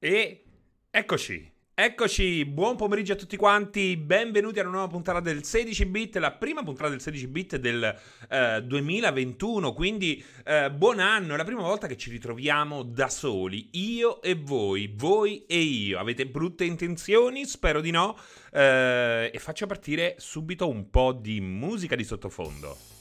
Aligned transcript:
E 0.00 0.44
eccoci, 0.92 1.52
eccoci, 1.74 2.44
buon 2.44 2.76
pomeriggio 2.76 3.14
a 3.14 3.16
tutti 3.16 3.36
quanti, 3.36 3.96
benvenuti 3.96 4.60
a 4.60 4.62
una 4.62 4.70
nuova 4.70 4.86
puntata 4.86 5.18
del 5.18 5.42
16 5.42 5.86
bit, 5.86 6.16
la 6.18 6.30
prima 6.30 6.62
puntata 6.62 6.88
del 6.88 7.00
16 7.00 7.26
bit 7.26 7.56
del 7.56 7.98
eh, 8.30 8.62
2021, 8.62 9.72
quindi 9.72 10.24
eh, 10.44 10.70
buon 10.70 11.00
anno, 11.00 11.34
è 11.34 11.36
la 11.36 11.42
prima 11.42 11.62
volta 11.62 11.88
che 11.88 11.96
ci 11.96 12.12
ritroviamo 12.12 12.84
da 12.84 13.08
soli, 13.08 13.70
io 13.72 14.22
e 14.22 14.36
voi, 14.36 14.94
voi 14.94 15.44
e 15.46 15.58
io, 15.58 15.98
avete 15.98 16.28
brutte 16.28 16.64
intenzioni? 16.64 17.44
Spero 17.44 17.80
di 17.80 17.90
no, 17.90 18.16
eh, 18.52 19.32
e 19.34 19.38
faccio 19.40 19.66
partire 19.66 20.14
subito 20.18 20.68
un 20.68 20.90
po' 20.90 21.10
di 21.12 21.40
musica 21.40 21.96
di 21.96 22.04
sottofondo 22.04 22.97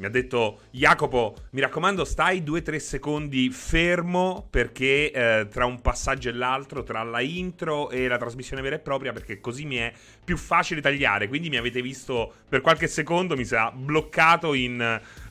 mi 0.00 0.06
ha 0.06 0.08
detto 0.08 0.60
Jacopo, 0.70 1.36
mi 1.50 1.60
raccomando, 1.60 2.06
stai 2.06 2.40
2-3 2.40 2.76
secondi 2.78 3.50
fermo 3.50 4.46
perché 4.48 5.12
eh, 5.12 5.48
tra 5.50 5.66
un 5.66 5.82
passaggio 5.82 6.30
e 6.30 6.32
l'altro, 6.32 6.82
tra 6.82 7.02
la 7.02 7.20
intro 7.20 7.90
e 7.90 8.08
la 8.08 8.16
trasmissione 8.16 8.62
vera 8.62 8.76
e 8.76 8.78
propria, 8.78 9.12
perché 9.12 9.40
così 9.40 9.66
mi 9.66 9.76
è 9.76 9.92
più 10.24 10.38
facile 10.38 10.80
tagliare. 10.80 11.28
Quindi 11.28 11.50
mi 11.50 11.58
avete 11.58 11.82
visto 11.82 12.32
per 12.48 12.62
qualche 12.62 12.88
secondo, 12.88 13.36
mi 13.36 13.44
sa 13.44 13.70
bloccato 13.70 14.54
in, 14.54 14.80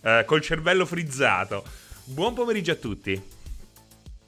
eh, 0.03 0.23
col 0.27 0.41
cervello 0.41 0.85
frizzato. 0.85 1.63
Buon 2.03 2.35
pomeriggio 2.35 2.71
a 2.73 2.75
tutti. 2.75 3.19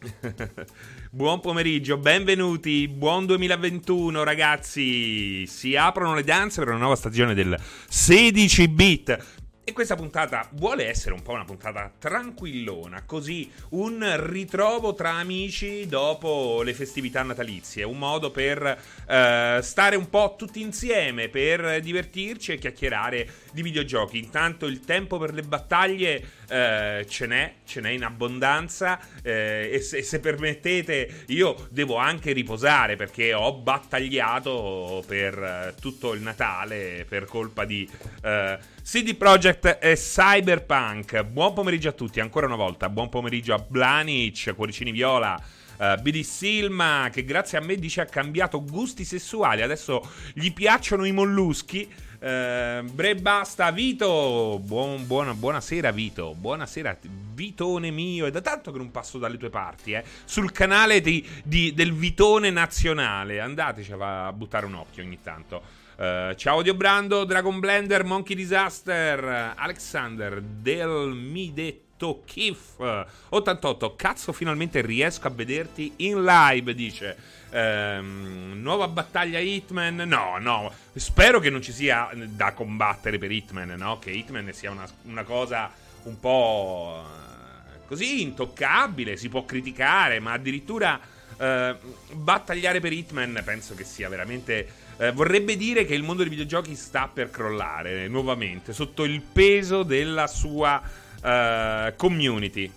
buon 1.11 1.39
pomeriggio, 1.39 1.97
benvenuti, 1.97 2.87
buon 2.87 3.27
2021 3.27 4.23
ragazzi. 4.23 5.45
Si 5.45 5.75
aprono 5.75 6.15
le 6.15 6.23
danze 6.23 6.61
per 6.61 6.69
una 6.69 6.79
nuova 6.79 6.95
stagione 6.95 7.35
del 7.35 7.55
16 7.87 8.67
bit. 8.69 9.39
E 9.63 9.73
questa 9.73 9.95
puntata 9.95 10.49
vuole 10.53 10.87
essere 10.87 11.13
un 11.13 11.21
po' 11.21 11.33
una 11.33 11.45
puntata 11.45 11.91
tranquillona, 11.99 13.03
così 13.05 13.47
un 13.69 14.03
ritrovo 14.27 14.95
tra 14.95 15.11
amici 15.11 15.85
dopo 15.85 16.63
le 16.63 16.73
festività 16.73 17.21
natalizie, 17.21 17.83
un 17.83 17.99
modo 17.99 18.31
per 18.31 18.59
uh, 18.63 19.61
stare 19.61 19.95
un 19.95 20.09
po' 20.09 20.33
tutti 20.35 20.61
insieme, 20.61 21.29
per 21.29 21.79
divertirci 21.79 22.53
e 22.53 22.57
chiacchierare 22.57 23.29
di 23.53 23.61
videogiochi. 23.61 24.17
Intanto 24.17 24.65
il 24.65 24.79
tempo 24.79 25.19
per 25.19 25.31
le 25.31 25.43
battaglie 25.43 26.25
uh, 26.51 27.05
ce 27.05 27.25
n'è, 27.25 27.53
ce 27.65 27.79
n'è 27.79 27.89
in 27.89 28.03
abbondanza 28.03 28.99
uh, 29.01 29.19
e, 29.23 29.79
se, 29.81 30.03
se, 30.03 30.19
permettete 30.19 31.23
io 31.27 31.67
devo 31.69 31.95
anche 31.95 32.33
riposare 32.33 32.95
perché 32.95 33.33
ho 33.33 33.53
battagliato 33.53 35.03
per 35.07 35.75
tutto 35.79 36.13
il 36.13 36.21
Natale 36.21 37.05
per 37.07 37.25
colpa 37.25 37.65
di 37.65 37.89
CD 38.83 39.15
Projekt 39.15 39.77
e 39.79 39.93
Cyberpunk. 39.95 41.23
Buon 41.23 41.53
pomeriggio 41.53 41.89
a 41.89 41.91
tutti, 41.93 42.19
ancora 42.19 42.47
una 42.47 42.55
volta. 42.55 42.89
Buon 42.89 43.09
pomeriggio 43.09 43.53
a 43.53 43.59
Blanic, 43.65 44.53
Cuoricini 44.55 44.91
Viola. 44.91 45.39
Uh, 45.77 45.83
eh, 45.83 45.97
BD 45.97 46.21
Silma, 46.21 47.09
che 47.11 47.23
grazie 47.23 47.57
a 47.57 47.61
me 47.61 47.75
dice 47.75 48.01
ha 48.01 48.05
cambiato 48.05 48.63
gusti 48.63 49.05
sessuali. 49.05 49.61
Adesso 49.61 50.07
gli 50.33 50.51
piacciono 50.51 51.05
i 51.05 51.11
molluschi. 51.11 51.89
Basta, 52.21 53.71
Vito. 53.71 54.61
Buon, 54.63 55.07
buona, 55.07 55.33
buonasera, 55.33 55.91
Vito. 55.91 56.35
Buonasera, 56.35 56.95
Vitone 57.33 57.89
mio. 57.89 58.27
È 58.27 58.31
da 58.31 58.41
tanto 58.41 58.71
che 58.71 58.77
non 58.77 58.91
passo 58.91 59.17
dalle 59.17 59.37
tue 59.37 59.49
parti, 59.49 59.93
eh. 59.93 60.03
Sul 60.25 60.51
canale 60.51 61.01
di, 61.01 61.27
di, 61.43 61.73
del 61.73 61.93
Vitone 61.93 62.51
nazionale. 62.51 63.39
Andateci 63.39 63.93
a 63.97 64.31
buttare 64.31 64.67
un 64.67 64.75
occhio 64.75 65.01
ogni 65.03 65.17
tanto. 65.23 65.79
Uh, 65.97 66.33
ciao 66.35 66.61
Dio 66.61 66.73
Brando, 66.73 67.25
Dragon 67.25 67.59
Blender, 67.59 68.03
Monkey 68.03 68.35
Disaster, 68.35 69.53
Alexander 69.55 70.41
del 70.41 71.13
Midetto 72.01 72.23
Kif 72.25 73.05
88. 73.29 73.95
Cazzo, 73.95 74.33
finalmente 74.33 74.81
riesco 74.81 75.27
a 75.27 75.29
vederti 75.29 75.93
in 75.97 76.23
live, 76.23 76.73
dice. 76.73 77.15
Um, 77.51 78.53
nuova 78.55 78.87
battaglia 78.87 79.37
Hitman? 79.39 79.95
No, 80.07 80.37
no. 80.39 80.71
Spero 80.95 81.39
che 81.39 81.49
non 81.49 81.61
ci 81.61 81.71
sia 81.71 82.09
da 82.13 82.53
combattere 82.53 83.17
per 83.19 83.31
Hitman, 83.31 83.75
no? 83.77 83.99
Che 83.99 84.09
Hitman 84.09 84.51
sia 84.53 84.71
una, 84.71 84.87
una 85.03 85.23
cosa 85.23 85.71
un 86.03 86.19
po' 86.19 87.03
così 87.85 88.21
intoccabile, 88.21 89.17
si 89.17 89.29
può 89.29 89.45
criticare, 89.45 90.19
ma 90.19 90.31
addirittura 90.31 90.99
uh, 91.37 91.75
battagliare 92.13 92.79
per 92.79 92.93
Hitman 92.93 93.41
penso 93.43 93.75
che 93.75 93.83
sia 93.83 94.09
veramente 94.09 94.89
eh, 95.01 95.11
vorrebbe 95.11 95.57
dire 95.57 95.83
che 95.83 95.95
il 95.95 96.03
mondo 96.03 96.21
dei 96.21 96.29
videogiochi 96.29 96.75
sta 96.75 97.09
per 97.11 97.31
crollare 97.31 98.07
nuovamente 98.07 98.71
sotto 98.71 99.03
il 99.03 99.19
peso 99.21 99.81
della 99.81 100.27
sua 100.27 100.79
uh, 101.21 101.93
community. 101.95 102.71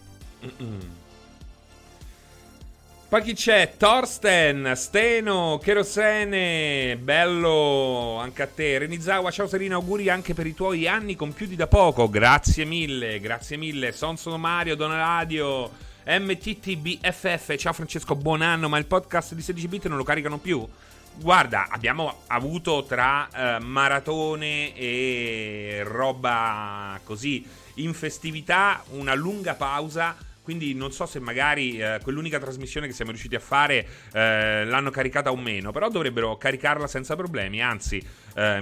Mm-mm. 0.44 1.02
Poi 3.14 3.22
chi 3.22 3.34
c'è? 3.34 3.74
Torsten, 3.76 4.72
Steno, 4.74 5.60
Kerosene, 5.62 6.98
bello 7.00 8.16
anche 8.18 8.42
a 8.42 8.48
te. 8.48 8.78
Renizawa, 8.78 9.30
ciao 9.30 9.46
Serena, 9.46 9.76
auguri 9.76 10.08
anche 10.08 10.34
per 10.34 10.48
i 10.48 10.52
tuoi 10.52 10.88
anni 10.88 11.14
compiuti 11.14 11.54
da 11.54 11.68
poco. 11.68 12.10
Grazie 12.10 12.64
mille, 12.64 13.20
grazie 13.20 13.56
mille. 13.56 13.92
Son 13.92 14.16
sono 14.16 14.36
Mario, 14.36 14.74
Donaladio, 14.74 15.70
MTTBFF, 16.06 17.54
ciao 17.54 17.72
Francesco, 17.72 18.16
buon 18.16 18.42
anno, 18.42 18.68
ma 18.68 18.78
il 18.78 18.86
podcast 18.86 19.34
di 19.34 19.42
16 19.42 19.68
bit 19.68 19.86
non 19.86 19.96
lo 19.96 20.02
caricano 20.02 20.38
più? 20.38 20.66
Guarda, 21.16 21.68
abbiamo 21.70 22.22
avuto 22.26 22.84
tra 22.84 23.28
uh, 23.32 23.64
maratone 23.64 24.74
e 24.74 25.82
roba 25.84 26.98
così 27.04 27.46
in 27.74 27.94
festività 27.94 28.82
una 28.90 29.14
lunga 29.14 29.54
pausa. 29.54 30.16
Quindi 30.42 30.74
non 30.74 30.92
so 30.92 31.06
se 31.06 31.20
magari 31.20 31.80
uh, 31.80 32.02
quell'unica 32.02 32.38
trasmissione 32.38 32.86
che 32.86 32.92
siamo 32.92 33.12
riusciti 33.12 33.36
a 33.36 33.40
fare 33.40 33.86
uh, 34.08 34.68
l'hanno 34.68 34.90
caricata 34.90 35.30
o 35.30 35.36
meno, 35.36 35.70
però 35.70 35.88
dovrebbero 35.88 36.36
caricarla 36.36 36.86
senza 36.88 37.14
problemi. 37.16 37.62
Anzi, 37.62 38.04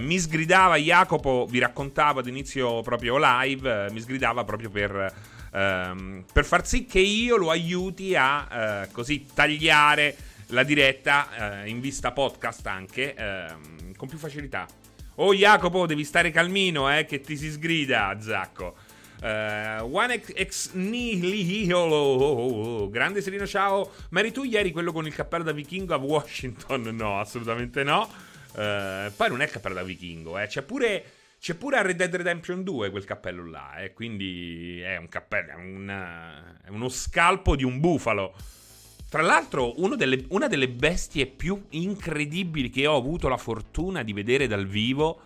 mi 0.00 0.18
sgridava 0.18 0.76
Jacopo, 0.76 1.46
vi 1.48 1.58
raccontavo 1.58 2.20
ad 2.20 2.26
inizio 2.26 2.82
proprio 2.82 3.16
live, 3.18 3.90
mi 3.90 4.00
sgridava 4.00 4.44
proprio 4.44 4.68
per, 4.68 5.14
ehm, 5.50 6.24
per 6.30 6.44
far 6.44 6.66
sì 6.66 6.84
che 6.84 6.98
io 6.98 7.38
lo 7.38 7.48
aiuti 7.48 8.14
a 8.14 8.86
così 8.92 9.24
tagliare 9.32 10.14
la 10.52 10.62
diretta 10.62 11.62
eh, 11.62 11.68
in 11.68 11.80
vista 11.80 12.12
podcast 12.12 12.66
anche 12.66 13.14
eh, 13.14 13.46
con 13.96 14.08
più 14.08 14.18
facilità. 14.18 14.66
Oh 15.16 15.34
Jacopo, 15.34 15.86
devi 15.86 16.04
stare 16.04 16.30
calmino, 16.30 16.94
eh, 16.96 17.04
che 17.04 17.20
ti 17.20 17.36
si 17.36 17.50
sgrida, 17.50 18.16
Zacco. 18.20 18.76
Uh, 19.22 19.84
One 19.84 20.20
ex 20.34 20.72
nihilo 20.72 21.68
Grande 22.90 23.20
Serino, 23.20 23.46
ciao. 23.46 23.92
Ma 24.10 24.18
eri 24.18 24.32
tu 24.32 24.42
ieri 24.42 24.72
quello 24.72 24.90
con 24.90 25.06
il 25.06 25.14
cappello 25.14 25.44
da 25.44 25.52
vichingo 25.52 25.94
a 25.94 25.98
Washington? 25.98 26.82
No, 26.96 27.20
assolutamente 27.20 27.84
no. 27.84 28.10
Uh, 28.54 29.12
poi 29.14 29.28
non 29.28 29.40
è 29.40 29.44
il 29.44 29.50
cappello 29.50 29.74
da 29.74 29.84
vichingo, 29.84 30.38
eh. 30.38 30.46
C'è 30.46 30.62
pure. 30.62 31.04
C'è 31.38 31.54
pure 31.54 31.76
a 31.76 31.82
Red 31.82 31.96
Dead 31.96 32.14
Redemption 32.14 32.62
2 32.62 32.90
quel 32.90 33.04
cappello 33.04 33.48
là, 33.48 33.76
eh. 33.76 33.92
Quindi 33.92 34.80
è 34.80 34.96
un 34.96 35.08
cappello. 35.08 35.52
È, 35.52 35.54
una, 35.54 36.60
è 36.64 36.68
uno 36.70 36.88
scalpo 36.88 37.54
di 37.54 37.62
un 37.62 37.78
bufalo. 37.78 38.34
Tra 39.12 39.20
l'altro, 39.20 39.74
delle, 39.94 40.24
una 40.28 40.46
delle 40.46 40.70
bestie 40.70 41.26
più 41.26 41.66
incredibili 41.72 42.70
che 42.70 42.86
ho 42.86 42.96
avuto 42.96 43.28
la 43.28 43.36
fortuna 43.36 44.02
di 44.02 44.14
vedere 44.14 44.46
dal 44.46 44.66
vivo 44.66 45.20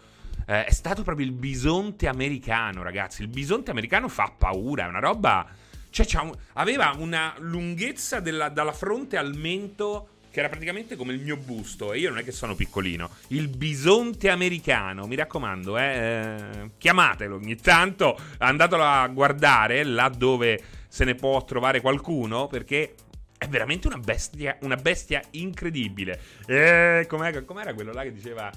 eh, 0.44 0.64
è 0.64 0.72
stato 0.72 1.04
proprio 1.04 1.24
il 1.24 1.30
bisonte 1.30 2.08
americano, 2.08 2.82
ragazzi. 2.82 3.22
Il 3.22 3.28
bisonte 3.28 3.70
americano 3.70 4.08
fa 4.08 4.34
paura, 4.36 4.86
è 4.86 4.88
una 4.88 4.98
roba. 4.98 5.46
Cioè, 5.88 6.20
un, 6.20 6.32
aveva 6.54 6.96
una 6.98 7.36
lunghezza 7.38 8.18
della, 8.18 8.48
dalla 8.48 8.72
fronte 8.72 9.18
al 9.18 9.36
mento 9.36 10.08
che 10.32 10.40
era 10.40 10.48
praticamente 10.48 10.96
come 10.96 11.12
il 11.12 11.20
mio 11.20 11.36
busto. 11.36 11.92
E 11.92 12.00
io 12.00 12.08
non 12.08 12.18
è 12.18 12.24
che 12.24 12.32
sono 12.32 12.56
piccolino. 12.56 13.08
Il 13.28 13.46
bisonte 13.46 14.30
americano, 14.30 15.06
mi 15.06 15.14
raccomando, 15.14 15.78
eh, 15.78 15.84
eh, 15.84 16.70
chiamatelo 16.76 17.36
ogni 17.36 17.54
tanto. 17.54 18.18
Andatelo 18.38 18.82
a 18.82 19.06
guardare 19.06 19.84
là 19.84 20.08
dove 20.08 20.60
se 20.88 21.04
ne 21.04 21.14
può 21.14 21.44
trovare 21.44 21.80
qualcuno 21.80 22.46
perché 22.46 22.94
è 23.38 23.48
veramente 23.48 23.86
una 23.86 23.98
bestia, 23.98 24.56
una 24.60 24.76
bestia 24.76 25.22
incredibile. 25.32 26.18
Eh, 26.46 27.04
com'era, 27.08 27.42
com'era 27.42 27.74
quello 27.74 27.92
là 27.92 28.02
che 28.02 28.12
diceva... 28.12 28.50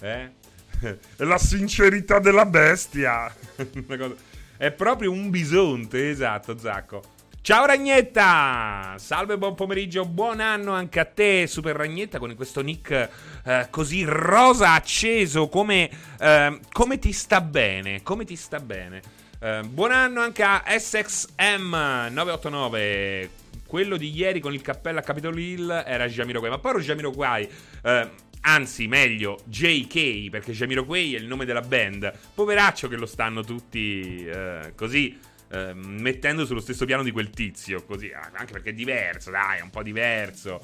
Eh? 0.00 0.30
La 1.16 1.38
sincerità 1.38 2.18
della 2.18 2.44
bestia. 2.44 3.34
È 4.58 4.70
proprio 4.72 5.10
un 5.10 5.30
bisonte, 5.30 6.10
esatto, 6.10 6.58
Zacco. 6.58 7.14
Ciao 7.42 7.64
Ragnetta! 7.64 8.96
Salve, 8.98 9.38
buon 9.38 9.54
pomeriggio, 9.54 10.04
buon 10.04 10.40
anno 10.40 10.72
anche 10.72 10.98
a 10.98 11.04
te, 11.04 11.46
Super 11.46 11.76
Ragnetta, 11.76 12.18
con 12.18 12.34
questo 12.34 12.60
nick 12.60 13.08
eh, 13.44 13.68
così 13.70 14.02
rosa 14.04 14.72
acceso, 14.72 15.48
come, 15.48 15.88
eh, 16.18 16.58
come, 16.72 16.98
ti 16.98 17.12
sta 17.12 17.40
bene, 17.40 18.02
come 18.02 18.24
ti 18.24 18.34
sta 18.34 18.58
bene. 18.58 19.00
Eh, 19.38 19.60
buon 19.62 19.92
anno 19.92 20.22
anche 20.22 20.42
a 20.42 20.64
SXM989, 20.66 23.28
quello 23.66 23.96
di 23.96 24.10
ieri 24.14 24.40
con 24.40 24.54
il 24.54 24.62
cappello 24.62 24.98
a 24.98 25.02
Capitol 25.02 25.38
Hill 25.38 25.84
era 25.86 26.06
Jamiroquai, 26.06 26.50
ma 26.50 26.58
poi 26.58 26.80
Jamiroquai, 26.80 27.48
eh, 27.82 28.10
anzi 28.42 28.86
meglio 28.86 29.38
JK, 29.44 30.30
perché 30.30 30.52
Jamiroquai 30.52 31.14
è 31.14 31.18
il 31.18 31.26
nome 31.26 31.44
della 31.44 31.62
band, 31.62 32.12
poveraccio 32.34 32.88
che 32.88 32.96
lo 32.96 33.06
stanno 33.06 33.42
tutti 33.42 34.24
eh, 34.24 34.72
così 34.74 35.18
eh, 35.48 35.72
mettendo 35.74 36.44
sullo 36.44 36.60
stesso 36.60 36.84
piano 36.84 37.02
di 37.02 37.10
quel 37.10 37.30
tizio, 37.30 37.84
così, 37.84 38.10
anche 38.12 38.52
perché 38.52 38.70
è 38.70 38.72
diverso, 38.72 39.30
dai, 39.30 39.58
è 39.58 39.62
un 39.62 39.70
po' 39.70 39.82
diverso. 39.82 40.60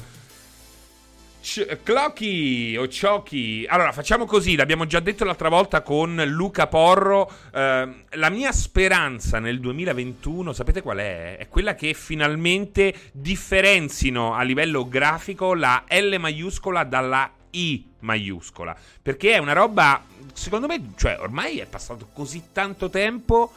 C- 1.43 1.81
Clocchi 1.83 2.77
o 2.79 2.87
Ciocchi. 2.87 3.67
Allora, 3.69 3.91
facciamo 3.91 4.27
così. 4.27 4.55
L'abbiamo 4.55 4.87
già 4.87 5.01
detto 5.01 5.25
l'altra 5.25 5.49
volta 5.49 5.83
con 5.83 6.23
Luca 6.27 6.69
Porro. 6.69 7.31
Eh, 7.53 8.05
la 8.11 8.31
mia 8.31 8.53
speranza 8.53 9.41
nel 9.41 9.59
2021, 9.59 10.53
sapete 10.53 10.81
qual 10.81 10.99
è? 10.99 11.37
È 11.39 11.49
quella 11.49 11.75
che 11.75 11.95
finalmente 11.95 12.95
differenzino 13.11 14.35
a 14.35 14.43
livello 14.43 14.89
grafico 14.89 15.55
la 15.55 15.85
L 15.89 16.15
maiuscola 16.17 16.85
dalla 16.85 17.29
I 17.51 17.85
maiuscola. 17.99 18.77
Perché 19.03 19.33
è 19.33 19.39
una 19.39 19.53
roba, 19.53 20.01
secondo 20.33 20.69
me, 20.69 20.93
cioè, 20.97 21.19
ormai 21.19 21.59
è 21.59 21.67
passato 21.67 22.09
così 22.13 22.45
tanto 22.53 22.89
tempo 22.89 23.53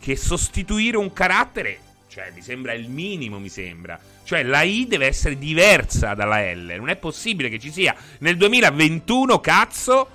che 0.00 0.16
sostituire 0.16 0.96
un 0.96 1.12
carattere 1.12 1.80
cioè, 2.18 2.32
mi 2.34 2.42
sembra 2.42 2.72
il 2.72 2.88
minimo, 2.88 3.38
mi 3.38 3.48
sembra. 3.48 3.96
Cioè, 4.28 4.42
la 4.42 4.60
I 4.60 4.86
deve 4.86 5.06
essere 5.06 5.38
diversa 5.38 6.12
dalla 6.12 6.52
L. 6.52 6.74
Non 6.76 6.90
è 6.90 6.96
possibile 6.96 7.48
che 7.48 7.58
ci 7.58 7.72
sia 7.72 7.96
nel 8.18 8.36
2021, 8.36 9.40
cazzo, 9.40 10.06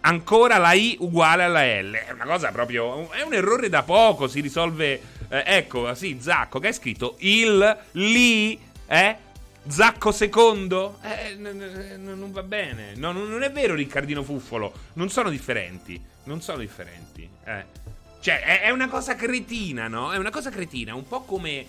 ancora 0.00 0.56
la 0.56 0.72
I 0.72 0.96
uguale 1.00 1.42
alla 1.42 1.62
L. 1.82 1.92
È 1.92 2.12
una 2.12 2.24
cosa 2.24 2.50
proprio. 2.50 3.10
È 3.10 3.20
un 3.20 3.34
errore 3.34 3.68
da 3.68 3.82
poco. 3.82 4.26
Si 4.26 4.40
risolve. 4.40 5.02
Eh, 5.28 5.42
ecco, 5.44 5.92
sì, 5.94 6.16
Zacco, 6.18 6.60
che 6.60 6.68
hai 6.68 6.72
scritto 6.72 7.16
il, 7.18 7.78
li, 7.92 8.58
eh? 8.86 9.16
Zacco 9.68 10.12
secondo? 10.12 10.98
Eh, 11.02 11.34
n- 11.34 11.98
n- 11.98 12.18
non 12.18 12.32
va 12.32 12.42
bene. 12.42 12.94
No, 12.94 13.12
non 13.12 13.42
è 13.42 13.52
vero, 13.52 13.74
Riccardino 13.74 14.22
Fuffolo. 14.22 14.72
Non 14.94 15.10
sono 15.10 15.28
differenti. 15.28 16.02
Non 16.24 16.40
sono 16.40 16.56
differenti. 16.56 17.28
Eh. 17.44 17.64
Cioè, 18.18 18.62
è 18.62 18.70
una 18.70 18.88
cosa 18.88 19.14
cretina, 19.14 19.88
no? 19.88 20.10
È 20.10 20.16
una 20.16 20.30
cosa 20.30 20.48
cretina, 20.48 20.94
un 20.94 21.06
po' 21.06 21.20
come 21.24 21.66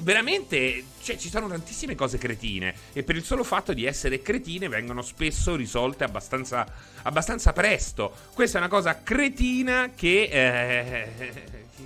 veramente, 0.00 0.84
cioè, 1.02 1.16
ci 1.16 1.28
sono 1.28 1.48
tantissime 1.48 1.94
cose 1.94 2.18
cretine 2.18 2.74
e 2.92 3.02
per 3.02 3.16
il 3.16 3.24
solo 3.24 3.44
fatto 3.44 3.72
di 3.72 3.84
essere 3.84 4.22
cretine 4.22 4.68
vengono 4.68 5.02
spesso 5.02 5.56
risolte 5.56 6.04
abbastanza, 6.04 6.66
abbastanza 7.02 7.52
presto. 7.52 8.12
Questa 8.34 8.58
è 8.58 8.60
una 8.60 8.70
cosa 8.70 9.02
cretina 9.02 9.90
che, 9.94 10.28
eh, 10.30 11.34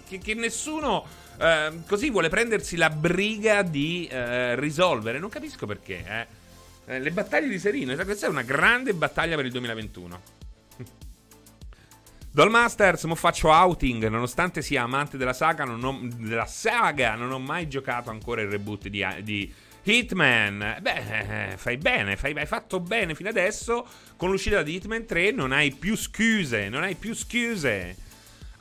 che, 0.09 0.19
che 0.19 0.35
nessuno 0.35 1.07
eh, 1.39 1.73
così 1.87 2.11
vuole 2.11 2.29
prendersi 2.29 2.77
la 2.77 2.91
briga 2.91 3.63
di 3.63 4.07
eh, 4.11 4.55
risolvere. 4.57 5.19
Non 5.19 5.29
capisco 5.29 5.67
perché. 5.67 6.05
Eh. 6.07 6.95
eh 6.95 7.01
le 7.01 7.11
battaglie 7.11 7.49
di 7.49 7.59
Serino, 7.59 7.95
questa 8.05 8.27
è 8.27 8.29
una 8.29 8.43
grande 8.43 8.95
battaglia 8.95 9.37
per 9.37 9.45
il 9.47 9.53
2021. 9.53 10.44
Dollmasters, 12.35 13.05
mo 13.05 13.15
faccio 13.15 13.53
outing. 13.53 14.09
Nonostante 14.09 14.61
sia 14.61 14.83
amante 14.83 15.17
della 15.17 15.33
saga, 15.33 15.63
non 15.63 15.85
ho, 15.85 16.01
della 16.17 16.47
saga, 16.47 17.15
non 17.15 17.31
ho 17.31 17.39
mai 17.39 17.69
giocato 17.69 18.11
ancora 18.11 18.41
il 18.41 18.49
reboot 18.49 18.89
di, 18.89 19.07
di 19.23 19.55
Hitman. 19.85 20.79
Beh, 20.81 21.53
eh, 21.53 21.57
fai 21.57 21.77
bene, 21.77 22.17
fai, 22.17 22.37
hai 22.37 22.47
fatto 22.47 22.81
bene 22.81 23.15
fino 23.15 23.29
adesso. 23.29 23.87
Con 24.17 24.33
l'uscita 24.33 24.65
di 24.65 24.75
Hitman 24.75 25.07
3 25.07 25.31
non 25.31 25.53
hai 25.53 25.71
più 25.71 25.97
scuse, 25.97 26.69
non 26.69 26.83
hai 26.83 26.97
più 26.97 27.15
scuse. 27.15 27.95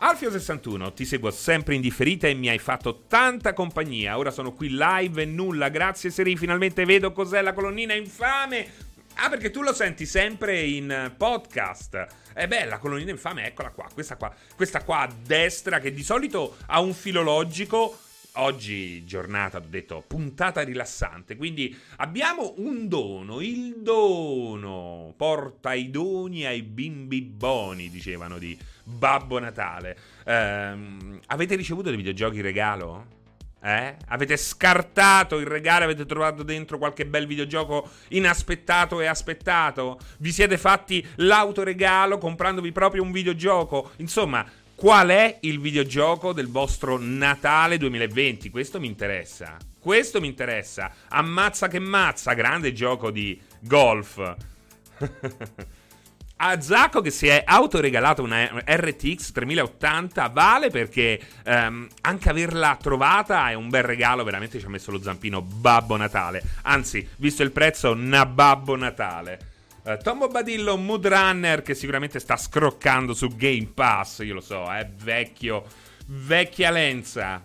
Alfio61, 0.02 0.94
ti 0.94 1.04
seguo 1.04 1.32
sempre 1.32 1.74
in 1.74 1.82
differita 1.82 2.28
e 2.28 2.36
mi 2.36 2.50
hai 2.50 2.60
fatto 2.60 3.06
tanta 3.08 3.54
compagnia. 3.54 4.20
Ora 4.20 4.30
sono 4.30 4.52
qui 4.52 4.70
live 4.70 5.24
e 5.24 5.26
nulla. 5.26 5.70
Grazie 5.70 6.12
Seri, 6.12 6.38
finalmente 6.38 6.86
vedo 6.86 7.12
cos'è 7.12 7.42
la 7.42 7.54
colonnina 7.54 7.96
infame. 7.96 8.68
Ah, 9.16 9.30
perché 9.30 9.50
tu 9.50 9.64
lo 9.64 9.74
senti 9.74 10.06
sempre 10.06 10.62
in 10.62 11.12
podcast. 11.18 12.22
E 12.34 12.48
beh, 12.48 12.66
la 12.66 12.78
colonnina 12.78 13.12
infame, 13.12 13.46
eccola 13.46 13.70
qua. 13.70 13.90
Questa 13.94 14.16
qua, 14.16 14.34
questa 14.56 14.84
qua 14.84 15.02
a 15.02 15.14
destra, 15.26 15.80
che 15.80 15.94
di 15.94 16.04
solito 16.04 16.58
ha 16.68 16.80
un 16.80 16.94
filologico. 16.94 17.98
Oggi 18.38 19.06
giornata, 19.06 19.60
ho 19.60 19.64
detto, 19.68 20.04
puntata 20.06 20.62
rilassante. 20.62 21.36
Quindi 21.36 21.78
abbiamo 21.98 22.56
un 22.58 22.88
dono. 22.88 23.42
Il 23.42 23.82
dono 23.82 25.14
porta 25.16 25.74
i 25.74 25.92
doni 25.92 26.46
ai 26.46 26.64
bimbi 26.64 27.22
boni, 27.22 27.90
dicevano 27.90 28.40
di 28.40 28.58
Babbo 28.84 29.38
Natale. 29.38 29.98
Ehm, 30.26 31.20
avete 31.28 31.56
ricevuto 31.56 31.90
dei 31.90 31.98
videogiochi 31.98 32.42
regalo? 32.42 33.22
Eh? 33.64 33.96
Avete 34.08 34.36
scartato 34.36 35.38
il 35.40 35.48
regalo, 35.48 35.86
avete 35.86 36.06
trovato 36.06 36.44
dentro 36.44 36.78
qualche 36.78 37.06
bel 37.06 37.26
videogioco 37.26 37.90
inaspettato 38.10 39.00
e 39.00 39.06
aspettato? 39.06 40.00
Vi 40.18 40.34
siete 40.34 40.58
fatti 40.58 41.06
l'autoregalo 41.16 42.18
comprandovi 42.18 42.74
proprio 42.74 43.04
un 43.04 43.14
videogioco? 43.14 43.92
Insomma, 43.98 44.46
qual 44.76 45.08
è 45.10 45.38
il 45.42 45.62
videogioco 45.62 46.34
del 46.34 46.50
vostro 46.50 46.98
Natale 47.00 47.78
2020? 47.78 48.50
Questo 48.50 48.82
mi 48.82 48.88
interessa. 48.88 49.56
Questo 49.80 50.20
mi 50.20 50.28
interessa. 50.28 50.92
Ammazza 51.08 51.70
che 51.70 51.80
mazza, 51.80 52.34
grande 52.34 52.74
gioco 52.74 53.12
di 53.12 53.40
golf. 53.62 54.36
a 56.46 56.60
Zacco 56.60 57.00
che 57.00 57.10
si 57.10 57.28
è 57.28 57.42
autoregalato 57.46 58.22
una 58.22 58.44
RTX 58.66 59.32
3080 59.32 60.28
vale 60.28 60.70
perché 60.70 61.20
um, 61.46 61.88
anche 62.02 62.30
averla 62.30 62.78
trovata 62.82 63.50
è 63.50 63.54
un 63.54 63.70
bel 63.70 63.84
regalo, 63.84 64.24
veramente 64.24 64.60
ci 64.60 64.66
ha 64.66 64.70
messo 64.70 64.92
lo 64.92 65.02
zampino 65.02 65.42
Babbo 65.42 65.96
Natale. 65.96 66.44
Anzi, 66.64 67.08
visto 67.18 67.44
il 67.44 67.52
prezzo, 67.52 67.92
una 67.92 68.26
Babbo 68.26 68.76
Natale. 68.76 69.52
Uh, 69.84 69.98
Tombo 69.98 70.28
Badillo 70.28 70.76
Mood 70.76 71.08
Runner 71.08 71.62
che 71.62 71.76
sicuramente 71.76 72.20
sta 72.20 72.36
scroccando 72.36 73.14
su 73.14 73.36
Game 73.36 73.72
Pass, 73.74 74.20
io 74.20 74.34
lo 74.34 74.42
so, 74.42 74.70
è 74.70 74.86
vecchio, 74.86 75.64
vecchia 76.08 76.72
lenza. 76.72 77.42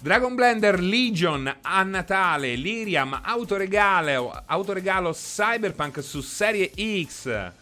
Dragon 0.00 0.34
Blender 0.34 0.78
Legion 0.78 1.52
a 1.62 1.82
Natale, 1.82 2.54
Liriam, 2.54 3.18
autoregalo, 3.24 4.42
autoregalo 4.46 5.12
Cyberpunk 5.12 6.02
su 6.02 6.20
Serie 6.20 6.70
X. 7.04 7.52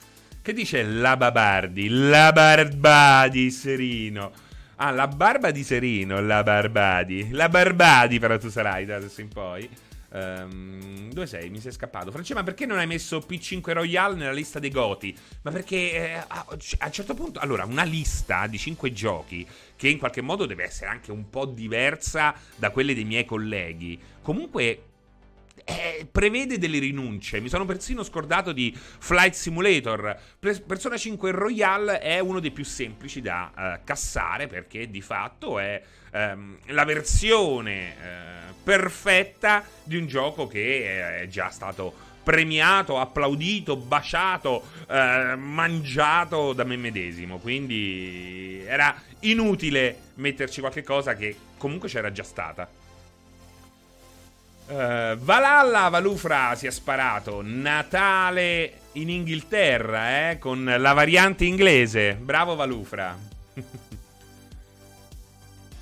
Che 0.42 0.52
dice 0.52 0.82
la 0.82 1.16
Babardi? 1.16 1.88
La 1.88 2.32
Barbadi 2.32 3.50
Serino. 3.50 4.32
Ah, 4.76 4.90
la 4.90 5.06
barba 5.06 5.52
di 5.52 5.62
Serino, 5.62 6.20
la 6.20 6.42
Barbadi. 6.42 7.30
La 7.30 7.48
Barbadi 7.48 8.18
però 8.18 8.36
tu 8.36 8.50
sarai 8.50 8.84
da 8.84 8.96
adesso 8.96 9.20
in 9.20 9.28
poi. 9.28 9.68
Um, 10.14 11.10
dove 11.12 11.26
sei? 11.26 11.50
Mi 11.50 11.58
sei 11.58 11.72
scappato. 11.72 12.12
Francesco, 12.12 12.38
ma 12.38 12.44
perché 12.44 12.66
non 12.66 12.78
hai 12.78 12.86
messo 12.86 13.18
P5 13.18 13.72
Royale 13.72 14.14
nella 14.14 14.32
lista 14.32 14.60
dei 14.60 14.70
Goti? 14.70 15.16
Ma 15.42 15.50
perché 15.50 15.92
eh, 15.92 16.12
a, 16.14 16.26
a 16.28 16.86
un 16.86 16.92
certo 16.92 17.14
punto. 17.14 17.40
Allora, 17.40 17.64
una 17.64 17.82
lista 17.82 18.46
di 18.46 18.56
5 18.56 18.92
giochi 18.92 19.46
che 19.74 19.88
in 19.88 19.98
qualche 19.98 20.20
modo 20.20 20.46
deve 20.46 20.64
essere 20.64 20.90
anche 20.90 21.10
un 21.10 21.28
po' 21.30 21.46
diversa 21.46 22.32
da 22.54 22.70
quelle 22.70 22.94
dei 22.94 23.04
miei 23.04 23.24
colleghi. 23.24 23.98
Comunque. 24.22 24.82
Eh, 25.64 26.06
prevede 26.10 26.58
delle 26.58 26.78
rinunce. 26.78 27.40
Mi 27.40 27.48
sono 27.48 27.64
persino 27.64 28.02
scordato 28.02 28.52
di 28.52 28.76
Flight 28.76 29.32
Simulator. 29.32 30.18
Persona 30.38 30.96
5 30.96 31.30
Royale 31.30 32.00
è 32.00 32.18
uno 32.18 32.38
dei 32.38 32.50
più 32.50 32.64
semplici 32.64 33.22
da 33.22 33.50
uh, 33.54 33.84
cassare 33.84 34.46
perché 34.46 34.90
di 34.90 35.00
fatto 35.00 35.58
è 35.58 35.82
um, 36.12 36.58
la 36.66 36.84
versione 36.84 37.94
uh, 37.96 38.62
perfetta 38.62 39.64
di 39.82 39.96
un 39.96 40.06
gioco 40.06 40.46
che 40.46 41.22
è 41.22 41.28
già 41.28 41.48
stato 41.48 42.12
premiato, 42.24 42.98
applaudito, 42.98 43.76
baciato, 43.76 44.64
eh, 44.88 45.36
mangiato 45.36 46.54
da 46.54 46.64
me 46.64 46.76
medesimo. 46.76 47.38
Quindi 47.38 48.64
era 48.66 48.96
inutile 49.20 49.98
metterci 50.14 50.60
qualche 50.60 50.82
cosa 50.82 51.14
che 51.14 51.36
comunque 51.58 51.88
c'era 51.88 52.10
già 52.10 52.24
stata. 52.24 52.68
Uh, 54.66 55.16
Valhalla 55.18 55.88
Valufra 55.90 56.54
si 56.54 56.66
è 56.66 56.70
sparato 56.70 57.42
Natale 57.42 58.80
in 58.92 59.10
Inghilterra 59.10 60.30
eh, 60.30 60.38
con 60.38 60.64
la 60.64 60.92
variante 60.92 61.44
inglese. 61.44 62.14
Bravo 62.14 62.54
Valufra. 62.54 63.16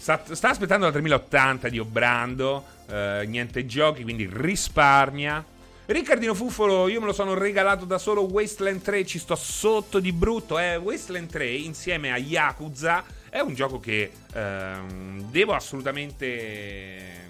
Sta, 0.02 0.20
sta 0.32 0.48
aspettando 0.48 0.86
la 0.86 0.90
3080 0.90 1.68
di 1.68 1.78
Obrando. 1.78 2.64
Uh, 2.88 3.24
niente 3.24 3.66
giochi, 3.66 4.02
quindi 4.02 4.28
risparmia. 4.28 5.44
Riccardino 5.86 6.34
Fuffolo, 6.34 6.88
io 6.88 6.98
me 6.98 7.06
lo 7.06 7.12
sono 7.12 7.34
regalato 7.34 7.84
da 7.84 7.98
solo 7.98 8.22
Wasteland 8.22 8.82
3, 8.82 9.06
ci 9.06 9.20
sto 9.20 9.36
sotto 9.36 10.00
di 10.00 10.12
brutto. 10.12 10.58
Eh, 10.58 10.74
Wasteland 10.74 11.28
3 11.30 11.48
insieme 11.50 12.10
a 12.10 12.16
Yakuza 12.16 13.04
è 13.28 13.38
un 13.38 13.54
gioco 13.54 13.78
che 13.78 14.10
ehm, 14.32 15.30
devo 15.30 15.54
assolutamente 15.54 17.26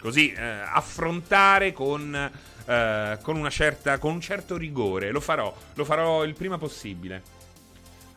così 0.00 0.32
eh, 0.32 0.42
affrontare 0.42 1.72
con, 1.72 2.14
eh, 2.66 3.18
con, 3.22 3.36
una 3.36 3.50
certa, 3.50 3.98
con 3.98 4.12
un 4.14 4.20
certo 4.20 4.56
rigore. 4.56 5.10
Lo 5.10 5.20
farò, 5.20 5.54
lo 5.74 5.84
farò 5.84 6.24
il 6.24 6.34
prima 6.34 6.58
possibile. 6.58 7.36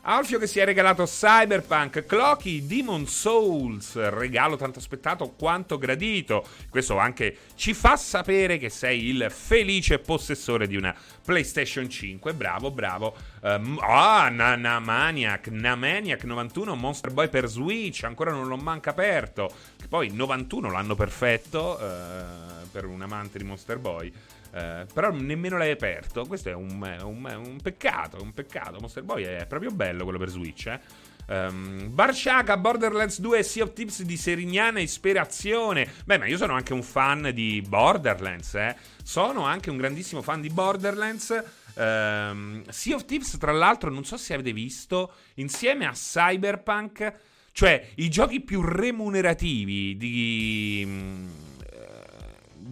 Alfio 0.04 0.40
che 0.40 0.48
si 0.48 0.58
è 0.58 0.64
regalato 0.64 1.04
Cyberpunk, 1.04 2.04
Clocky, 2.06 2.66
Demon 2.66 3.06
Souls, 3.06 3.94
regalo 4.08 4.56
tanto 4.56 4.80
aspettato 4.80 5.30
quanto 5.38 5.78
gradito. 5.78 6.44
Questo 6.70 6.98
anche 6.98 7.36
ci 7.54 7.72
fa 7.72 7.96
sapere 7.96 8.58
che 8.58 8.68
sei 8.68 9.10
il 9.10 9.28
felice 9.30 10.00
possessore 10.00 10.66
di 10.66 10.74
una 10.74 10.92
PlayStation 11.24 11.88
5. 11.88 12.34
Bravo, 12.34 12.72
bravo. 12.72 13.14
Um, 13.42 13.78
ah, 13.80 14.28
na, 14.28 14.56
na 14.56 14.80
Maniac, 14.80 15.46
na 15.46 15.76
Maniac 15.76 16.24
91, 16.24 16.74
Monster 16.74 17.12
Boy 17.12 17.28
per 17.28 17.46
Switch, 17.46 18.02
ancora 18.02 18.32
non 18.32 18.48
l'ho 18.48 18.56
manca 18.56 18.90
aperto. 18.90 19.54
Poi 19.88 20.10
91 20.10 20.68
l'hanno 20.68 20.96
perfetto 20.96 21.78
uh, 21.80 22.68
per 22.72 22.86
un 22.86 23.02
amante 23.02 23.38
di 23.38 23.44
Monster 23.44 23.78
Boy. 23.78 24.12
Eh, 24.54 24.86
però 24.92 25.10
nemmeno 25.10 25.56
l'hai 25.56 25.70
aperto. 25.70 26.24
Questo 26.26 26.50
è 26.50 26.54
un, 26.54 26.80
un, 27.02 27.42
un 27.46 27.58
peccato. 27.62 28.22
Un 28.22 28.32
peccato. 28.32 28.78
Monster 28.80 29.02
Boy 29.02 29.24
è 29.24 29.46
proprio 29.46 29.70
bello 29.70 30.04
quello 30.04 30.18
per 30.18 30.28
Switch. 30.28 30.66
Eh. 30.66 30.80
Um, 31.24 31.88
Barciaca, 31.94 32.56
Borderlands 32.56 33.20
2 33.20 33.38
e 33.38 33.42
Sea 33.42 33.64
of 33.64 33.72
Tips 33.72 34.02
di 34.02 34.16
serignana 34.16 34.80
ispirazione. 34.80 35.90
Beh, 36.04 36.18
ma 36.18 36.26
io 36.26 36.36
sono 36.36 36.54
anche 36.54 36.72
un 36.72 36.82
fan 36.82 37.30
di 37.32 37.64
Borderlands. 37.66 38.54
Eh. 38.54 38.76
Sono 39.02 39.44
anche 39.44 39.70
un 39.70 39.78
grandissimo 39.78 40.20
fan 40.20 40.40
di 40.40 40.50
Borderlands. 40.50 41.42
Um, 41.74 42.62
sea 42.68 42.96
of 42.96 43.06
Tips, 43.06 43.38
tra 43.38 43.52
l'altro, 43.52 43.88
non 43.90 44.04
so 44.04 44.18
se 44.18 44.34
avete 44.34 44.52
visto, 44.52 45.14
insieme 45.34 45.86
a 45.86 45.92
Cyberpunk, 45.92 47.14
cioè 47.52 47.88
i 47.96 48.10
giochi 48.10 48.40
più 48.40 48.60
remunerativi 48.60 49.96
di 49.96 50.86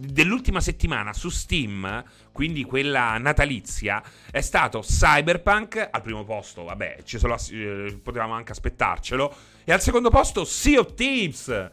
dell'ultima 0.01 0.59
settimana 0.59 1.13
su 1.13 1.29
Steam, 1.29 2.03
quindi 2.31 2.63
quella 2.63 3.17
natalizia, 3.17 4.01
è 4.31 4.41
stato 4.41 4.79
Cyberpunk 4.79 5.89
al 5.91 6.01
primo 6.01 6.23
posto, 6.23 6.63
vabbè, 6.63 6.97
sono, 7.03 7.37
eh, 7.51 7.99
potevamo 8.01 8.33
anche 8.33 8.51
aspettarcelo, 8.51 9.35
e 9.63 9.71
al 9.71 9.81
secondo 9.81 10.09
posto 10.09 10.43
Sea 10.43 10.79
of 10.79 10.93
Thieves. 10.95 11.69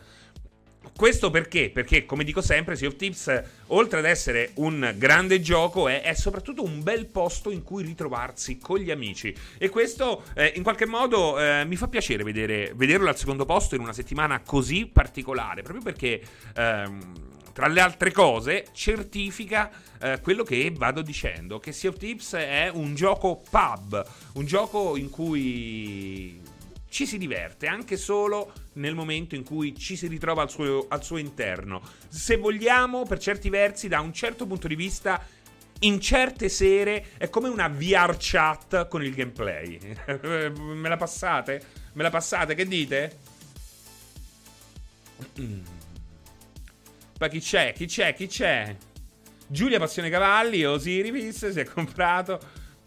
Questo 0.94 1.30
perché? 1.30 1.70
Perché, 1.70 2.04
come 2.04 2.24
dico 2.24 2.40
sempre, 2.40 2.74
Sea 2.74 2.88
of 2.88 2.96
Thieves, 2.96 3.42
oltre 3.68 4.00
ad 4.00 4.04
essere 4.04 4.50
un 4.54 4.94
grande 4.96 5.40
gioco, 5.40 5.86
è, 5.86 6.02
è 6.02 6.14
soprattutto 6.14 6.64
un 6.64 6.82
bel 6.82 7.06
posto 7.06 7.50
in 7.50 7.62
cui 7.62 7.84
ritrovarsi 7.84 8.58
con 8.58 8.78
gli 8.78 8.90
amici. 8.90 9.34
E 9.58 9.68
questo, 9.68 10.24
eh, 10.34 10.52
in 10.56 10.62
qualche 10.62 10.86
modo, 10.86 11.38
eh, 11.38 11.64
mi 11.64 11.76
fa 11.76 11.88
piacere 11.88 12.24
vedere, 12.24 12.72
vederlo 12.74 13.08
al 13.08 13.16
secondo 13.16 13.44
posto 13.44 13.74
in 13.74 13.80
una 13.82 13.92
settimana 13.92 14.40
così 14.40 14.86
particolare, 14.86 15.62
proprio 15.62 15.84
perché... 15.84 16.20
Ehm, 16.56 17.36
tra 17.58 17.66
le 17.66 17.80
altre 17.80 18.12
cose, 18.12 18.66
certifica 18.70 19.68
eh, 20.00 20.20
quello 20.20 20.44
che 20.44 20.72
vado 20.76 21.02
dicendo, 21.02 21.58
che 21.58 21.72
Sea 21.72 21.90
of 21.90 21.96
Tips 21.96 22.34
è 22.34 22.70
un 22.72 22.94
gioco 22.94 23.42
pub, 23.50 24.06
un 24.34 24.46
gioco 24.46 24.96
in 24.96 25.10
cui 25.10 26.40
ci 26.88 27.04
si 27.04 27.18
diverte 27.18 27.66
anche 27.66 27.96
solo 27.96 28.52
nel 28.74 28.94
momento 28.94 29.34
in 29.34 29.42
cui 29.42 29.76
ci 29.76 29.96
si 29.96 30.06
ritrova 30.06 30.42
al 30.42 30.50
suo, 30.50 30.86
al 30.86 31.02
suo 31.02 31.16
interno. 31.16 31.82
Se 32.06 32.36
vogliamo, 32.36 33.02
per 33.02 33.18
certi 33.18 33.48
versi, 33.48 33.88
da 33.88 33.98
un 33.98 34.12
certo 34.12 34.46
punto 34.46 34.68
di 34.68 34.76
vista, 34.76 35.20
in 35.80 36.00
certe 36.00 36.48
sere 36.48 37.06
è 37.18 37.28
come 37.28 37.48
una 37.48 37.66
VR 37.66 38.14
chat 38.16 38.86
con 38.86 39.02
il 39.02 39.12
gameplay. 39.12 39.80
Me 40.54 40.88
la 40.88 40.96
passate? 40.96 41.60
Me 41.94 42.04
la 42.04 42.10
passate? 42.10 42.54
Che 42.54 42.68
dite? 42.68 43.18
Ma 47.18 47.28
chi 47.28 47.40
c'è? 47.40 47.72
Chi 47.72 47.86
c'è? 47.86 48.14
Chi 48.14 48.26
c'è? 48.28 48.76
Giulia 49.46 49.78
Passione 49.78 50.10
Cavalli, 50.10 50.64
Osiris 50.64 51.48
si 51.48 51.60
è 51.60 51.64
comprato. 51.64 52.38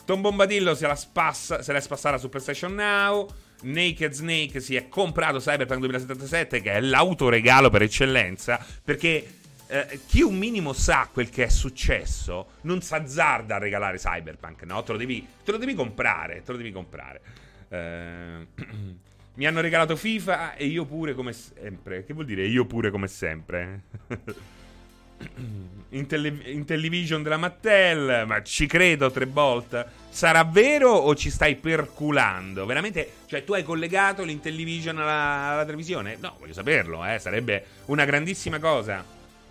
Tom 0.05 0.21
Bombadillo 0.21 0.73
se 0.73 0.87
la, 0.87 0.95
spassa, 0.95 1.61
se 1.61 1.73
l'è 1.73 1.81
spassata 1.81 2.17
su 2.17 2.29
PlayStation 2.29 2.73
Now. 2.73 3.27
Naked 3.63 4.13
Snake 4.13 4.59
si 4.59 4.75
è 4.75 4.87
comprato 4.87 5.37
Cyberpunk 5.39 5.79
2077, 5.79 6.61
che 6.61 6.71
è 6.71 6.81
l'autoregalo 6.81 7.69
per 7.69 7.83
eccellenza. 7.83 8.63
Perché 8.83 9.39
eh, 9.67 9.99
chi 10.07 10.21
un 10.21 10.37
minimo 10.37 10.73
sa 10.73 11.09
quel 11.11 11.29
che 11.29 11.45
è 11.45 11.49
successo 11.49 12.53
non 12.61 12.81
s'azzarda 12.81 13.55
a 13.55 13.59
regalare 13.59 13.97
Cyberpunk, 13.97 14.63
no? 14.63 14.81
Te 14.83 14.93
lo 14.93 14.97
devi, 14.97 15.27
te 15.43 15.51
lo 15.51 15.57
devi 15.57 15.73
comprare. 15.73 16.41
Te 16.43 16.51
lo 16.51 16.57
devi 16.57 16.71
comprare. 16.71 17.21
Eh. 17.69 18.99
Mi 19.33 19.45
hanno 19.45 19.61
regalato 19.61 19.95
FIFA 19.95 20.55
e 20.55 20.65
io 20.65 20.85
pure 20.85 21.13
come 21.13 21.33
sempre. 21.33 22.03
Che 22.03 22.13
vuol 22.13 22.25
dire 22.25 22.45
io 22.45 22.65
pure 22.65 22.91
come 22.91 23.07
sempre? 23.07 23.83
in, 25.89 26.05
tele- 26.07 26.41
in, 26.45 26.65
television 26.65 27.23
della 27.23 27.37
Mattel, 27.37 28.25
ma 28.27 28.43
ci 28.43 28.67
credo 28.67 29.09
tre 29.09 29.25
volte. 29.25 29.99
Sarà 30.09 30.43
vero 30.43 30.89
o 30.89 31.15
ci 31.15 31.29
stai 31.29 31.55
perculando? 31.55 32.65
Veramente? 32.65 33.11
Cioè, 33.25 33.43
tu 33.43 33.53
hai 33.53 33.63
collegato 33.63 34.23
l'Intellivision 34.23 34.97
alla, 34.97 35.53
alla 35.53 35.65
televisione? 35.65 36.17
No, 36.19 36.35
voglio 36.37 36.53
saperlo, 36.53 37.05
eh. 37.05 37.17
Sarebbe 37.19 37.65
una 37.85 38.03
grandissima 38.03 38.59
cosa. 38.59 39.03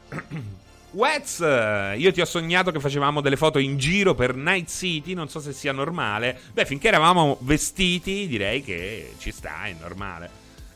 Wets, 0.92 1.38
io 1.96 2.12
ti 2.12 2.20
ho 2.20 2.24
sognato 2.24 2.72
che 2.72 2.80
facevamo 2.80 3.20
delle 3.20 3.36
foto 3.36 3.58
in 3.58 3.78
giro 3.78 4.14
per 4.14 4.34
Night 4.34 4.68
City, 4.68 5.14
non 5.14 5.28
so 5.28 5.38
se 5.40 5.52
sia 5.52 5.72
normale. 5.72 6.38
Beh, 6.52 6.66
finché 6.66 6.88
eravamo 6.88 7.38
vestiti, 7.40 8.26
direi 8.26 8.62
che 8.62 9.14
ci 9.18 9.30
sta, 9.30 9.64
è 9.64 9.74
normale. 9.78 10.30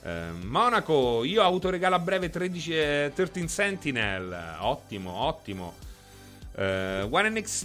Eh, 0.05 0.31
Monaco, 0.43 1.25
io 1.25 1.43
autoregalo 1.43 1.97
a 1.97 1.99
breve 1.99 2.31
13, 2.31 2.77
eh, 2.77 3.13
13 3.15 3.49
Sentinel, 3.49 4.57
ottimo, 4.61 5.11
ottimo. 5.11 5.75
Uh, 6.57 7.09
One 7.11 7.43
X, 7.43 7.65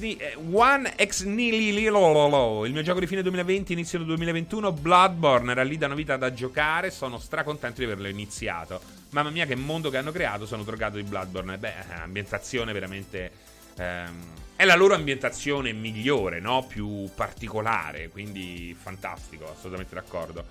One 0.52 0.96
X 1.00 1.24
Nilililolo, 1.24 2.66
il 2.66 2.74
mio 2.74 2.82
gioco 2.82 3.00
di 3.00 3.06
fine 3.06 3.22
2020, 3.22 3.74
inizio 3.74 4.00
2021. 4.00 4.72
Bloodborne 4.72 5.52
era 5.52 5.62
lì 5.62 5.78
da 5.78 5.86
una 5.86 5.94
vita 5.94 6.18
da 6.18 6.34
giocare. 6.34 6.90
Sono 6.90 7.20
stracontento 7.20 7.82
di 7.82 7.86
averlo 7.86 8.08
iniziato. 8.08 8.99
Mamma 9.12 9.30
mia, 9.30 9.46
che 9.46 9.56
mondo 9.56 9.90
che 9.90 9.98
hanno 9.98 10.12
creato. 10.12 10.46
Sono 10.46 10.64
drogato 10.64 10.98
di 10.98 11.04
Bloodborne. 11.04 11.58
Beh, 11.58 11.74
ambientazione 12.02 12.74
veramente. 12.74 13.32
Ehm, 13.78 14.24
è 14.56 14.66
la 14.66 14.76
loro 14.76 14.94
ambientazione 14.94 15.72
migliore, 15.72 16.40
no? 16.40 16.66
Più 16.66 17.10
particolare. 17.16 18.10
Quindi 18.10 18.76
fantastico, 18.80 19.50
assolutamente 19.52 19.96
d'accordo. 19.96 20.46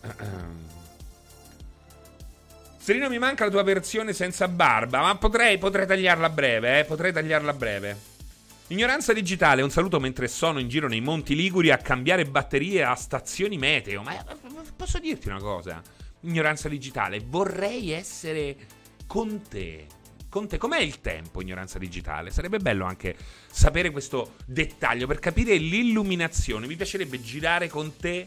Serino, 2.82 3.08
mi 3.08 3.18
manca 3.18 3.44
la 3.44 3.50
tua 3.50 3.62
versione 3.62 4.12
senza 4.12 4.48
barba, 4.48 5.00
ma 5.02 5.14
potrei, 5.14 5.56
potrei 5.56 5.86
tagliarla 5.86 6.26
a 6.26 6.30
breve, 6.30 6.80
eh, 6.80 6.84
potrei 6.84 7.12
tagliarla 7.12 7.50
a 7.52 7.54
breve. 7.54 7.96
Ignoranza 8.68 9.12
digitale, 9.12 9.62
un 9.62 9.70
saluto 9.70 10.00
mentre 10.00 10.26
sono 10.26 10.58
in 10.58 10.68
giro 10.68 10.88
nei 10.88 11.00
Monti 11.00 11.36
Liguri 11.36 11.70
a 11.70 11.76
cambiare 11.76 12.24
batterie 12.24 12.82
a 12.82 12.96
stazioni 12.96 13.56
meteo. 13.56 14.02
Ma 14.02 14.16
posso 14.74 14.98
dirti 14.98 15.28
una 15.28 15.38
cosa? 15.38 15.80
Ignoranza 16.22 16.68
digitale, 16.68 17.20
vorrei 17.24 17.90
essere 17.90 18.56
con 19.06 19.42
te. 19.48 19.86
Con 20.28 20.48
te, 20.48 20.56
com'è 20.56 20.80
il 20.80 21.00
tempo, 21.00 21.42
ignoranza 21.42 21.78
digitale? 21.78 22.30
Sarebbe 22.30 22.58
bello 22.58 22.86
anche 22.86 23.16
sapere 23.50 23.90
questo 23.90 24.36
dettaglio 24.46 25.06
per 25.06 25.18
capire 25.18 25.56
l'illuminazione. 25.56 26.66
Mi 26.66 26.76
piacerebbe 26.76 27.20
girare 27.20 27.68
con 27.68 27.96
te 27.96 28.26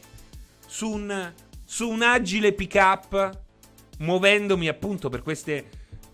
su 0.67 0.89
un, 0.89 1.33
su 1.63 1.89
un 1.89 2.03
agile 2.03 2.53
pick 2.53 2.75
up 2.75 3.39
muovendomi 3.99 4.67
appunto 4.67 5.09
per 5.09 5.23
queste 5.23 5.69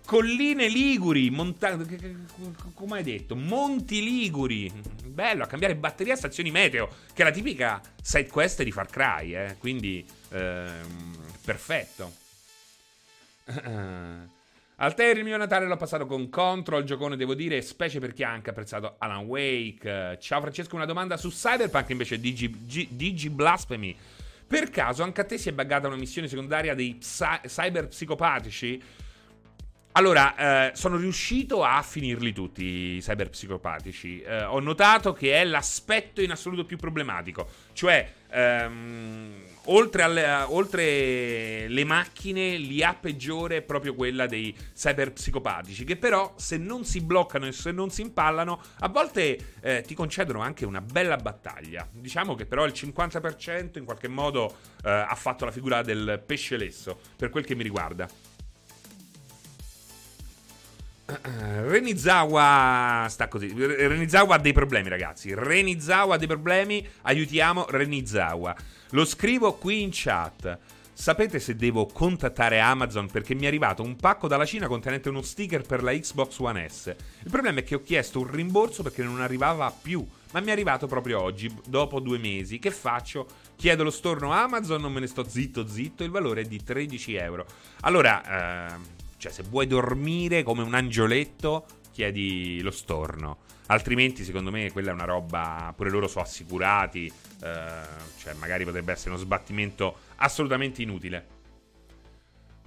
colline 0.06 0.68
liguri, 0.68 1.30
monta- 1.30 1.78
come 2.74 2.98
hai 2.98 3.04
detto, 3.04 3.36
monti 3.36 4.04
liguri. 4.04 4.72
Bello, 5.06 5.44
a 5.44 5.48
cambiare 5.48 5.76
batteria 5.76 6.14
a 6.14 6.18
stazioni 6.18 6.52
meteo, 6.52 6.90
che 7.14 7.22
è 7.22 7.26
la 7.26 7.32
tipica 7.32 7.82
side 8.02 8.28
quest 8.28 8.64
di 8.64 8.72
Far 8.72 8.88
Cry, 8.88 9.36
eh? 9.36 9.56
quindi 9.58 10.06
ehm, 10.30 11.16
perfetto. 11.44 12.12
Al 14.82 14.96
te 14.96 15.06
il 15.06 15.24
mio 15.24 15.38
Natale 15.38 15.68
l'ho 15.68 15.78
passato 15.78 16.08
con 16.08 16.28
Control, 16.30 16.84
giocone 16.84 17.16
devo 17.16 17.36
dire, 17.36 17.62
specie 17.62 18.00
per 18.00 18.14
chi 18.14 18.24
ha 18.24 18.32
anche 18.32 18.50
apprezzato 18.50 18.96
Alan 18.98 19.26
Wake. 19.26 20.18
Ciao 20.20 20.42
Francesco, 20.42 20.76
una 20.76 20.86
domanda 20.86 21.18
su 21.18 21.30
Cyberpunk 21.30 21.90
invece 21.90 22.20
Digi, 22.20 22.50
Digi 22.90 23.30
Blasphemy. 23.30 23.96
Per 24.48 24.72
caso 24.72 25.04
anche 25.04 25.22
a 25.22 25.24
te 25.24 25.38
si 25.38 25.50
è 25.50 25.52
buggata 25.52 25.86
una 25.86 25.98
missione 25.98 26.28
secondaria 26.28 26.74
dei 26.74 26.96
psy- 26.96 27.42
cyber 27.46 27.90
psicopatici? 27.90 28.82
Allora, 29.94 30.70
eh, 30.70 30.76
sono 30.76 30.96
riuscito 30.96 31.64
a 31.66 31.82
finirli 31.82 32.32
tutti 32.32 32.64
i 32.64 33.00
cyber 33.02 33.30
psicopatici. 33.30 34.22
Eh, 34.22 34.44
ho 34.46 34.62
notato 34.62 35.12
che 35.12 35.34
è 35.34 35.44
l'aspetto 35.44 36.22
in 36.22 36.32
assoluto 36.32 36.64
più 36.64 36.78
problematico. 36.78 37.46
Cioè, 37.74 38.10
ehm, 38.30 39.34
oltre, 39.66 40.04
alle, 40.04 40.26
oltre 40.48 41.68
le 41.68 41.84
macchine, 41.84 42.56
l'IA 42.56 42.94
peggiore 42.94 43.58
è 43.58 43.62
proprio 43.62 43.94
quella 43.94 44.28
dei 44.28 44.56
cyber 44.74 45.12
psicopatici, 45.12 45.84
che 45.84 45.98
però 45.98 46.36
se 46.38 46.56
non 46.56 46.86
si 46.86 47.02
bloccano 47.02 47.48
e 47.48 47.52
se 47.52 47.72
non 47.72 47.90
si 47.90 48.02
impallano, 48.02 48.62
a 48.80 48.88
volte 48.88 49.56
eh, 49.60 49.84
ti 49.86 49.94
concedono 49.94 50.40
anche 50.40 50.66
una 50.66 50.80
bella 50.80 51.18
battaglia. 51.18 51.86
Diciamo 51.92 52.36
che 52.36 52.46
però 52.46 52.64
il 52.66 52.72
50% 52.74 53.78
in 53.78 53.84
qualche 53.84 54.08
modo 54.08 54.56
eh, 54.86 54.90
ha 54.90 55.16
fatto 55.16 55.44
la 55.44 55.52
figura 55.52 55.82
del 55.82 56.24
pesce 56.26 56.56
lesso, 56.56 56.98
per 57.18 57.30
quel 57.30 57.44
che 57.44 57.56
mi 57.56 57.64
riguarda. 57.64 58.08
Renizawa 61.68 63.06
sta 63.10 63.28
così. 63.28 63.54
Renizawa 63.54 64.36
ha 64.36 64.40
dei 64.40 64.54
problemi, 64.54 64.90
ragazzi. 64.90 65.34
Renizawa 65.34 66.16
ha 66.16 66.18
dei 66.18 66.28
problemi. 66.28 66.88
Aiutiamo 67.04 67.66
Renizawa. 67.70 68.56
Lo 68.92 69.06
scrivo 69.06 69.54
qui 69.54 69.82
in 69.82 69.90
chat. 69.92 70.58
Sapete 70.94 71.40
se 71.40 71.56
devo 71.56 71.88
contattare 71.88 72.60
Amazon 72.60 73.08
perché 73.08 73.34
mi 73.34 73.46
è 73.46 73.48
arrivato 73.48 73.82
un 73.82 73.96
pacco 73.96 74.28
dalla 74.28 74.46
Cina 74.46 74.68
contenente 74.68 75.10
uno 75.10 75.24
sticker 75.24 75.64
per 75.64 75.82
la 75.82 75.94
Xbox 75.94 76.38
One 76.38 76.70
S? 76.70 76.96
Il 77.24 77.32
problema 77.32 77.60
è 77.60 77.64
che 77.64 77.76
ho 77.76 77.82
chiesto 77.82 78.20
un 78.20 78.30
rimborso 78.30 78.84
perché 78.84 79.02
non 79.02 79.20
arrivava 79.20 79.72
più, 79.72 80.06
ma 80.32 80.42
mi 80.42 80.48
è 80.48 80.52
arrivato 80.52 80.86
proprio 80.86 81.22
oggi, 81.22 81.52
dopo 81.66 82.00
due 82.00 82.20
mesi. 82.20 82.60
Che 82.60 82.70
faccio? 82.70 83.26
Chiedo 83.56 83.84
lo 83.84 83.90
storno 83.90 84.32
Amazon, 84.32 84.82
non 84.82 84.94
me 84.94 85.00
ne 85.00 85.08
sto 85.08 85.28
zitto 85.28 85.68
zitto, 85.68 86.04
il 86.04 86.12
valore 86.12 86.42
è 86.42 86.46
di 86.46 86.62
13 86.62 87.16
euro. 87.16 87.46
Allora, 87.80 88.76
eh, 88.76 89.00
cioè 89.22 89.32
se 89.32 89.44
vuoi 89.44 89.68
dormire 89.68 90.42
come 90.42 90.64
un 90.64 90.74
angioletto, 90.74 91.66
chiedi 91.92 92.60
lo 92.62 92.72
storno. 92.72 93.38
Altrimenti, 93.68 94.24
secondo 94.24 94.50
me, 94.50 94.72
quella 94.72 94.90
è 94.90 94.94
una 94.94 95.06
roba. 95.06 95.72
Pure 95.78 95.92
loro 95.92 96.08
sono 96.08 96.24
assicurati. 96.26 97.06
Eh, 97.06 97.66
cioè, 98.18 98.34
magari 98.34 98.64
potrebbe 98.66 98.94
essere 98.94 99.12
uno 99.12 99.20
sbattimento 99.20 99.96
assolutamente 100.16 100.82
inutile. 100.82 101.28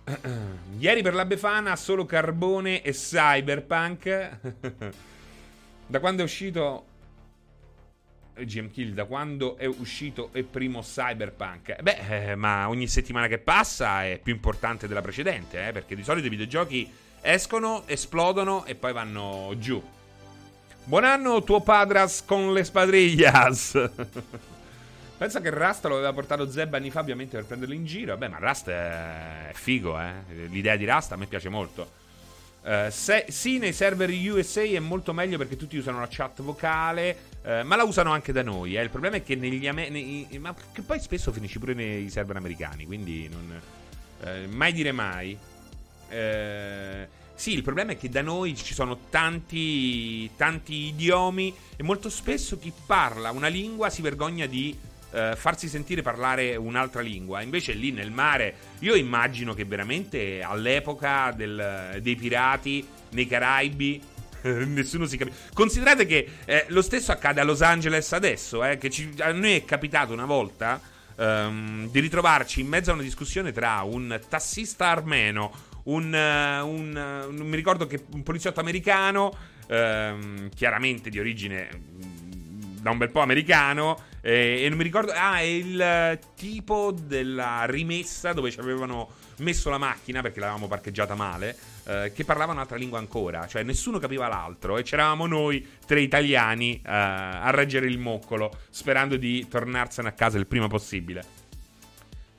Ieri 0.79 1.03
per 1.03 1.15
la 1.15 1.25
Befana 1.25 1.75
solo 1.75 2.07
Carbone 2.07 2.83
e 2.83 2.93
Cyberpunk. 2.93 4.39
da 5.89 5.99
quando 5.99 6.23
è 6.23 6.25
uscito 6.25 6.85
GM 8.37 8.71
Kill 8.71 8.93
da 8.93 9.05
quando 9.05 9.57
è 9.57 9.67
uscito 9.67 10.31
il 10.35 10.45
primo 10.45 10.81
Cyberpunk? 10.81 11.81
Beh, 11.81 12.31
eh, 12.31 12.35
ma 12.35 12.69
ogni 12.69 12.89
settimana 12.89 13.27
che 13.27 13.39
passa 13.39 14.05
è 14.05 14.19
più 14.23 14.33
importante 14.33 14.89
della 14.89 15.03
precedente, 15.03 15.69
eh, 15.69 15.73
perché 15.73 15.95
di 15.95 16.03
solito 16.03 16.27
i 16.27 16.31
videogiochi 16.31 16.91
escono, 17.21 17.85
esplodono 17.87 18.65
e 18.65 18.75
poi 18.75 18.93
vanno 18.93 19.55
giù. 19.59 19.83
Buon 20.85 21.05
anno 21.05 21.43
tuo 21.43 21.61
padras 21.61 22.25
con 22.25 22.53
le 22.53 22.65
spadrillas. 22.65 23.91
Pensa 25.17 25.41
che 25.41 25.49
Rust 25.49 25.87
lo 25.87 25.95
aveva 25.95 26.13
portato 26.13 26.51
Zeb 26.51 26.75
anni 26.75 26.91
fa, 26.91 27.01
ovviamente, 27.01 27.37
per 27.37 27.47
prenderlo 27.47 27.75
in 27.75 27.87
giro. 27.87 28.17
Beh, 28.17 28.29
ma 28.29 28.39
Rust 28.39 28.69
è 28.69 29.51
figo, 29.55 29.99
eh. 29.99 30.47
L'idea 30.49 30.77
di 30.77 30.85
Rust 30.85 31.13
a 31.13 31.17
me 31.17 31.27
piace 31.27 31.49
molto. 31.49 32.03
Uh, 32.65 32.89
se, 32.89 33.27
sì, 33.29 33.59
nei 33.59 33.75
server 33.75 34.09
USA 34.09 34.63
è 34.63 34.79
molto 34.79 35.13
meglio 35.13 35.37
perché 35.37 35.55
tutti 35.55 35.77
usano 35.77 36.01
la 36.01 36.09
chat 36.09 36.41
vocale, 36.41 37.17
uh, 37.43 37.63
ma 37.63 37.77
la 37.77 37.85
usano 37.85 38.11
anche 38.11 38.33
da 38.33 38.43
noi. 38.43 38.77
Eh. 38.77 38.83
Il 38.83 38.89
problema 38.89 39.17
è 39.17 39.23
che 39.23 39.35
negli 39.35 39.69
ame- 39.69 39.91
nei, 39.91 40.27
ma 40.39 40.55
che 40.73 40.81
poi 40.81 40.99
spesso 40.99 41.31
finisci 41.31 41.59
pure 41.59 41.75
nei 41.75 42.09
server 42.09 42.37
americani, 42.37 42.87
quindi 42.87 43.29
non, 43.29 43.61
uh, 44.21 44.49
mai 44.49 44.73
dire 44.73 44.93
mai. 44.93 45.37
sì, 47.35 47.53
il 47.53 47.63
problema 47.63 47.93
è 47.93 47.99
che 47.99 48.09
da 48.09 48.23
noi 48.23 48.57
ci 48.57 48.73
sono 48.73 48.99
tanti, 49.11 50.35
tanti 50.35 50.87
idiomi 50.87 51.55
e 51.77 51.83
molto 51.83 52.09
spesso 52.09 52.59
chi 52.59 52.73
parla 52.87 53.31
una 53.31 53.49
lingua 53.49 53.91
si 53.91 54.01
vergogna 54.01 54.47
di 54.47 54.75
eh, 55.15 55.35
farsi 55.37 55.69
sentire 55.69 56.03
parlare 56.03 56.57
un'altra 56.57 57.01
lingua. 57.01 57.41
Invece 57.41 57.73
lì 57.73 57.93
nel 57.93 58.11
mare, 58.11 58.55
io 58.81 58.95
immagino 58.95 59.55
che 59.55 59.65
veramente 59.65 60.43
all'epoca 60.43 61.33
del, 61.35 61.99
dei 62.03 62.17
pirati 62.17 62.87
nei 63.11 63.27
Caraibi 63.27 64.03
nessuno 64.67 65.07
si 65.07 65.17
capisce. 65.17 65.41
Considerate 65.53 66.07
che 66.07 66.29
eh, 66.45 66.65
lo 66.69 66.83
stesso 66.83 67.13
accade 67.13 67.41
a 67.41 67.45
Los 67.45 67.63
Angeles 67.63 68.13
adesso, 68.13 68.65
eh, 68.65 68.77
che 68.77 68.91
ci, 68.91 69.11
a 69.19 69.33
noi 69.33 69.57
è 69.57 69.65
capitato 69.65 70.13
una 70.13 70.27
volta 70.27 70.81
um, 71.17 71.89
di 71.91 72.01
ritrovarci 72.01 72.61
in 72.61 72.69
mezzo 72.69 72.91
a 72.91 72.95
una 72.95 73.03
discussione 73.03 73.53
tra 73.53 73.83
un 73.83 74.21
tassista 74.29 74.89
armeno, 74.89 75.53
un, 75.85 76.13
uh, 76.13 76.67
un, 76.67 76.89
uh, 77.29 77.31
non 77.31 77.47
mi 77.47 77.57
ricordo 77.57 77.87
che 77.87 78.05
un 78.13 78.23
poliziotto 78.23 78.61
americano, 78.61 79.35
um, 79.69 80.49
chiaramente 80.55 81.11
di 81.11 81.19
origine 81.19 81.69
mm, 81.73 82.77
da 82.81 82.91
un 82.91 82.99
bel 82.99 83.11
po' 83.11 83.21
americano, 83.21 84.13
eh, 84.27 84.63
e 84.65 84.69
non 84.71 84.79
mi 84.79 84.85
ricordo. 84.85 85.13
Ah, 85.15 85.39
è 85.39 85.43
il 85.43 86.19
tipo 86.35 86.93
della 86.93 87.67
rimessa 87.67 88.33
dove 88.33 88.51
ci 88.51 88.59
avevano 88.59 89.11
messo 89.39 89.69
la 89.69 89.77
macchina 89.77 90.23
perché 90.23 90.41
l'avevamo 90.41 90.67
parcheggiata 90.67 91.15
male. 91.15 91.55
Eh, 91.87 92.13
che 92.15 92.25
parlava 92.25 92.53
un'altra 92.53 92.79
lingua 92.79 92.99
ancora, 92.99 93.47
cioè 93.47 93.63
nessuno 93.63 93.99
capiva 93.99 94.27
l'altro. 94.27 94.79
E 94.79 94.83
c'eravamo 94.83 95.27
noi, 95.27 95.67
tre 95.87 96.01
italiani, 96.01 96.77
eh, 96.77 96.81
a 96.91 97.51
reggere 97.51 97.87
il 97.87 97.99
moccolo, 97.99 98.51
sperando 98.71 99.17
di 99.17 99.47
tornarsene 99.47 100.09
a 100.09 100.13
casa 100.13 100.39
il 100.39 100.47
prima 100.47 100.69
possibile. 100.69 101.23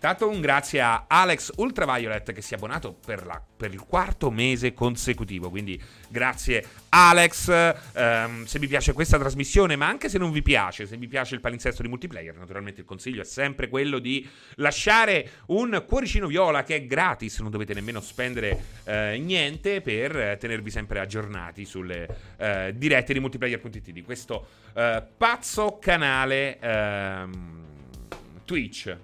Tanto 0.06 0.30
un 0.30 0.40
grazie 0.40 0.82
a 0.82 1.06
Alex 1.08 1.54
Ultraviolet 1.56 2.32
che 2.32 2.44
si 2.44 2.54
è 2.54 2.58
abbonato 2.58 2.94
per, 2.94 3.26
la, 3.26 3.42
per 3.58 3.74
il 3.74 3.80
quarto 3.80 4.30
mese 4.30 4.72
consecutivo. 4.72 5.50
Quindi 5.50 5.82
grazie 6.10 6.64
Alex. 6.90 7.48
Um, 7.96 8.46
se 8.46 8.60
vi 8.60 8.68
piace 8.68 8.94
questa 8.94 9.18
trasmissione, 9.18 9.76
ma 9.76 9.88
anche 9.88 10.08
se 10.08 10.20
non 10.20 10.32
vi 10.32 10.44
piace, 10.44 10.86
se 10.86 10.96
vi 10.98 11.08
piace 11.08 11.34
il 11.34 11.42
palinsesto 11.42 11.82
di 11.82 11.88
multiplayer, 11.88 12.38
naturalmente 12.38 12.82
il 12.82 12.86
consiglio 12.86 13.24
è 13.24 13.26
sempre 13.26 13.68
quello 13.68 13.98
di 13.98 14.30
lasciare 14.58 15.28
un 15.48 15.84
cuoricino 15.88 16.28
viola 16.28 16.62
che 16.62 16.76
è 16.76 16.86
gratis, 16.86 17.40
non 17.40 17.50
dovete 17.50 17.74
nemmeno 17.74 18.00
spendere 18.00 18.64
uh, 18.84 19.20
niente 19.20 19.82
per 19.82 20.38
tenervi 20.40 20.70
sempre 20.70 21.00
aggiornati 21.00 21.66
sulle 21.66 22.08
uh, 22.38 22.72
dirette 22.76 23.12
di 23.12 23.20
multiplayer.it 23.20 23.90
di 23.90 24.04
questo 24.04 24.46
uh, 24.72 25.02
pazzo 25.18 25.80
canale 25.82 26.60
ehm, 26.60 27.64
Twitch. 28.46 28.96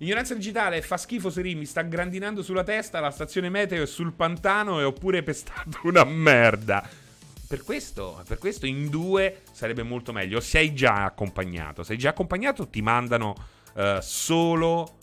Ignoranza 0.00 0.34
digitale 0.34 0.80
fa 0.80 0.96
schifo 0.96 1.28
Seri, 1.28 1.56
mi 1.56 1.64
sta 1.64 1.82
grandinando 1.82 2.40
sulla 2.42 2.62
testa, 2.62 3.00
la 3.00 3.10
stazione 3.10 3.48
meteo 3.48 3.82
è 3.82 3.86
sul 3.86 4.12
pantano 4.12 4.78
e 4.78 4.84
ho 4.84 4.92
pure 4.92 5.24
pestato 5.24 5.80
una 5.82 6.04
merda. 6.04 6.88
Per 7.48 7.64
questo, 7.64 8.22
per 8.28 8.38
questo 8.38 8.66
in 8.66 8.90
due 8.90 9.42
sarebbe 9.50 9.82
molto 9.82 10.12
meglio. 10.12 10.38
Sei 10.38 10.72
già 10.72 11.04
accompagnato. 11.04 11.82
Sei 11.82 11.98
già 11.98 12.10
accompagnato, 12.10 12.68
ti 12.68 12.80
mandano 12.80 13.34
uh, 13.74 13.98
solo 14.00 14.98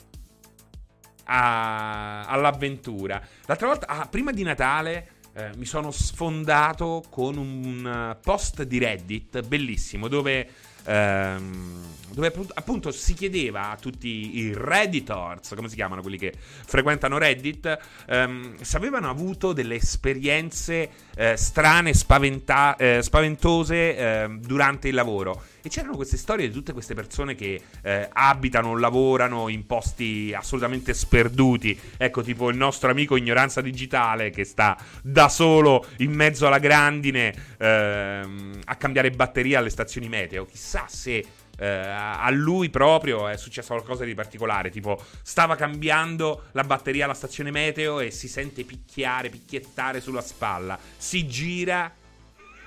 a, 1.26 2.26
all'avventura. 2.28 3.22
L'altra 3.48 3.68
volta, 3.68 3.88
ah, 3.88 4.08
prima 4.08 4.32
di 4.32 4.44
Natale, 4.44 5.10
eh, 5.34 5.50
mi 5.58 5.66
sono 5.66 5.92
sfondato 5.92 7.04
con 7.10 7.36
un 7.36 8.16
post 8.22 8.64
di 8.64 8.78
Reddit 8.78 9.46
bellissimo 9.46 10.08
dove 10.08 10.50
ehm, 10.86 11.84
dove 12.16 12.34
appunto 12.54 12.92
si 12.92 13.14
chiedeva 13.14 13.72
a 13.72 13.76
tutti 13.76 14.38
i 14.38 14.54
redditors, 14.56 15.54
come 15.54 15.68
si 15.68 15.76
chiamano 15.76 16.02
quelli 16.02 16.18
che 16.18 16.34
frequentano 16.38 17.18
Reddit, 17.18 17.78
ehm, 18.08 18.56
se 18.62 18.78
avevano 18.78 19.10
avuto 19.10 19.52
delle 19.52 19.76
esperienze 19.76 20.90
eh, 21.16 21.36
strane, 21.36 21.94
spaventa- 21.94 22.78
eh, 22.78 23.02
spaventose 23.02 23.98
eh, 23.98 24.28
durante 24.40 24.88
il 24.88 24.96
lavoro. 24.96 25.44
E 25.66 25.70
c'erano 25.70 25.96
queste 25.96 26.18
storie 26.18 26.48
di 26.48 26.54
tutte 26.54 26.74
queste 26.74 26.94
persone 26.94 27.34
che 27.34 27.60
eh, 27.82 28.08
abitano, 28.14 28.78
lavorano 28.78 29.50
in 29.50 29.66
posti 29.66 30.32
assolutamente 30.32 30.94
sperduti. 30.94 31.76
Ecco, 31.98 32.22
tipo 32.22 32.50
il 32.50 32.56
nostro 32.56 32.92
amico 32.92 33.16
Ignoranza 33.16 33.62
Digitale 33.62 34.30
che 34.30 34.44
sta 34.44 34.78
da 35.02 35.28
solo 35.28 35.84
in 35.98 36.12
mezzo 36.12 36.46
alla 36.46 36.60
grandine 36.60 37.34
ehm, 37.58 38.60
a 38.64 38.76
cambiare 38.76 39.10
batteria 39.10 39.58
alle 39.58 39.72
stazioni 39.72 40.08
meteo. 40.08 40.46
Chissà 40.46 40.86
se 40.88 41.26
eh, 41.58 41.66
a 41.68 42.30
lui 42.30 42.70
proprio 42.70 43.28
è 43.28 43.36
successo 43.36 43.74
qualcosa 43.74 44.06
di 44.06 44.14
particolare. 44.14 44.70
Tipo, 44.70 45.04
stava 45.24 45.56
cambiando 45.56 46.44
la 46.52 46.64
batteria 46.64 47.06
alla 47.06 47.16
stazione 47.16 47.50
meteo 47.50 48.02
e 48.02 48.12
si 48.12 48.28
sente 48.28 48.64
picchiare, 48.66 49.30
picchiettare 49.30 50.00
sulla 50.00 50.22
spalla. 50.22 50.78
Si 50.96 51.26
gira 51.26 51.92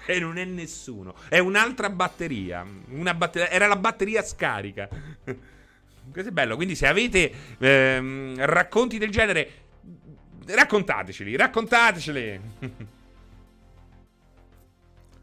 e 0.08 0.18
non 0.18 0.38
è 0.38 0.44
nessuno. 0.46 1.14
È 1.28 1.38
un'altra 1.38 1.90
batteria. 1.90 2.64
Una 2.92 3.12
batteria 3.12 3.50
era 3.50 3.66
la 3.66 3.76
batteria 3.76 4.22
scarica. 4.22 4.88
Questo 6.10 6.30
è 6.30 6.32
bello. 6.32 6.56
Quindi, 6.56 6.74
se 6.74 6.86
avete 6.86 7.30
ehm, 7.58 8.42
racconti 8.46 8.96
del 8.96 9.10
genere, 9.10 9.50
raccontateceli, 10.46 11.36
raccontateceli. 11.36 12.40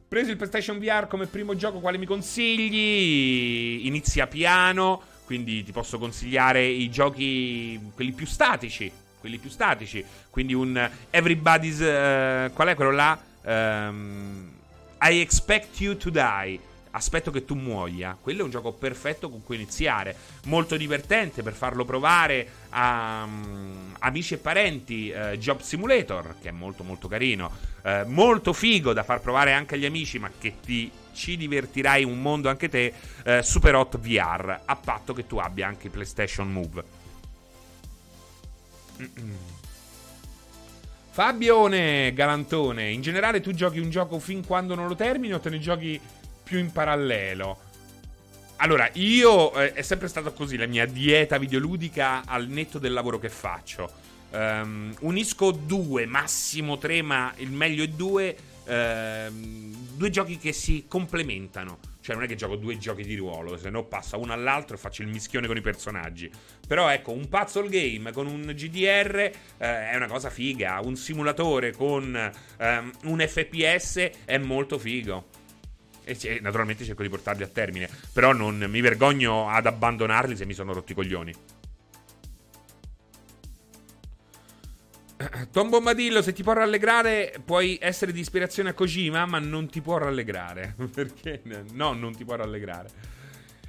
Preso 0.07 0.29
il 0.29 0.37
PlayStation 0.37 0.77
VR 0.77 1.07
come 1.07 1.25
primo 1.25 1.55
gioco, 1.55 1.79
quale 1.79 1.97
mi 1.97 2.05
consigli? 2.05 3.87
Inizia 3.87 4.27
piano, 4.27 5.01
quindi 5.25 5.63
ti 5.63 5.71
posso 5.71 5.97
consigliare 5.97 6.63
i 6.63 6.91
giochi, 6.91 7.79
quelli 7.95 8.11
più 8.11 8.27
statici. 8.27 8.91
Quelli 9.19 9.39
più 9.39 9.49
statici. 9.49 10.05
Quindi 10.29 10.53
un 10.53 10.87
Everybody's. 11.09 11.79
Uh, 11.79 12.53
qual 12.53 12.67
è 12.67 12.75
quello 12.75 12.91
là? 12.91 13.19
Um, 13.41 14.54
I 15.07 15.19
Expect 15.19 15.79
You 15.81 15.95
to 15.97 16.09
Die. 16.09 16.59
Aspetto 16.89 17.29
che 17.29 17.45
tu 17.45 17.53
muoia. 17.53 18.17
Quello 18.19 18.41
è 18.41 18.43
un 18.43 18.49
gioco 18.49 18.71
perfetto 18.71 19.29
con 19.29 19.43
cui 19.43 19.55
iniziare. 19.55 20.15
Molto 20.45 20.77
divertente 20.77 21.43
per 21.43 21.53
farlo 21.53 21.85
provare 21.85 22.47
a 22.69 23.23
um, 23.23 23.93
amici 23.99 24.33
e 24.33 24.37
parenti. 24.37 25.13
Uh, 25.15 25.35
Job 25.35 25.59
Simulator, 25.59 26.37
che 26.41 26.49
è 26.49 26.51
molto 26.51 26.83
molto 26.83 27.07
carino. 27.07 27.51
Uh, 27.83 28.07
molto 28.07 28.51
figo 28.51 28.93
da 28.93 29.03
far 29.03 29.21
provare 29.21 29.51
anche 29.51 29.75
agli 29.75 29.85
amici, 29.85 30.17
ma 30.17 30.31
che 30.35 30.55
ti 30.59 30.89
ci 31.13 31.37
divertirai 31.37 32.03
un 32.03 32.19
mondo 32.19 32.49
anche 32.49 32.67
te. 32.67 32.91
Uh, 33.25 33.41
Super 33.41 33.75
Hot 33.75 33.99
VR. 33.99 34.61
A 34.65 34.75
patto 34.75 35.13
che 35.13 35.27
tu 35.27 35.37
abbia 35.37 35.67
anche 35.67 35.89
PlayStation 35.89 36.51
Move. 36.51 36.83
Mm-mm. 39.01 39.54
Fabione 41.15 42.11
Galantone, 42.13 42.91
in 42.91 43.01
generale 43.01 43.39
tu 43.39 43.53
giochi 43.53 43.79
un 43.79 43.89
gioco 43.89 44.19
fin 44.19 44.45
quando 44.45 44.75
non 44.75 44.89
lo 44.89 44.95
termini 44.95 45.33
o 45.33 45.39
te 45.39 45.49
ne 45.49 45.59
giochi 45.59 45.97
più 46.43 46.59
in 46.59 46.73
parallelo? 46.73 47.57
Allora, 48.57 48.89
io 48.95 49.53
eh, 49.53 49.71
è 49.71 49.81
sempre 49.81 50.09
stato 50.09 50.33
così 50.33 50.57
la 50.57 50.65
mia 50.65 50.85
dieta 50.85 51.37
videoludica 51.37 52.23
al 52.25 52.49
netto 52.49 52.79
del 52.79 52.91
lavoro 52.91 53.17
che 53.17 53.29
faccio. 53.29 53.89
Um, 54.31 54.93
unisco 54.99 55.51
due, 55.51 56.05
massimo 56.05 56.77
tre, 56.77 57.01
ma 57.01 57.31
il 57.37 57.49
meglio 57.49 57.85
è 57.85 57.87
due. 57.87 58.35
Uh, 58.65 59.31
due 59.93 60.09
giochi 60.09 60.37
che 60.37 60.51
si 60.51 60.83
complementano. 60.85 61.94
Cioè, 62.05 62.13
non 62.13 62.25
è 62.25 62.27
che 62.27 62.35
gioco 62.35 62.55
due 62.55 62.77
giochi 62.77 63.01
di 63.01 63.15
ruolo, 63.15 63.57
se 63.57 63.71
no 63.71 63.85
passa 63.85 64.15
uno 64.15 64.31
all'altro 64.31 64.75
e 64.75 64.77
faccio 64.77 65.01
il 65.01 65.07
mischione 65.07 65.47
con 65.47 65.57
i 65.57 65.61
personaggi. 65.61 66.29
Però 66.67 66.87
ecco, 66.87 67.11
un 67.11 67.27
puzzle 67.27 67.67
game 67.67 68.11
con 68.11 68.27
un 68.27 68.43
GDR 68.53 69.15
eh, 69.17 69.31
è 69.57 69.95
una 69.95 70.05
cosa 70.05 70.29
figa. 70.29 70.81
Un 70.83 70.95
simulatore 70.97 71.71
con 71.71 72.31
um, 72.59 72.91
un 73.05 73.19
FPS 73.27 74.11
è 74.23 74.37
molto 74.37 74.77
figo. 74.77 75.25
E 76.03 76.39
naturalmente 76.43 76.85
cerco 76.85 77.01
di 77.01 77.09
portarli 77.09 77.41
a 77.41 77.47
termine. 77.47 77.89
Però 78.13 78.33
non 78.33 78.63
mi 78.69 78.81
vergogno 78.81 79.49
ad 79.49 79.65
abbandonarli 79.65 80.35
se 80.35 80.45
mi 80.45 80.53
sono 80.53 80.73
rotti 80.73 80.91
i 80.91 80.95
coglioni. 80.95 81.33
Tom 85.51 85.69
Bombadillo, 85.69 86.21
se 86.21 86.33
ti 86.33 86.43
può 86.43 86.53
rallegrare, 86.53 87.41
puoi 87.43 87.77
essere 87.81 88.11
di 88.11 88.19
ispirazione 88.19 88.69
a 88.69 88.73
Kojima, 88.73 89.25
ma 89.25 89.39
non 89.39 89.69
ti 89.69 89.81
può 89.81 89.97
rallegrare. 89.97 90.75
Perché? 90.93 91.41
No, 91.73 91.93
non 91.93 92.15
ti 92.15 92.23
può 92.23 92.35
rallegrare. 92.35 92.89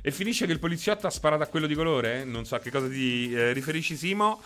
E 0.01 0.11
finisce 0.13 0.47
che 0.47 0.53
il 0.53 0.61
poliziotto 0.61 1.07
ha 1.07 1.11
sparato 1.11 1.43
a 1.43 1.47
quello 1.47 1.67
di 1.67 1.75
colore? 1.75 2.25
Non 2.25 2.45
so 2.45 2.55
a 2.55 2.61
che 2.61 2.71
cosa 2.71 2.89
ti 2.89 3.33
eh, 3.35 3.53
riferisci, 3.53 3.97
Simo. 3.97 4.41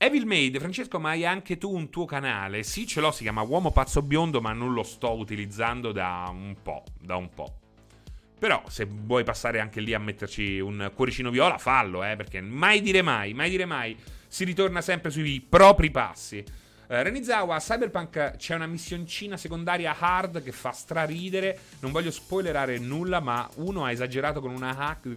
Evil 0.00 0.26
Maid, 0.26 0.58
Francesco, 0.58 1.00
ma 1.00 1.10
hai 1.10 1.26
anche 1.26 1.58
tu 1.58 1.74
un 1.74 1.90
tuo 1.90 2.04
canale? 2.04 2.62
Sì, 2.62 2.86
ce 2.86 3.00
l'ho, 3.00 3.10
si 3.10 3.24
chiama 3.24 3.42
Uomo 3.42 3.72
Pazzo 3.72 4.00
Biondo, 4.00 4.40
ma 4.40 4.52
non 4.52 4.72
lo 4.72 4.84
sto 4.84 5.16
utilizzando 5.16 5.90
da 5.90 6.28
un 6.30 6.54
po', 6.62 6.84
da 7.00 7.16
un 7.16 7.28
po'. 7.28 7.57
Però 8.38 8.62
se 8.68 8.86
vuoi 8.88 9.24
passare 9.24 9.58
anche 9.58 9.80
lì 9.80 9.94
a 9.94 9.98
metterci 9.98 10.60
un 10.60 10.92
cuoricino 10.94 11.30
viola, 11.30 11.58
fallo, 11.58 12.04
eh, 12.04 12.14
perché 12.14 12.40
mai 12.40 12.80
dire 12.80 13.02
mai, 13.02 13.34
mai 13.34 13.50
dire 13.50 13.64
mai. 13.64 13.96
Si 14.28 14.44
ritorna 14.44 14.80
sempre 14.80 15.10
sui 15.10 15.40
propri 15.40 15.90
passi. 15.90 16.44
Uh, 16.88 17.02
Renizawa, 17.02 17.56
a 17.56 17.58
Cyberpunk 17.58 18.36
c'è 18.36 18.54
una 18.54 18.66
missioncina 18.66 19.36
secondaria 19.36 19.94
hard 19.98 20.42
che 20.42 20.52
fa 20.52 20.70
straridere. 20.70 21.58
Non 21.80 21.90
voglio 21.90 22.10
spoilerare 22.10 22.78
nulla, 22.78 23.20
ma 23.20 23.48
uno 23.56 23.84
ha 23.84 23.90
esagerato 23.90 24.40
con 24.40 24.52
una 24.52 24.76
hack 24.76 25.08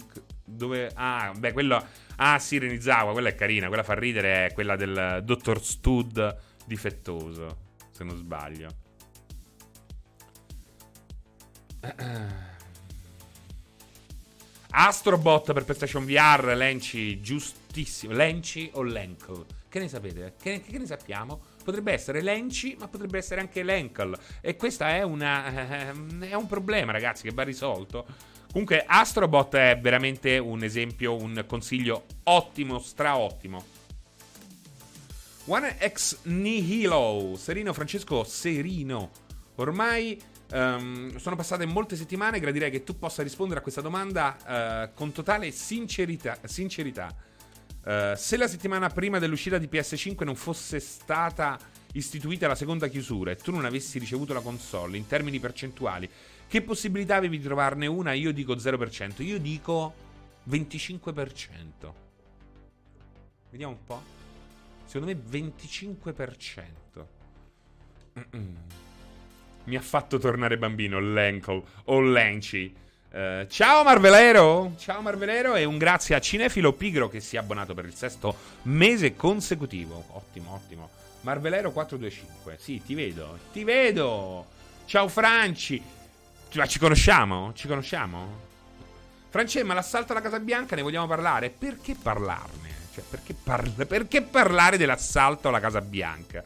dove... 0.43 0.91
Ah, 0.95 1.31
beh, 1.37 1.53
quello... 1.53 1.81
Ah, 2.17 2.39
sì, 2.39 2.57
Renizawa, 2.57 3.11
quella 3.11 3.29
è 3.29 3.35
carina. 3.35 3.67
Quella 3.67 3.83
fa 3.83 3.93
ridere, 3.93 4.47
è 4.47 4.53
quella 4.53 4.75
del 4.75 5.21
Dottor 5.23 5.63
Stud 5.63 6.37
difettoso, 6.65 7.57
se 7.91 8.03
non 8.03 8.17
sbaglio. 8.17 8.69
Astrobot 14.73 15.51
per 15.51 15.65
PlayStation 15.65 16.05
VR, 16.05 16.53
Lenci, 16.55 17.19
giustissimo. 17.19 18.13
Lenci 18.13 18.69
o 18.73 18.83
Lenkel? 18.83 19.45
Che 19.67 19.79
ne 19.79 19.89
sapete? 19.89 20.35
Che, 20.41 20.61
che 20.61 20.77
ne 20.77 20.85
sappiamo? 20.85 21.39
Potrebbe 21.63 21.91
essere 21.91 22.21
Lenci, 22.21 22.77
ma 22.79 22.87
potrebbe 22.87 23.17
essere 23.17 23.41
anche 23.41 23.63
Lenkel. 23.63 24.17
E 24.39 24.55
questo 24.55 24.85
è, 24.85 25.03
eh, 25.03 26.29
è 26.29 26.33
un 26.33 26.47
problema, 26.47 26.93
ragazzi, 26.93 27.23
che 27.23 27.33
va 27.33 27.43
risolto. 27.43 28.05
Comunque, 28.51 28.83
Astrobot 28.85 29.55
è 29.55 29.77
veramente 29.79 30.37
un 30.37 30.63
esempio, 30.63 31.15
un 31.15 31.43
consiglio 31.47 32.05
ottimo, 32.23 32.79
straottimo. 32.79 33.63
One 35.45 35.77
X 35.85 36.19
Nihilo, 36.23 37.33
Serino 37.37 37.73
Francesco 37.73 38.23
Serino. 38.23 39.11
Ormai 39.55 40.19
Um, 40.51 41.15
sono 41.15 41.37
passate 41.37 41.65
molte 41.65 41.95
settimane, 41.95 42.39
gradirei 42.39 42.69
che 42.69 42.83
tu 42.83 42.97
possa 42.97 43.23
rispondere 43.23 43.61
a 43.61 43.63
questa 43.63 43.79
domanda 43.79 44.89
uh, 44.91 44.93
con 44.93 45.13
totale 45.13 45.51
sincerità. 45.51 46.37
sincerità. 46.43 47.15
Uh, 47.83 48.15
se 48.15 48.35
la 48.37 48.47
settimana 48.47 48.89
prima 48.89 49.17
dell'uscita 49.17 49.57
di 49.57 49.69
PS5 49.71 50.25
non 50.25 50.35
fosse 50.35 50.79
stata 50.79 51.57
istituita 51.93 52.47
la 52.47 52.55
seconda 52.55 52.87
chiusura 52.89 53.31
e 53.31 53.37
tu 53.37 53.51
non 53.51 53.65
avessi 53.65 53.97
ricevuto 53.97 54.33
la 54.33 54.41
console 54.41 54.97
in 54.97 55.07
termini 55.07 55.39
percentuali, 55.39 56.09
che 56.47 56.61
possibilità 56.61 57.15
avevi 57.15 57.37
di 57.37 57.43
trovarne 57.43 57.87
una? 57.87 58.11
Io 58.11 58.33
dico 58.33 58.53
0%, 58.53 59.23
io 59.23 59.39
dico 59.39 59.93
25%. 60.49 61.93
Vediamo 63.49 63.71
un 63.71 63.83
po'. 63.85 64.01
Secondo 64.85 65.13
me 65.13 65.39
25%. 65.39 67.05
Mm-mm 68.19 68.90
mi 69.71 69.77
ha 69.77 69.81
fatto 69.81 70.17
tornare 70.17 70.57
bambino, 70.57 70.99
Lenkel 70.99 71.63
o 71.85 72.01
Lenci. 72.01 72.75
Uh, 73.09 73.47
ciao 73.47 73.83
Marvelero! 73.83 74.73
Ciao 74.77 75.01
Marvelero 75.01 75.55
e 75.55 75.63
un 75.63 75.77
grazie 75.77 76.13
a 76.13 76.19
Cinefilo 76.19 76.73
Pigro 76.73 77.07
che 77.07 77.21
si 77.21 77.37
è 77.37 77.39
abbonato 77.39 77.73
per 77.73 77.85
il 77.85 77.93
sesto 77.93 78.35
mese 78.63 79.15
consecutivo. 79.15 80.03
Ottimo, 80.09 80.55
ottimo. 80.55 80.89
Marvelero 81.21 81.71
425. 81.71 82.57
Sì, 82.59 82.81
ti 82.83 82.95
vedo, 82.95 83.39
ti 83.53 83.63
vedo. 83.63 84.45
Ciao 84.83 85.07
Franci. 85.07 85.81
Ma 86.55 86.65
ci 86.65 86.77
conosciamo? 86.77 87.53
Ci 87.53 87.69
conosciamo? 87.69 88.39
France, 89.29 89.63
ma 89.63 89.73
l'assalto 89.73 90.11
alla 90.11 90.21
Casa 90.21 90.41
Bianca 90.41 90.75
ne 90.75 90.81
vogliamo 90.81 91.07
parlare? 91.07 91.49
Perché 91.49 91.95
parlarne? 91.95 92.69
Cioè, 92.93 93.05
perché, 93.09 93.33
par- 93.41 93.85
perché 93.87 94.21
parlare 94.21 94.75
dell'assalto 94.75 95.47
alla 95.47 95.61
Casa 95.61 95.79
Bianca? 95.79 96.43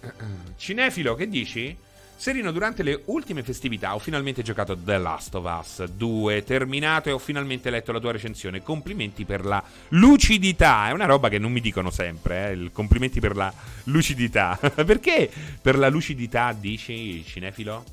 Cinefilo, 0.56 1.14
che 1.14 1.28
dici? 1.28 1.76
Serino, 2.18 2.50
durante 2.50 2.82
le 2.82 3.02
ultime 3.04 3.44
festività 3.44 3.94
ho 3.94 4.00
finalmente 4.00 4.42
giocato 4.42 4.76
The 4.76 4.98
Last 4.98 5.36
of 5.36 5.60
Us 5.60 5.84
2, 5.84 6.42
terminato 6.42 7.08
e 7.08 7.12
ho 7.12 7.18
finalmente 7.18 7.70
letto 7.70 7.92
la 7.92 8.00
tua 8.00 8.10
recensione. 8.10 8.60
Complimenti 8.60 9.24
per 9.24 9.44
la 9.44 9.62
lucidità. 9.90 10.88
È 10.88 10.90
una 10.90 11.04
roba 11.04 11.28
che 11.28 11.38
non 11.38 11.52
mi 11.52 11.60
dicono 11.60 11.90
sempre, 11.90 12.50
eh? 12.50 12.72
complimenti 12.72 13.20
per 13.20 13.36
la 13.36 13.52
lucidità. 13.84 14.58
Perché 14.58 15.30
per 15.62 15.78
la 15.78 15.88
lucidità 15.88 16.52
dici 16.52 17.24
Cinefilo? 17.24 17.84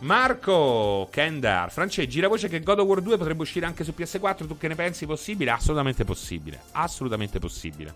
Marco 0.00 1.08
Kendar, 1.12 1.70
France, 1.70 2.08
gira 2.08 2.26
voce 2.26 2.48
che 2.48 2.60
God 2.60 2.80
of 2.80 2.88
War 2.88 3.00
2 3.00 3.16
potrebbe 3.16 3.42
uscire 3.42 3.66
anche 3.66 3.84
su 3.84 3.94
PS4. 3.96 4.48
Tu 4.48 4.58
che 4.58 4.66
ne 4.66 4.74
pensi? 4.74 5.06
Possibile? 5.06 5.52
Assolutamente 5.52 6.04
possibile. 6.04 6.60
Assolutamente 6.72 7.38
possibile. 7.38 7.94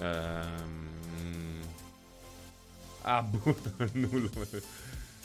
Ehm. 0.00 0.93
Ah, 3.06 3.22
butto 3.22 3.88
nulla. 3.92 4.30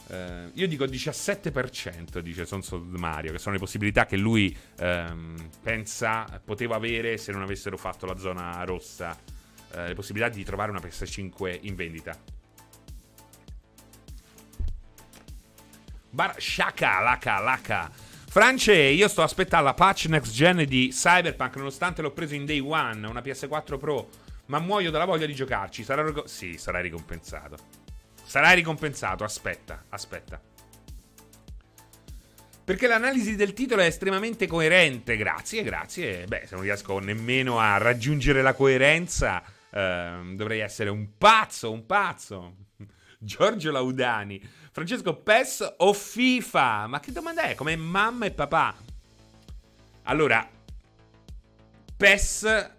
Uh, 0.08 0.50
io 0.54 0.68
dico 0.68 0.86
17%, 0.86 2.20
dice 2.20 2.46
Sonso 2.46 2.84
Mario, 2.84 3.32
che 3.32 3.38
sono 3.38 3.54
le 3.54 3.60
possibilità 3.60 4.06
che 4.06 4.18
lui 4.18 4.56
um, 4.80 5.36
pensa 5.62 6.42
poteva 6.44 6.76
avere 6.76 7.18
se 7.18 7.32
non 7.32 7.44
avessero 7.44 7.78
fatto 7.78 8.06
la 8.06 8.18
zona 8.18 8.64
rossa. 8.64 9.18
Uh, 9.72 9.88
le 9.88 9.94
possibilità 9.94 10.30
di 10.30 10.44
trovare 10.44 10.72
una 10.72 10.80
PS5 10.80 11.60
in 11.62 11.76
vendita. 11.76 12.18
Bar 16.10 16.36
Shaka, 16.42 17.00
laka, 17.02 17.40
laka. 17.40 17.92
France, 18.30 18.74
io 18.74 19.08
sto 19.08 19.22
aspettando 19.22 19.66
la 19.68 19.74
patch 19.74 20.08
next 20.08 20.34
gen 20.34 20.66
di 20.66 20.90
Cyberpunk, 20.92 21.56
nonostante 21.56 22.02
l'ho 22.02 22.12
preso 22.12 22.34
in 22.36 22.46
day 22.46 22.60
one, 22.60 23.08
una 23.08 23.22
PS4 23.22 23.78
Pro 23.78 24.10
ma 24.50 24.60
muoio 24.60 24.92
dalla 24.92 25.06
voglia 25.06 25.26
di 25.26 25.34
giocarci. 25.34 25.84
Sarà 25.84 26.04
ric- 26.04 26.28
sì, 26.28 26.58
sarai 26.58 26.84
ricompensato. 26.84 27.58
Sarai 28.24 28.56
ricompensato, 28.56 29.24
aspetta, 29.24 29.86
aspetta. 29.90 30.40
Perché 32.64 32.88
l'analisi 32.88 33.36
del 33.36 33.54
titolo 33.54 33.82
è 33.82 33.86
estremamente 33.86 34.46
coerente. 34.46 35.18
Grazie, 35.18 35.64
grazie. 35.64 36.26
Beh, 36.26 36.46
se 36.46 36.54
non 36.54 36.64
riesco 36.64 37.00
nemmeno 37.00 37.60
a 37.60 37.78
raggiungere 37.78 38.44
la 38.44 38.54
coerenza, 38.54 39.42
eh, 39.72 40.34
dovrei 40.36 40.60
essere 40.60 40.90
un 40.90 41.18
pazzo, 41.18 41.72
un 41.72 41.86
pazzo. 41.86 42.56
Giorgio 43.18 43.72
Laudani. 43.72 44.40
Francesco 44.72 45.16
PES 45.16 45.76
o 45.78 45.94
FIFA? 45.94 46.88
Ma 46.88 47.00
che 47.00 47.12
domanda 47.12 47.44
è? 47.44 47.56
Come 47.56 47.76
mamma 47.76 48.28
e 48.28 48.32
papà? 48.32 48.76
Allora, 50.04 50.48
PES 51.98 52.78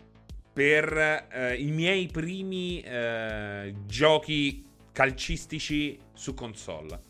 per 0.61 1.27
eh, 1.33 1.55
i 1.55 1.71
miei 1.71 2.07
primi 2.07 2.83
eh, 2.83 3.75
giochi 3.87 4.63
calcistici 4.93 5.99
su 6.13 6.35
console. 6.35 7.10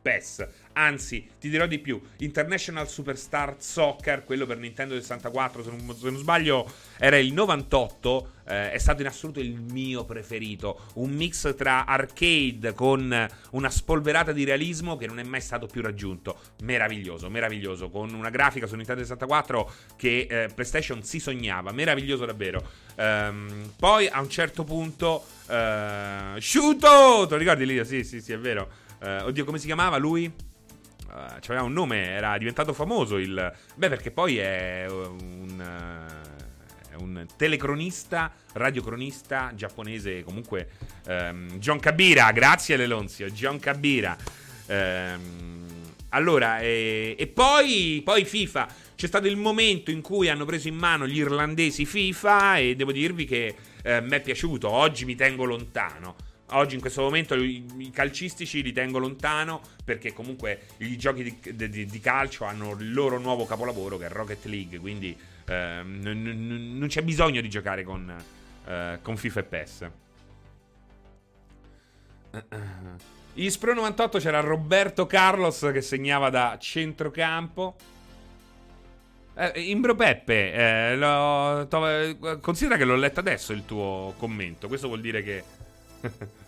PES. 0.00 0.46
Anzi, 0.72 1.28
ti 1.38 1.48
dirò 1.48 1.66
di 1.66 1.78
più: 1.78 2.00
International 2.18 2.88
Superstar 2.88 3.56
Soccer, 3.58 4.24
quello 4.24 4.46
per 4.46 4.58
Nintendo 4.58 4.94
64, 4.94 5.62
se 5.64 5.70
non, 5.70 5.96
se 5.96 6.10
non 6.10 6.18
sbaglio, 6.18 6.70
era 6.98 7.18
il 7.18 7.32
98. 7.32 8.32
Eh, 8.46 8.72
è 8.72 8.78
stato 8.78 9.02
in 9.02 9.08
assoluto 9.08 9.40
il 9.40 9.60
mio 9.60 10.04
preferito. 10.04 10.86
Un 10.94 11.10
mix 11.10 11.54
tra 11.54 11.86
arcade 11.86 12.72
con 12.74 13.28
una 13.50 13.70
spolverata 13.70 14.32
di 14.32 14.44
realismo 14.44 14.96
che 14.96 15.06
non 15.06 15.18
è 15.18 15.22
mai 15.22 15.40
stato 15.40 15.66
più 15.66 15.82
raggiunto. 15.82 16.38
Meraviglioso, 16.62 17.28
meraviglioso. 17.28 17.90
Con 17.90 18.14
una 18.14 18.30
grafica 18.30 18.66
su 18.66 18.76
Nintendo 18.76 19.02
64 19.02 19.72
che 19.96 20.26
eh, 20.30 20.48
PlayStation 20.54 21.02
si 21.02 21.18
sognava. 21.18 21.72
Meraviglioso 21.72 22.24
davvero. 22.24 22.62
Um, 22.96 23.72
poi 23.76 24.06
a 24.08 24.20
un 24.20 24.28
certo 24.28 24.64
punto. 24.64 25.24
Uh, 25.46 26.38
Sciuto! 26.38 27.26
Te 27.26 27.34
lo 27.34 27.36
ricordi 27.36 27.66
lì? 27.66 27.84
Sì, 27.84 28.04
sì, 28.04 28.20
sì, 28.20 28.32
è 28.32 28.38
vero. 28.38 28.88
Uh, 29.00 29.26
oddio, 29.26 29.44
come 29.44 29.58
si 29.58 29.66
chiamava 29.66 29.96
lui? 29.96 30.26
Uh, 30.26 31.38
c'aveva 31.40 31.62
un 31.62 31.72
nome, 31.72 32.08
era 32.08 32.36
diventato 32.38 32.72
famoso 32.72 33.16
il... 33.16 33.52
Beh, 33.74 33.88
perché 33.88 34.10
poi 34.10 34.38
è 34.38 34.86
un... 34.88 35.58
Uh, 35.58 36.28
è 36.90 36.96
un 36.96 37.24
telecronista, 37.36 38.32
radiocronista 38.54 39.52
giapponese, 39.54 40.24
comunque 40.24 40.70
um, 41.06 41.58
John 41.58 41.78
Kabira, 41.78 42.32
grazie 42.32 42.76
Lelonzio, 42.76 43.30
John 43.30 43.60
Kabira. 43.60 44.16
Um, 44.66 45.68
allora, 46.10 46.58
e, 46.58 47.14
e 47.18 47.26
poi, 47.28 48.02
poi 48.04 48.24
FIFA. 48.24 48.68
C'è 48.96 49.06
stato 49.06 49.28
il 49.28 49.36
momento 49.36 49.90
in 49.90 50.02
cui 50.02 50.28
hanno 50.28 50.44
preso 50.44 50.68
in 50.68 50.74
mano 50.74 51.06
gli 51.06 51.18
irlandesi 51.18 51.86
FIFA 51.86 52.58
e 52.58 52.76
devo 52.76 52.92
dirvi 52.92 53.24
che 53.24 53.54
eh, 53.82 54.00
mi 54.00 54.10
è 54.10 54.20
piaciuto. 54.20 54.68
Oggi 54.68 55.04
mi 55.04 55.14
tengo 55.14 55.44
lontano. 55.44 56.16
Oggi 56.52 56.74
in 56.74 56.80
questo 56.80 57.02
momento 57.02 57.34
i, 57.34 57.90
calcistici 57.92 58.62
li 58.62 58.72
tengo 58.72 58.98
lontano 58.98 59.60
perché 59.84 60.12
comunque 60.12 60.62
i 60.78 60.96
giochi 60.96 61.22
di, 61.22 61.68
di, 61.68 61.86
di, 61.86 62.00
calcio 62.00 62.44
hanno 62.44 62.72
il 62.72 62.92
loro 62.92 63.18
nuovo 63.18 63.46
capolavoro 63.46 63.96
che 63.98 64.06
è 64.06 64.08
Rocket 64.08 64.44
League, 64.46 64.78
quindi 64.78 65.16
eh, 65.46 65.82
n- 65.82 66.00
n- 66.02 66.78
non 66.78 66.88
c'è 66.88 67.02
bisogno 67.02 67.40
di 67.40 67.48
giocare 67.48 67.84
con, 67.84 68.12
eh, 68.66 68.98
con 69.00 69.16
FIFA 69.16 69.40
e 69.40 69.42
PES. 69.44 69.90
In 73.34 73.50
Spro 73.50 73.74
98 73.74 74.18
c'era 74.18 74.40
Roberto 74.40 75.06
Carlos 75.06 75.68
che 75.72 75.82
segnava 75.82 76.30
da 76.30 76.56
centrocampo. 76.60 77.76
Eh, 79.34 79.52
Imbro 79.70 79.94
Peppe, 79.94 80.52
eh, 80.52 80.96
lo, 80.96 81.66
to, 81.68 82.38
considera 82.40 82.76
che 82.76 82.84
l'ho 82.84 82.96
letto 82.96 83.20
adesso 83.20 83.52
il 83.52 83.64
tuo 83.64 84.14
commento. 84.18 84.66
Questo 84.68 84.88
vuol 84.88 85.00
dire 85.00 85.22
che 85.22 85.44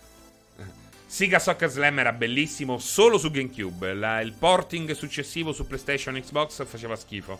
Siga 1.13 1.37
Soccer 1.37 1.69
Slam 1.69 1.99
era 1.99 2.11
bellissimo 2.11 2.79
solo 2.79 3.19
su 3.19 3.29
GameCube. 3.29 3.93
La, 3.93 4.19
il 4.21 4.33
porting 4.33 4.93
successivo 4.93 5.53
su 5.53 5.67
PlayStation 5.67 6.15
e 6.15 6.21
Xbox 6.21 6.65
faceva 6.65 6.95
schifo. 6.95 7.39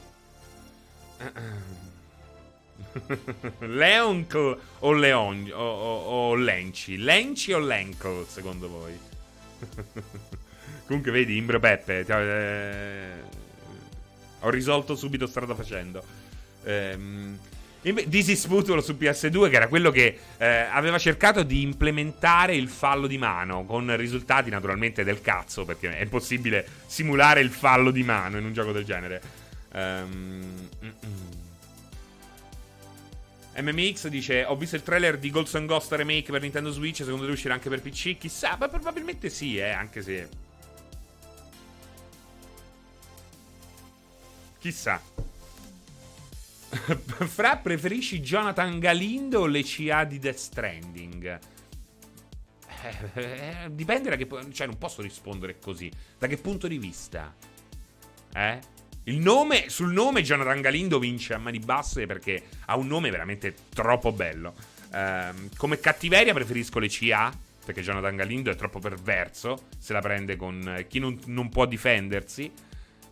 Leoncle 3.66 4.60
o 4.78 4.92
Leon 4.92 5.52
o, 5.52 5.60
o, 5.60 6.30
o 6.30 6.36
Lenci? 6.36 6.98
Lenci 6.98 7.52
o 7.52 7.58
Lencle 7.58 8.28
secondo 8.28 8.70
voi? 8.70 8.96
Comunque 10.86 11.10
vedi, 11.10 11.38
Imbro 11.38 11.60
Peppe, 11.60 12.06
eh, 12.08 13.24
ho 14.42 14.50
risolto 14.52 14.96
subito 14.96 15.26
strada 15.26 15.56
facendo. 15.56 16.04
Ehm, 16.64 17.40
This 17.84 18.46
Football 18.48 18.80
su 18.80 18.94
PS2, 18.94 19.50
che 19.50 19.56
era 19.58 19.68
quello 19.68 19.92
che 19.92 20.18
eh, 20.38 20.46
aveva 20.46 20.98
cercato 20.98 21.44
di 21.44 21.62
implementare 21.62 22.56
il 22.56 22.70
fallo 22.70 23.08
di 23.08 23.18
mano, 23.18 23.66
con 23.66 23.96
risultati 23.98 24.50
naturalmente 24.50 25.04
del 25.04 25.20
cazzo, 25.20 25.66
perché 25.66 25.98
è 25.98 26.02
impossibile 26.02 26.66
simulare 26.86 27.42
il 27.42 27.50
fallo 27.50 27.92
di 27.92 28.04
mano 28.04 28.38
in 28.38 28.46
un 28.46 28.54
gioco 28.54 28.72
del 28.72 28.86
genere. 28.86 29.22
Um, 29.74 30.70
MMX 33.58 34.08
dice: 34.08 34.46
Ho 34.46 34.56
visto 34.56 34.78
il 34.78 34.84
trailer 34.84 35.18
di 35.18 35.30
Ghost 35.30 35.56
and 35.56 35.68
Ghost 35.68 35.92
Remake 35.92 36.32
per 36.32 36.42
Nintendo 36.42 36.72
Switch. 36.72 37.04
Secondo 37.04 37.26
te 37.26 37.32
uscirà 37.32 37.54
anche 37.54 37.70
per 37.70 37.82
PC? 37.82 38.18
Chissà, 38.18 38.56
ma 38.58 38.70
probabilmente 38.70 39.30
sì, 39.30 39.58
eh, 39.58 39.70
anche 39.70 40.02
se. 40.02 40.30
Chissà. 44.60 45.02
Fra, 47.28 47.58
preferisci 47.58 48.20
Jonathan 48.20 48.80
Galindo 48.80 49.42
o 49.42 49.46
le 49.46 49.64
CA 49.64 50.04
di 50.04 50.20
Death 50.20 50.38
Stranding? 50.38 51.40
Eh, 52.84 53.22
eh, 53.22 53.70
dipende 53.72 54.10
da 54.10 54.16
che... 54.16 54.28
Cioè, 54.52 54.68
non 54.68 54.78
posso 54.78 55.02
rispondere 55.02 55.60
così. 55.60 55.92
Da 56.18 56.28
che 56.28 56.38
punto 56.38 56.68
di 56.68 56.78
vista? 56.78 57.34
Eh? 58.34 58.60
Il 59.06 59.20
nome, 59.20 59.70
sul 59.70 59.92
nome 59.92 60.22
Jonathan 60.22 60.62
Galindo 60.62 60.98
vince 61.00 61.34
a 61.34 61.38
mani 61.38 61.60
basse 61.60 62.06
perché 62.06 62.44
ha 62.66 62.78
un 62.78 62.88
nome 62.88 63.10
veramente 63.10 63.54
troppo 63.74 64.12
bello. 64.12 64.54
Eh, 64.94 65.32
come 65.58 65.80
cattiveria 65.80 66.34
preferisco 66.34 66.80
le 66.80 66.88
CA, 66.90 67.32
perché 67.66 67.82
Jonathan 67.82 68.16
Galindo 68.16 68.50
è 68.50 68.56
troppo 68.56 68.80
perverso, 68.80 69.68
se 69.78 69.94
la 69.94 70.02
prende 70.02 70.36
con 70.36 70.86
chi 70.88 71.00
non, 71.00 71.18
non 71.26 71.50
può 71.50 71.66
difendersi. 71.66 72.52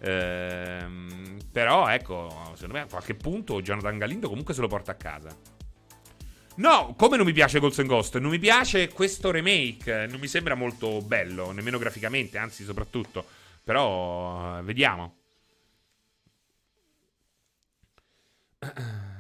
Ehm, 0.02 1.38
però, 1.52 1.88
ecco, 1.88 2.30
secondo 2.54 2.74
me 2.74 2.82
a 2.82 2.88
qualche 2.88 3.14
punto 3.16 3.62
Jonathan 3.62 3.98
Galindo 3.98 4.30
comunque 4.30 4.54
se 4.54 4.62
lo 4.62 4.68
porta 4.68 4.92
a 4.92 4.96
casa. 4.96 5.36
No, 6.56 6.94
come 6.98 7.18
non 7.18 7.26
mi 7.26 7.34
piace 7.34 7.60
and 7.80 7.88
Ghost? 7.88 8.18
Non 8.18 8.30
mi 8.30 8.40
piace 8.40 8.90
questo 8.90 9.32
remake. 9.32 10.08
Non 10.08 10.20
mi 10.20 10.28
sembra 10.28 10.56
molto 10.56 11.02
bello, 11.02 11.52
nemmeno 11.52 11.78
graficamente, 11.78 12.38
anzi, 12.38 12.64
soprattutto. 12.64 13.26
Però, 13.64 14.62
vediamo. 14.64 15.16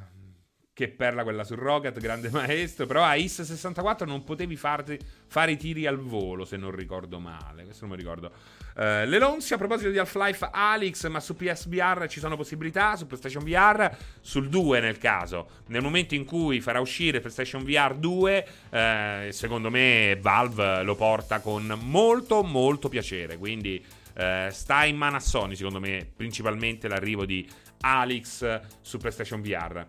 Che 0.74 0.88
perla 0.88 1.24
quella 1.24 1.44
su 1.44 1.56
Rocket, 1.56 2.00
grande 2.00 2.30
maestro. 2.32 2.86
Però 2.86 3.04
a 3.04 3.16
IS 3.16 3.42
64 3.42 4.08
non 4.08 4.24
potevi 4.24 4.56
farti, 4.56 4.98
fare 5.28 5.52
i 5.52 5.58
tiri 5.58 5.86
al 5.86 5.98
volo, 5.98 6.46
se 6.46 6.56
non 6.56 6.72
ricordo 6.72 7.20
male. 7.20 7.66
Questo 7.66 7.86
non 7.86 7.96
mi 7.96 8.02
ricordo. 8.02 8.32
Uh, 8.78 9.06
L'Elonsi 9.06 9.54
a 9.54 9.58
proposito 9.58 9.90
di 9.90 9.98
Half-Life 9.98 10.48
Alyx, 10.50 11.10
ma 11.10 11.20
su 11.20 11.36
PSVR 11.36 12.08
ci 12.08 12.22
sono 12.22 12.38
possibilità, 12.38 12.96
su 12.96 13.06
PlayStation 13.06 13.44
VR, 13.44 13.94
sul 14.22 14.48
2 14.48 14.80
nel 14.80 14.98
caso. 14.98 15.50
Nel 15.68 15.82
momento 15.82 16.16
in 16.16 16.24
cui 16.24 16.62
farà 16.62 16.80
uscire 16.80 17.20
PlayStation 17.20 17.66
VR 17.66 17.94
2, 17.94 18.48
uh, 18.70 19.32
secondo 19.32 19.70
me 19.70 20.18
Valve 20.22 20.84
lo 20.84 20.96
porta 20.96 21.42
con 21.42 21.78
molto 21.82 22.44
molto 22.44 22.88
piacere. 22.88 23.38
Quindi 23.38 23.84
uh, 24.16 24.50
sta 24.50 24.86
in 24.86 24.96
mano 24.96 25.18
a 25.18 25.20
Sony, 25.20 25.58
secondo 25.58 25.82
me, 25.82 26.10
principalmente 26.16 26.88
l'arrivo 26.88 27.26
di 27.26 27.46
Alyx 27.82 28.62
su 28.80 28.98
PlayStation 29.00 29.42
VR. 29.42 29.86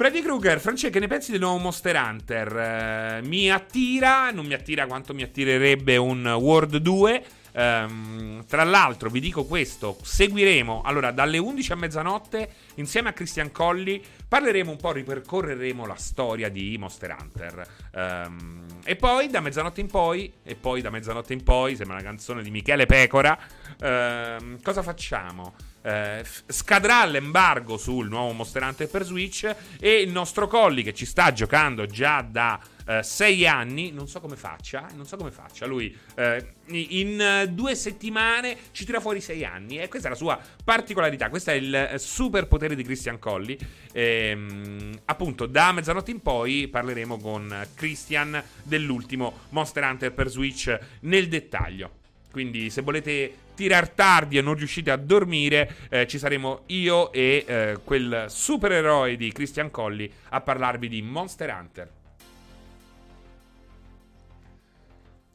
Freddy 0.00 0.22
Krueger, 0.22 0.60
Francesco, 0.60 0.94
che 0.94 0.98
ne 0.98 1.08
pensi 1.08 1.30
del 1.30 1.40
nuovo 1.40 1.58
Monster 1.58 1.94
Hunter? 1.94 3.20
mi 3.22 3.50
attira, 3.50 4.30
non 4.30 4.46
mi 4.46 4.54
attira 4.54 4.86
quanto 4.86 5.12
mi 5.12 5.22
attirerebbe 5.22 5.98
un 5.98 6.26
World 6.26 6.78
2. 6.78 7.24
Um, 7.52 8.42
tra 8.46 8.64
l'altro, 8.64 9.10
vi 9.10 9.20
dico 9.20 9.44
questo: 9.44 9.98
seguiremo 10.00 10.80
allora 10.86 11.10
dalle 11.10 11.36
11 11.36 11.72
a 11.72 11.74
mezzanotte 11.74 12.50
insieme 12.76 13.10
a 13.10 13.12
Christian 13.12 13.52
Colli. 13.52 14.02
Parleremo 14.26 14.70
un 14.70 14.78
po', 14.78 14.92
ripercorreremo 14.92 15.84
la 15.84 15.96
storia 15.96 16.48
di 16.48 16.78
Monster 16.78 17.14
Hunter. 17.20 17.68
Um, 17.92 18.64
e 18.82 18.96
poi 18.96 19.28
da 19.28 19.40
mezzanotte 19.40 19.82
in 19.82 19.88
poi, 19.88 20.32
e 20.42 20.54
poi 20.54 20.80
da 20.80 20.88
mezzanotte 20.88 21.34
in 21.34 21.42
poi, 21.42 21.76
sembra 21.76 21.96
una 21.96 22.04
canzone 22.04 22.42
di 22.42 22.50
Michele 22.50 22.86
Pecora. 22.86 23.38
Um, 23.82 24.62
cosa 24.62 24.82
facciamo? 24.82 25.52
Uh, 25.82 26.20
scadrà 26.46 27.06
l'embargo 27.06 27.78
sul 27.78 28.06
nuovo 28.08 28.32
Monster 28.32 28.62
Hunter 28.62 28.86
per 28.86 29.02
Switch 29.02 29.50
e 29.80 30.02
il 30.02 30.10
nostro 30.10 30.46
Colli 30.46 30.82
che 30.82 30.92
ci 30.92 31.06
sta 31.06 31.32
giocando 31.32 31.86
già 31.86 32.20
da 32.20 32.60
uh, 32.86 33.00
sei 33.00 33.46
anni, 33.46 33.90
non 33.90 34.06
so 34.06 34.20
come 34.20 34.36
faccia, 34.36 34.88
non 34.94 35.06
so 35.06 35.16
come 35.16 35.30
faccia, 35.30 35.64
lui 35.64 35.96
uh, 36.16 36.46
in 36.66 37.50
due 37.54 37.74
settimane 37.74 38.58
ci 38.72 38.84
tira 38.84 39.00
fuori 39.00 39.22
sei 39.22 39.42
anni 39.42 39.78
e 39.78 39.88
questa 39.88 40.08
è 40.08 40.10
la 40.10 40.18
sua 40.18 40.38
particolarità, 40.62 41.30
questo 41.30 41.50
è 41.50 41.54
il 41.54 41.94
superpotere 41.96 42.74
di 42.74 42.82
Christian 42.82 43.18
Colli. 43.18 43.58
E, 43.90 44.32
um, 44.34 44.92
appunto 45.06 45.46
da 45.46 45.72
mezzanotte 45.72 46.10
in 46.10 46.20
poi 46.20 46.68
parleremo 46.68 47.18
con 47.18 47.66
Christian 47.74 48.42
dell'ultimo 48.64 49.46
Monster 49.48 49.84
Hunter 49.84 50.12
per 50.12 50.28
Switch 50.28 50.78
nel 51.00 51.26
dettaglio. 51.28 51.99
Quindi 52.30 52.70
se 52.70 52.82
volete 52.82 53.34
tirar 53.54 53.88
tardi 53.88 54.38
e 54.38 54.40
non 54.40 54.54
riuscite 54.54 54.90
a 54.90 54.96
dormire, 54.96 55.76
eh, 55.88 56.06
ci 56.06 56.18
saremo 56.18 56.62
io 56.66 57.12
e 57.12 57.44
eh, 57.46 57.78
quel 57.84 58.26
supereroe 58.28 59.16
di 59.16 59.32
Christian 59.32 59.70
Colli 59.70 60.10
a 60.30 60.40
parlarvi 60.40 60.88
di 60.88 61.02
Monster 61.02 61.50
Hunter. 61.50 61.90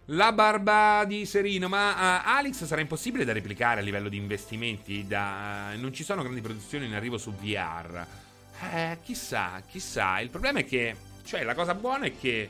La 0.10 0.32
barba 0.34 1.04
di 1.08 1.26
Serino, 1.26 1.68
ma 1.68 1.90
uh, 1.90 2.22
Alex 2.26 2.66
sarà 2.66 2.80
impossibile 2.80 3.26
da 3.26 3.34
replicare 3.34 3.80
a 3.80 3.84
livello 3.84 4.08
di 4.08 4.18
investimenti? 4.18 5.08
Da, 5.08 5.72
uh, 5.74 5.80
non 5.80 5.94
ci 5.94 6.04
sono 6.04 6.22
grandi 6.22 6.42
produzioni 6.42 6.86
in 6.86 6.94
arrivo 6.94 7.18
su 7.18 7.34
VR. 7.34 8.06
Eh, 8.72 9.00
chissà, 9.02 9.64
chissà. 9.68 10.20
Il 10.20 10.30
problema 10.30 10.60
è 10.60 10.66
che, 10.66 10.96
cioè, 11.26 11.44
la 11.44 11.56
cosa 11.56 11.74
buona 11.74 12.06
è 12.06 12.16
che 12.16 12.50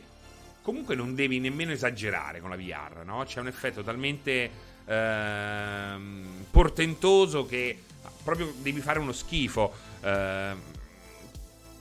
comunque 0.65 0.95
non 0.95 1.13
devi 1.13 1.39
nemmeno 1.39 1.73
esagerare 1.73 2.41
con 2.41 2.49
la 2.49 2.55
VR, 2.55 3.03
no? 3.05 3.23
C'è 3.23 3.39
un 3.39 3.45
effetto 3.45 3.83
talmente 3.83 4.49
ehm, 4.85 6.45
portentoso 6.49 7.45
che 7.45 7.83
proprio 8.23 8.51
devi 8.57 8.81
fare 8.81 8.97
uno 8.97 9.11
schifo. 9.11 9.71
Ehm, 10.01 10.59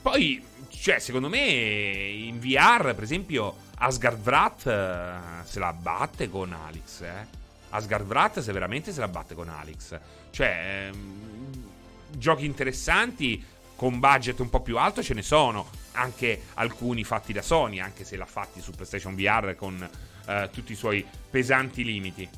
poi, 0.02 0.44
cioè, 0.68 0.98
secondo 0.98 1.30
me 1.30 1.38
in 1.38 2.38
VR, 2.38 2.92
per 2.94 3.04
esempio, 3.04 3.56
Asgard 3.76 4.20
Vrat 4.20 4.66
eh, 4.66 5.46
se 5.46 5.58
la 5.58 5.72
batte 5.72 6.28
con 6.28 6.52
Alex, 6.52 7.00
eh. 7.00 7.26
Asgard 7.70 8.04
Vrat 8.04 8.40
se 8.40 8.52
veramente 8.52 8.92
se 8.92 9.00
la 9.00 9.08
batte 9.08 9.34
con 9.34 9.48
Alex. 9.48 9.98
Cioè, 10.28 10.90
ehm, 10.92 11.72
giochi 12.18 12.44
interessanti 12.44 13.42
con 13.76 13.98
budget 13.98 14.40
un 14.40 14.50
po' 14.50 14.60
più 14.60 14.78
alto 14.78 15.02
ce 15.02 15.14
ne 15.14 15.22
sono, 15.22 15.68
anche 15.92 16.44
alcuni 16.54 17.04
fatti 17.04 17.32
da 17.32 17.42
Sony, 17.42 17.80
anche 17.80 18.04
se 18.04 18.16
l'ha 18.16 18.26
fatti 18.26 18.60
su 18.60 18.72
PlayStation 18.72 19.14
VR 19.14 19.54
con 19.56 19.88
eh, 20.26 20.50
tutti 20.52 20.72
i 20.72 20.76
suoi 20.76 21.04
pesanti 21.30 21.84
limiti. 21.84 22.28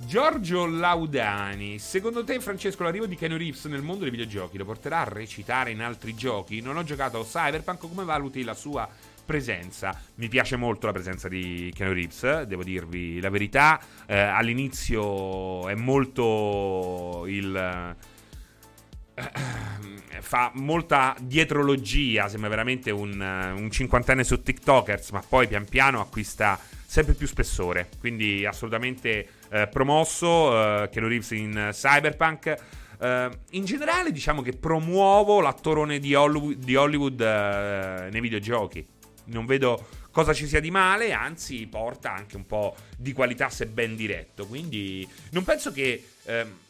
Giorgio 0.06 0.66
Laudani, 0.66 1.80
secondo 1.80 2.26
te 2.26 2.40
Francesco 2.42 2.84
l'arrivo 2.84 3.06
di 3.06 3.16
Keanu 3.16 3.38
Reeves 3.38 3.66
nel 3.66 3.82
mondo 3.82 4.02
dei 4.02 4.12
videogiochi 4.12 4.58
lo 4.58 4.66
porterà 4.66 5.00
a 5.00 5.06
recitare 5.06 5.72
in 5.72 5.82
altri 5.82 6.14
giochi? 6.14 6.60
Non 6.60 6.76
ho 6.76 6.84
giocato 6.84 7.22
a 7.22 7.24
Cyberpunk, 7.24 7.80
come 7.80 8.04
valuti 8.04 8.44
la 8.44 8.54
sua 8.54 8.88
presenza? 9.26 10.00
Mi 10.16 10.28
piace 10.28 10.56
molto 10.56 10.86
la 10.86 10.92
presenza 10.94 11.28
di 11.28 11.72
Keanu 11.74 11.94
Reeves, 11.94 12.42
devo 12.44 12.64
dirvi 12.64 13.20
la 13.20 13.30
verità, 13.30 13.80
eh, 14.06 14.18
all'inizio 14.18 15.68
è 15.68 15.76
molto 15.76 17.24
il... 17.28 17.56
Eh, 19.16 19.22
fa 20.22 20.52
molta 20.56 21.16
dietrologia, 21.20 22.28
sembra 22.28 22.50
veramente 22.50 22.92
un, 22.92 23.20
un 23.20 23.70
cinquantenne 23.70 24.24
su 24.24 24.42
TikTokers, 24.42 25.12
ma 25.12 25.24
poi 25.28 25.48
pian 25.48 25.66
piano 25.66 26.00
acquista 26.00 26.60
sempre 26.86 27.14
più 27.16 27.26
spessore, 27.26 27.90
quindi 28.00 28.46
assolutamente 28.46 29.28
eh, 29.50 29.68
promosso, 29.68 30.84
eh, 30.84 30.90
Keanu 30.90 31.08
Reeves 31.08 31.32
in 31.32 31.70
Cyberpunk. 31.72 32.56
Uh, 33.00 33.30
in 33.50 33.66
generale, 33.66 34.14
diciamo 34.14 34.42
che 34.42 34.54
promuovo 34.54 35.42
l'attorone 35.42 36.00
di 36.00 36.16
Hollywood, 36.16 36.56
di 36.56 36.76
Hollywood 36.76 37.20
uh, 37.20 38.10
nei 38.10 38.22
videogiochi. 38.22 38.88
Non 39.26 39.46
vedo 39.46 39.88
cosa 40.12 40.34
ci 40.34 40.48
sia 40.48 40.60
di 40.60 40.72
male, 40.72 41.12
anzi, 41.12 41.66
porta 41.68 42.14
anche 42.14 42.36
un 42.36 42.46
po' 42.46 42.76
di 42.98 43.14
qualità, 43.14 43.50
se 43.50 43.68
ben 43.68 43.96
diretto. 43.96 44.46
Quindi, 44.46 45.08
non 45.32 45.44
penso 45.44 45.72
che. 45.72 46.08
Uh, 46.24 46.62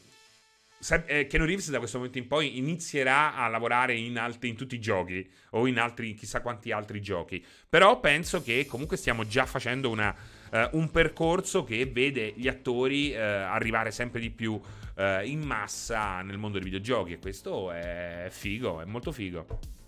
eh, 1.06 1.28
Keanu 1.28 1.46
Reeves 1.46 1.70
da 1.70 1.78
questo 1.78 1.98
momento 1.98 2.18
in 2.18 2.28
poi 2.28 2.58
inizierà 2.58 3.36
a 3.36 3.48
lavorare 3.48 3.96
in, 3.96 4.18
alt- 4.18 4.44
in 4.44 4.56
tutti 4.56 4.76
i 4.76 4.82
giochi 4.82 5.26
o 5.52 5.66
in 5.66 5.80
altri, 5.80 6.13
chissà 6.13 6.42
quanti 6.42 6.72
altri 6.72 7.02
giochi. 7.02 7.44
Però 7.70 8.00
penso 8.00 8.42
che 8.42 8.66
comunque 8.66 8.98
stiamo 8.98 9.26
già 9.26 9.46
facendo 9.46 9.89
una, 9.89 10.13
uh, 10.52 10.78
un 10.78 10.92
percorso 10.92 11.63
che 11.63 11.86
vede 11.86 12.34
gli 12.36 12.48
attori 12.48 13.13
uh, 13.13 13.18
arrivare 13.18 13.92
sempre 13.92 14.20
di 14.20 14.30
più 14.30 14.54
uh, 14.54 15.24
in 15.24 15.42
massa 15.42 16.22
nel 16.22 16.38
mondo 16.38 16.58
dei 16.58 16.66
videogiochi 16.66 17.13
e 17.13 17.20
questo 17.20 17.72
è 17.72 18.28
figo, 18.30 18.82
è 18.82 18.86
molto 18.86 19.12
figo. 19.12 19.82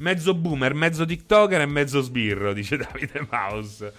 Mezzo 0.00 0.34
boomer, 0.34 0.72
mezzo 0.72 1.04
TikToker 1.04 1.60
e 1.60 1.66
mezzo 1.66 2.00
sbirro, 2.00 2.54
dice 2.54 2.76
Davide 2.78 3.26
Mouse. 3.30 3.92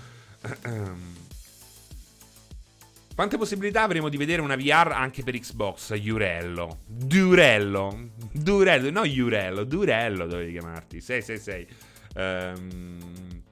Quante 3.13 3.37
possibilità 3.37 3.83
avremo 3.83 4.09
di 4.09 4.17
vedere 4.17 4.41
una 4.41 4.55
VR 4.55 4.93
anche 4.93 5.21
per 5.21 5.37
Xbox? 5.37 5.91
Iurello. 5.95 6.79
Durello. 6.87 8.09
Durello, 8.31 8.89
no 8.89 9.03
Iurello, 9.03 9.63
Durello 9.63 10.25
dovevi 10.25 10.53
chiamarti. 10.53 10.99
666. 10.99 11.67
Um, 12.15 13.43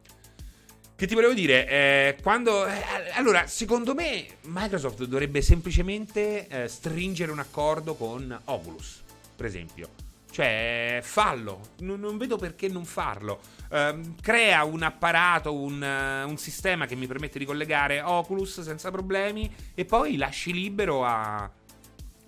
che 0.95 1.05
ti 1.05 1.13
volevo 1.13 1.33
dire? 1.33 1.67
Eh, 1.67 2.17
quando. 2.23 2.65
Eh, 2.65 3.11
allora, 3.13 3.45
secondo 3.45 3.93
me 3.93 4.25
Microsoft 4.45 5.03
dovrebbe 5.03 5.43
semplicemente 5.43 6.47
eh, 6.47 6.67
stringere 6.67 7.31
un 7.31 7.39
accordo 7.39 7.93
con 7.93 8.37
Oculus, 8.45 9.03
per 9.35 9.45
esempio. 9.45 10.08
Cioè, 10.31 10.99
fallo. 11.01 11.71
Non, 11.79 11.99
non 11.99 12.17
vedo 12.17 12.37
perché 12.37 12.67
non 12.67 12.85
farlo. 12.85 13.39
Uh, 13.69 14.15
crea 14.21 14.63
un 14.63 14.83
apparato, 14.83 15.53
un, 15.53 15.81
uh, 15.81 16.27
un, 16.27 16.37
sistema 16.37 16.85
che 16.85 16.95
mi 16.95 17.07
permette 17.07 17.39
di 17.39 17.45
collegare 17.45 18.01
Oculus 18.01 18.61
senza 18.61 18.89
problemi 18.89 19.53
e 19.75 19.85
poi 19.85 20.17
lasci 20.17 20.53
libero 20.53 21.05
a, 21.05 21.49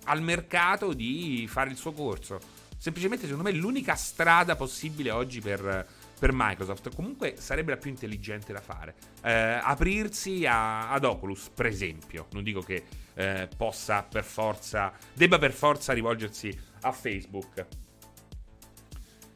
al 0.04 0.22
mercato 0.22 0.92
di 0.92 1.46
fare 1.48 1.70
il 1.70 1.76
suo 1.76 1.92
corso. 1.92 2.38
Semplicemente, 2.76 3.26
secondo 3.26 3.48
me, 3.48 3.56
l'unica 3.56 3.94
strada 3.94 4.56
possibile 4.56 5.10
oggi 5.10 5.40
per, 5.40 5.86
per 6.18 6.30
Microsoft. 6.32 6.94
Comunque 6.94 7.36
sarebbe 7.38 7.70
la 7.70 7.76
più 7.76 7.90
intelligente 7.90 8.52
da 8.52 8.60
fare. 8.60 8.94
Uh, 9.22 9.60
aprirsi 9.62 10.44
a, 10.46 10.90
ad 10.90 11.04
Oculus, 11.04 11.50
per 11.54 11.66
esempio. 11.66 12.26
Non 12.32 12.42
dico 12.42 12.60
che 12.60 12.82
eh, 13.14 13.48
possa 13.56 14.02
per 14.02 14.24
forza, 14.24 14.92
debba 15.12 15.38
per 15.38 15.52
forza 15.52 15.92
rivolgersi 15.92 16.56
a 16.82 16.92
Facebook. 16.92 17.66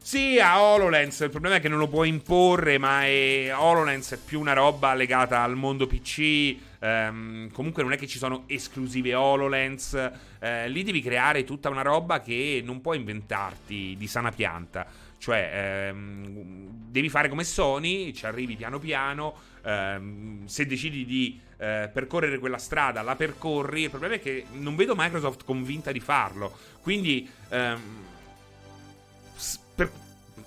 Sì, 0.06 0.38
a 0.38 0.62
HoloLens. 0.62 1.18
Il 1.18 1.30
problema 1.30 1.56
è 1.56 1.60
che 1.60 1.68
non 1.68 1.80
lo 1.80 1.88
puoi 1.88 2.08
imporre, 2.08 2.78
ma 2.78 3.02
è... 3.02 3.52
HoloLens 3.52 4.12
è 4.12 4.18
più 4.24 4.38
una 4.38 4.52
roba 4.52 4.94
legata 4.94 5.42
al 5.42 5.56
mondo 5.56 5.88
PC. 5.88 6.54
Ehm, 6.78 7.50
comunque 7.50 7.82
non 7.82 7.90
è 7.90 7.96
che 7.96 8.06
ci 8.06 8.16
sono 8.16 8.44
esclusive 8.46 9.14
HoloLens. 9.14 10.10
Eh, 10.38 10.68
lì 10.68 10.84
devi 10.84 11.02
creare 11.02 11.42
tutta 11.42 11.70
una 11.70 11.82
roba 11.82 12.20
che 12.20 12.62
non 12.64 12.80
puoi 12.80 12.98
inventarti 12.98 13.96
di 13.98 14.06
sana 14.06 14.30
pianta. 14.30 14.86
Cioè, 15.18 15.88
ehm, 15.88 16.68
devi 16.88 17.08
fare 17.08 17.28
come 17.28 17.42
Sony, 17.42 18.12
ci 18.12 18.26
arrivi 18.26 18.54
piano 18.54 18.78
piano. 18.78 19.34
Ehm, 19.64 20.46
se 20.46 20.66
decidi 20.66 21.04
di 21.04 21.40
eh, 21.58 21.90
percorrere 21.92 22.38
quella 22.38 22.58
strada, 22.58 23.02
la 23.02 23.16
percorri. 23.16 23.82
Il 23.82 23.90
problema 23.90 24.14
è 24.14 24.20
che 24.20 24.44
non 24.52 24.76
vedo 24.76 24.94
Microsoft 24.96 25.44
convinta 25.44 25.90
di 25.90 25.98
farlo. 25.98 26.56
Quindi 26.80 27.28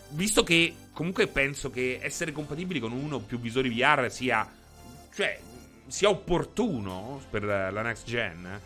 visto 0.09 0.43
che 0.43 0.75
comunque 0.93 1.27
penso 1.27 1.69
che 1.69 1.99
essere 2.01 2.31
compatibili 2.31 2.79
con 2.79 2.91
uno 2.91 3.17
o 3.17 3.19
più 3.19 3.39
visori 3.39 3.69
VR 3.69 4.09
sia, 4.09 4.47
cioè, 5.13 5.39
sia 5.87 6.09
opportuno 6.09 7.21
per 7.29 7.43
la 7.43 7.81
next 7.81 8.05
gen, 8.05 8.59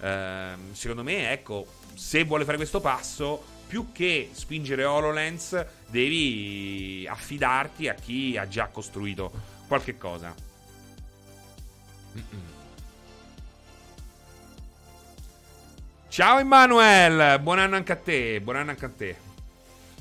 eh, 0.00 0.52
secondo 0.72 1.02
me, 1.02 1.32
ecco, 1.32 1.66
se 1.94 2.24
vuole 2.24 2.44
fare 2.44 2.56
questo 2.56 2.80
passo, 2.80 3.42
più 3.66 3.92
che 3.92 4.30
spingere 4.32 4.84
HoloLens, 4.84 5.64
devi 5.88 7.06
affidarti 7.08 7.88
a 7.88 7.94
chi 7.94 8.36
ha 8.36 8.48
già 8.48 8.68
costruito 8.68 9.30
qualche 9.66 9.98
cosa. 9.98 10.34
Ciao 16.08 16.38
Emanuele, 16.38 17.38
buon 17.38 17.58
anno 17.58 17.76
anche 17.76 17.92
a 17.92 17.96
te, 17.96 18.40
buon 18.40 18.56
anno 18.56 18.70
anche 18.70 18.84
a 18.84 18.90
te. 18.90 19.27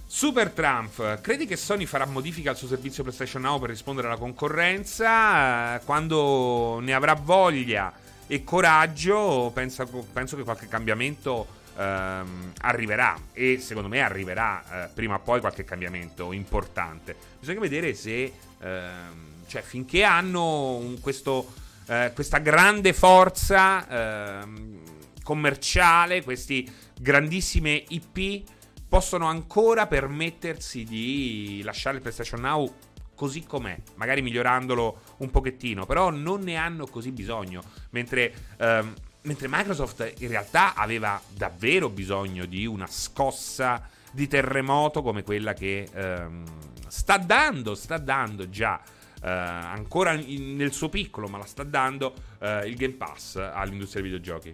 Super 0.10 0.52
Trump, 0.52 1.20
credi 1.20 1.46
che 1.46 1.58
Sony 1.58 1.86
farà 1.86 2.06
modifica 2.06 2.52
al 2.52 2.56
suo 2.56 2.70
servizio 2.70 3.04
PlayStation 3.04 3.42
Now 3.42 3.60
per 3.60 3.70
rispondere 3.70 4.08
alla 4.08 4.16
concorrenza? 4.16 5.82
Quando 5.84 6.80
ne 6.80 6.94
avrà 6.94 7.14
voglia 7.14 7.94
e 8.26 8.42
coraggio, 8.46 9.52
penso, 9.54 9.86
penso 10.14 10.38
che 10.38 10.44
qualche 10.44 10.70
cambiamento 10.70 11.46
ehm, 11.78 12.54
arriverà. 12.62 13.20
E 13.34 13.60
secondo 13.60 13.90
me 13.90 14.00
arriverà 14.00 14.86
eh, 14.86 14.90
prima 14.94 15.16
o 15.16 15.20
poi 15.20 15.42
qualche 15.42 15.66
cambiamento 15.66 16.32
importante. 16.32 17.14
Bisogna 17.38 17.60
vedere 17.60 17.94
se, 17.94 18.32
ehm, 18.62 19.44
cioè, 19.46 19.62
finché 19.62 20.04
hanno 20.04 20.76
un, 20.78 21.02
questo, 21.02 21.52
eh, 21.86 22.14
questa 22.16 22.38
grande 22.38 22.94
forza 22.94 24.40
ehm, 24.40 24.80
commerciale, 25.22 26.24
questi 26.24 26.66
grandissime 26.98 27.84
IP 27.90 28.56
possono 28.88 29.28
ancora 29.28 29.88
permettersi 29.88 30.84
di 30.84 31.62
lasciare 31.64 31.98
il 31.98 32.02
PlayStation 32.02 32.42
Now 32.42 32.74
così 33.18 33.44
com'è, 33.44 33.76
magari 33.96 34.22
migliorandolo 34.22 35.02
un 35.18 35.32
pochettino, 35.32 35.86
però 35.86 36.12
non 36.12 36.42
ne 36.42 36.56
hanno 36.56 36.86
così 36.86 37.12
bisogno, 37.12 37.64
mentre, 37.90 38.34
ehm, 38.58 38.94
mentre 39.24 39.48
Microsoft 39.50 40.14
in 40.20 40.28
realtà 40.28 40.76
aveva 40.76 41.20
davvero 41.34 41.90
bisogno 41.90 42.46
di 42.46 42.68
una 42.68 42.86
scossa 42.88 43.90
di 44.12 44.28
terremoto 44.28 45.02
come 45.02 45.24
quella 45.24 45.54
che 45.54 45.90
ehm, 45.92 46.44
sta 46.88 47.18
dando, 47.18 47.76
sta 47.76 47.98
dando 47.98 48.50
già. 48.50 48.80
Eh, 49.20 49.28
ancora 49.28 50.14
in, 50.14 50.56
nel 50.56 50.72
suo 50.72 50.90
piccolo, 50.90 51.28
ma 51.28 51.40
la 51.40 51.46
sta 51.46 51.64
dando 51.64 52.14
eh, 52.40 52.68
il 52.68 52.76
Game 52.76 52.94
Pass 52.94 53.36
all'industria 53.36 54.04
dei 54.04 54.12
videogiochi. 54.12 54.54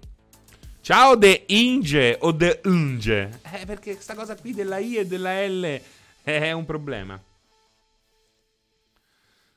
Ciao 0.83 1.15
De 1.15 1.45
Inge 1.47 2.17
o 2.19 2.33
De 2.33 2.59
Unge. 2.65 3.39
Eh, 3.53 3.65
perché 3.65 3.93
questa 3.93 4.15
cosa 4.15 4.35
qui 4.35 4.53
della 4.53 4.79
I 4.79 4.97
e 4.97 5.07
della 5.07 5.47
L 5.47 5.81
è 6.21 6.51
un 6.51 6.65
problema. 6.65 7.17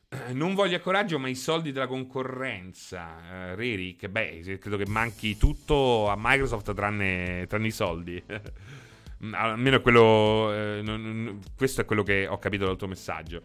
Eh, 0.08 0.32
non 0.32 0.54
voglio 0.54 0.78
coraggio, 0.78 1.18
ma 1.18 1.26
i 1.26 1.34
soldi 1.34 1.72
della 1.72 1.88
concorrenza. 1.88 3.16
Uh, 3.50 3.56
Ririk, 3.56 4.06
beh, 4.06 4.58
credo 4.60 4.76
che 4.76 4.86
manchi 4.86 5.36
tutto 5.36 6.08
a 6.08 6.14
Microsoft 6.16 6.72
tranne, 6.74 7.46
tranne 7.48 7.66
i 7.66 7.72
soldi. 7.72 8.22
Mm, 9.24 9.32
almeno 9.32 9.80
quello. 9.80 10.52
Eh, 10.52 10.82
non, 10.82 11.00
non, 11.00 11.40
questo 11.56 11.80
è 11.80 11.84
quello 11.86 12.02
che 12.02 12.26
ho 12.26 12.38
capito 12.38 12.66
dal 12.66 12.76
tuo 12.76 12.86
messaggio. 12.86 13.42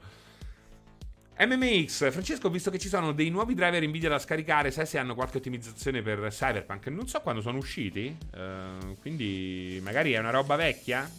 MMX, 1.38 2.12
Francesco, 2.12 2.50
visto 2.50 2.70
che 2.70 2.78
ci 2.78 2.88
sono 2.88 3.14
dei 3.14 3.30
nuovi 3.30 3.56
driver 3.56 3.82
Nvidia 3.88 4.10
da 4.10 4.20
scaricare, 4.20 4.70
sai 4.70 4.86
se 4.86 5.00
hanno 5.00 5.16
qualche 5.16 5.38
ottimizzazione 5.38 6.02
per 6.04 6.28
Cyberpunk? 6.30 6.88
Non 6.88 7.08
so 7.08 7.20
quando 7.22 7.42
sono 7.42 7.58
usciti, 7.58 8.16
uh, 8.36 8.96
quindi 9.00 9.80
magari 9.82 10.12
è 10.12 10.20
una 10.20 10.30
roba 10.30 10.56
vecchia. 10.56 11.10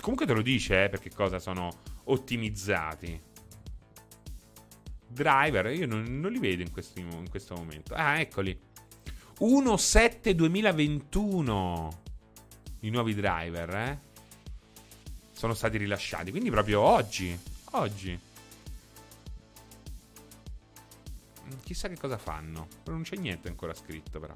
Comunque 0.00 0.26
te 0.26 0.32
lo 0.32 0.42
dice, 0.42 0.84
eh, 0.84 0.88
perché 0.88 1.10
cosa 1.10 1.40
sono 1.40 1.70
ottimizzati. 2.04 3.20
Driver, 5.08 5.66
io 5.72 5.86
non, 5.86 6.20
non 6.20 6.30
li 6.30 6.38
vedo 6.38 6.62
in, 6.62 6.70
questi, 6.70 7.00
in 7.00 7.28
questo 7.28 7.56
momento. 7.56 7.94
Ah, 7.94 8.20
eccoli. 8.20 8.56
1.7 9.40 10.30
2021 10.30 12.02
i 12.80 12.90
nuovi 12.90 13.14
driver, 13.14 13.74
eh? 13.74 14.00
Sono 15.32 15.52
stati 15.52 15.78
rilasciati, 15.78 16.30
quindi 16.30 16.50
proprio 16.50 16.80
oggi. 16.80 17.38
Oggi. 17.72 18.25
Chissà 21.62 21.88
che 21.88 21.96
cosa 21.98 22.18
fanno. 22.18 22.68
Non 22.86 23.02
c'è 23.02 23.16
niente 23.16 23.48
ancora 23.48 23.74
scritto, 23.74 24.18
però. 24.20 24.34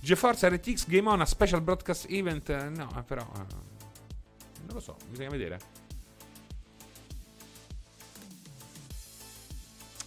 GeForce 0.00 0.48
RTX 0.48 0.86
Game 0.86 1.08
On 1.08 1.20
a 1.20 1.26
special 1.26 1.62
broadcast 1.62 2.06
event. 2.08 2.68
No, 2.70 2.98
eh, 2.98 3.02
però. 3.02 3.22
Eh, 3.22 3.54
non 4.64 4.74
lo 4.74 4.80
so, 4.80 4.96
bisogna 5.08 5.30
vedere. 5.30 5.58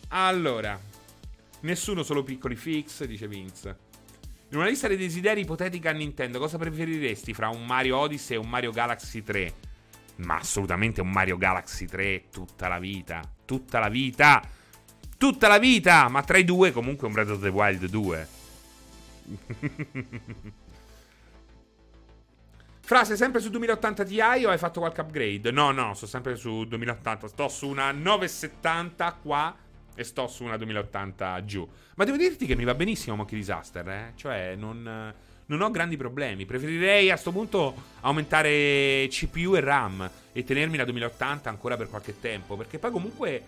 Allora, 0.09 0.79
nessuno 1.61 2.03
solo 2.03 2.23
piccoli 2.23 2.55
fix, 2.55 3.03
dice 3.05 3.27
Vince. 3.27 3.91
In 4.49 4.57
una 4.59 4.67
lista 4.67 4.87
dei 4.87 4.97
desideri 4.97 5.41
ipotetica 5.41 5.89
a 5.89 5.93
Nintendo, 5.93 6.37
cosa 6.37 6.59
preferiresti 6.59 7.33
fra 7.33 7.49
un 7.49 7.65
Mario 7.65 7.97
Odyssey 7.97 8.35
e 8.35 8.39
un 8.39 8.47
Mario 8.47 8.71
Galaxy 8.71 9.23
3? 9.23 9.53
Ma 10.17 10.35
assolutamente 10.35 11.01
un 11.01 11.09
Mario 11.09 11.37
Galaxy 11.37 11.87
3 11.87 12.25
tutta 12.29 12.67
la 12.67 12.77
vita. 12.77 13.21
Tutta 13.45 13.79
la 13.79 13.89
vita. 13.89 14.41
Tutta 15.17 15.47
la 15.47 15.57
vita. 15.57 16.07
Ma 16.09 16.23
tra 16.23 16.37
i 16.37 16.43
due 16.43 16.71
comunque 16.71 17.07
un 17.07 17.13
Breath 17.13 17.29
of 17.29 17.41
the 17.41 17.49
Wild 17.49 17.85
2. 17.87 18.27
Fra, 22.85 23.05
sei 23.05 23.15
sempre 23.15 23.39
su 23.39 23.49
2080 23.49 24.03
Ti 24.03 24.19
o 24.45 24.49
hai 24.49 24.57
fatto 24.57 24.81
qualche 24.81 25.01
upgrade? 25.01 25.51
No, 25.51 25.71
no, 25.71 25.93
sto 25.93 26.05
sempre 26.05 26.35
su 26.35 26.65
2080. 26.65 27.27
Sto 27.29 27.47
su 27.47 27.69
una 27.69 27.91
970 27.91 29.19
qua 29.21 29.55
e 29.95 30.03
sto 30.03 30.27
su 30.27 30.43
una 30.43 30.57
2080 30.57 31.45
giù. 31.45 31.67
Ma 31.95 32.03
devo 32.03 32.17
dirti 32.17 32.45
che 32.45 32.55
mi 32.55 32.65
va 32.65 32.75
benissimo 32.75 33.15
Monkey 33.15 33.37
Disaster, 33.37 33.87
eh? 33.87 34.11
Cioè, 34.15 34.55
non, 34.55 35.13
non 35.47 35.61
ho 35.61 35.71
grandi 35.71 35.97
problemi. 35.97 36.45
Preferirei 36.45 37.09
a 37.09 37.13
questo 37.13 37.31
punto 37.31 37.73
aumentare 38.01 39.07
CPU 39.09 39.55
e 39.55 39.59
RAM 39.59 40.09
e 40.31 40.43
tenermi 40.43 40.77
la 40.77 40.85
2080 40.85 41.49
ancora 41.49 41.77
per 41.77 41.89
qualche 41.89 42.19
tempo. 42.19 42.55
Perché 42.55 42.79
poi 42.79 42.91
comunque 42.91 43.43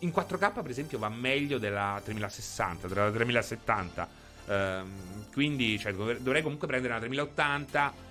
in 0.00 0.10
4K, 0.10 0.62
per 0.62 0.70
esempio, 0.70 0.98
va 0.98 1.08
meglio 1.08 1.58
della 1.58 2.00
3060, 2.02 2.88
della 2.88 3.10
3070. 3.10 4.08
Ehm, 4.46 5.26
quindi 5.32 5.78
cioè, 5.78 5.92
dovrei 5.94 6.42
comunque 6.42 6.66
prendere 6.66 6.92
una 6.92 7.00
3080. 7.00 8.06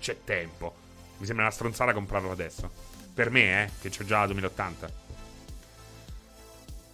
C'è 0.00 0.18
tempo. 0.24 0.74
Mi 1.18 1.26
sembra 1.26 1.44
una 1.44 1.54
stronzata 1.54 1.92
comprarlo 1.92 2.30
adesso. 2.30 2.70
Per 3.12 3.30
me, 3.30 3.64
eh, 3.64 3.70
che 3.80 4.02
ho 4.02 4.04
già 4.04 4.20
la 4.20 4.26
2080. 4.26 5.07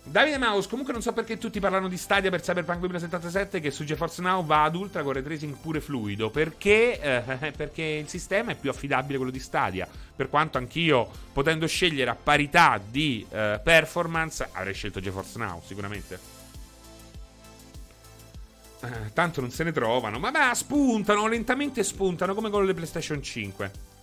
Davide 0.06 0.36
Mouse, 0.36 0.68
comunque 0.68 0.92
non 0.92 1.00
so 1.00 1.14
perché 1.14 1.38
tutti 1.38 1.60
parlano 1.60 1.88
di 1.88 1.96
Stadia 1.96 2.28
per 2.28 2.42
Cyberpunk 2.42 2.78
2077 2.78 3.58
che 3.58 3.70
su 3.70 3.84
GeForce 3.84 4.20
Now 4.20 4.44
va 4.44 4.64
ad 4.64 4.74
ultra 4.76 5.02
con 5.02 5.14
ray 5.14 5.22
tracing 5.22 5.56
pure 5.56 5.80
fluido. 5.80 6.28
Perché? 6.28 7.00
Eh, 7.00 7.52
perché 7.56 7.82
il 7.82 8.08
sistema 8.08 8.52
è 8.52 8.54
più 8.54 8.68
affidabile 8.68 9.16
quello 9.16 9.32
di 9.32 9.38
Stadia. 9.38 9.88
Per 10.14 10.28
quanto 10.28 10.58
anch'io, 10.58 11.10
potendo 11.32 11.66
scegliere 11.66 12.10
a 12.10 12.14
parità 12.14 12.78
di 12.86 13.26
eh, 13.30 13.58
performance, 13.64 14.46
avrei 14.52 14.74
scelto 14.74 15.00
GeForce 15.00 15.38
Now, 15.38 15.62
sicuramente. 15.64 16.18
Eh, 18.82 19.12
tanto 19.14 19.40
non 19.40 19.50
se 19.50 19.64
ne 19.64 19.72
trovano. 19.72 20.18
Ma 20.18 20.30
beh, 20.30 20.54
spuntano, 20.54 21.26
lentamente 21.26 21.82
spuntano, 21.82 22.34
come 22.34 22.50
con 22.50 22.66
le 22.66 22.74
PlayStation 22.74 23.22
5. 23.22 23.93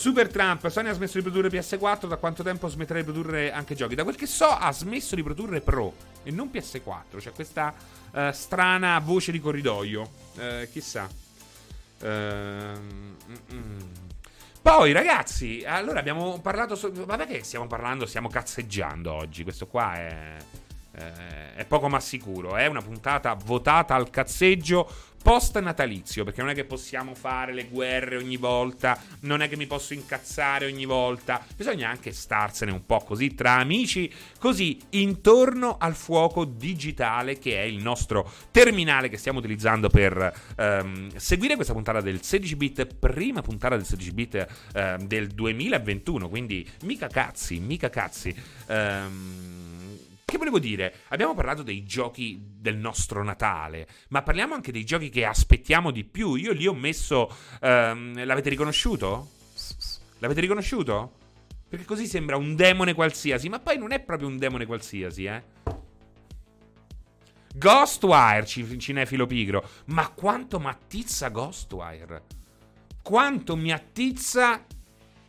Super 0.00 0.30
Trump, 0.30 0.66
Sony 0.68 0.88
ha 0.88 0.94
smesso 0.94 1.18
di 1.18 1.22
produrre 1.22 1.50
PS4, 1.50 2.06
da 2.06 2.16
quanto 2.16 2.42
tempo 2.42 2.68
smetterà 2.68 3.00
di 3.00 3.04
produrre 3.04 3.52
anche 3.52 3.74
giochi? 3.74 3.94
Da 3.94 4.02
quel 4.02 4.16
che 4.16 4.24
so 4.24 4.46
ha 4.46 4.72
smesso 4.72 5.14
di 5.14 5.22
produrre 5.22 5.60
Pro 5.60 5.92
e 6.22 6.30
non 6.30 6.48
PS4, 6.50 7.18
c'è 7.18 7.32
questa 7.32 7.74
uh, 8.12 8.30
strana 8.32 8.98
voce 9.00 9.30
di 9.30 9.38
corridoio, 9.38 10.10
uh, 10.36 10.70
chissà. 10.72 11.06
Uh, 12.00 12.78
Poi 14.62 14.92
ragazzi, 14.92 15.64
allora 15.66 15.98
abbiamo 15.98 16.40
parlato, 16.40 16.76
so- 16.76 16.90
vabbè 16.90 17.26
che 17.26 17.44
stiamo 17.44 17.66
parlando, 17.66 18.06
stiamo 18.06 18.30
cazzeggiando 18.30 19.12
oggi, 19.12 19.42
questo 19.42 19.66
qua 19.66 19.96
è... 19.96 20.36
è 21.54 21.64
poco 21.66 21.88
ma 21.88 22.00
sicuro. 22.00 22.56
È 22.56 22.66
una 22.66 22.82
puntata 22.82 23.34
votata 23.34 23.94
al 23.94 24.10
cazzeggio 24.10 25.08
post 25.22 25.58
natalizio, 25.58 26.24
perché 26.24 26.40
non 26.40 26.50
è 26.50 26.54
che 26.54 26.64
possiamo 26.64 27.14
fare 27.14 27.52
le 27.52 27.66
guerre 27.66 28.16
ogni 28.16 28.36
volta, 28.36 28.98
non 29.20 29.42
è 29.42 29.48
che 29.48 29.56
mi 29.56 29.66
posso 29.66 29.92
incazzare 29.92 30.66
ogni 30.66 30.86
volta, 30.86 31.44
bisogna 31.54 31.88
anche 31.88 32.12
starsene 32.12 32.72
un 32.72 32.86
po' 32.86 32.98
così 32.98 33.34
tra 33.34 33.52
amici, 33.52 34.10
così 34.38 34.78
intorno 34.90 35.76
al 35.78 35.94
fuoco 35.94 36.44
digitale 36.44 37.38
che 37.38 37.60
è 37.60 37.64
il 37.64 37.82
nostro 37.82 38.30
terminale 38.50 39.08
che 39.08 39.18
stiamo 39.18 39.38
utilizzando 39.38 39.88
per 39.88 40.32
ehm, 40.56 41.14
seguire 41.16 41.54
questa 41.54 41.74
puntata 41.74 42.00
del 42.00 42.22
16 42.22 42.56
bit, 42.56 42.86
prima 42.94 43.42
puntata 43.42 43.76
del 43.76 43.84
16 43.84 44.12
bit 44.12 44.46
ehm, 44.74 45.06
del 45.06 45.28
2021, 45.28 46.28
quindi 46.28 46.66
mica 46.82 47.08
cazzi, 47.08 47.58
mica 47.58 47.90
cazzi. 47.90 48.34
Ehm, 48.68 49.79
che 50.30 50.38
volevo 50.38 50.58
dire? 50.58 51.00
Abbiamo 51.08 51.34
parlato 51.34 51.62
dei 51.62 51.84
giochi 51.84 52.40
del 52.40 52.76
nostro 52.76 53.22
Natale, 53.22 53.86
ma 54.08 54.22
parliamo 54.22 54.54
anche 54.54 54.72
dei 54.72 54.84
giochi 54.84 55.10
che 55.10 55.24
aspettiamo 55.24 55.90
di 55.90 56.04
più. 56.04 56.36
Io 56.36 56.52
li 56.52 56.66
ho 56.66 56.74
messo. 56.74 57.34
Um, 57.60 58.24
l'avete 58.24 58.48
riconosciuto? 58.48 59.28
L'avete 60.18 60.40
riconosciuto? 60.40 61.18
Perché 61.68 61.84
così 61.84 62.06
sembra 62.06 62.36
un 62.36 62.54
demone 62.54 62.94
qualsiasi, 62.94 63.48
ma 63.48 63.58
poi 63.58 63.78
non 63.78 63.92
è 63.92 64.00
proprio 64.00 64.28
un 64.28 64.38
demone 64.38 64.66
qualsiasi, 64.66 65.24
eh. 65.24 65.42
Ghostwire, 67.54 68.46
cinefilo 68.46 69.26
pigro. 69.26 69.68
Ma 69.86 70.08
quanto 70.08 70.60
mi 70.60 70.66
attizza 70.66 71.28
Ghostwire? 71.28 72.22
Quanto 73.02 73.56
mi 73.56 73.72
attizza 73.72 74.64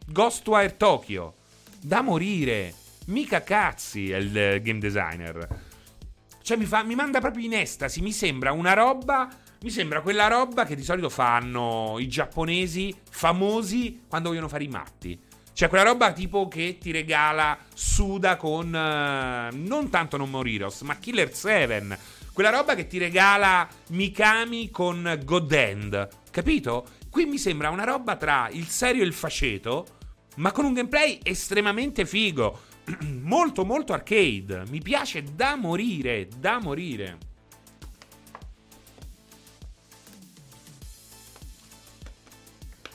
Ghostwire 0.05 0.77
Tokyo? 0.77 1.35
Da 1.79 2.01
morire. 2.01 2.75
Mica 3.11 3.43
cazzi 3.43 4.09
è 4.09 4.17
il 4.17 4.37
eh, 4.37 4.61
game 4.61 4.79
designer. 4.79 5.47
Cioè 6.41 6.55
mi, 6.55 6.63
fa, 6.65 6.81
mi 6.83 6.95
manda 6.95 7.19
proprio 7.19 7.45
in 7.45 7.53
estasi, 7.53 8.01
mi 8.01 8.11
sembra 8.11 8.51
una 8.51 8.73
roba... 8.73 9.29
Mi 9.63 9.69
sembra 9.69 10.01
quella 10.01 10.27
roba 10.27 10.65
che 10.65 10.73
di 10.73 10.81
solito 10.81 11.07
fanno 11.07 11.97
i 11.99 12.07
giapponesi 12.07 12.95
famosi 13.11 14.05
quando 14.07 14.29
vogliono 14.29 14.47
fare 14.47 14.63
i 14.63 14.67
matti. 14.67 15.19
Cioè 15.53 15.69
quella 15.69 15.83
roba 15.83 16.13
tipo 16.13 16.47
che 16.47 16.79
ti 16.79 16.89
regala 16.89 17.59
Suda 17.71 18.37
con... 18.37 18.67
Uh, 18.67 19.55
non 19.55 19.89
tanto 19.91 20.17
Non 20.17 20.31
More 20.31 20.49
Heroes, 20.49 20.81
ma 20.81 20.95
Killer 20.95 21.31
7. 21.31 21.99
Quella 22.33 22.49
roba 22.49 22.73
che 22.73 22.87
ti 22.87 22.97
regala 22.97 23.67
Mikami 23.89 24.71
con 24.71 25.19
God 25.23 25.51
End. 25.51 26.07
Capito? 26.31 26.87
Qui 27.11 27.25
mi 27.25 27.37
sembra 27.37 27.69
una 27.69 27.83
roba 27.83 28.15
tra 28.15 28.49
il 28.51 28.67
serio 28.67 29.03
e 29.03 29.05
il 29.05 29.13
faceto, 29.13 29.85
ma 30.37 30.51
con 30.51 30.65
un 30.65 30.73
gameplay 30.73 31.19
estremamente 31.21 32.05
figo. 32.07 32.69
molto 33.21 33.65
molto 33.65 33.93
arcade. 33.93 34.63
Mi 34.69 34.81
piace 34.81 35.23
da 35.35 35.55
morire, 35.55 36.27
da 36.37 36.59
morire. 36.59 37.17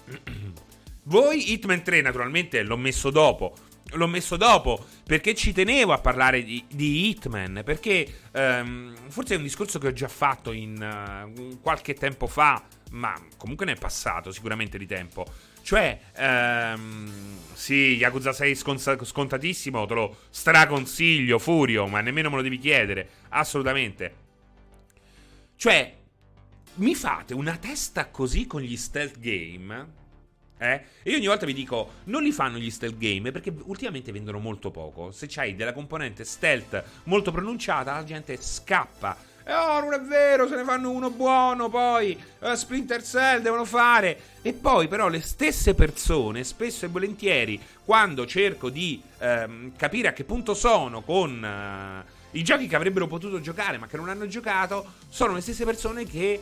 Voi 1.04 1.52
Hitman 1.52 1.82
3 1.82 2.00
naturalmente 2.00 2.62
l'ho 2.62 2.76
messo 2.76 3.10
dopo. 3.10 3.54
L'ho 3.90 4.08
messo 4.08 4.36
dopo 4.36 4.84
perché 5.04 5.36
ci 5.36 5.52
tenevo 5.52 5.92
a 5.92 5.98
parlare 5.98 6.42
di, 6.42 6.64
di 6.68 7.08
Hitman. 7.08 7.62
Perché 7.64 8.22
um, 8.32 8.92
forse 9.08 9.34
è 9.34 9.36
un 9.36 9.44
discorso 9.44 9.78
che 9.78 9.86
ho 9.86 9.92
già 9.92 10.08
fatto 10.08 10.50
in 10.50 10.74
uh, 10.74 11.60
qualche 11.60 11.94
tempo 11.94 12.26
fa, 12.26 12.64
ma 12.90 13.14
comunque 13.36 13.64
ne 13.64 13.72
è 13.72 13.76
passato 13.76 14.32
sicuramente 14.32 14.76
di 14.78 14.86
tempo. 14.86 15.24
Cioè, 15.66 15.98
ehm, 16.14 17.10
sì, 17.52 17.96
Yakuza 17.96 18.32
6 18.32 18.54
scon- 18.54 19.04
scontatissimo, 19.04 19.84
te 19.84 19.94
lo 19.94 20.16
straconsiglio, 20.30 21.40
Furio, 21.40 21.88
ma 21.88 22.00
nemmeno 22.00 22.30
me 22.30 22.36
lo 22.36 22.42
devi 22.42 22.58
chiedere, 22.58 23.08
assolutamente. 23.30 24.14
Cioè, 25.56 25.92
mi 26.74 26.94
fate 26.94 27.34
una 27.34 27.56
testa 27.56 28.06
così 28.10 28.46
con 28.46 28.60
gli 28.60 28.76
stealth 28.76 29.18
game? 29.18 29.86
Eh? 30.56 30.84
E 31.02 31.10
io 31.10 31.16
ogni 31.16 31.26
volta 31.26 31.46
vi 31.46 31.52
dico, 31.52 31.94
non 32.04 32.22
li 32.22 32.30
fanno 32.30 32.58
gli 32.58 32.70
stealth 32.70 32.98
game 32.98 33.32
perché 33.32 33.52
ultimamente 33.64 34.12
vendono 34.12 34.38
molto 34.38 34.70
poco. 34.70 35.10
Se 35.10 35.26
c'hai 35.28 35.56
della 35.56 35.72
componente 35.72 36.22
stealth 36.22 37.02
molto 37.06 37.32
pronunciata, 37.32 37.92
la 37.92 38.04
gente 38.04 38.36
scappa 38.40 39.16
oh, 39.48 39.80
non 39.80 39.92
è 39.92 40.00
vero, 40.00 40.48
se 40.48 40.56
ne 40.56 40.64
fanno 40.64 40.90
uno 40.90 41.10
buono, 41.10 41.68
poi 41.68 42.18
uh, 42.40 42.54
Splinter 42.54 43.02
Cell 43.02 43.40
devono 43.40 43.64
fare. 43.64 44.18
E 44.42 44.52
poi 44.52 44.88
però 44.88 45.08
le 45.08 45.20
stesse 45.20 45.74
persone, 45.74 46.44
spesso 46.44 46.84
e 46.84 46.88
volentieri, 46.88 47.60
quando 47.84 48.26
cerco 48.26 48.70
di 48.70 49.00
um, 49.18 49.72
capire 49.76 50.08
a 50.08 50.12
che 50.12 50.24
punto 50.24 50.54
sono 50.54 51.02
con 51.02 51.42
uh, 51.42 52.36
i 52.36 52.42
giochi 52.42 52.66
che 52.66 52.76
avrebbero 52.76 53.06
potuto 53.06 53.40
giocare 53.40 53.78
ma 53.78 53.86
che 53.86 53.96
non 53.96 54.08
hanno 54.08 54.26
giocato, 54.26 54.94
sono 55.08 55.34
le 55.34 55.40
stesse 55.40 55.64
persone 55.64 56.04
che 56.04 56.40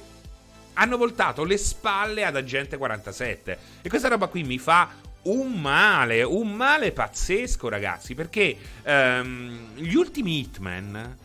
hanno 0.74 0.96
voltato 0.96 1.44
le 1.44 1.57
spalle 1.57 2.24
ad 2.24 2.36
Agente 2.36 2.76
47. 2.76 3.59
E 3.82 3.88
questa 3.88 4.09
roba 4.09 4.26
qui 4.26 4.42
mi 4.42 4.59
fa 4.59 4.90
un 5.22 5.61
male, 5.61 6.22
un 6.22 6.52
male 6.52 6.92
pazzesco, 6.92 7.68
ragazzi. 7.68 8.14
Perché 8.14 8.57
um, 8.84 9.74
gli 9.74 9.94
ultimi 9.94 10.40
Hitman 10.40 11.16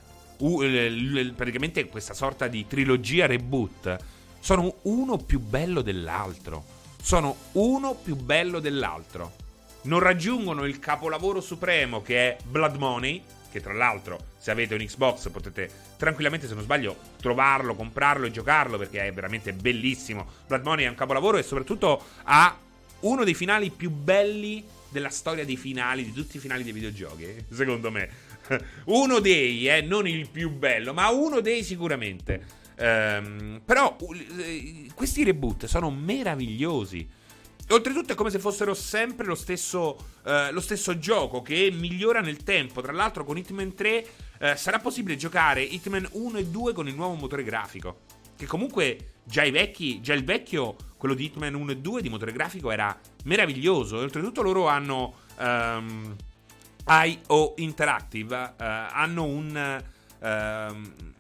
praticamente 1.36 1.88
questa 1.88 2.14
sorta 2.14 2.48
di 2.48 2.66
trilogia 2.66 3.26
reboot, 3.26 3.98
sono 4.40 4.76
uno 4.84 5.18
più 5.18 5.40
bello 5.40 5.82
dell'altro. 5.82 6.78
Sono 7.02 7.36
uno 7.54 7.94
più 7.96 8.16
bello 8.16 8.60
dell'altro. 8.60 9.34
Non 9.84 10.00
raggiungono 10.00 10.66
il 10.66 10.80
capolavoro 10.80 11.42
supremo 11.42 12.02
che 12.02 12.18
è 12.18 12.38
Blood 12.44 12.76
Money, 12.76 13.24
che 13.52 13.62
tra 13.62 13.74
l'altro 13.74 14.20
se 14.38 14.52
avete 14.52 14.76
un 14.76 14.82
Xbox 14.82 15.30
potete 15.30 15.70
tranquillamente, 15.98 16.48
se 16.48 16.54
non 16.54 16.64
sbaglio, 16.64 16.96
trovarlo, 17.20 17.76
comprarlo 17.76 18.26
e 18.26 18.32
giocarlo 18.32 18.78
perché 18.78 19.08
è 19.08 19.14
veramente 19.14 19.54
bellissimo. 19.54 20.26
Blood 20.48 20.64
Money 20.64 20.86
è 20.86 20.90
un 20.90 20.96
capolavoro 20.96 21.38
e 21.38 21.44
soprattutto 21.44 22.02
ha 22.24 22.58
uno 23.02 23.24
dei 23.24 23.34
finali 23.34 23.70
più 23.70 23.90
belli 23.90 24.64
della 24.90 25.10
storia 25.10 25.46
dei 25.46 25.58
finali, 25.58 26.04
di 26.04 26.14
tutti 26.14 26.38
i 26.38 26.40
finali 26.40 26.64
dei 26.64 26.74
videogiochi, 26.74 27.46
secondo 27.52 27.92
me. 27.92 28.10
uno 28.86 29.20
dei, 29.20 29.68
eh, 29.68 29.82
non 29.82 30.08
il 30.08 30.30
più 30.30 30.50
bello, 30.52 30.94
ma 30.94 31.10
uno 31.10 31.40
dei 31.40 31.64
sicuramente. 31.64 32.58
Um, 32.80 33.62
però 33.66 33.98
uh, 34.00 34.16
questi 34.94 35.24
reboot 35.24 35.66
sono 35.66 35.92
meravigliosi. 35.92 37.08
Oltretutto 37.72 38.14
è 38.14 38.16
come 38.16 38.32
se 38.32 38.40
fossero 38.40 38.74
sempre 38.74 39.28
lo 39.28 39.36
stesso, 39.36 39.96
uh, 40.24 40.52
lo 40.52 40.62
stesso 40.62 40.98
gioco 40.98 41.42
che 41.42 41.70
migliora 41.72 42.22
nel 42.22 42.44
tempo. 42.44 42.82
Tra 42.82 42.94
l'altro 42.94 43.26
con 43.26 43.38
Hitman 43.38 43.76
3 43.76 44.06
uh, 44.40 44.46
sarà 44.56 44.80
possibile 44.80 45.18
giocare 45.18 45.62
Hitman 45.62 46.08
1 46.12 46.38
e 46.38 46.46
2 46.46 46.74
con 46.74 46.88
il 46.88 46.96
nuovo 46.96 47.16
motore 47.16 47.44
grafico. 47.44 48.00
Che 48.36 48.46
comunque 48.46 49.16
già 49.26 49.44
i 49.44 49.52
vecchi, 49.52 50.00
già 50.00 50.14
il 50.14 50.24
vecchio, 50.24 50.78
quello 51.00 51.16
di 51.16 51.26
Hitman 51.26 51.54
1 51.56 51.72
e 51.72 51.78
2 51.78 52.02
di 52.04 52.10
motore 52.10 52.34
grafico 52.34 52.70
era 52.70 52.96
meraviglioso. 53.24 53.98
Oltretutto 53.98 54.44
loro 54.44 54.68
hanno... 54.68 55.14
Um, 55.40 56.16
IO 56.90 57.54
Interactive 57.58 58.36
uh, 58.36 58.54
hanno 58.58 59.24
un... 59.24 59.84
Uh, 60.20 61.18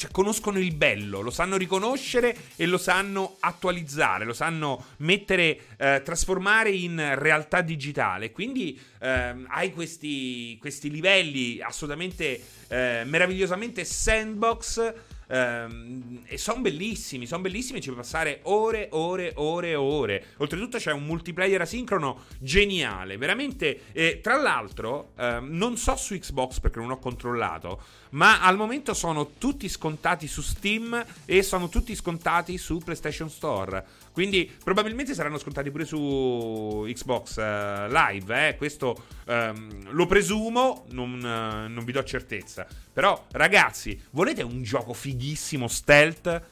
cioè, 0.00 0.10
conoscono 0.10 0.58
il 0.58 0.74
bello, 0.74 1.20
lo 1.20 1.30
sanno 1.30 1.58
riconoscere 1.58 2.34
e 2.56 2.64
lo 2.64 2.78
sanno 2.78 3.36
attualizzare, 3.38 4.24
lo 4.24 4.32
sanno 4.32 4.86
mettere, 4.98 5.60
uh, 5.72 6.02
trasformare 6.02 6.70
in 6.70 7.14
realtà 7.18 7.60
digitale. 7.60 8.32
Quindi 8.32 8.80
ehm, 8.98 9.46
hai 9.50 9.74
questi, 9.74 10.56
questi, 10.58 10.90
livelli 10.90 11.60
assolutamente 11.60 12.42
meravigliosamente 12.70 13.84
sandbox 13.84 14.94
Ehm, 15.30 16.22
e 16.26 16.36
sono 16.36 16.60
bellissimi, 16.60 17.26
sono 17.26 17.42
bellissimi. 17.42 17.80
Ci 17.80 17.90
puoi 17.90 18.00
passare 18.02 18.40
ore, 18.44 18.88
ore, 18.92 19.32
ore 19.36 19.70
e 19.70 19.74
ore. 19.74 20.26
Oltretutto 20.38 20.78
c'è 20.78 20.92
un 20.92 21.04
multiplayer 21.04 21.60
asincrono 21.60 22.24
geniale. 22.38 23.16
Veramente. 23.16 23.82
Eh, 23.92 24.20
tra 24.20 24.40
l'altro, 24.40 25.12
ehm, 25.16 25.48
non 25.50 25.76
so 25.76 25.96
su 25.96 26.18
Xbox 26.18 26.60
perché 26.60 26.80
non 26.80 26.90
ho 26.90 26.98
controllato. 26.98 27.80
Ma 28.10 28.42
al 28.42 28.56
momento 28.56 28.92
sono 28.92 29.32
tutti 29.38 29.68
scontati 29.68 30.26
su 30.26 30.42
Steam 30.42 31.04
e 31.24 31.42
sono 31.42 31.68
tutti 31.68 31.94
scontati 31.94 32.58
su 32.58 32.78
PlayStation 32.78 33.30
Store. 33.30 33.84
Quindi 34.12 34.50
probabilmente 34.62 35.14
saranno 35.14 35.38
scontati 35.38 35.70
pure 35.70 35.84
su 35.84 36.84
Xbox 36.88 37.36
uh, 37.36 37.90
Live. 37.90 38.48
Eh? 38.48 38.56
Questo 38.56 39.04
um, 39.26 39.92
lo 39.92 40.06
presumo, 40.06 40.84
non, 40.90 41.14
uh, 41.14 41.70
non 41.70 41.84
vi 41.84 41.92
do 41.92 42.02
certezza. 42.02 42.66
Però, 42.92 43.26
ragazzi, 43.32 44.00
volete 44.10 44.42
un 44.42 44.62
gioco 44.62 44.92
fighissimo 44.92 45.68
stealth? 45.68 46.42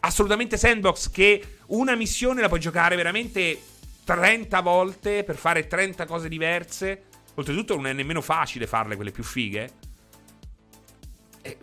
Assolutamente 0.00 0.56
sandbox 0.56 1.10
che 1.10 1.58
una 1.66 1.94
missione 1.94 2.40
la 2.40 2.48
puoi 2.48 2.58
giocare 2.58 2.96
veramente 2.96 3.60
30 4.04 4.60
volte 4.60 5.22
per 5.22 5.36
fare 5.36 5.68
30 5.68 6.04
cose 6.06 6.28
diverse. 6.28 7.04
Oltretutto 7.34 7.76
non 7.76 7.86
è 7.86 7.92
nemmeno 7.92 8.20
facile 8.20 8.66
farle 8.66 8.96
quelle 8.96 9.12
più 9.12 9.22
fighe. 9.22 9.70
E, 11.42 11.58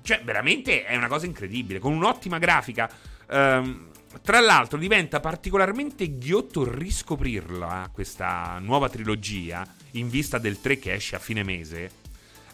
cioè, 0.00 0.22
veramente 0.24 0.84
è 0.84 0.96
una 0.96 1.08
cosa 1.08 1.26
incredibile. 1.26 1.78
Con 1.78 1.92
un'ottima 1.92 2.38
grafica. 2.38 2.90
Um, 3.28 3.92
tra 4.22 4.40
l'altro 4.40 4.78
diventa 4.78 5.20
particolarmente 5.20 6.18
ghiotto 6.18 6.70
riscoprirla, 6.70 7.90
questa 7.92 8.58
nuova 8.60 8.88
trilogia, 8.88 9.66
in 9.92 10.08
vista 10.08 10.38
del 10.38 10.60
3 10.60 10.78
che 10.78 10.94
esce 10.94 11.16
a 11.16 11.18
fine 11.18 11.42
mese. 11.42 12.02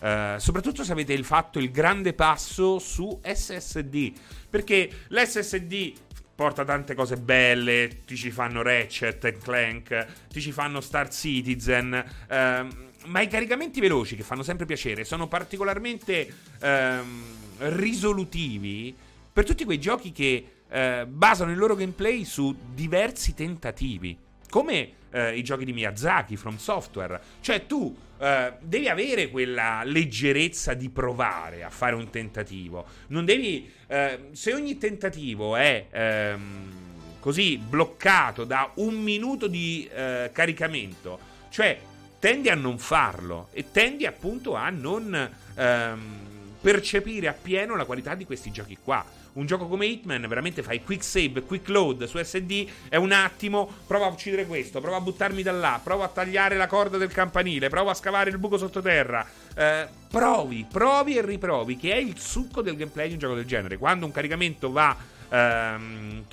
Uh, 0.01 0.39
soprattutto 0.39 0.83
se 0.83 0.93
avete 0.93 1.21
fatto 1.23 1.59
il 1.59 1.71
grande 1.71 2.15
passo 2.15 2.79
su 2.79 3.21
SSD. 3.23 4.13
Perché 4.49 4.91
l'SSD 5.09 5.93
porta 6.35 6.65
tante 6.65 6.95
cose 6.95 7.17
belle, 7.17 8.01
ti 8.07 8.17
ci 8.17 8.31
fanno 8.31 8.63
Ratchet 8.63 9.39
Clank, 9.39 10.07
ti 10.31 10.41
ci 10.41 10.53
fanno 10.53 10.81
Star 10.81 11.11
Citizen. 11.11 12.05
Uh, 12.29 12.89
ma 13.09 13.21
i 13.21 13.29
caricamenti 13.29 13.81
veloci, 13.81 14.17
che 14.17 14.23
fanno 14.23 14.43
sempre 14.43 14.67
piacere, 14.67 15.05
sono 15.05 15.29
particolarmente 15.29 16.33
uh, 16.63 17.67
risolutivi 17.69 18.95
per 19.33 19.45
tutti 19.45 19.65
quei 19.65 19.79
giochi 19.79 20.13
che 20.13 20.60
eh, 20.71 21.07
basano 21.07 21.51
il 21.51 21.59
loro 21.59 21.75
gameplay 21.75 22.25
su 22.25 22.57
diversi 22.73 23.35
tentativi. 23.35 24.17
Come 24.49 24.93
eh, 25.11 25.37
i 25.37 25.43
giochi 25.43 25.65
di 25.65 25.73
Miyazaki, 25.73 26.37
From 26.37 26.57
Software. 26.57 27.21
Cioè 27.41 27.67
tu 27.67 27.97
eh, 28.19 28.53
devi 28.61 28.89
avere 28.89 29.29
quella 29.29 29.83
leggerezza 29.85 30.75
di 30.75 30.89
provare 30.89 31.65
a 31.65 31.71
fare 31.71 31.95
un 31.95 32.11
tentativo. 32.11 32.87
Non 33.09 33.25
devi... 33.25 33.71
Eh, 33.87 34.29
se 34.33 34.55
ogni 34.55 34.79
tentativo 34.79 35.57
è... 35.57 35.87
Ehm, 35.91 36.89
così 37.21 37.59
bloccato 37.59 38.45
da 38.45 38.73
un 38.77 38.95
minuto 38.95 39.47
di 39.47 39.89
eh, 39.93 40.31
caricamento, 40.33 41.19
cioè 41.51 41.79
tendi 42.19 42.49
a 42.49 42.55
non 42.55 42.79
farlo 42.79 43.49
e 43.53 43.71
tendi 43.71 44.07
appunto 44.07 44.55
a 44.55 44.71
non 44.71 45.31
ehm, 45.55 46.01
percepire 46.61 47.29
appieno 47.29 47.77
la 47.77 47.85
qualità 47.85 48.15
di 48.15 48.25
questi 48.25 48.51
giochi 48.51 48.79
qua 48.83 49.05
un 49.35 49.47
gioco 49.47 49.67
come 49.67 49.87
Hitman 49.87 50.27
veramente 50.27 50.63
fai 50.63 50.83
quick 50.83 51.05
save, 51.05 51.43
quick 51.43 51.69
load 51.69 52.05
su 52.05 52.23
SD, 52.23 52.67
è 52.89 52.97
un 52.97 53.13
attimo, 53.13 53.69
prova 53.87 54.07
a 54.07 54.09
uccidere 54.09 54.47
questo, 54.47 54.81
prova 54.81 54.97
a 54.97 55.01
buttarmi 55.01 55.43
da 55.43 55.53
là, 55.53 55.81
prova 55.83 56.05
a 56.05 56.09
tagliare 56.09 56.57
la 56.57 56.67
corda 56.67 56.99
del 56.99 57.13
campanile, 57.13 57.69
prova 57.69 57.93
a 57.93 57.95
scavare 57.95 58.31
il 58.31 58.39
buco 58.39 58.59
sottoterra. 58.59 59.27
Eh, 59.55 59.87
provi, 60.11 60.67
provi 60.71 61.17
e 61.17 61.23
riprovi, 61.23 61.77
che 61.77 61.93
è 61.93 61.99
il 61.99 62.19
succo 62.19 62.63
del 62.63 62.77
gameplay 62.77 63.07
di 63.09 63.13
un 63.15 63.19
gioco 63.19 63.35
del 63.35 63.47
genere. 63.47 63.77
Quando 63.77 64.07
un 64.07 64.13
caricamento 64.13 64.71
va, 64.71 64.97
ehm, 65.29 66.25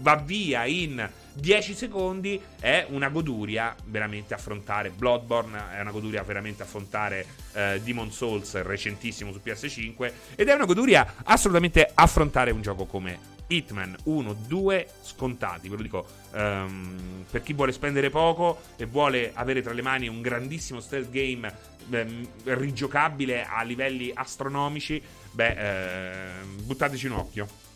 va 0.00 0.16
via 0.16 0.64
in 0.66 1.08
10 1.38 1.74
secondi 1.74 2.40
è 2.58 2.86
una 2.90 3.08
goduria 3.08 3.74
veramente 3.84 4.34
affrontare 4.34 4.90
Bloodborne, 4.90 5.70
è 5.76 5.80
una 5.80 5.92
goduria 5.92 6.22
veramente 6.22 6.64
affrontare 6.64 7.24
eh, 7.52 7.80
Demon 7.82 8.10
Souls 8.10 8.60
recentissimo 8.62 9.32
su 9.32 9.40
PS5 9.44 10.12
ed 10.34 10.48
è 10.48 10.54
una 10.54 10.64
goduria 10.64 11.14
assolutamente 11.24 11.88
affrontare 11.94 12.50
un 12.50 12.60
gioco 12.60 12.86
come 12.86 13.36
Hitman 13.46 13.96
1, 14.04 14.34
2 14.46 14.88
scontati, 15.00 15.68
ve 15.68 15.76
lo 15.76 15.82
dico 15.82 16.06
um, 16.32 17.24
per 17.30 17.42
chi 17.42 17.54
vuole 17.54 17.72
spendere 17.72 18.10
poco 18.10 18.60
e 18.76 18.84
vuole 18.84 19.30
avere 19.32 19.62
tra 19.62 19.72
le 19.72 19.82
mani 19.82 20.08
un 20.08 20.20
grandissimo 20.20 20.80
stealth 20.80 21.10
game 21.10 21.50
um, 21.88 22.28
rigiocabile 22.44 23.44
a 23.44 23.62
livelli 23.62 24.10
astronomici, 24.12 25.00
beh, 25.32 26.42
uh, 26.46 26.62
buttateci 26.64 27.06
un 27.06 27.12
occhio. 27.12 27.67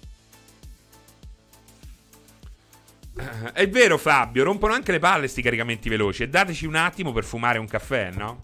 È 3.53 3.69
vero, 3.69 3.99
Fabio, 3.99 4.45
rompono 4.45 4.73
anche 4.73 4.93
le 4.93 4.99
palle 4.99 5.29
sti 5.29 5.43
caricamenti 5.43 5.89
veloci. 5.89 6.23
E 6.23 6.29
dateci 6.29 6.67
un 6.67 6.77
attimo 6.77 7.13
per 7.13 7.25
fumare 7.25 7.59
un 7.59 7.67
caffè, 7.67 8.11
no? 8.13 8.39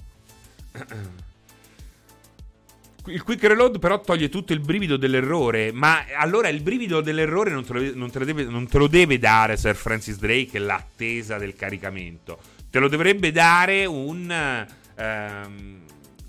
Il 3.07 3.23
quick 3.23 3.43
reload 3.45 3.79
però 3.79 4.01
toglie 4.01 4.29
tutto 4.29 4.53
il 4.53 4.61
brivido 4.61 4.99
dell'errore. 4.99 5.73
Ma 5.73 6.05
allora 6.17 6.49
il 6.49 6.61
brivido 6.61 7.01
dell'errore 7.01 7.51
non 7.51 7.65
te 7.65 7.73
lo, 7.73 7.95
non 7.95 8.11
te 8.11 8.19
lo, 8.19 8.25
deve, 8.27 8.45
non 8.45 8.67
te 8.69 8.79
lo 8.79 8.87
deve, 8.87 9.19
dare 9.19 9.57
Sir 9.57 9.75
Francis 9.75 10.19
Drake 10.19 10.59
l'attesa 10.59 11.39
del 11.39 11.55
caricamento. 11.55 12.39
Te 12.71 12.79
lo 12.79 12.89
dovrebbe 12.89 13.33
dare 13.33 13.87
un. 13.87 14.67
Um, 14.97 15.87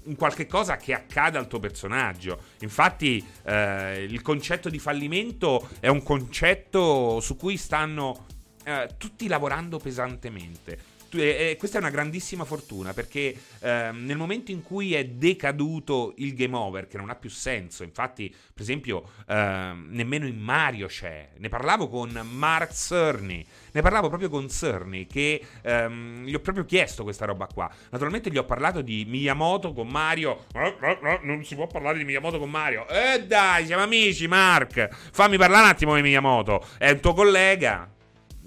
un 0.10 0.16
qualche 0.16 0.48
cosa 0.48 0.76
che 0.76 0.94
accada 0.94 1.38
al 1.40 1.48
tuo 1.48 1.60
personaggio. 1.60 2.42
Infatti, 2.62 3.24
eh, 3.44 4.04
il 4.04 4.22
concetto 4.22 4.70
di 4.70 4.80
fallimento 4.80 5.70
è 5.80 5.88
un 5.88 6.02
concetto 6.02 7.20
su 7.20 7.36
cui 7.36 7.58
stanno 7.58 8.26
eh, 8.64 8.90
tutti 8.98 9.28
lavorando 9.28 9.78
pesantemente. 9.78 10.89
Eh, 11.12 11.56
questa 11.58 11.78
è 11.78 11.82
una 11.82 11.90
grandissima 11.90 12.46
fortuna 12.46 12.94
perché 12.94 13.36
eh, 13.60 13.90
nel 13.94 14.18
momento 14.18 14.52
in 14.52 14.62
cui 14.62 14.94
è 14.94 15.06
decaduto 15.06 16.14
il 16.18 16.34
game 16.34 16.56
over, 16.56 16.88
che 16.88 16.98
non 16.98 17.10
ha 17.10 17.16
più 17.16 17.30
senso, 17.30 17.84
infatti, 17.84 18.30
per 18.30 18.62
esempio, 18.62 19.04
eh, 19.28 19.74
nemmeno 19.88 20.26
in 20.26 20.38
Mario 20.38 20.88
c'è. 20.88 21.30
Ne 21.38 21.50
parlavo 21.50 21.90
con 21.90 22.12
Mark 22.32 22.74
Cerny, 22.74 23.46
ne 23.72 23.82
parlavo 23.82 24.08
proprio 24.08 24.30
con 24.30 24.50
Cerny, 24.50 25.06
che 25.06 25.42
ehm, 25.62 26.26
gli 26.26 26.34
ho 26.34 26.40
proprio 26.40 26.66
chiesto 26.66 27.04
questa 27.04 27.26
roba 27.26 27.48
qua. 27.48 27.70
Naturalmente 27.90 28.30
gli 28.30 28.38
ho 28.38 28.46
parlato 28.46 28.82
di 28.82 29.06
Miyamoto 29.08 29.74
con 29.74 29.88
Mario. 29.88 30.46
Eh, 30.54 30.76
eh, 30.82 31.00
eh, 31.04 31.20
non 31.24 31.44
si 31.44 31.56
può 31.56 31.68
parlare 31.68 31.98
di 31.98 32.04
Miyamoto 32.04 32.40
con 32.40 32.50
Mario. 32.50 32.88
Eh 32.88 33.26
dai, 33.26 33.66
siamo 33.66 33.84
amici, 33.84 34.28
Mark. 34.28 34.90
Fammi 35.12 35.38
parlare 35.38 35.64
un 35.64 35.70
attimo 35.70 35.96
di 35.96 36.02
Miyamoto. 36.02 36.66
È 36.78 36.90
un 36.90 37.00
tuo 37.00 37.14
collega. 37.14 37.98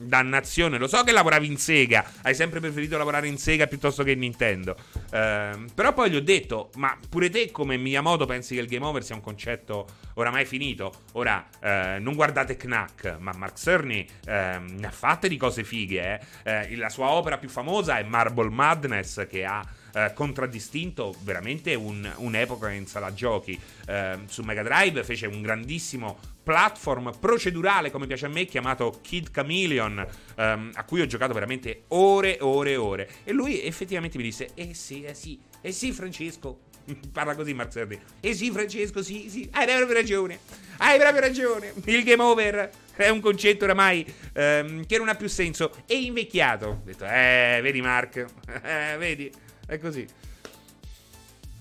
Dannazione, 0.02 0.78
lo 0.78 0.86
so 0.86 1.02
che 1.02 1.12
lavoravi 1.12 1.46
in 1.46 1.56
Sega, 1.56 2.04
hai 2.22 2.34
sempre 2.34 2.60
preferito 2.60 2.96
lavorare 2.96 3.28
in 3.28 3.38
Sega 3.38 3.66
piuttosto 3.66 4.02
che 4.02 4.12
in 4.12 4.20
Nintendo. 4.20 4.76
Uh, 4.94 5.66
però 5.74 5.92
poi 5.94 6.10
gli 6.10 6.16
ho 6.16 6.22
detto, 6.22 6.70
ma 6.76 6.96
pure 7.08 7.30
te 7.30 7.50
come 7.50 7.76
Miyamoto 7.76 8.26
pensi 8.26 8.54
che 8.54 8.60
il 8.60 8.68
game 8.68 8.84
over 8.84 9.04
sia 9.04 9.14
un 9.14 9.20
concetto 9.20 9.86
oramai 10.14 10.44
finito? 10.44 10.92
Ora, 11.12 11.46
uh, 11.60 12.02
non 12.02 12.14
guardate 12.14 12.56
Knack, 12.56 13.16
ma 13.18 13.32
Mark 13.32 13.58
Cerny 13.58 14.06
uh, 14.26 14.30
ne 14.30 14.86
ha 14.86 14.90
fatte 14.90 15.28
di 15.28 15.36
cose 15.36 15.64
fighe. 15.64 16.20
Eh? 16.44 16.76
la 16.76 16.88
sua 16.88 17.10
opera 17.10 17.38
più 17.38 17.48
famosa 17.48 17.98
è 17.98 18.02
Marble 18.02 18.50
Madness, 18.50 19.26
che 19.26 19.44
ha 19.44 19.64
eh, 19.94 20.12
contraddistinto 20.14 21.14
veramente 21.20 21.74
un, 21.74 22.10
un'epoca 22.16 22.70
in 22.70 22.86
sala 22.86 23.12
giochi. 23.12 23.58
Eh, 23.86 24.20
su 24.26 24.42
Mega 24.42 24.62
Drive 24.62 25.04
fece 25.04 25.26
un 25.26 25.42
grandissimo 25.42 26.18
platform 26.42 27.12
procedurale, 27.18 27.90
come 27.90 28.06
piace 28.06 28.26
a 28.26 28.28
me, 28.28 28.44
chiamato 28.44 28.98
Kid 29.00 29.30
Chameleon, 29.30 30.06
ehm, 30.36 30.70
a 30.74 30.84
cui 30.84 31.00
ho 31.00 31.06
giocato 31.06 31.32
veramente 31.32 31.84
ore 31.88 32.38
e 32.38 32.42
ore 32.42 32.70
e 32.72 32.76
ore. 32.76 33.08
E 33.24 33.32
lui 33.32 33.62
effettivamente 33.62 34.16
mi 34.16 34.24
disse, 34.24 34.50
eh 34.54 34.74
sì, 34.74 35.04
eh 35.04 35.14
sì, 35.14 35.40
eh 35.60 35.72
sì 35.72 35.92
Francesco, 35.92 36.60
parla 37.12 37.34
così 37.34 37.54
Marzerdi, 37.54 37.98
eh 38.20 38.34
sì 38.34 38.50
Francesco, 38.50 39.02
sì, 39.02 39.28
sì, 39.28 39.48
hai 39.52 39.66
proprio 39.66 39.92
ragione, 39.94 40.38
hai 40.78 40.98
proprio 40.98 41.20
ragione, 41.20 41.72
il 41.86 42.02
game 42.02 42.22
over 42.22 42.70
è 42.94 43.08
un 43.08 43.20
concetto 43.20 43.64
oramai 43.64 44.04
ehm, 44.32 44.86
che 44.86 44.98
non 44.98 45.08
ha 45.08 45.14
più 45.14 45.28
senso, 45.28 45.72
è 45.86 45.94
invecchiato. 45.94 46.66
Ho 46.66 46.80
detto, 46.84 47.04
eh, 47.06 47.60
vedi 47.62 47.80
Mark, 47.80 48.16
eh, 48.62 48.96
vedi, 48.98 49.32
è 49.66 49.78
così. 49.78 50.06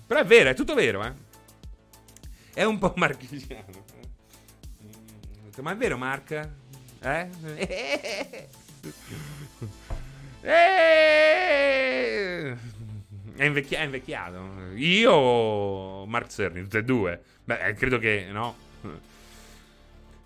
Però 0.06 0.20
è 0.20 0.24
vero, 0.24 0.50
è 0.50 0.54
tutto 0.54 0.74
vero, 0.74 1.04
eh. 1.04 1.30
È 2.54 2.64
un 2.64 2.78
po' 2.78 2.92
marchigiano. 2.96 3.81
Ma 5.60 5.72
è 5.72 5.76
vero, 5.76 5.98
Mark? 5.98 6.48
Eh? 7.00 7.28
È, 13.42 13.44
invecchi- 13.44 13.74
è 13.74 13.82
invecchiato. 13.82 14.72
Io, 14.74 16.04
Mark 16.06 16.28
Cerny, 16.28 16.62
tutte 16.62 16.78
e 16.78 16.84
due. 16.84 17.22
Beh, 17.44 17.74
credo 17.74 17.98
che 17.98 18.26
no. 18.30 18.56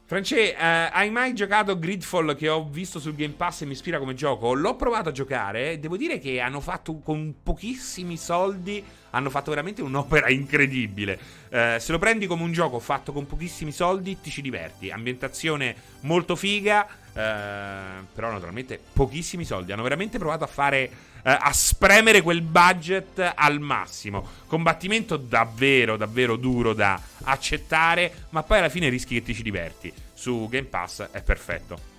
France, 0.07 0.57
eh, 0.57 0.57
hai 0.57 1.11
mai 1.11 1.35
giocato 1.35 1.77
Gridfall 1.79 2.37
che 2.37 2.49
ho 2.49 2.64
visto 2.64 3.01
sul 3.01 3.16
Game 3.16 3.35
Pass 3.35 3.62
e 3.62 3.66
mi 3.66 3.72
ispira 3.72 3.99
come 3.99 4.14
gioco? 4.14 4.55
L'ho 4.55 4.77
provato 4.77 5.09
a 5.09 5.12
giocare, 5.12 5.81
devo 5.81 5.97
dire 5.97 6.20
che 6.20 6.39
hanno 6.39 6.61
fatto 6.61 6.99
con 7.01 7.35
pochissimi 7.43 8.16
soldi, 8.16 8.85
hanno 9.17 9.31
fatto 9.31 9.51
veramente 9.51 9.81
un'opera 9.83 10.29
incredibile. 10.29 11.19
Eh, 11.49 11.79
se 11.81 11.91
lo 11.91 11.99
prendi 11.99 12.27
come 12.27 12.43
un 12.43 12.53
gioco 12.53 12.79
fatto 12.79 13.12
con 13.12 13.27
pochissimi 13.27 13.73
soldi, 13.73 14.21
ti 14.21 14.31
ci 14.31 14.43
diverti. 14.43 14.91
Ambientazione 14.91 15.75
molto 16.01 16.37
figa, 16.37 16.87
eh, 16.87 18.05
però 18.14 18.31
naturalmente 18.31 18.79
pochissimi 18.93 19.45
soldi. 19.45 19.73
Hanno 19.73 19.83
veramente 19.83 20.19
provato 20.19 20.45
a 20.45 20.49
fare, 20.49 20.91
eh, 21.23 21.37
a 21.41 21.51
spremere 21.53 22.21
quel 22.21 22.43
budget 22.43 23.33
al 23.35 23.59
massimo. 23.59 24.29
Combattimento 24.47 25.17
davvero, 25.17 25.97
davvero 25.97 26.37
duro 26.37 26.75
da 26.75 27.01
accettare, 27.25 28.27
ma 28.31 28.43
poi 28.43 28.59
alla 28.59 28.69
fine 28.69 28.91
rischi 28.91 29.14
che 29.14 29.23
ti 29.23 29.35
ci 29.35 29.43
diverti. 29.43 29.93
Su 30.12 30.47
Game 30.51 30.67
Pass 30.67 31.09
è 31.11 31.23
perfetto. 31.23 31.95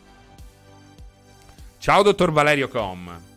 Ciao 1.80 2.04
dottor 2.04 2.32
Valerio 2.32 2.68
Com. 2.68 3.36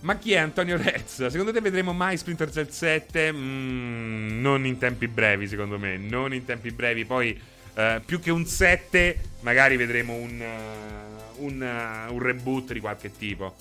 Ma 0.00 0.16
chi 0.16 0.32
è 0.32 0.38
Antonio 0.38 0.76
Rez? 0.76 1.26
Secondo 1.26 1.52
te 1.52 1.60
vedremo 1.60 1.92
mai 1.92 2.16
Splinter 2.16 2.50
Cell 2.52 2.68
7? 2.68 3.32
Mm, 3.32 4.40
non 4.40 4.64
in 4.64 4.78
tempi 4.78 5.08
brevi, 5.08 5.48
secondo 5.48 5.78
me. 5.78 5.96
Non 5.96 6.32
in 6.32 6.44
tempi 6.44 6.70
brevi. 6.70 7.04
Poi, 7.04 7.38
uh, 7.74 8.00
più 8.04 8.20
che 8.20 8.30
un 8.30 8.46
7, 8.46 9.20
magari 9.40 9.76
vedremo 9.76 10.14
un, 10.14 10.40
uh, 10.40 11.44
un, 11.44 12.08
uh, 12.08 12.12
un 12.12 12.18
reboot 12.20 12.72
di 12.72 12.80
qualche 12.80 13.10
tipo. 13.10 13.54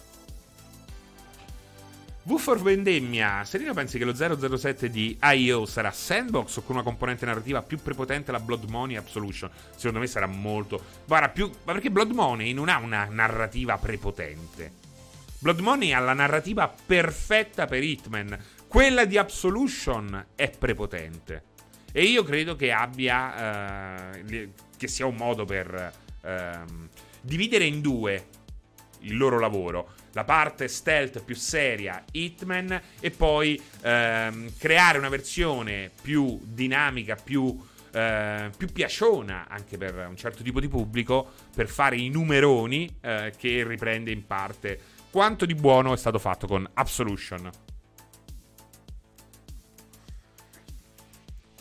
V 2.21 2.61
Vendemmia, 2.61 3.45
Serino 3.45 3.73
pensi 3.73 3.97
che 3.97 4.03
lo 4.03 4.13
007 4.13 4.89
di 4.89 5.17
IO 5.33 5.65
sarà 5.65 5.91
sandbox 5.91 6.57
o 6.57 6.61
con 6.61 6.75
una 6.75 6.83
componente 6.83 7.25
narrativa 7.25 7.61
più 7.61 7.81
prepotente 7.81 8.33
la 8.33 8.41
Blood 8.41 8.65
Money 8.65 8.97
Absolution? 8.97 9.49
Secondo 9.73 9.99
me 9.99 10.07
sarà 10.07 10.25
molto... 10.25 10.83
Guarda, 11.05 11.29
più... 11.29 11.49
Ma 11.63 11.71
perché 11.71 11.89
Blood 11.89 12.11
Money 12.11 12.51
non 12.51 12.67
ha 12.67 12.79
una 12.79 13.07
narrativa 13.09 13.77
prepotente. 13.77 14.85
Blood 15.39 15.59
Money 15.59 15.91
ha 15.91 15.99
la 15.99 16.13
narrativa 16.13 16.67
perfetta 16.67 17.65
per 17.65 17.83
Hitman. 17.83 18.38
Quella 18.67 19.05
di 19.05 19.17
Absolution 19.17 20.27
è 20.35 20.49
prepotente. 20.49 21.43
E 21.91 22.03
io 22.03 22.23
credo 22.23 22.55
che 22.55 22.71
abbia... 22.71 24.13
Uh, 24.21 24.51
che 24.77 24.88
sia 24.88 25.05
un 25.05 25.15
modo 25.15 25.45
per... 25.45 25.93
Uh, 26.21 26.88
dividere 27.21 27.65
in 27.65 27.81
due 27.81 28.27
il 29.01 29.17
loro 29.17 29.38
lavoro 29.38 29.89
la 30.13 30.23
parte 30.23 30.67
stealth 30.67 31.23
più 31.23 31.35
seria 31.35 32.03
Hitman 32.11 32.81
e 32.99 33.11
poi 33.11 33.61
ehm, 33.81 34.51
creare 34.57 34.97
una 34.97 35.09
versione 35.09 35.91
più 36.01 36.39
dinamica, 36.41 37.15
più, 37.15 37.55
eh, 37.91 38.49
più, 38.57 38.67
piaciona 38.71 39.45
anche 39.47 39.77
per 39.77 40.07
un 40.09 40.17
certo 40.17 40.41
tipo 40.41 40.59
di 40.59 40.67
pubblico 40.67 41.33
per 41.53 41.67
fare 41.67 41.97
i 41.97 42.09
numeroni 42.09 42.97
eh, 42.99 43.31
che 43.38 43.63
riprende 43.63 44.09
in 44.09 44.25
parte 44.25 44.79
quanto 45.12 45.45
di 45.45 45.55
buono 45.55 45.93
è 45.93 45.97
stato 45.97 46.20
fatto 46.20 46.47
con 46.47 46.68
Absolution. 46.74 47.49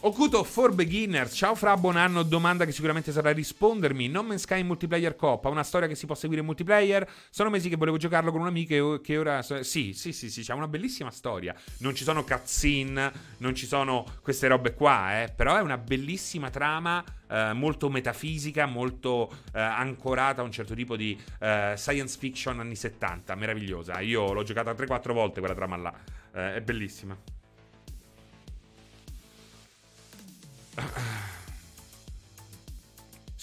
Okuto 0.07 0.45
for 0.45 0.73
Beginners, 0.73 1.35
ciao 1.35 1.57
Fra, 1.57 1.77
buon 1.77 1.97
anno, 1.97 2.23
domanda 2.23 2.65
che 2.65 2.71
sicuramente 2.71 3.11
sarà 3.11 3.33
rispondermi. 3.33 4.07
No 4.07 4.23
Man's 4.23 4.43
Sky 4.43 4.63
Multiplayer 4.63 5.17
Coppa, 5.17 5.49
una 5.49 5.65
storia 5.65 5.89
che 5.89 5.97
si 5.97 6.07
può 6.07 6.15
seguire 6.15 6.43
in 6.43 6.47
multiplayer. 6.47 7.11
Sono 7.29 7.51
mesi 7.51 7.69
che 7.69 7.75
volevo 7.75 7.97
giocarlo 7.97 8.31
con 8.31 8.41
un'amica 8.41 9.01
che 9.01 9.19
ora... 9.19 9.43
Sì, 9.43 9.95
sì, 9.95 10.13
sì, 10.13 10.31
sì, 10.31 10.43
c'è 10.43 10.53
una 10.53 10.69
bellissima 10.69 11.11
storia. 11.11 11.57
Non 11.79 11.97
ci 11.97 12.05
sono 12.05 12.23
cutscene, 12.23 13.13
non 13.39 13.57
ci 13.57 13.67
sono 13.67 14.05
queste 14.23 14.47
robe 14.47 14.75
qua, 14.75 15.23
eh. 15.23 15.33
Però 15.35 15.57
è 15.57 15.61
una 15.61 15.77
bellissima 15.77 16.51
trama, 16.51 17.03
eh, 17.29 17.53
molto 17.55 17.89
metafisica, 17.89 18.65
molto 18.67 19.29
eh, 19.53 19.61
ancorata 19.61 20.41
a 20.41 20.45
un 20.45 20.53
certo 20.53 20.75
tipo 20.75 20.95
di 20.95 21.21
eh, 21.41 21.75
science 21.77 22.17
fiction 22.17 22.61
anni 22.61 22.77
70, 22.77 23.35
meravigliosa. 23.35 23.99
Io 23.99 24.33
l'ho 24.33 24.45
giocata 24.45 24.71
3-4 24.71 25.13
volte 25.13 25.41
quella 25.41 25.57
trama 25.57 25.77
là, 25.77 25.93
eh, 26.33 26.55
è 26.55 26.61
bellissima. 26.61 27.19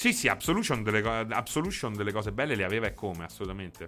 Sì, 0.03 0.11
sì, 0.11 0.27
Absolution 0.27 0.83
delle, 0.83 1.01
Absolution 1.29 1.93
delle 1.93 2.11
cose 2.11 2.33
belle 2.33 2.55
le 2.55 2.65
aveva 2.65 2.87
e 2.87 2.93
come, 2.93 3.23
assolutamente. 3.23 3.87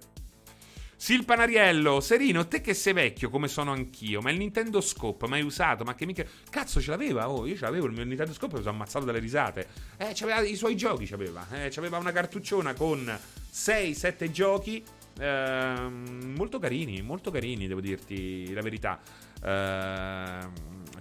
Sil 0.95 1.25
Panariello, 1.25 1.99
Serino, 1.99 2.47
te 2.47 2.61
che 2.61 2.73
sei 2.73 2.93
vecchio 2.93 3.29
come 3.29 3.49
sono 3.49 3.73
anch'io, 3.73 4.21
ma 4.21 4.31
il 4.31 4.37
Nintendo 4.37 4.79
Scope 4.79 5.27
mai 5.27 5.41
usato, 5.41 5.83
ma 5.83 5.93
che 5.93 6.05
mica... 6.05 6.23
Cazzo 6.49 6.79
ce 6.79 6.91
l'aveva, 6.91 7.29
oh, 7.29 7.45
io 7.45 7.55
ce 7.55 7.65
l'avevo 7.65 7.87
il 7.87 7.91
mio 7.91 8.05
Nintendo 8.05 8.31
Scope 8.31 8.53
e 8.53 8.57
mi 8.59 8.63
sono 8.63 8.75
ammazzato 8.75 9.03
dalle 9.03 9.19
risate. 9.19 9.67
Eh, 9.97 10.11
c'aveva 10.13 10.39
i 10.39 10.55
suoi 10.55 10.77
giochi, 10.77 11.05
c'aveva. 11.05 11.45
Eh, 11.51 11.67
c'aveva 11.69 11.97
una 11.97 12.13
cartucciona 12.13 12.73
con 12.73 13.05
6-7 13.51 14.31
giochi, 14.31 14.81
eh, 15.19 15.87
molto 15.89 16.59
carini, 16.59 17.01
molto 17.01 17.29
carini, 17.29 17.67
devo 17.67 17.81
dirti 17.81 18.53
la 18.53 18.61
verità. 18.61 18.97
Eh, 19.43 20.39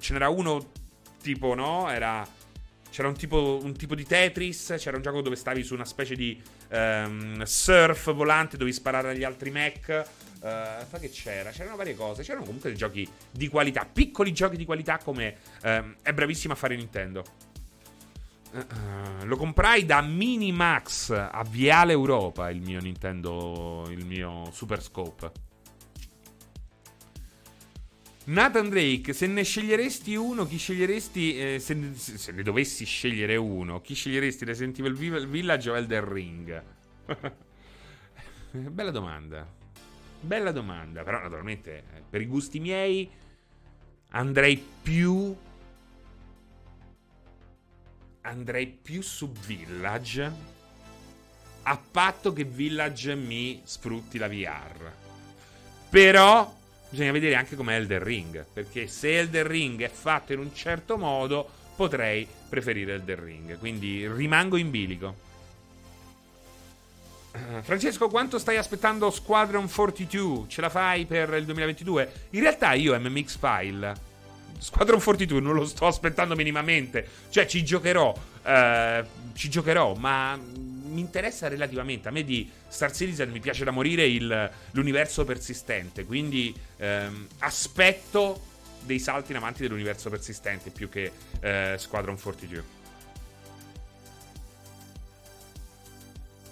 ce 0.01 0.13
n'era 0.13 0.29
uno 0.29 0.83
tipo, 1.25 1.55
no? 1.55 1.91
Era. 1.91 2.27
C'era 2.91 3.09
un 3.09 3.17
tipo, 3.17 3.59
un 3.61 3.75
tipo, 3.75 3.95
di 3.95 4.05
Tetris. 4.05 4.75
C'era 4.79 4.97
un 4.97 5.03
gioco 5.03 5.23
dove 5.23 5.35
stavi 5.35 5.65
su 5.65 5.75
una 5.75 5.87
specie 5.87 6.15
di 6.15 6.41
um, 6.71 7.43
surf 7.43 8.13
volante, 8.13 8.57
dovevi 8.57 8.77
sparare 8.77 9.11
agli 9.11 9.25
altri 9.25 9.51
mech. 9.51 10.09
Uh, 10.41 11.01
che 11.01 11.09
c'era? 11.09 11.51
C'erano 11.51 11.77
varie 11.77 11.97
cose. 11.97 12.23
C'erano 12.23 12.45
comunque 12.45 12.69
dei 12.69 12.79
giochi 12.79 13.09
di 13.31 13.49
qualità. 13.49 13.89
Piccoli 13.91 14.33
giochi 14.33 14.57
di 14.57 14.67
qualità 14.67 14.99
come 14.99 15.39
um, 15.63 15.97
è 16.03 16.13
bravissimo 16.13 16.53
a 16.53 16.57
fare 16.57 16.77
Nintendo. 16.77 17.25
Uh, 18.53 19.25
lo 19.25 19.37
comprai 19.37 19.85
da 19.87 20.01
Minimax 20.03 21.11
a 21.11 21.45
Viale 21.49 21.93
Europa. 21.93 22.51
Il 22.51 22.61
mio 22.61 22.81
Nintendo. 22.81 23.87
Il 23.89 24.05
mio 24.05 24.51
Super 24.53 24.81
Scope. 24.81 25.44
Nathan 28.27 28.71
Drake, 28.71 29.13
se 29.13 29.27
ne 29.27 29.43
sceglieresti 29.43 30.15
uno, 30.15 30.47
chi 30.47 30.57
sceglieresti? 30.57 31.39
Eh, 31.39 31.59
se, 31.59 31.95
se, 31.95 32.33
ne 32.33 32.43
dovessi 32.43 32.87
scegliere 32.87 33.37
uno, 33.37 33.83
chi 33.83 33.95
sceglieresti 33.95 34.47
Resident 34.47 34.79
Evil 34.79 35.27
Village 35.27 35.71
o 35.71 35.77
Elder 35.77 36.05
Ring? 36.05 36.63
Bella 38.51 38.91
domanda. 38.91 39.47
Bella 40.21 40.53
domanda, 40.53 41.03
però 41.03 41.21
naturalmente 41.21 41.77
eh, 41.77 42.03
per 42.09 42.23
i 42.23 42.27
gusti 42.27 42.61
miei 42.61 43.11
andrei 44.09 44.63
più 44.83 45.37
andrei 48.23 48.67
più 48.67 49.03
su 49.03 49.31
Village 49.33 50.33
a 51.65 51.77
patto 51.77 52.33
che 52.33 52.45
Village 52.45 53.15
mi 53.15 53.61
sfrutti 53.65 54.17
la 54.17 54.29
VR. 54.29 54.93
Però 55.91 56.63
bisogna 56.95 57.13
vedere 57.13 57.35
anche 57.35 57.57
come 57.57 57.75
Elden 57.75 58.03
Ring, 58.03 58.47
perché 58.53 58.87
se 58.87 59.19
Elden 59.19 59.47
Ring 59.47 59.83
è 59.83 59.91
fatto 59.91 60.33
in 60.33 60.39
un 60.39 60.55
certo 60.55 60.97
modo 60.97 61.49
potrei 61.75 62.27
preferire 62.49 62.95
Elden 62.95 63.25
Ring, 63.25 63.59
quindi 63.59 64.09
rimango 64.09 64.57
in 64.57 64.71
bilico. 64.71 65.15
Francesco, 67.63 68.09
quanto 68.09 68.39
stai 68.39 68.57
aspettando 68.57 69.11
Squadron 69.11 69.69
42? 69.69 70.45
Ce 70.47 70.61
la 70.61 70.71
fai 70.71 71.05
per 71.05 71.35
il 71.35 71.45
2022? 71.45 72.13
In 72.31 72.41
realtà 72.41 72.73
io 72.75 72.99
MMX 72.99 73.39
File 73.39 74.13
Squadron 74.59 75.01
42 75.01 75.41
non 75.41 75.55
lo 75.55 75.67
sto 75.67 75.87
aspettando 75.87 76.35
minimamente. 76.35 77.07
Cioè, 77.29 77.47
ci 77.47 77.63
giocherò. 77.65 78.15
Eh, 78.43 79.05
ci 79.35 79.51
giocherò, 79.51 79.95
ma 79.95 80.39
mi 80.95 81.01
interessa 81.01 81.49
relativamente. 81.49 82.09
A 82.09 82.11
me 82.11 82.25
di 82.25 82.51
Star 82.69 82.93
Citizen 82.93 83.31
mi 83.31 83.41
piace 83.41 83.65
da 83.65 83.71
morire 83.71 84.07
il, 84.07 84.51
l'universo 84.71 85.25
persistente. 85.25 86.05
Quindi 86.05 86.55
ehm, 86.79 87.27
aspetto 87.41 88.53
dei 88.85 88.99
salti 88.99 89.33
in 89.33 89.39
avanti 89.39 89.63
dell'universo 89.63 90.11
persistente 90.11 90.71
più 90.71 90.89
che 90.89 91.11
eh, 91.41 91.75
Squadron 91.79 92.19
42. 92.19 92.83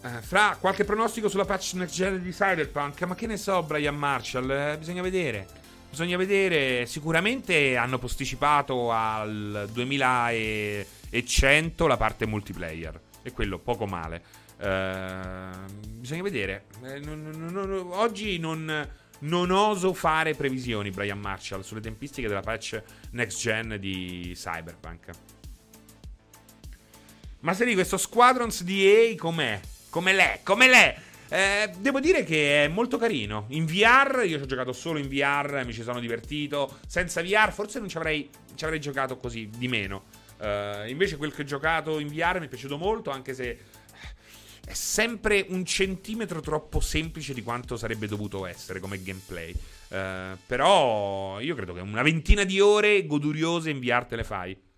Uh, 0.03 0.21
fra 0.21 0.57
qualche 0.59 0.85
pronostico 0.85 1.29
sulla 1.29 1.45
patch 1.45 1.75
next 1.75 1.95
gen 1.95 2.21
di 2.21 2.33
Cyberpunk, 2.33 3.01
ma 3.03 3.15
che 3.15 3.29
ne 3.29 3.37
so, 3.37 3.63
Brian 3.63 3.95
Marshall? 3.95 4.51
Eh, 4.51 4.77
bisogna 4.77 5.01
vedere. 5.01 5.47
Bisogna 5.89 6.17
vedere. 6.17 6.87
Sicuramente 6.87 7.77
hanno 7.77 7.99
posticipato 7.99 8.91
al 8.91 9.69
2100 9.71 11.87
la 11.87 11.97
parte 11.97 12.27
multiplayer. 12.27 13.01
E 13.23 13.33
quello 13.33 13.59
poco 13.59 13.87
male. 13.87 14.23
Uh, 14.59 15.65
bisogna 15.99 16.23
vedere. 16.23 16.65
Eh, 16.85 16.99
non, 17.01 17.23
non, 17.23 17.53
non, 17.53 17.89
oggi 17.93 18.39
non, 18.39 19.51
oso 19.51 19.93
fare 19.93 20.35
previsioni, 20.35 20.91
Brian 20.91 21.19
Marshall, 21.19 21.63
sulle 21.63 21.81
tempistiche 21.81 22.29
della 22.29 22.41
patch 22.41 22.83
next 23.11 23.41
gen 23.41 23.77
di 23.79 24.33
Cyberpunk. 24.35 25.11
Ma 27.41 27.55
se 27.55 27.65
di 27.65 27.75
questo 27.75 27.97
Squadrons 27.97 28.63
di 28.63 28.87
EA 28.87 29.17
com'è? 29.17 29.61
Come 29.91 30.13
l'è? 30.13 30.41
Come 30.45 30.69
l'è? 30.69 30.97
Eh, 31.29 31.73
devo 31.79 31.99
dire 31.99 32.25
che 32.25 32.65
è 32.65 32.69
molto 32.69 32.99
carino. 32.99 33.47
In 33.49 33.65
VR, 33.65 34.23
io 34.27 34.37
ci 34.37 34.43
ho 34.43 34.47
giocato 34.47 34.73
solo 34.73 34.99
in 34.99 35.09
VR, 35.09 35.63
mi 35.65 35.73
ci 35.73 35.83
sono 35.83 35.99
divertito. 35.99 36.79
Senza 36.87 37.23
VR, 37.23 37.51
forse 37.51 37.79
non 37.79 37.89
ci 37.89 37.97
avrei, 37.97 38.29
ci 38.55 38.65
avrei 38.65 38.79
giocato 38.79 39.17
così, 39.17 39.49
di 39.49 39.67
meno. 39.67 40.05
Uh, 40.43 40.89
invece 40.89 41.17
quel 41.17 41.33
che 41.33 41.43
ho 41.43 41.45
giocato 41.45 42.01
in 42.01 42.09
VR 42.09 42.41
mi 42.41 42.47
è 42.47 42.49
piaciuto 42.49 42.77
molto, 42.77 43.11
anche 43.11 43.33
se 43.33 43.59
è 44.65 44.73
sempre 44.73 45.47
un 45.51 45.65
centimetro 45.65 46.41
troppo 46.41 46.81
semplice 46.81 47.33
di 47.33 47.43
quanto 47.43 47.77
sarebbe 47.77 48.09
dovuto 48.09 48.45
essere 48.45 48.81
come 48.81 49.01
gameplay. 49.01 49.55
Uh, 49.89 50.37
però 50.45 51.39
io 51.39 51.55
credo 51.55 51.75
che 51.75 51.81
una 51.81 52.03
ventina 52.03 52.43
di 52.43 52.59
ore 52.59 53.07
goduriose 53.07 53.71
in 53.71 53.79
VR 53.79 54.05
te 54.05 54.17
le 54.17 54.25
fai. 54.25 54.71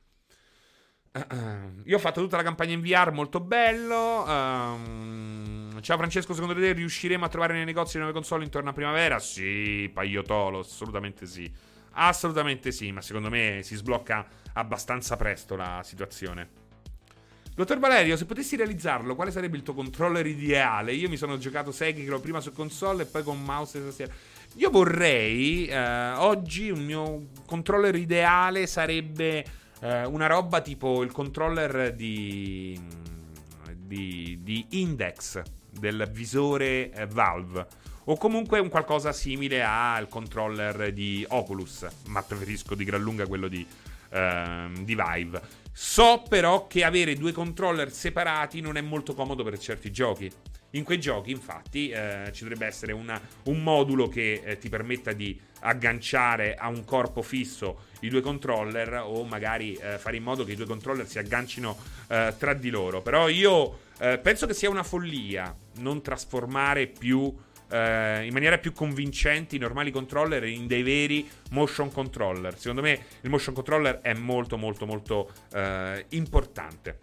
Io 1.84 1.96
ho 1.96 2.00
fatto 2.00 2.20
tutta 2.20 2.36
la 2.36 2.42
campagna 2.42 2.72
in 2.72 2.80
VR, 2.80 3.12
molto 3.12 3.38
bello. 3.38 4.24
Um, 4.24 5.80
ciao 5.80 5.96
Francesco, 5.96 6.34
secondo 6.34 6.54
te 6.54 6.72
riusciremo 6.72 7.24
a 7.24 7.28
trovare 7.28 7.54
nei 7.54 7.64
negozi 7.64 7.94
le 7.94 8.00
nuove 8.00 8.18
console 8.18 8.42
intorno 8.42 8.70
a 8.70 8.72
primavera? 8.72 9.20
Sì, 9.20 9.88
Paiotolo, 9.94 10.58
assolutamente 10.58 11.24
sì. 11.24 11.50
Assolutamente 11.92 12.72
sì, 12.72 12.90
ma 12.90 13.00
secondo 13.00 13.30
me 13.30 13.60
si 13.62 13.76
sblocca 13.76 14.26
abbastanza 14.54 15.16
presto 15.16 15.54
la 15.56 15.82
situazione. 15.84 16.62
Dottor 17.54 17.78
Valerio, 17.78 18.16
se 18.16 18.24
potessi 18.24 18.56
realizzarlo, 18.56 19.14
quale 19.14 19.30
sarebbe 19.30 19.56
il 19.56 19.62
tuo 19.62 19.74
controller 19.74 20.26
ideale? 20.26 20.92
Io 20.92 21.08
mi 21.08 21.16
sono 21.16 21.38
giocato 21.38 21.70
Sekiro 21.70 22.18
prima 22.18 22.40
su 22.40 22.52
console 22.52 23.04
e 23.04 23.06
poi 23.06 23.22
con 23.22 23.40
mouse 23.40 23.80
tastiera. 23.80 24.12
Io 24.54 24.70
vorrei, 24.70 25.66
eh, 25.66 26.12
oggi, 26.16 26.70
un 26.70 26.84
mio 26.84 27.28
controller 27.46 27.94
ideale 27.94 28.66
sarebbe 28.66 29.44
eh, 29.80 30.04
una 30.04 30.26
roba 30.26 30.62
tipo 30.62 31.04
il 31.04 31.12
controller 31.12 31.92
di, 31.94 32.80
di, 33.72 34.38
di 34.42 34.66
Index 34.70 35.42
del 35.70 36.08
visore 36.12 36.90
eh, 36.92 37.06
Valve 37.06 37.66
o 38.06 38.16
comunque 38.16 38.58
un 38.58 38.68
qualcosa 38.68 39.12
simile 39.12 39.62
al 39.62 40.08
controller 40.08 40.92
di 40.92 41.24
Oculus, 41.28 41.86
ma 42.06 42.22
preferisco 42.22 42.74
di 42.74 42.84
gran 42.84 43.00
lunga 43.00 43.26
quello 43.26 43.48
di, 43.48 43.66
uh, 44.14 44.82
di 44.82 44.94
Vive. 44.94 45.62
So 45.72 46.22
però 46.28 46.68
che 46.68 46.84
avere 46.84 47.16
due 47.16 47.32
controller 47.32 47.90
separati 47.90 48.60
non 48.60 48.76
è 48.76 48.80
molto 48.80 49.12
comodo 49.12 49.42
per 49.42 49.58
certi 49.58 49.90
giochi. 49.90 50.30
In 50.70 50.82
quei 50.82 50.98
giochi, 50.98 51.30
infatti, 51.30 51.88
eh, 51.90 52.30
ci 52.32 52.42
dovrebbe 52.42 52.66
essere 52.66 52.92
una, 52.92 53.20
un 53.44 53.62
modulo 53.62 54.08
che 54.08 54.42
eh, 54.44 54.58
ti 54.58 54.68
permetta 54.68 55.12
di 55.12 55.40
agganciare 55.60 56.54
a 56.56 56.68
un 56.68 56.84
corpo 56.84 57.22
fisso 57.22 57.86
i 58.00 58.08
due 58.08 58.20
controller 58.20 59.02
o 59.04 59.24
magari 59.24 59.74
eh, 59.74 59.98
fare 59.98 60.16
in 60.16 60.24
modo 60.24 60.44
che 60.44 60.52
i 60.52 60.56
due 60.56 60.66
controller 60.66 61.06
si 61.08 61.18
aggancino 61.18 61.76
eh, 62.08 62.34
tra 62.38 62.54
di 62.54 62.70
loro. 62.70 63.02
Però 63.02 63.28
io 63.28 63.78
eh, 63.98 64.18
penso 64.18 64.46
che 64.46 64.54
sia 64.54 64.68
una 64.68 64.82
follia 64.82 65.54
non 65.76 66.02
trasformare 66.02 66.86
più 66.86 67.32
eh, 67.74 68.24
in 68.24 68.32
maniera 68.32 68.58
più 68.58 68.72
convincente 68.72 69.56
i 69.56 69.58
normali 69.58 69.90
controller 69.90 70.44
in 70.44 70.66
dei 70.66 70.82
veri 70.82 71.28
motion 71.50 71.90
controller. 71.90 72.56
Secondo 72.56 72.82
me 72.82 72.98
il 73.20 73.30
motion 73.30 73.54
controller 73.54 74.00
è 74.00 74.14
molto 74.14 74.56
molto 74.56 74.86
molto 74.86 75.30
importante. 76.10 77.00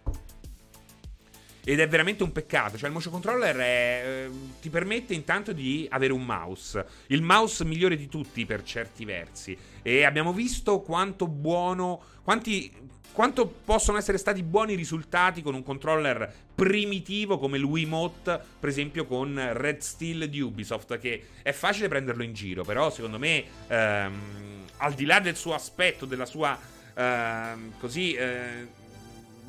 Ed 1.64 1.78
è 1.78 1.86
veramente 1.86 2.22
un 2.22 2.32
peccato. 2.32 2.76
Cioè, 2.76 2.88
il 2.88 2.94
motion 2.94 3.12
controller 3.12 3.56
è, 3.56 4.02
eh, 4.04 4.30
ti 4.60 4.68
permette 4.68 5.14
intanto 5.14 5.52
di 5.52 5.86
avere 5.90 6.12
un 6.12 6.24
mouse. 6.24 6.84
Il 7.08 7.22
mouse 7.22 7.64
migliore 7.64 7.96
di 7.96 8.08
tutti 8.08 8.44
per 8.44 8.64
certi 8.64 9.04
versi. 9.04 9.56
E 9.80 10.04
abbiamo 10.04 10.32
visto 10.32 10.80
quanto 10.80 11.28
buono. 11.28 12.02
Quanti. 12.22 12.90
Quanto 13.12 13.46
possono 13.46 13.98
essere 13.98 14.16
stati 14.16 14.42
buoni 14.42 14.72
i 14.72 14.76
risultati 14.76 15.42
con 15.42 15.54
un 15.54 15.62
controller 15.62 16.32
primitivo 16.54 17.38
come 17.38 17.58
il 17.58 17.64
Wiimote, 17.64 18.40
per 18.58 18.70
esempio 18.70 19.04
con 19.04 19.38
Red 19.52 19.80
Steel 19.80 20.30
di 20.30 20.40
Ubisoft, 20.40 20.98
che 20.98 21.26
è 21.42 21.52
facile 21.52 21.88
prenderlo 21.88 22.22
in 22.22 22.32
giro, 22.32 22.64
però 22.64 22.90
secondo 22.90 23.18
me, 23.18 23.44
ehm, 23.68 24.64
al 24.78 24.94
di 24.94 25.04
là 25.04 25.20
del 25.20 25.36
suo 25.36 25.52
aspetto, 25.52 26.06
della 26.06 26.24
sua 26.24 26.58
ehm, 26.94 27.74
così, 27.78 28.14
eh, 28.14 28.66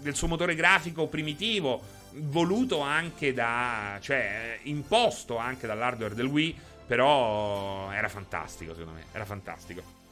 del 0.02 0.16
suo 0.16 0.28
motore 0.28 0.56
grafico 0.56 1.08
primitivo, 1.08 1.82
voluto 2.16 2.82
anche 2.82 3.34
da, 3.34 3.98
cioè 4.02 4.60
imposto 4.64 5.38
anche 5.38 5.68
dall'hardware 5.68 6.16
del 6.16 6.26
Wii, 6.26 6.56
però 6.86 7.90
era 7.94 8.10
fantastico 8.10 8.74
secondo 8.74 9.00
me, 9.00 9.06
era 9.14 9.24
fantastico. 9.24 10.03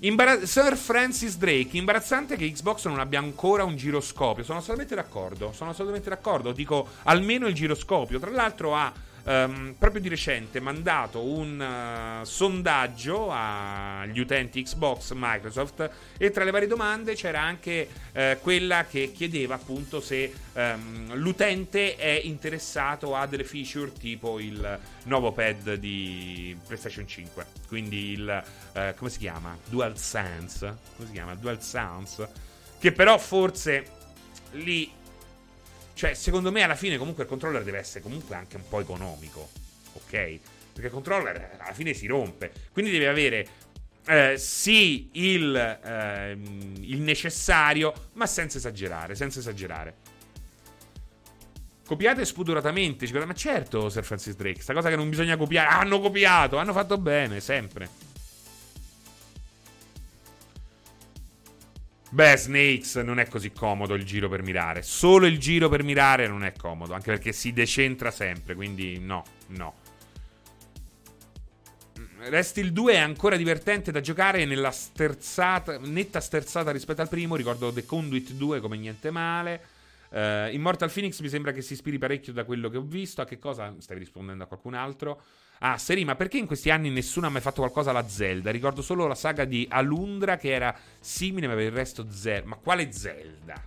Imbaraz- 0.00 0.42
Sir 0.42 0.76
Francis 0.76 1.36
Drake, 1.38 1.76
imbarazzante 1.76 2.36
che 2.36 2.50
Xbox 2.50 2.86
non 2.86 2.98
abbia 2.98 3.18
ancora 3.18 3.64
un 3.64 3.76
giroscopio. 3.76 4.44
Sono 4.44 4.58
assolutamente 4.58 4.94
d'accordo. 4.94 5.52
Sono 5.52 5.70
assolutamente 5.70 6.10
d'accordo. 6.10 6.52
Dico 6.52 6.88
almeno 7.04 7.46
il 7.46 7.54
giroscopio. 7.54 8.18
Tra 8.18 8.30
l'altro 8.30 8.74
ha 8.74 8.92
um, 9.24 9.74
proprio 9.78 10.00
di 10.00 10.08
recente 10.08 10.60
mandato 10.60 11.22
un 11.22 12.20
uh, 12.20 12.24
sondaggio 12.24 13.30
agli 13.30 14.18
utenti 14.20 14.62
Xbox 14.62 15.12
Microsoft 15.14 15.90
e 16.16 16.30
tra 16.30 16.44
le 16.44 16.50
varie 16.50 16.68
domande 16.68 17.14
c'era 17.14 17.40
anche 17.40 17.88
uh, 18.12 18.20
quella 18.40 18.84
che 18.84 19.12
chiedeva 19.12 19.54
appunto 19.54 20.00
se 20.00 20.32
um, 20.52 21.14
l'utente 21.14 21.96
è 21.96 22.20
interessato 22.22 23.14
a 23.14 23.26
delle 23.26 23.44
feature 23.44 23.92
tipo 23.92 24.38
il 24.38 24.78
nuovo 25.04 25.32
pad 25.32 25.74
di 25.74 26.56
PlayStation 26.66 27.06
5 27.06 27.46
quindi 27.68 28.12
il 28.12 28.44
uh, 28.72 28.94
come 28.96 29.10
si 29.10 29.18
chiama? 29.18 29.56
DualSense 29.68 30.76
come 30.96 31.08
si 31.08 31.12
chiama? 31.12 31.34
DualSense 31.34 32.28
che 32.78 32.92
però 32.92 33.18
forse 33.18 34.02
lì 34.52 34.90
cioè, 35.94 36.14
secondo 36.14 36.50
me 36.50 36.62
alla 36.62 36.74
fine 36.74 36.98
comunque 36.98 37.22
il 37.22 37.28
controller 37.28 37.62
deve 37.62 37.78
essere 37.78 38.02
comunque 38.02 38.34
anche 38.34 38.56
un 38.56 38.68
po' 38.68 38.80
economico, 38.80 39.48
ok? 39.94 40.10
Perché 40.10 40.86
il 40.86 40.90
controller 40.90 41.56
alla 41.58 41.72
fine 41.72 41.94
si 41.94 42.06
rompe. 42.06 42.52
Quindi 42.72 42.90
deve 42.90 43.08
avere 43.08 43.48
eh, 44.06 44.36
sì 44.36 45.08
il, 45.12 45.54
eh, 45.56 46.32
il, 46.32 47.00
necessario, 47.00 47.92
ma 48.14 48.26
senza 48.26 48.58
esagerare, 48.58 49.14
senza 49.14 49.38
esagerare. 49.38 50.12
Copiate 51.86 52.24
spudoratamente, 52.24 53.08
ma 53.24 53.34
certo, 53.34 53.88
Sir 53.88 54.04
Francis 54.04 54.34
Drake, 54.34 54.62
sta 54.62 54.72
cosa 54.72 54.88
che 54.88 54.96
non 54.96 55.08
bisogna 55.08 55.36
copiare. 55.36 55.68
Hanno 55.68 56.00
copiato, 56.00 56.56
hanno 56.56 56.72
fatto 56.72 56.98
bene, 56.98 57.40
sempre. 57.40 57.88
Beh, 62.14 62.36
Snakes 62.36 62.94
non 62.94 63.18
è 63.18 63.26
così 63.26 63.50
comodo 63.50 63.94
il 63.94 64.04
giro 64.04 64.28
per 64.28 64.40
mirare. 64.40 64.82
Solo 64.82 65.26
il 65.26 65.36
giro 65.40 65.68
per 65.68 65.82
mirare 65.82 66.28
non 66.28 66.44
è 66.44 66.52
comodo, 66.52 66.94
anche 66.94 67.10
perché 67.10 67.32
si 67.32 67.52
decentra 67.52 68.12
sempre, 68.12 68.54
quindi 68.54 69.00
no, 69.00 69.24
no. 69.48 69.74
Rest 72.18 72.60
2 72.60 72.92
è 72.92 72.98
ancora 72.98 73.34
divertente 73.34 73.90
da 73.90 74.00
giocare 74.00 74.44
nella 74.44 74.70
sterzata, 74.70 75.76
netta 75.80 76.20
sterzata 76.20 76.70
rispetto 76.70 77.00
al 77.00 77.08
primo. 77.08 77.34
Ricordo 77.34 77.72
The 77.72 77.84
Conduit 77.84 78.30
2 78.30 78.60
come 78.60 78.76
niente 78.76 79.10
male. 79.10 79.60
Uh, 80.10 80.52
Immortal 80.52 80.92
Phoenix 80.92 81.18
mi 81.18 81.28
sembra 81.28 81.50
che 81.50 81.62
si 81.62 81.72
ispiri 81.72 81.98
parecchio 81.98 82.32
da 82.32 82.44
quello 82.44 82.68
che 82.68 82.76
ho 82.76 82.84
visto. 82.84 83.22
A 83.22 83.24
che 83.24 83.40
cosa? 83.40 83.74
Stavi 83.76 83.98
rispondendo 83.98 84.44
a 84.44 84.46
qualcun 84.46 84.74
altro? 84.74 85.20
Ah, 85.58 85.78
Seri, 85.78 86.04
ma 86.04 86.14
perché 86.14 86.36
in 86.38 86.46
questi 86.46 86.70
anni 86.70 86.90
nessuno 86.90 87.26
ha 87.26 87.30
mai 87.30 87.40
fatto 87.40 87.60
qualcosa 87.60 87.90
alla 87.90 88.06
Zelda? 88.08 88.50
Ricordo 88.50 88.82
solo 88.82 89.06
la 89.06 89.14
saga 89.14 89.44
di 89.44 89.66
Alundra 89.70 90.36
che 90.36 90.52
era 90.52 90.76
simile, 91.00 91.46
ma 91.46 91.54
per 91.54 91.62
il 91.64 91.70
resto 91.72 92.06
zero. 92.10 92.46
Ma 92.46 92.56
quale 92.56 92.92
Zelda? 92.92 93.62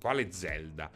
Quale 0.00 0.32
Zelda? 0.32 0.90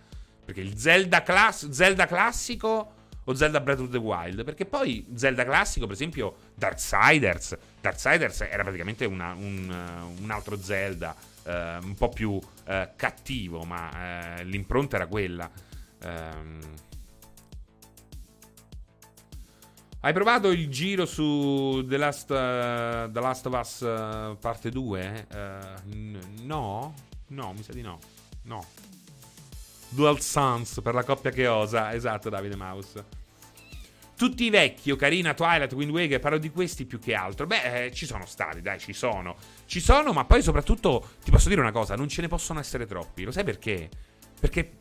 Perché 0.45 0.61
il 0.61 0.77
Zelda, 0.77 1.23
class- 1.23 1.71
Zelda 1.71 2.07
classico 2.07 2.95
o 3.25 3.35
Zelda 3.35 3.61
Breath 3.61 3.81
of 3.81 3.89
the 3.91 3.99
Wild? 3.99 4.45
Perché 4.45 4.67
poi 4.67 5.07
Zelda 5.15 5.45
classico, 5.45 5.87
per 5.87 5.95
esempio, 5.95 6.37
Darksiders. 6.55 7.57
Darksiders 7.81 8.41
era 8.43 8.63
praticamente 8.63 9.07
una, 9.07 9.33
un, 9.33 10.13
un, 10.21 10.31
altro 10.31 10.57
Zelda, 10.61 11.15
eh, 11.45 11.79
un 11.81 11.95
po' 11.95 12.09
più 12.11 12.39
eh, 12.67 12.91
cattivo, 12.97 13.63
ma 13.63 14.37
eh, 14.39 14.45
l'impronta 14.45 14.97
era 14.97 15.07
quella. 15.07 15.51
Ehm. 16.03 16.59
Hai 20.03 20.15
provato 20.15 20.49
il 20.49 20.71
giro 20.71 21.05
su 21.05 21.85
The 21.87 21.99
Last, 21.99 22.31
uh, 22.31 23.13
The 23.13 23.21
Last 23.21 23.45
of 23.45 23.59
Us 23.61 23.81
uh, 23.81 24.39
parte 24.39 24.71
2? 24.71 25.27
Uh, 25.31 25.95
n- 25.95 26.19
no? 26.45 26.95
No, 27.27 27.53
mi 27.53 27.63
sa 27.63 27.75
di 27.75 27.83
no. 27.83 27.99
No. 28.45 28.65
Dual 29.91 30.19
Sons 30.23 30.81
per 30.83 30.95
la 30.95 31.05
coppia 31.05 31.31
che 31.31 31.47
osa. 31.47 31.93
Esatto, 31.93 32.31
Davide 32.31 32.57
Mouse. 32.57 33.05
Tutti 34.17 34.45
i 34.45 34.49
vecchi, 34.49 34.91
Ocarina, 34.91 35.35
Twilight, 35.35 35.75
Wind 35.75 35.91
Waker, 35.91 36.19
parlo 36.19 36.39
di 36.39 36.51
questi 36.51 36.87
più 36.87 36.99
che 36.99 37.13
altro. 37.13 37.47
Beh, 37.47 37.85
eh, 37.85 37.93
ci 37.93 38.07
sono 38.07 38.25
stati, 38.25 38.63
dai, 38.63 38.79
ci 38.79 38.95
sono. 38.95 39.37
Ci 39.67 39.81
sono, 39.81 40.15
ma 40.15 40.25
poi 40.25 40.41
soprattutto 40.41 41.11
ti 41.23 41.31
posso 41.31 41.51
dire 41.51 41.61
una 41.61 41.73
cosa, 41.73 41.95
non 41.95 42.09
ce 42.09 42.23
ne 42.23 42.29
possono 42.29 42.59
essere 42.59 42.87
troppi. 42.87 43.25
Lo 43.25 43.33
sai 43.33 43.45
perché? 43.45 43.91
Perché 44.41 44.79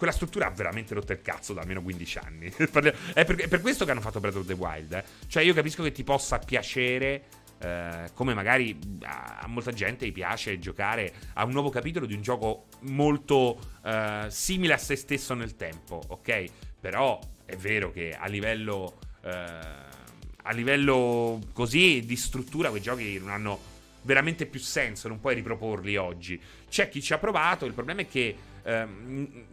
quella 0.00 0.14
struttura 0.14 0.46
ha 0.46 0.50
veramente 0.50 0.94
rotto 0.94 1.12
il 1.12 1.20
cazzo 1.20 1.52
da 1.52 1.60
almeno 1.60 1.82
15 1.82 2.18
anni. 2.20 2.46
è, 2.56 2.66
per, 2.70 2.94
è, 3.36 3.48
per, 3.48 3.60
questo 3.60 3.84
che 3.84 3.90
hanno 3.90 4.00
fatto 4.00 4.18
Breath 4.18 4.36
of 4.36 4.46
the 4.46 4.54
Wild. 4.54 4.92
Eh. 4.94 5.04
Cioè, 5.26 5.42
io 5.42 5.52
capisco 5.52 5.82
che 5.82 5.92
ti 5.92 6.04
possa 6.04 6.38
piacere 6.38 7.24
eh, 7.58 8.08
come 8.14 8.32
magari 8.32 8.78
a, 9.02 9.44
molta 9.46 9.72
gente 9.72 10.10
piace 10.10 10.58
giocare 10.58 11.12
a 11.34 11.44
un 11.44 11.50
nuovo 11.50 11.68
capitolo 11.68 12.06
di 12.06 12.14
un 12.14 12.22
gioco 12.22 12.68
molto 12.80 13.58
eh, 13.84 14.24
simile 14.30 14.72
a 14.72 14.78
se 14.78 14.96
stesso 14.96 15.34
nel 15.34 15.54
tempo, 15.56 16.00
ok? 16.08 16.44
Però 16.80 17.20
è 17.44 17.56
vero 17.56 17.92
che 17.92 18.16
a 18.18 18.26
livello, 18.26 19.00
eh, 19.22 19.30
a 19.32 20.52
livello 20.52 21.40
così 21.52 22.02
di 22.06 22.16
struttura 22.16 22.70
quei 22.70 22.80
giochi 22.80 23.18
non 23.18 23.28
hanno 23.28 23.60
veramente 24.00 24.46
più 24.46 24.60
senso, 24.60 25.08
non 25.08 25.20
puoi 25.20 25.34
riproporli 25.34 25.94
oggi. 25.98 26.40
C'è 26.70 26.88
chi 26.88 27.02
ci 27.02 27.12
ha 27.12 27.18
provato, 27.18 27.66
il 27.66 27.74
problema 27.74 28.00
è 28.00 28.08
che 28.08 28.34
ehm, 28.62 29.44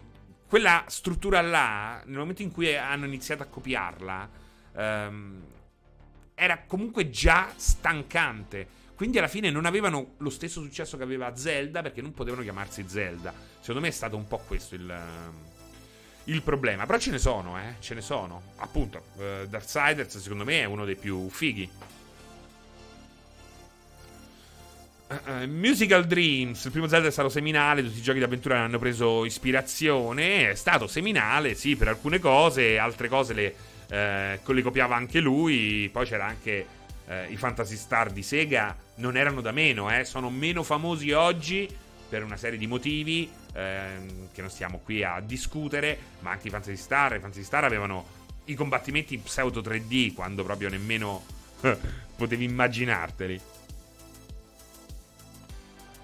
quella 0.48 0.86
struttura 0.88 1.42
là, 1.42 2.02
nel 2.06 2.18
momento 2.18 2.42
in 2.42 2.52
cui 2.52 2.76
hanno 2.76 3.06
iniziato 3.06 3.44
a 3.44 3.48
copiarla, 3.48 4.30
ehm, 4.76 5.44
era 6.34 6.64
comunque 6.66 7.10
già 7.10 7.52
stancante. 7.56 8.76
Quindi 8.96 9.18
alla 9.18 9.28
fine 9.28 9.52
non 9.52 9.66
avevano 9.66 10.14
lo 10.18 10.30
stesso 10.30 10.62
successo 10.62 10.98
che 10.98 11.04
aveva 11.04 11.36
Zelda 11.36 11.82
perché 11.82 12.02
non 12.02 12.14
potevano 12.14 12.42
chiamarsi 12.44 12.86
Zelda. 12.88 13.34
Secondo 13.60 13.82
me 13.82 13.90
è 13.90 13.92
stato 13.92 14.16
un 14.16 14.28
po' 14.28 14.38
questo 14.40 14.76
il, 14.76 15.02
il 16.24 16.42
problema. 16.42 16.86
Però 16.86 16.98
ce 16.98 17.12
ne 17.12 17.20
sono, 17.20 17.60
eh. 17.60 17.76
Ce 17.80 17.94
ne 17.94 18.02
sono. 18.02 18.54
Appunto, 18.58 19.04
uh, 19.16 19.48
Darksiders 19.48 20.18
secondo 20.18 20.46
me 20.46 20.62
è 20.62 20.66
uno 20.66 20.86
dei 20.86 20.96
più 20.96 21.30
fighi. 21.30 21.70
Uh, 25.08 25.48
Musical 25.48 26.06
Dreams, 26.06 26.66
il 26.66 26.72
primo 26.72 26.88
Zelda 26.88 27.08
è 27.08 27.12
stato 27.12 27.30
seminale, 27.30 27.82
tutti 27.82 28.00
i 28.00 28.02
giochi 28.02 28.20
d'avventura 28.20 28.56
ne 28.56 28.62
hanno 28.66 28.80
preso 28.80 29.24
ispirazione, 29.24 30.50
è 30.50 30.56
stato 30.56 30.86
seminale, 30.86 31.56
sì, 31.56 31.78
per 31.78 31.88
alcune 31.88 32.20
cose, 32.20 32.78
altre 32.78 33.08
cose 33.08 33.34
le 33.34 33.56
eh, 33.90 34.40
le 34.44 34.62
copiava 34.62 34.96
anche 34.96 35.20
lui. 35.20 35.90
Poi 35.92 36.06
c'era 36.06 36.26
anche 36.26 36.66
eh, 37.08 37.28
i 37.30 37.38
Fantasy 37.38 37.76
Star 37.76 38.12
di 38.12 38.24
Sega, 38.24 38.76
non 38.96 39.18
erano 39.18 39.42
da 39.42 39.52
meno, 39.52 39.94
eh, 39.96 40.04
sono 40.04 40.30
meno 40.30 40.64
famosi 40.64 41.12
oggi 41.12 41.68
per 42.10 42.24
una 42.24 42.38
serie 42.38 42.58
di 42.58 42.68
motivi 42.68 43.30
ehm, 43.54 44.30
che 44.32 44.42
non 44.42 44.50
stiamo 44.50 44.80
qui 44.84 45.04
a 45.04 45.20
discutere, 45.20 45.98
ma 46.20 46.32
anche 46.32 46.48
i 46.48 46.52
Fantasy 46.52 46.78
Star, 46.78 47.16
i 47.16 47.20
Fantasy 47.20 47.44
Star 47.44 47.64
avevano 47.64 48.16
i 48.46 48.56
combattimenti 48.56 49.18
pseudo 49.18 49.60
3D 49.62 50.14
quando 50.14 50.44
proprio 50.44 50.70
nemmeno 50.70 51.26
potevi 52.16 52.46
immaginarteli. 52.46 53.42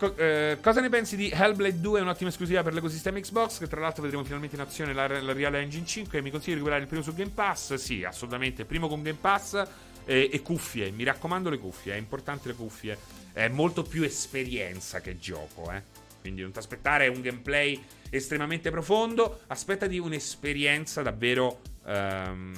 Co- 0.03 0.17
eh, 0.17 0.57
cosa 0.61 0.81
ne 0.81 0.89
pensi 0.89 1.15
di 1.15 1.31
Hellblade 1.33 1.79
2? 1.79 2.01
Un'ottima 2.01 2.29
esclusiva 2.29 2.61
per 2.61 2.73
l'ecosistema 2.73 3.21
Xbox. 3.21 3.59
Che 3.59 3.67
tra 3.67 3.79
l'altro 3.79 4.01
vedremo 4.01 4.25
finalmente 4.25 4.57
in 4.57 4.61
azione 4.61 4.91
la, 4.91 5.07
la 5.07 5.31
Real 5.31 5.55
Engine 5.55 5.85
5. 5.85 6.21
Mi 6.21 6.29
consiglio 6.29 6.55
di 6.55 6.61
recuperare 6.61 6.81
il 6.81 6.89
primo 6.89 7.03
su 7.03 7.13
Game 7.13 7.31
Pass? 7.33 7.75
Sì, 7.75 8.03
assolutamente. 8.03 8.65
Primo 8.65 8.89
con 8.89 9.01
Game 9.01 9.17
Pass 9.21 9.65
e, 10.03 10.29
e 10.29 10.41
cuffie. 10.41 10.91
Mi 10.91 11.05
raccomando, 11.05 11.49
le 11.49 11.57
cuffie. 11.57 11.93
È 11.93 11.95
importante 11.95 12.49
le 12.49 12.55
cuffie. 12.55 12.97
È 13.31 13.47
molto 13.47 13.83
più 13.83 14.03
esperienza 14.03 14.99
che 14.99 15.17
gioco, 15.17 15.71
eh. 15.71 15.81
Quindi 16.19 16.41
non 16.41 16.51
ti 16.51 16.57
aspettare 16.57 17.07
un 17.07 17.21
gameplay 17.21 17.81
estremamente 18.09 18.71
profondo. 18.71 19.43
Aspettati 19.47 19.97
un'esperienza 19.99 21.01
davvero 21.01 21.61
um, 21.85 22.53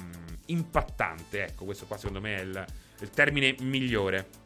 impattante. 0.46 1.44
Ecco, 1.44 1.64
questo 1.64 1.86
qua 1.86 1.96
secondo 1.96 2.20
me 2.20 2.38
è 2.38 2.40
il, 2.40 2.64
il 3.02 3.10
termine 3.10 3.54
migliore. 3.60 4.45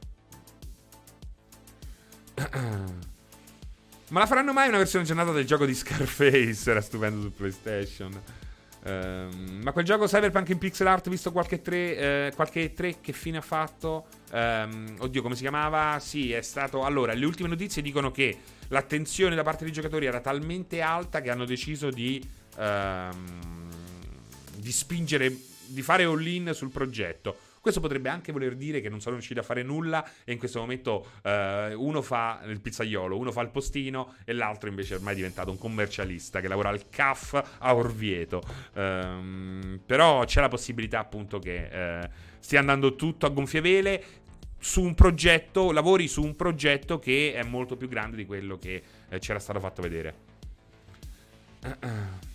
Ma 4.11 4.21
la 4.21 4.27
faranno 4.27 4.53
mai 4.53 4.69
una 4.69 4.79
versione 4.79 5.05
aggiornata 5.05 5.31
del 5.33 5.45
gioco 5.47 5.65
di 5.67 5.75
Scarface? 5.75 6.71
Era 6.71 6.81
stupendo 6.81 7.21
su 7.21 7.33
PlayStation. 7.33 8.21
Um, 8.83 9.61
ma 9.63 9.73
quel 9.73 9.85
gioco 9.85 10.07
Cyberpunk 10.07 10.49
in 10.49 10.59
pixel 10.59 10.87
art, 10.87 11.09
visto 11.11 11.33
qualche 11.33 11.61
3, 11.61 11.97
eh, 11.97 12.33
qualche 12.35 12.73
3 12.73 13.01
che 13.01 13.13
fine 13.13 13.37
ha 13.37 13.43
fatto? 13.43 14.07
Um, 14.33 14.97
oddio, 14.99 15.21
come 15.23 15.35
si 15.35 15.43
chiamava? 15.43 15.99
Sì, 16.01 16.33
è 16.33 16.41
stato. 16.41 16.85
Allora, 16.85 17.13
le 17.13 17.27
ultime 17.27 17.49
notizie 17.49 17.83
dicono 17.83 18.11
che 18.11 18.39
l'attenzione 18.69 19.35
da 19.35 19.43
parte 19.43 19.65
dei 19.65 19.73
giocatori 19.73 20.07
era 20.07 20.21
talmente 20.21 20.81
alta 20.81 21.21
che 21.21 21.31
hanno 21.31 21.45
deciso 21.45 21.91
di, 21.91 22.27
um, 22.57 23.69
di 24.57 24.73
spingere, 24.73 25.37
di 25.67 25.83
fare 25.83 26.05
all-in 26.05 26.53
sul 26.55 26.71
progetto. 26.71 27.37
Questo 27.61 27.81
potrebbe 27.81 28.09
anche 28.09 28.33
voler 28.33 28.57
dire 28.57 28.81
che 28.81 28.89
non 28.89 29.01
sono 29.01 29.17
riusciti 29.17 29.39
a 29.39 29.43
fare 29.43 29.63
nulla 29.63 30.03
e 30.25 30.33
in 30.33 30.39
questo 30.39 30.61
momento 30.61 31.07
eh, 31.23 31.75
uno 31.75 32.01
fa 32.01 32.41
il 32.47 32.59
pizzaiolo, 32.59 33.19
uno 33.19 33.31
fa 33.33 33.43
il 33.43 33.51
postino 33.51 34.15
e 34.25 34.33
l'altro 34.33 34.71
invece 34.71 34.95
è 34.95 34.97
ormai 34.97 35.15
diventato 35.15 35.51
un 35.51 35.59
commercialista 35.59 36.41
che 36.41 36.49
lavora 36.49 36.71
al 36.71 36.89
CAF 36.89 37.59
a 37.59 37.75
Orvieto. 37.75 38.43
Um, 38.75 39.79
però 39.85 40.25
c'è 40.25 40.41
la 40.41 40.49
possibilità 40.49 41.01
appunto 41.01 41.39
che 41.39 42.01
eh, 42.01 42.11
stia 42.39 42.61
andando 42.61 42.97
tutto 42.97 43.27
a 43.27 43.29
gonfie 43.29 43.61
vele 43.61 44.05
su 44.59 44.83
un 44.83 44.95
progetto, 44.95 45.71
lavori 45.71 46.09
su 46.09 46.23
un 46.23 46.37
progetto 46.37 46.99
che 46.99 47.35
è 47.35 47.43
molto 47.43 47.77
più 47.77 47.89
grande 47.89 48.17
di 48.17 48.25
quello 48.25 48.57
che 48.57 48.83
eh, 49.09 49.19
c'era 49.19 49.39
stato 49.39 49.61
fatto 49.61 49.83
vedere. 49.83 50.15
Uh-uh. 51.63 52.29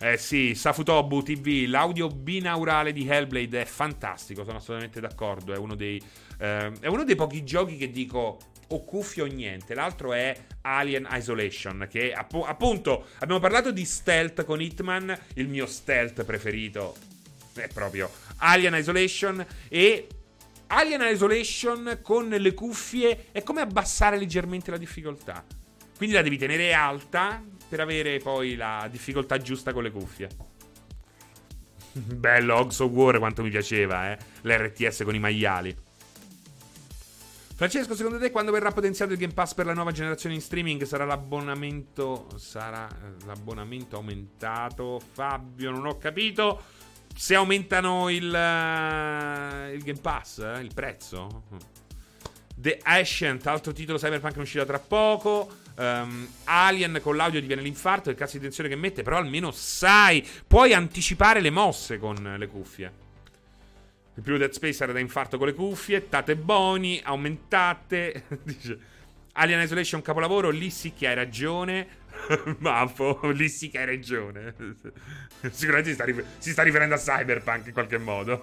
Eh 0.00 0.16
sì, 0.16 0.54
Safutobu 0.54 1.22
TV, 1.24 1.64
l'audio 1.66 2.06
binaurale 2.06 2.92
di 2.92 3.08
Hellblade 3.08 3.62
è 3.62 3.64
fantastico, 3.64 4.44
sono 4.44 4.58
assolutamente 4.58 5.00
d'accordo, 5.00 5.52
è 5.52 5.56
uno 5.56 5.74
dei, 5.74 6.00
eh, 6.38 6.72
è 6.78 6.86
uno 6.86 7.02
dei 7.02 7.16
pochi 7.16 7.42
giochi 7.42 7.76
che 7.76 7.90
dico 7.90 8.38
o 8.68 8.84
cuffio 8.84 9.24
o 9.24 9.26
niente. 9.26 9.74
L'altro 9.74 10.12
è 10.12 10.36
Alien 10.60 11.08
Isolation, 11.10 11.88
che 11.90 12.12
app- 12.12 12.44
appunto 12.46 13.06
abbiamo 13.18 13.40
parlato 13.40 13.72
di 13.72 13.84
stealth 13.84 14.44
con 14.44 14.60
Hitman, 14.60 15.18
il 15.34 15.48
mio 15.48 15.66
stealth 15.66 16.22
preferito 16.22 16.94
è 17.54 17.66
proprio 17.66 18.08
Alien 18.36 18.74
Isolation 18.76 19.44
e 19.68 20.06
Alien 20.68 21.00
Isolation 21.12 21.98
con 22.02 22.28
le 22.28 22.54
cuffie 22.54 23.26
è 23.32 23.42
come 23.42 23.62
abbassare 23.62 24.16
leggermente 24.16 24.70
la 24.70 24.76
difficoltà. 24.76 25.44
Quindi 25.96 26.14
la 26.14 26.22
devi 26.22 26.38
tenere 26.38 26.72
alta 26.72 27.42
per 27.68 27.80
avere 27.80 28.18
poi 28.18 28.56
la 28.56 28.88
difficoltà 28.90 29.38
giusta 29.38 29.72
con 29.72 29.82
le 29.82 29.90
cuffie. 29.90 30.28
Bello, 31.92 32.56
Hogs 32.56 32.78
of 32.80 32.90
War 32.90 33.18
quanto 33.18 33.42
mi 33.42 33.50
piaceva, 33.50 34.12
eh? 34.12 34.18
L'RTS 34.42 35.02
con 35.04 35.14
i 35.14 35.18
maiali. 35.18 35.76
Francesco, 37.54 37.96
secondo 37.96 38.20
te 38.20 38.30
quando 38.30 38.52
verrà 38.52 38.70
potenziato 38.70 39.12
il 39.12 39.18
Game 39.18 39.32
Pass 39.32 39.52
per 39.52 39.66
la 39.66 39.74
nuova 39.74 39.90
generazione 39.90 40.36
in 40.36 40.40
streaming 40.40 40.84
sarà 40.84 41.04
l'abbonamento 41.04 42.28
sarà 42.36 42.86
l'abbonamento 43.26 43.96
aumentato? 43.96 45.00
Fabio, 45.12 45.72
non 45.72 45.84
ho 45.86 45.98
capito 45.98 46.62
se 47.16 47.34
aumentano 47.34 48.10
il, 48.10 48.26
uh, 48.26 49.74
il 49.74 49.82
Game 49.82 49.98
Pass, 50.00 50.38
eh? 50.38 50.60
il 50.60 50.72
prezzo. 50.72 51.42
The 52.54 52.78
Ascent, 52.80 53.44
altro 53.48 53.72
titolo 53.72 53.98
cyberpunk 53.98 54.36
in 54.36 54.42
uscita 54.42 54.64
tra 54.64 54.78
poco. 54.78 55.50
Um, 55.78 56.26
Alien 56.44 56.98
con 57.00 57.14
l'audio 57.14 57.40
diviene 57.40 57.62
l'infarto, 57.62 58.10
il 58.10 58.16
cazzo 58.16 58.36
di 58.36 58.42
tensione 58.42 58.68
che 58.68 58.74
mette, 58.74 59.04
però 59.04 59.16
almeno 59.16 59.52
sai, 59.52 60.26
puoi 60.46 60.72
anticipare 60.72 61.40
le 61.40 61.50
mosse 61.50 61.98
con 61.98 62.34
le 62.36 62.46
cuffie. 62.48 62.92
Il 64.16 64.24
primo 64.24 64.38
Dead 64.38 64.50
Space 64.50 64.82
era 64.82 64.92
da 64.92 64.98
infarto 64.98 65.38
con 65.38 65.46
le 65.46 65.54
cuffie, 65.54 66.08
tate 66.08 66.34
boni, 66.34 67.00
aumentate. 67.04 68.24
Dice 68.42 68.78
Alien 69.34 69.60
Isolation 69.60 70.02
capolavoro, 70.02 70.50
lì 70.50 70.68
sì 70.70 70.92
che 70.92 71.06
hai 71.06 71.14
ragione. 71.14 71.86
Maffo, 72.58 73.20
lì 73.30 73.48
sì 73.48 73.70
che 73.70 73.78
hai 73.78 73.86
ragione. 73.86 74.54
Sicuramente 75.50 75.90
si 75.90 75.94
sta, 75.94 76.04
rifer- 76.04 76.26
si 76.38 76.50
sta 76.50 76.62
riferendo 76.64 76.96
a 76.96 76.98
Cyberpunk 76.98 77.66
in 77.68 77.72
qualche 77.72 77.98
modo. 77.98 78.42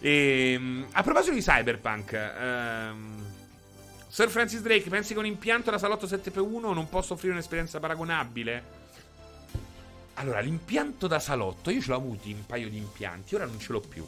e, 0.00 0.52
ehm, 0.52 0.88
a 0.92 1.02
proposito 1.02 1.34
di 1.34 1.40
Cyberpunk, 1.40 2.12
ehm, 2.12 3.25
Sir 4.08 4.28
Francis 4.30 4.60
Drake, 4.62 4.88
pensi 4.88 5.12
che 5.12 5.18
un 5.18 5.26
impianto 5.26 5.70
da 5.70 5.78
salotto 5.78 6.06
7x1 6.06 6.72
non 6.72 6.88
possa 6.88 7.12
offrire 7.12 7.32
un'esperienza 7.34 7.80
paragonabile? 7.80 8.74
Allora, 10.14 10.40
l'impianto 10.40 11.06
da 11.06 11.18
salotto, 11.18 11.70
io 11.70 11.80
ce 11.82 11.90
l'ho 11.90 11.96
avuto 11.96 12.28
un 12.28 12.46
paio 12.46 12.70
di 12.70 12.78
impianti, 12.78 13.34
ora 13.34 13.44
non 13.44 13.60
ce 13.60 13.72
l'ho 13.72 13.80
più. 13.80 14.06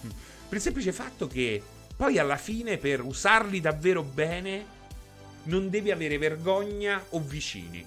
Per 0.00 0.56
il 0.56 0.60
semplice 0.60 0.92
fatto 0.92 1.28
che 1.28 1.62
poi 1.94 2.18
alla 2.18 2.36
fine, 2.36 2.78
per 2.78 3.02
usarli 3.02 3.60
davvero 3.60 4.02
bene, 4.02 4.76
non 5.44 5.70
devi 5.70 5.90
avere 5.90 6.18
vergogna 6.18 7.04
o 7.10 7.20
vicini. 7.20 7.86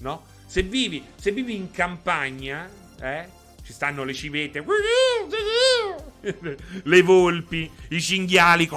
No? 0.00 0.24
Se 0.46 0.62
vivi, 0.62 1.04
se 1.16 1.32
vivi 1.32 1.56
in 1.56 1.70
campagna, 1.70 2.68
eh, 3.00 3.28
ci 3.62 3.72
stanno 3.72 4.04
le 4.04 4.14
civette, 4.14 4.64
le 6.82 7.02
volpi, 7.02 7.70
i 7.88 8.00
cinghiali. 8.00 8.68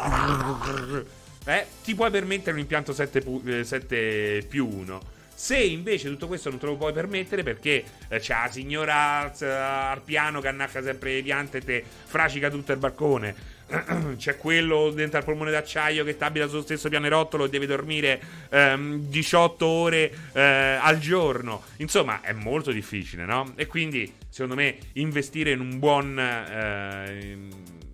Eh, 1.49 1.65
ti 1.83 1.95
puoi 1.95 2.11
permettere 2.11 2.51
un 2.51 2.59
impianto 2.59 2.93
7, 2.93 3.63
7 3.63 3.97
eh, 4.37 4.45
più 4.47 4.67
1. 4.67 5.01
Se 5.33 5.57
invece 5.57 6.07
tutto 6.09 6.27
questo 6.27 6.51
non 6.51 6.59
te 6.59 6.67
lo 6.67 6.75
puoi 6.75 6.93
permettere 6.93 7.41
perché 7.41 7.83
eh, 8.07 8.19
c'è 8.19 8.33
la 8.33 8.51
signora 8.51 9.33
eh, 9.33 9.45
Arpiano 9.47 10.41
che 10.41 10.47
annacca 10.47 10.83
sempre 10.83 11.15
le 11.15 11.23
piante 11.23 11.57
e 11.57 11.61
te 11.61 11.83
fracica 12.05 12.51
tutto 12.51 12.71
il 12.71 12.77
balcone, 12.77 13.33
c'è 14.17 14.37
quello 14.37 14.91
dentro 14.91 15.17
al 15.17 15.23
polmone 15.23 15.49
d'acciaio 15.49 16.03
che 16.03 16.15
abita 16.19 16.47
sullo 16.47 16.61
stesso 16.61 16.87
pianerottolo 16.87 17.45
e 17.45 17.49
deve 17.49 17.65
dormire 17.65 18.21
ehm, 18.49 19.07
18 19.07 19.65
ore 19.65 20.11
eh, 20.33 20.41
al 20.41 20.99
giorno. 20.99 21.63
Insomma, 21.77 22.21
è 22.21 22.33
molto 22.33 22.71
difficile, 22.71 23.25
no? 23.25 23.53
E 23.55 23.65
quindi, 23.65 24.13
secondo 24.29 24.53
me, 24.53 24.77
investire 24.93 25.49
in 25.49 25.61
un 25.61 25.79
buon. 25.79 26.19
Eh, 26.19 27.37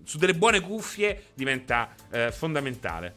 su 0.06 0.18
delle 0.18 0.34
buone 0.34 0.60
cuffie 0.60 1.30
diventa 1.34 1.94
eh, 2.10 2.30
fondamentale. 2.30 3.14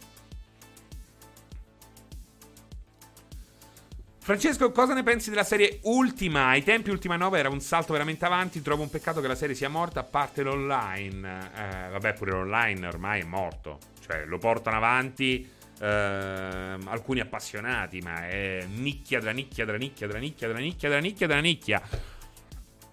Francesco, 4.30 4.72
cosa 4.72 4.94
ne 4.94 5.02
pensi 5.02 5.32
della 5.32 5.44
serie 5.44 5.80
Ultima? 5.86 6.50
Ai 6.50 6.62
tempi 6.62 6.92
Ultima 6.92 7.16
9 7.16 7.40
era 7.40 7.50
un 7.50 7.62
salto 7.62 7.94
veramente 7.94 8.26
avanti. 8.26 8.62
Trovo 8.62 8.84
un 8.84 8.90
peccato 8.92 9.22
che 9.22 9.28
la 9.28 9.34
serie 9.34 9.56
sia 9.56 9.70
morta, 9.70 10.02
a 10.02 10.04
parte 10.04 10.44
l'online. 10.44 11.50
Eh, 11.56 11.90
vabbè, 11.90 12.14
pure 12.14 12.34
l'online 12.34 12.86
ormai 12.86 13.22
è 13.22 13.24
morto. 13.24 13.80
Cioè, 14.06 14.26
lo 14.26 14.38
portano 14.38 14.78
avanti 14.78 15.50
eh, 15.80 15.88
alcuni 15.88 17.22
appassionati, 17.22 18.02
ma 18.02 18.28
è 18.28 18.68
nicchia 18.72 19.18
della 19.18 19.32
nicchia 19.32 19.66
della 19.66 19.80
nicchia 19.80 20.06
della 20.06 20.20
nicchia 20.20 20.48
della 20.48 20.60
nicchia 20.60 20.90
della 20.90 21.02
nicchia 21.02 21.26
della 21.26 21.42
nicchia. 21.42 21.82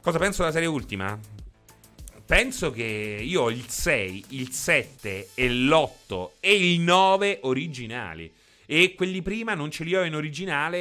Cosa 0.01 0.19
penso 0.19 0.41
della 0.41 0.55
serie 0.55 0.69
Ultima? 0.69 1.19
Penso 2.25 2.71
che 2.71 2.83
io 3.23 3.43
ho 3.43 3.51
il 3.51 3.69
6, 3.69 4.25
il 4.29 4.53
7 4.53 5.29
e 5.35 5.51
l'8 5.51 6.31
e 6.41 6.73
il 6.73 6.81
9 6.81 7.41
originali. 7.43 8.33
E 8.67 8.95
quelli 8.95 9.23
prima 9.23 9.55
non 9.55 9.71
ce 9.71 9.85
li 9.85 9.95
ho 9.95 10.05
in 10.05 10.15
originale 10.15 10.79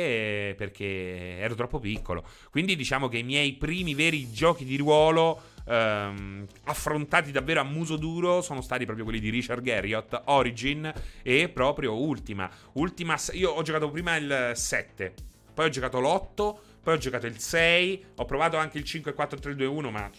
eh, 0.49 0.55
perché 0.57 1.38
ero 1.38 1.55
troppo 1.55 1.79
piccolo. 1.79 2.23
Quindi 2.49 2.75
diciamo 2.75 3.07
che 3.07 3.19
i 3.19 3.23
miei 3.23 3.53
primi 3.53 3.93
veri 3.93 4.31
giochi 4.31 4.65
di 4.65 4.75
ruolo 4.77 5.53
ehm, 5.67 6.45
affrontati 6.63 7.31
davvero 7.31 7.61
a 7.61 7.63
muso 7.63 7.95
duro 7.95 8.41
sono 8.41 8.61
stati 8.61 8.86
proprio 8.86 9.05
quelli 9.05 9.19
di 9.19 9.29
Richard 9.29 9.61
Garriott, 9.61 10.21
Origin 10.25 10.91
e 11.21 11.49
proprio 11.49 11.95
Ultima. 11.95 12.49
Ultima 12.73 13.17
io 13.33 13.51
ho 13.51 13.61
giocato 13.61 13.89
prima 13.89 14.15
il 14.15 14.51
7, 14.53 15.13
poi 15.53 15.65
ho 15.65 15.69
giocato 15.69 15.99
l'8, 15.99 16.55
poi 16.83 16.93
ho 16.93 16.97
giocato 16.97 17.27
il 17.27 17.39
6, 17.39 18.05
ho 18.15 18.25
provato 18.25 18.57
anche 18.57 18.77
il 18.77 18.83
5, 18.83 19.13
4, 19.13 19.39
3, 19.39 19.55
2, 19.55 19.65
1, 19.65 19.91
ma 19.91 20.09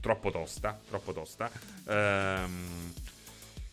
troppo 0.00 0.30
tosta, 0.30 0.78
troppo 0.88 1.12
tosta. 1.12 1.50
Ehm 1.88 3.02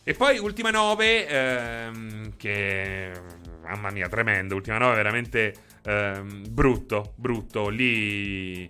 e 0.04 0.14
poi 0.14 0.38
Ultima 0.38 0.70
9, 0.70 1.28
ehm, 1.28 2.36
che 2.36 3.12
mamma 3.62 3.90
mia, 3.90 4.08
tremendo. 4.08 4.56
Ultima 4.56 4.78
9 4.78 4.96
veramente 4.96 5.54
ehm, 5.84 6.44
brutto, 6.50 7.12
brutto. 7.16 7.68
Lì, 7.68 8.68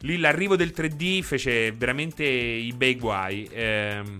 lì 0.00 0.16
l'arrivo 0.18 0.56
del 0.56 0.72
3D 0.74 1.22
fece 1.22 1.70
veramente 1.72 2.24
i 2.24 2.72
bei 2.72 2.96
guai. 2.96 3.48
Ehm, 3.52 4.18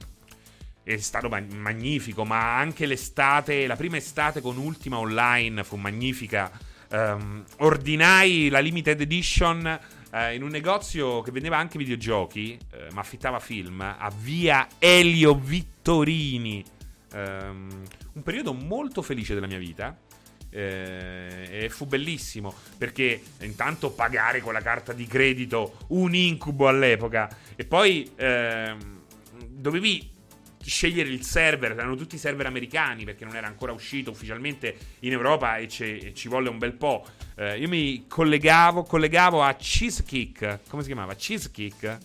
è 0.85 0.97
stato 0.97 1.29
mag- 1.29 1.53
magnifico, 1.53 2.25
ma 2.25 2.57
anche 2.57 2.87
l'estate, 2.87 3.67
la 3.67 3.77
prima 3.77 3.97
estate 3.97 4.41
con 4.41 4.57
Ultima 4.57 4.99
Online 4.99 5.65
fu 5.65 5.77
magnifica. 5.77 6.51
Um, 6.91 7.45
ordinai 7.59 8.49
la 8.49 8.61
limited 8.61 8.99
edition 9.03 9.79
uh, 10.13 10.33
in 10.33 10.43
un 10.43 10.49
negozio 10.49 11.23
che 11.23 11.31
vendeva 11.31 11.57
anche 11.57 11.79
videogiochi, 11.79 12.59
uh, 12.73 12.93
ma 12.95 13.01
affittava 13.01 13.39
film, 13.39 13.81
a 13.81 14.13
via 14.17 14.69
Elio 14.79 15.35
Vittorini. 15.35 16.65
Um, 17.13 17.83
un 18.13 18.23
periodo 18.23 18.53
molto 18.53 19.03
felice 19.03 19.35
della 19.35 19.47
mia 19.47 19.59
vita. 19.59 19.97
Eh, 20.51 21.65
e 21.65 21.69
fu 21.69 21.85
bellissimo 21.85 22.55
perché 22.79 23.21
intanto 23.41 23.91
pagare 23.91 24.41
con 24.41 24.55
la 24.55 24.63
carta 24.63 24.95
di 24.95 25.07
credito 25.07 25.77
un 25.89 26.15
incubo 26.15 26.69
all'epoca 26.69 27.29
e 27.55 27.67
poi 27.67 28.11
eh, 28.17 28.75
dovevi 29.47 30.11
scegliere 30.69 31.09
il 31.09 31.23
server, 31.23 31.73
erano 31.73 31.97
tutti 31.97 32.19
server 32.19 32.47
americani 32.47 33.05
perché 33.05 33.25
non 33.25 33.35
era 33.35 33.47
ancora 33.47 33.73
uscito 33.73 34.11
ufficialmente 34.11 34.77
in 35.01 35.13
Europa 35.13 35.57
e, 35.57 35.69
e 35.79 36.13
ci 36.15 36.29
volle 36.29 36.49
un 36.49 36.59
bel 36.59 36.75
po'. 36.75 37.07
Eh, 37.37 37.59
io 37.59 37.69
mi 37.69 38.05
collegavo, 38.07 38.85
collegavo 38.85 39.43
a 39.43 39.55
Cheesekick, 39.55 40.61
come 40.69 40.83
si 40.83 40.89
chiamava? 40.89 41.15
Cheesekick, 41.15 41.99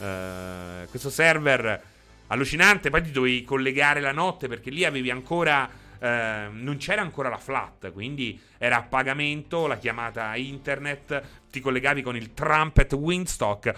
eh, 0.00 0.86
questo 0.88 1.10
server 1.10 1.82
allucinante, 2.28 2.90
poi 2.90 3.02
ti 3.02 3.10
dovevi 3.10 3.42
collegare 3.42 4.00
la 4.00 4.12
notte 4.12 4.48
perché 4.48 4.70
lì 4.70 4.84
avevi 4.84 5.10
ancora... 5.10 5.84
Uh, 5.98 6.52
non 6.52 6.76
c'era 6.76 7.00
ancora 7.00 7.30
la 7.30 7.38
flat, 7.38 7.90
quindi 7.90 8.38
era 8.58 8.76
a 8.76 8.82
pagamento 8.82 9.66
la 9.66 9.78
chiamata 9.78 10.36
internet. 10.36 11.22
Ti 11.50 11.58
collegavi 11.58 12.02
con 12.02 12.14
il 12.14 12.34
Trumpet 12.34 12.92
Windstock. 12.92 13.72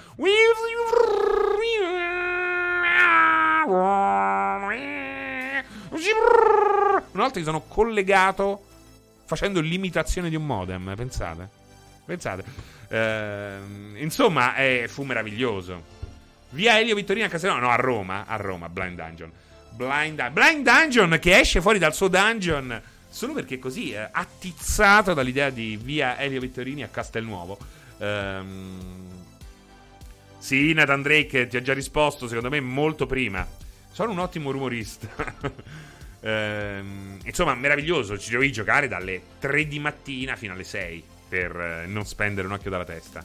Una 3.71 4.75
volta 7.13 7.39
mi 7.39 7.45
sono 7.45 7.61
collegato 7.69 8.65
facendo 9.27 9.61
l'imitazione 9.61 10.31
di 10.31 10.37
un 10.37 10.47
modem, 10.47 10.95
pensate. 10.97 11.49
Pensate. 12.07 12.45
Eh, 12.89 13.59
insomma, 13.97 14.57
eh, 14.57 14.87
fu 14.89 15.03
meraviglioso. 15.03 15.97
Via 16.51 16.79
Elio 16.79 16.95
Vittorino 16.95 17.27
a 17.27 17.29
Castellano, 17.29 17.61
no, 17.61 17.71
a 17.71 17.77
Roma, 17.77 18.25
a 18.27 18.37
Roma, 18.37 18.71
Blind 18.71 18.97
Dungeon. 18.97 19.31
Blind, 19.71 20.31
Blind 20.31 20.65
Dungeon 20.67 21.19
che 21.21 21.39
esce 21.39 21.61
fuori 21.61 21.79
dal 21.79 21.95
suo 21.95 22.09
dungeon 22.09 22.81
solo 23.11 23.35
perché 23.35 23.59
così, 23.59 23.93
eh, 23.93 24.09
attizzato 24.11 25.13
dall'idea 25.13 25.51
di 25.51 25.77
via 25.77 26.19
Elio 26.19 26.41
Vittorini 26.41 26.83
a 26.83 26.89
Castelnuovo. 26.89 27.59
Ehm 27.99 29.18
sì, 30.39 30.73
Nathan 30.73 31.03
Drake 31.03 31.47
ti 31.49 31.57
ha 31.57 31.63
già 31.63 31.75
risposto, 31.75 32.29
secondo 32.29 32.49
me, 32.49 32.61
molto 32.61 33.07
prima. 33.07 33.47
Sono 33.91 34.13
un 34.13 34.19
ottimo 34.19 34.51
rumorista. 34.51 35.09
ehm, 36.21 37.19
insomma, 37.25 37.55
meraviglioso. 37.55 38.17
Ci 38.17 38.31
dovevi 38.31 38.53
giocare 38.53 38.87
dalle 38.89 39.21
3 39.41 39.67
di 39.67 39.79
mattina 39.81 40.37
fino 40.37 40.53
alle 40.53 40.65
6 40.65 41.05
per 41.29 41.61
eh, 41.61 41.87
non 41.87 42.07
spendere 42.07 42.47
un 42.47 42.53
occhio 42.53 42.71
dalla 42.71 42.85
testa. 42.85 43.25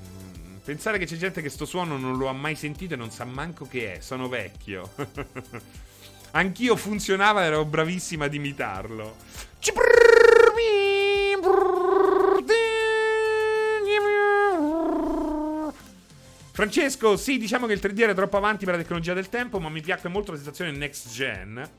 Pensare 0.64 0.99
che 0.99 1.07
c'è 1.07 1.16
gente 1.16 1.43
che 1.43 1.49
sto 1.51 1.66
suono 1.66 1.99
non 1.99 2.16
lo 2.16 2.28
ha 2.28 2.32
mai 2.32 2.55
sentito 2.55 2.95
e 2.95 2.97
non 2.97 3.11
sa 3.11 3.24
manco 3.24 3.66
che 3.68 3.95
è. 3.95 4.01
Sono 4.01 4.28
vecchio. 4.28 4.95
Anch'io 6.32 6.76
funzionava 6.76 7.43
e 7.43 7.47
ero 7.47 7.64
bravissima 7.66 8.24
ad 8.24 8.32
imitarlo. 8.32 9.16
Francesco, 16.53 17.16
sì, 17.16 17.38
diciamo 17.38 17.66
che 17.66 17.72
il 17.72 17.80
3D 17.82 18.00
era 18.00 18.12
troppo 18.12 18.36
avanti 18.36 18.66
per 18.66 18.74
la 18.74 18.80
tecnologia 18.80 19.14
del 19.14 19.30
tempo, 19.30 19.59
ma 19.59 19.70
mi 19.70 19.80
piacque 19.80 20.11
molto 20.11 20.32
la 20.32 20.36
sensazione 20.36 20.70
next 20.70 21.11
gen. 21.11 21.70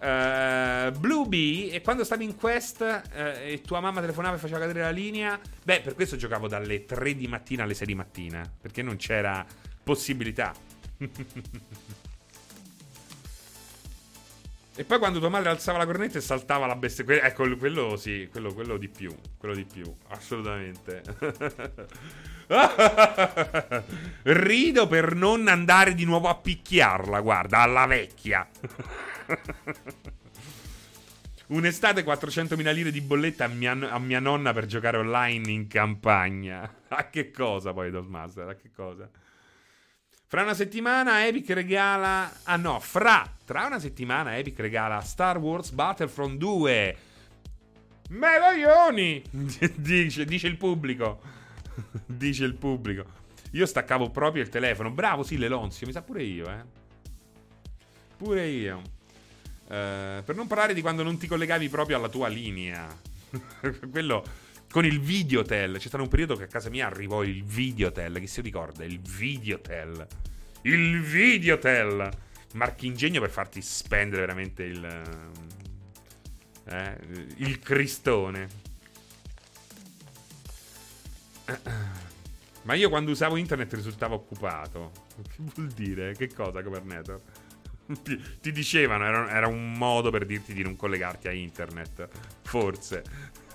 Uh, 0.00 0.90
Blue 0.98 1.28
Bee, 1.28 1.70
e 1.70 1.80
quando 1.80 2.02
stavi 2.02 2.24
in 2.24 2.34
quest 2.34 2.80
uh, 2.80 3.12
e 3.14 3.62
tua 3.64 3.78
mamma 3.78 4.00
telefonava 4.00 4.34
e 4.34 4.38
faceva 4.40 4.58
cadere 4.58 4.80
la 4.80 4.90
linea, 4.90 5.38
beh, 5.62 5.82
per 5.82 5.94
questo 5.94 6.16
giocavo 6.16 6.48
dalle 6.48 6.84
3 6.84 7.14
di 7.14 7.28
mattina 7.28 7.62
alle 7.62 7.74
6 7.74 7.86
di 7.86 7.94
mattina, 7.94 8.52
perché 8.60 8.82
non 8.82 8.96
c'era 8.96 9.46
possibilità. 9.84 10.52
E 14.74 14.84
poi 14.84 14.98
quando 14.98 15.18
tua 15.18 15.28
madre 15.28 15.50
alzava 15.50 15.76
la 15.76 15.84
cornetta 15.84 16.16
e 16.16 16.22
saltava 16.22 16.66
la 16.66 16.76
bestia. 16.76 17.04
Que- 17.04 17.20
ecco, 17.20 17.56
quello 17.56 17.96
sì, 17.96 18.26
quello, 18.30 18.54
quello 18.54 18.78
di 18.78 18.88
più. 18.88 19.14
Quello 19.36 19.54
di 19.54 19.66
più, 19.66 19.84
assolutamente. 20.08 21.02
Rido 24.22 24.86
per 24.86 25.14
non 25.14 25.48
andare 25.48 25.94
di 25.94 26.04
nuovo 26.04 26.28
a 26.28 26.36
picchiarla, 26.36 27.20
guarda, 27.20 27.58
alla 27.58 27.86
vecchia. 27.86 28.48
Un'estate 31.48 32.02
400.000 32.02 32.72
lire 32.72 32.90
di 32.90 33.02
bolletta 33.02 33.44
a 33.44 33.48
mia, 33.48 33.72
a 33.72 33.98
mia, 33.98 34.20
nonna 34.20 34.54
per 34.54 34.64
giocare 34.64 34.96
online 34.96 35.50
in 35.50 35.66
campagna. 35.66 36.76
A 36.88 37.10
che 37.10 37.30
cosa 37.30 37.74
poi, 37.74 37.90
Dosmaster? 37.90 38.48
A 38.48 38.54
che 38.54 38.70
cosa? 38.74 39.08
Fra 40.32 40.44
una 40.44 40.54
settimana 40.54 41.26
Epic 41.26 41.50
regala... 41.50 42.32
Ah 42.44 42.56
no, 42.56 42.80
fra... 42.80 43.30
Tra 43.44 43.66
una 43.66 43.78
settimana 43.78 44.38
Epic 44.38 44.58
regala 44.60 44.98
Star 45.02 45.36
Wars 45.36 45.72
Battlefront 45.72 46.38
2. 46.38 46.96
Medaglioni! 48.08 49.22
dice, 49.76 50.24
dice 50.24 50.46
il 50.46 50.56
pubblico. 50.56 51.20
dice 52.06 52.44
il 52.46 52.54
pubblico. 52.54 53.04
Io 53.50 53.66
staccavo 53.66 54.08
proprio 54.08 54.42
il 54.42 54.48
telefono. 54.48 54.90
Bravo, 54.90 55.22
sì, 55.22 55.36
Lelonzio. 55.36 55.86
Mi 55.86 55.92
sa 55.92 56.00
pure 56.00 56.22
io, 56.22 56.48
eh. 56.48 56.64
Pure 58.16 58.46
io. 58.46 58.80
Uh, 59.64 60.24
per 60.24 60.34
non 60.34 60.46
parlare 60.46 60.72
di 60.72 60.80
quando 60.80 61.02
non 61.02 61.18
ti 61.18 61.26
collegavi 61.26 61.68
proprio 61.68 61.98
alla 61.98 62.08
tua 62.08 62.28
linea. 62.28 62.88
Quello 63.90 64.24
con 64.72 64.86
il 64.86 65.00
Videotel. 65.00 65.76
C'è 65.76 65.86
stato 65.86 66.02
un 66.02 66.08
periodo 66.08 66.34
che 66.34 66.44
a 66.44 66.48
casa 66.48 66.70
mia 66.70 66.86
arrivò 66.86 67.22
il 67.22 67.44
Videotel. 67.44 68.18
Chi 68.18 68.26
si 68.26 68.40
ricorda? 68.40 68.84
Il 68.84 68.98
Videotel. 69.00 70.06
Il 70.62 71.02
Videotel. 71.02 72.10
Marchingegno 72.54 73.20
per 73.20 73.30
farti 73.30 73.60
spendere 73.60 74.22
veramente 74.22 74.62
il. 74.64 75.02
Eh, 76.64 76.96
il 77.36 77.58
cristone. 77.58 78.48
Ma 82.62 82.74
io 82.74 82.88
quando 82.88 83.10
usavo 83.10 83.36
internet 83.36 83.74
risultavo 83.74 84.14
occupato. 84.14 84.92
Che 85.22 85.36
vuol 85.36 85.68
dire? 85.68 86.14
Che 86.14 86.32
cosa, 86.32 86.62
Governator? 86.62 87.20
Ti, 88.02 88.38
ti 88.40 88.52
dicevano, 88.52 89.04
era, 89.04 89.28
era 89.28 89.48
un 89.48 89.72
modo 89.72 90.10
per 90.10 90.24
dirti 90.24 90.54
di 90.54 90.62
non 90.62 90.76
collegarti 90.76 91.28
a 91.28 91.32
internet. 91.32 92.08
Forse. 92.40 93.02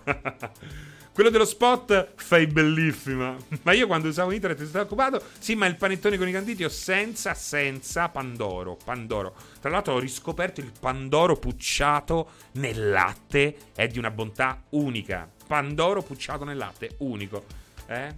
Quello 1.17 1.31
dello 1.31 1.45
spot 1.45 2.11
fai 2.13 2.45
bellissima. 2.45 3.35
Ma 3.63 3.71
io 3.71 3.87
quando 3.87 4.07
usavo 4.07 4.31
internet 4.31 4.63
stavo 4.67 4.85
occupato. 4.85 5.19
Sì, 5.39 5.55
ma 5.55 5.65
il 5.65 5.75
panettone 5.75 6.15
con 6.15 6.27
i 6.27 6.31
canditi 6.31 6.63
ho 6.63 6.69
senza, 6.69 7.33
senza 7.33 8.07
Pandoro. 8.09 8.77
Pandoro. 8.85 9.33
Tra 9.59 9.71
l'altro 9.71 9.93
ho 9.93 9.99
riscoperto 9.99 10.61
il 10.61 10.71
Pandoro 10.79 11.35
pucciato 11.37 12.29
nel 12.51 12.91
latte. 12.91 13.57
È 13.73 13.87
di 13.87 13.97
una 13.97 14.11
bontà 14.11 14.61
unica. 14.69 15.27
Pandoro 15.47 16.03
pucciato 16.03 16.43
nel 16.43 16.57
latte, 16.57 16.97
unico. 16.99 17.45
Eh? 17.87 18.13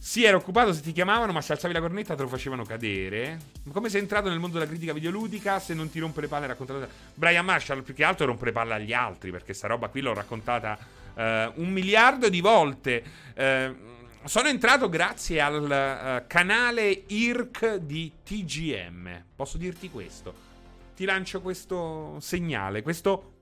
Sì, 0.00 0.24
era 0.24 0.36
occupato 0.36 0.72
se 0.72 0.80
ti 0.80 0.90
chiamavano, 0.90 1.30
ma 1.30 1.40
se 1.40 1.52
alzavi 1.52 1.72
la 1.72 1.78
cornetta 1.78 2.16
te 2.16 2.22
lo 2.22 2.28
facevano 2.28 2.64
cadere. 2.64 3.38
Come 3.70 3.90
sei 3.90 4.00
entrato 4.00 4.28
nel 4.28 4.40
mondo 4.40 4.58
della 4.58 4.68
critica 4.68 4.92
videoludica 4.92 5.60
se 5.60 5.72
non 5.72 5.88
ti 5.88 6.00
rompe 6.00 6.22
le 6.22 6.26
palle 6.26 6.48
raccontato? 6.48 6.88
Brian 7.14 7.44
Marshall 7.44 7.82
più 7.82 7.94
che 7.94 8.02
altro 8.02 8.26
rompe 8.26 8.46
le 8.46 8.52
palle 8.52 8.74
agli 8.74 8.92
altri, 8.92 9.30
perché 9.30 9.54
sta 9.54 9.68
roba 9.68 9.86
qui 9.86 10.00
l'ho 10.00 10.14
raccontata 10.14 10.76
uh, 11.14 11.60
un 11.60 11.70
miliardo 11.70 12.28
di 12.28 12.40
volte. 12.40 13.02
Uh, 13.36 13.90
sono 14.24 14.48
entrato 14.48 14.88
grazie 14.88 15.40
al 15.40 15.62
uh, 15.62 16.26
canale 16.26 17.04
IRC 17.06 17.76
di 17.76 18.12
TGM. 18.22 19.24
Posso 19.34 19.58
dirti 19.58 19.90
questo? 19.90 20.50
Ti 20.94 21.04
lancio 21.04 21.40
questo 21.40 22.18
segnale, 22.20 22.82
questo, 22.82 23.32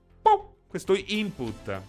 questo 0.67 0.95
input. 0.95 1.81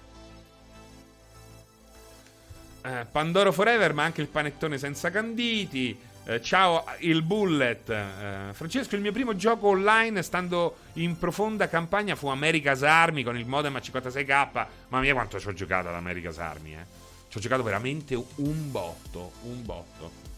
Pandoro 3.12 3.52
Forever, 3.52 3.92
ma 3.92 4.02
anche 4.02 4.20
il 4.20 4.26
panettone 4.26 4.76
senza 4.76 5.10
canditi. 5.10 5.96
Eh, 6.24 6.40
ciao 6.40 6.84
il 7.00 7.22
Bullet. 7.22 7.88
Eh, 7.90 8.52
Francesco, 8.52 8.94
il 8.94 9.00
mio 9.00 9.10
primo 9.10 9.34
gioco 9.34 9.68
online 9.68 10.22
stando 10.22 10.76
in 10.94 11.18
profonda 11.18 11.68
campagna 11.68 12.14
fu 12.14 12.28
America's 12.28 12.82
Army 12.82 13.24
con 13.24 13.36
il 13.36 13.44
modem 13.44 13.74
a 13.74 13.80
56k. 13.80 14.66
Mamma 14.88 15.02
mia 15.02 15.14
quanto 15.14 15.40
ci 15.40 15.48
ho 15.48 15.52
giocato 15.52 15.88
ad 15.88 15.94
America's 15.94 16.38
Army, 16.38 16.74
eh. 16.74 17.00
Ci 17.28 17.38
ho 17.38 17.40
giocato 17.40 17.64
veramente 17.64 18.14
un 18.14 18.70
botto, 18.70 19.32
un 19.42 19.64
botto. 19.64 20.30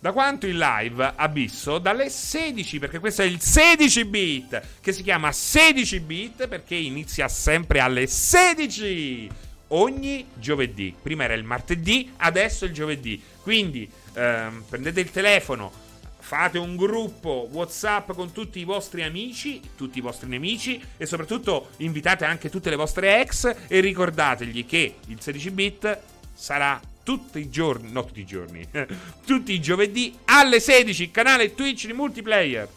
Da 0.00 0.12
quanto 0.12 0.46
in 0.46 0.58
live 0.58 1.12
Abisso? 1.14 1.78
Dalle 1.78 2.10
16, 2.10 2.78
perché 2.78 2.98
questo 2.98 3.22
è 3.22 3.26
il 3.26 3.40
16 3.40 4.04
bit, 4.06 4.62
che 4.80 4.92
si 4.92 5.02
chiama 5.02 5.30
16 5.30 6.00
bit 6.00 6.48
perché 6.48 6.74
inizia 6.74 7.28
sempre 7.28 7.80
alle 7.80 8.06
16 8.06 9.30
ogni 9.70 10.26
giovedì. 10.34 10.94
Prima 11.00 11.24
era 11.24 11.34
il 11.34 11.44
martedì, 11.44 12.12
adesso 12.18 12.64
è 12.64 12.68
il 12.68 12.74
giovedì. 12.74 13.22
Quindi 13.42 13.90
ehm, 14.14 14.64
prendete 14.68 15.00
il 15.00 15.10
telefono, 15.10 15.72
fate 16.18 16.58
un 16.58 16.76
gruppo 16.76 17.48
WhatsApp 17.50 18.12
con 18.12 18.32
tutti 18.32 18.60
i 18.60 18.64
vostri 18.64 19.02
amici, 19.02 19.60
tutti 19.76 19.98
i 19.98 20.00
vostri 20.00 20.28
nemici 20.28 20.80
e 20.96 21.06
soprattutto 21.06 21.70
invitate 21.78 22.24
anche 22.24 22.50
tutte 22.50 22.70
le 22.70 22.76
vostre 22.76 23.20
ex 23.20 23.52
e 23.66 23.80
ricordategli 23.80 24.64
che 24.66 24.96
il 25.06 25.20
16 25.20 25.50
bit 25.50 25.98
sarà 26.32 26.80
tutti 27.02 27.40
i 27.40 27.50
giorni, 27.50 27.90
no 27.90 28.04
tutti 28.04 28.20
i 28.20 28.26
giorni, 28.26 28.64
tutti 29.26 29.52
i 29.52 29.60
giovedì 29.60 30.16
alle 30.26 30.60
16, 30.60 31.10
canale 31.10 31.54
Twitch 31.54 31.86
di 31.86 31.92
multiplayer. 31.92 32.68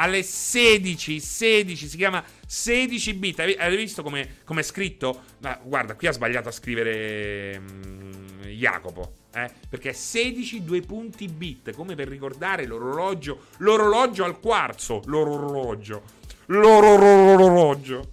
Alle 0.00 0.22
16, 0.22 1.20
16, 1.20 1.86
si 1.86 1.96
chiama 1.98 2.24
16 2.46 3.14
bit. 3.14 3.40
Avete 3.40 3.76
visto 3.76 4.02
come 4.02 4.28
è 4.46 4.62
scritto? 4.62 5.24
Ma 5.40 5.60
guarda, 5.62 5.94
qui 5.94 6.06
ha 6.06 6.12
sbagliato 6.12 6.48
a 6.48 6.52
scrivere 6.52 7.58
um, 7.58 8.46
Jacopo. 8.46 9.12
Eh? 9.34 9.50
Perché 9.68 9.92
16 9.92 10.64
due 10.64 10.80
punti 10.80 11.28
bit, 11.28 11.74
come 11.74 11.94
per 11.96 12.08
ricordare 12.08 12.64
l'orologio, 12.64 13.48
l'orologio 13.58 14.24
al 14.24 14.40
quarzo, 14.40 15.02
l'orologio, 15.04 16.02
l'orologio. 16.46 18.12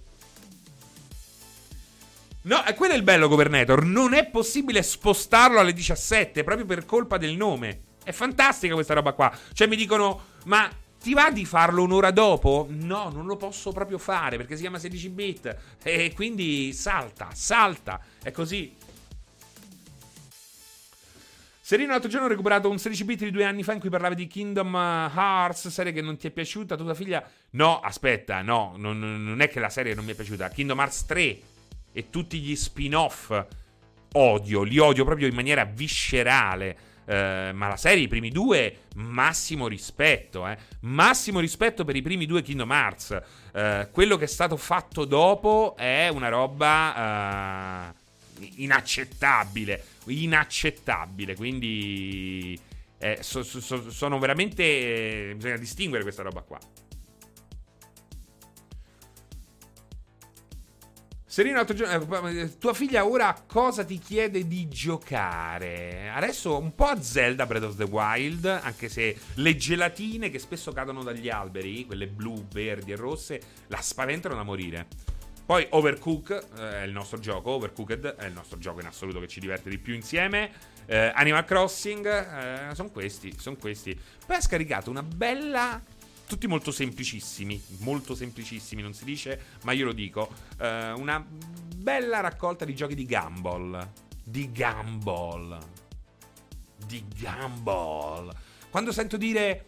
No, 2.42 2.66
e 2.66 2.74
quello 2.74 2.92
è 2.92 2.96
il 2.96 3.02
bello, 3.02 3.28
Governator. 3.28 3.82
Non 3.82 4.12
è 4.12 4.26
possibile 4.26 4.82
spostarlo 4.82 5.58
alle 5.58 5.72
17 5.72 6.44
proprio 6.44 6.66
per 6.66 6.84
colpa 6.84 7.16
del 7.16 7.34
nome. 7.34 7.80
È 8.04 8.12
fantastica 8.12 8.74
questa 8.74 8.92
roba 8.92 9.12
qua. 9.12 9.32
Cioè, 9.54 9.66
mi 9.66 9.76
dicono, 9.76 10.36
ma 10.44 10.70
ti 11.00 11.14
va 11.14 11.30
di 11.30 11.44
farlo 11.44 11.82
un'ora 11.82 12.10
dopo? 12.10 12.66
No, 12.70 13.10
non 13.10 13.26
lo 13.26 13.36
posso 13.36 13.72
proprio 13.72 13.98
fare 13.98 14.36
perché 14.36 14.56
si 14.56 14.62
chiama 14.62 14.78
16 14.78 15.08
bit. 15.10 15.56
E 15.82 16.12
quindi 16.14 16.72
salta, 16.72 17.28
salta. 17.32 18.00
È 18.22 18.30
così. 18.30 18.74
Serino 21.60 21.90
l'altro 21.90 22.08
giorno 22.08 22.26
ho 22.26 22.30
recuperato 22.30 22.70
un 22.70 22.78
16 22.78 23.04
bit 23.04 23.24
di 23.24 23.30
due 23.30 23.44
anni 23.44 23.62
fa 23.62 23.74
in 23.74 23.80
cui 23.80 23.90
parlavi 23.90 24.14
di 24.14 24.26
Kingdom 24.26 24.74
Hearts, 24.74 25.68
serie 25.68 25.92
che 25.92 26.00
non 26.00 26.16
ti 26.16 26.26
è 26.26 26.30
piaciuta, 26.30 26.76
tua 26.76 26.94
figlia... 26.94 27.22
No, 27.50 27.80
aspetta, 27.80 28.40
no, 28.40 28.72
non, 28.76 28.98
non 28.98 29.40
è 29.42 29.50
che 29.50 29.60
la 29.60 29.68
serie 29.68 29.94
non 29.94 30.06
mi 30.06 30.12
è 30.12 30.14
piaciuta. 30.14 30.48
Kingdom 30.48 30.78
Hearts 30.78 31.04
3 31.04 31.40
e 31.92 32.10
tutti 32.10 32.38
gli 32.40 32.56
spin-off 32.56 33.44
odio, 34.12 34.62
li 34.62 34.78
odio 34.78 35.04
proprio 35.04 35.26
in 35.26 35.34
maniera 35.34 35.64
viscerale. 35.64 36.76
Eh, 37.08 37.52
ma 37.54 37.68
la 37.68 37.76
serie, 37.76 38.04
i 38.04 38.08
primi 38.08 38.30
due, 38.30 38.80
massimo 38.96 39.66
rispetto, 39.66 40.46
eh. 40.46 40.58
massimo 40.80 41.40
rispetto 41.40 41.84
per 41.84 41.96
i 41.96 42.02
primi 42.02 42.26
due 42.26 42.42
Kingdom 42.42 42.70
Hearts. 42.70 43.22
Eh, 43.52 43.88
quello 43.90 44.16
che 44.16 44.24
è 44.24 44.28
stato 44.28 44.56
fatto 44.56 45.04
dopo 45.06 45.74
è 45.76 46.08
una 46.08 46.28
roba 46.28 47.92
eh, 48.40 48.52
inaccettabile 48.56 49.96
inaccettabile. 50.08 51.34
Quindi 51.34 52.58
eh, 52.98 53.18
so, 53.20 53.42
so, 53.42 53.90
sono 53.90 54.18
veramente. 54.18 55.32
Bisogna 55.34 55.56
distinguere 55.56 56.02
questa 56.02 56.22
roba 56.22 56.42
qua. 56.42 56.58
Altro 61.30 61.74
giorno, 61.74 62.28
eh, 62.28 62.56
tua 62.56 62.72
figlia 62.72 63.06
ora 63.06 63.44
cosa 63.46 63.84
ti 63.84 63.98
chiede 63.98 64.48
di 64.48 64.66
giocare? 64.66 66.10
Adesso 66.10 66.58
un 66.58 66.74
po' 66.74 66.86
a 66.86 67.00
Zelda 67.02 67.44
Breath 67.44 67.64
of 67.64 67.76
the 67.76 67.84
Wild, 67.84 68.46
anche 68.46 68.88
se 68.88 69.14
le 69.34 69.56
gelatine 69.56 70.30
che 70.30 70.38
spesso 70.38 70.72
cadono 70.72 71.02
dagli 71.02 71.28
alberi, 71.28 71.84
quelle 71.84 72.08
blu, 72.08 72.46
verdi 72.50 72.92
e 72.92 72.96
rosse, 72.96 73.40
la 73.66 73.80
spaventano 73.80 74.34
da 74.36 74.42
morire. 74.42 74.86
Poi 75.44 75.66
Overcook 75.68 76.46
eh, 76.58 76.80
è 76.80 76.82
il 76.84 76.92
nostro 76.92 77.18
gioco, 77.18 77.50
Overcooked 77.50 78.16
è 78.16 78.24
il 78.24 78.32
nostro 78.32 78.58
gioco 78.58 78.80
in 78.80 78.86
assoluto 78.86 79.20
che 79.20 79.28
ci 79.28 79.38
diverte 79.38 79.68
di 79.68 79.78
più 79.78 79.94
insieme. 79.94 80.50
Eh, 80.86 81.12
Animal 81.14 81.44
Crossing, 81.44 82.06
eh, 82.06 82.74
sono 82.74 82.90
questi, 82.90 83.34
sono 83.38 83.56
questi. 83.56 83.98
Poi 84.26 84.36
ha 84.36 84.40
scaricato 84.40 84.88
una 84.88 85.02
bella 85.02 85.80
tutti 86.28 86.46
molto 86.46 86.70
semplicissimi, 86.70 87.60
molto 87.78 88.14
semplicissimi, 88.14 88.82
non 88.82 88.92
si 88.92 89.04
dice, 89.04 89.40
ma 89.62 89.72
io 89.72 89.86
lo 89.86 89.92
dico. 89.92 90.30
Eh, 90.60 90.92
una 90.92 91.24
bella 91.76 92.20
raccolta 92.20 92.64
di 92.64 92.74
giochi 92.74 92.94
di 92.94 93.06
Gumball. 93.06 93.90
Di 94.22 94.50
Gumball. 94.52 95.58
Di 96.86 97.02
Gumball. 97.18 98.30
Quando 98.70 98.92
sento 98.92 99.16
dire 99.16 99.64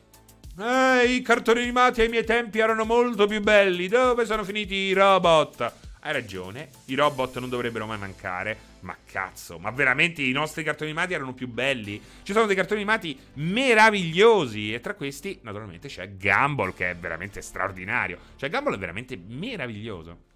Eh, 0.58 1.14
i 1.14 1.22
cartoni 1.22 1.60
animati 1.60 2.02
ai 2.02 2.08
miei 2.08 2.24
tempi 2.24 2.58
erano 2.58 2.84
molto 2.84 3.26
più 3.26 3.40
belli. 3.40 3.88
Dove 3.88 4.26
sono 4.26 4.44
finiti 4.44 4.74
i 4.74 4.92
robot? 4.92 5.72
Hai 6.00 6.12
ragione, 6.12 6.68
i 6.86 6.94
robot 6.94 7.38
non 7.38 7.48
dovrebbero 7.48 7.86
mai 7.86 7.98
mancare. 7.98 8.58
Ma 8.80 8.96
cazzo, 9.04 9.58
ma 9.58 9.70
veramente 9.70 10.22
i 10.22 10.32
nostri 10.32 10.62
cartoni 10.62 10.90
animati 10.90 11.14
erano 11.14 11.34
più 11.34 11.48
belli? 11.48 12.00
Ci 12.22 12.32
sono 12.32 12.46
dei 12.46 12.56
cartoni 12.56 12.80
animati 12.80 13.18
meravigliosi. 13.34 14.72
E 14.72 14.80
tra 14.80 14.94
questi, 14.94 15.38
naturalmente, 15.42 15.88
c'è 15.88 16.16
Gumball, 16.16 16.74
che 16.74 16.90
è 16.90 16.96
veramente 16.96 17.42
straordinario. 17.42 18.18
Cioè, 18.36 18.48
Gumball 18.48 18.74
è 18.74 18.78
veramente 18.78 19.16
meraviglioso. 19.16 20.28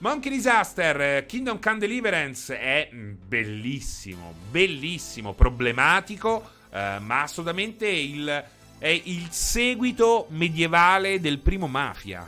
Monkey 0.00 0.30
Disaster, 0.30 1.26
Kingdom 1.26 1.58
Come 1.58 1.78
Deliverance 1.78 2.56
è 2.56 2.88
bellissimo, 2.92 4.32
bellissimo, 4.48 5.32
problematico, 5.32 6.50
eh, 6.70 6.98
ma 7.00 7.22
assolutamente 7.22 7.88
il, 7.88 8.44
è 8.78 8.86
il 8.86 9.26
seguito 9.30 10.26
medievale 10.28 11.18
del 11.18 11.40
primo 11.40 11.66
Mafia. 11.66 12.24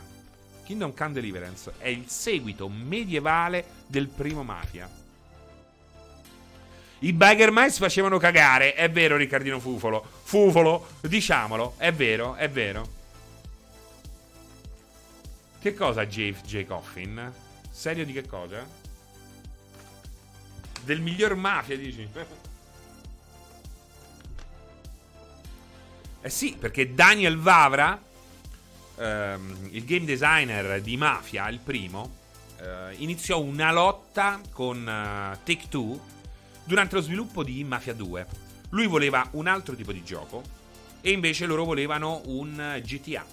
Kingdom 0.65 0.93
Come 0.93 1.13
Deliverance 1.13 1.71
è 1.77 1.87
il 1.87 2.09
seguito 2.09 2.67
medievale 2.67 3.65
del 3.91 4.07
primo 4.07 4.41
Mafia. 4.41 4.89
I 6.99 7.13
Bagger 7.13 7.51
Mice 7.51 7.77
facevano 7.77 8.17
cagare, 8.17 8.73
è 8.73 8.89
vero 8.89 9.17
Riccardino 9.17 9.59
Fufolo. 9.59 10.03
Fufolo, 10.23 10.87
diciamolo, 11.01 11.75
è 11.77 11.91
vero, 11.91 12.35
è 12.35 12.49
vero. 12.49 12.99
Che 15.59 15.73
cosa 15.73 16.07
J. 16.07 16.65
Coffin? 16.65 17.31
Serio 17.69 18.05
di 18.05 18.13
che 18.13 18.25
cosa? 18.25 18.65
Del 20.83 21.01
miglior 21.01 21.35
mafia, 21.35 21.75
dici? 21.75 22.07
eh 26.21 26.29
sì, 26.29 26.55
perché 26.57 26.93
Daniel 26.93 27.37
Vavra, 27.37 27.99
ehm, 28.97 29.69
il 29.71 29.83
game 29.85 30.05
designer 30.05 30.81
di 30.81 30.97
Mafia, 30.97 31.49
il 31.49 31.59
primo, 31.59 32.19
eh, 32.61 32.95
iniziò 32.97 33.39
una 33.41 33.71
lotta 33.71 34.39
con 34.51 34.79
uh, 34.79 35.37
Take 35.43 35.67
Two 35.69 35.99
durante 36.63 36.95
lo 36.95 37.01
sviluppo 37.01 37.43
di 37.43 37.63
Mafia 37.63 37.93
2. 37.93 38.27
Lui 38.69 38.87
voleva 38.87 39.27
un 39.31 39.47
altro 39.47 39.75
tipo 39.75 39.91
di 39.91 40.03
gioco 40.03 40.43
e 41.01 41.11
invece 41.11 41.45
loro 41.45 41.65
volevano 41.65 42.21
un 42.25 42.79
GTA. 42.83 43.25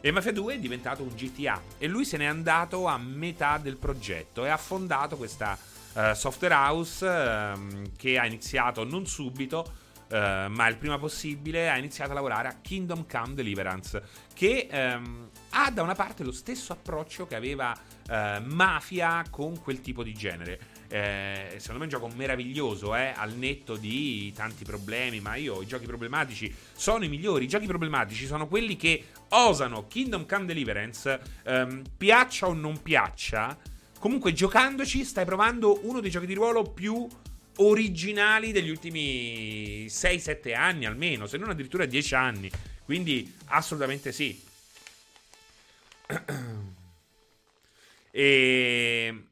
E 0.00 0.10
Mafia 0.10 0.32
2 0.32 0.54
è 0.54 0.58
diventato 0.58 1.02
un 1.02 1.10
GTA 1.14 1.60
e 1.78 1.86
lui 1.86 2.04
se 2.04 2.16
n'è 2.16 2.24
andato 2.24 2.86
a 2.86 2.98
metà 2.98 3.58
del 3.58 3.76
progetto 3.76 4.44
e 4.44 4.48
ha 4.48 4.56
fondato 4.56 5.16
questa 5.16 5.56
uh, 5.92 6.12
software 6.14 6.54
house 6.54 7.06
uh, 7.06 7.82
che 7.96 8.18
ha 8.18 8.26
iniziato 8.26 8.84
non 8.84 9.06
subito, 9.06 9.74
uh, 10.08 10.16
ma 10.48 10.66
il 10.68 10.76
prima 10.76 10.98
possibile 10.98 11.70
ha 11.70 11.76
iniziato 11.76 12.10
a 12.10 12.14
lavorare 12.14 12.48
a 12.48 12.56
Kingdom 12.60 13.06
Come 13.08 13.34
Deliverance, 13.34 14.02
che 14.34 14.68
um, 14.72 15.28
ha 15.50 15.70
da 15.70 15.82
una 15.82 15.94
parte 15.94 16.24
lo 16.24 16.32
stesso 16.32 16.72
approccio 16.72 17.26
che 17.26 17.36
aveva 17.36 17.76
eh, 18.08 18.40
Mafia 18.44 19.24
con 19.30 19.60
quel 19.60 19.80
tipo 19.80 20.02
di 20.02 20.12
genere 20.12 20.80
eh, 20.92 21.54
secondo 21.56 21.82
me 21.82 21.90
è 21.90 21.94
un 21.94 22.00
gioco 22.00 22.14
meraviglioso, 22.14 22.94
eh, 22.94 23.14
al 23.16 23.32
netto 23.32 23.76
di 23.76 24.30
tanti 24.34 24.62
problemi, 24.62 25.20
ma 25.20 25.36
io 25.36 25.62
i 25.62 25.66
giochi 25.66 25.86
problematici 25.86 26.54
sono 26.74 27.02
i 27.02 27.08
migliori. 27.08 27.44
I 27.44 27.48
giochi 27.48 27.66
problematici 27.66 28.26
sono 28.26 28.46
quelli 28.46 28.76
che 28.76 29.06
osano 29.30 29.86
Kingdom 29.88 30.26
Come 30.26 30.44
Deliverance, 30.44 31.18
ehm, 31.44 31.82
piaccia 31.96 32.46
o 32.46 32.52
non 32.52 32.82
piaccia, 32.82 33.56
comunque 33.98 34.34
giocandoci 34.34 35.02
stai 35.04 35.24
provando 35.24 35.80
uno 35.86 36.00
dei 36.00 36.10
giochi 36.10 36.26
di 36.26 36.34
ruolo 36.34 36.62
più 36.64 37.08
originali 37.56 38.52
degli 38.52 38.68
ultimi 38.68 39.86
6-7 39.88 40.54
anni 40.54 40.84
almeno, 40.84 41.26
se 41.26 41.38
non 41.38 41.48
addirittura 41.48 41.86
10 41.86 42.14
anni. 42.14 42.50
Quindi 42.84 43.34
assolutamente 43.46 44.12
sì. 44.12 44.38
e 48.14 49.24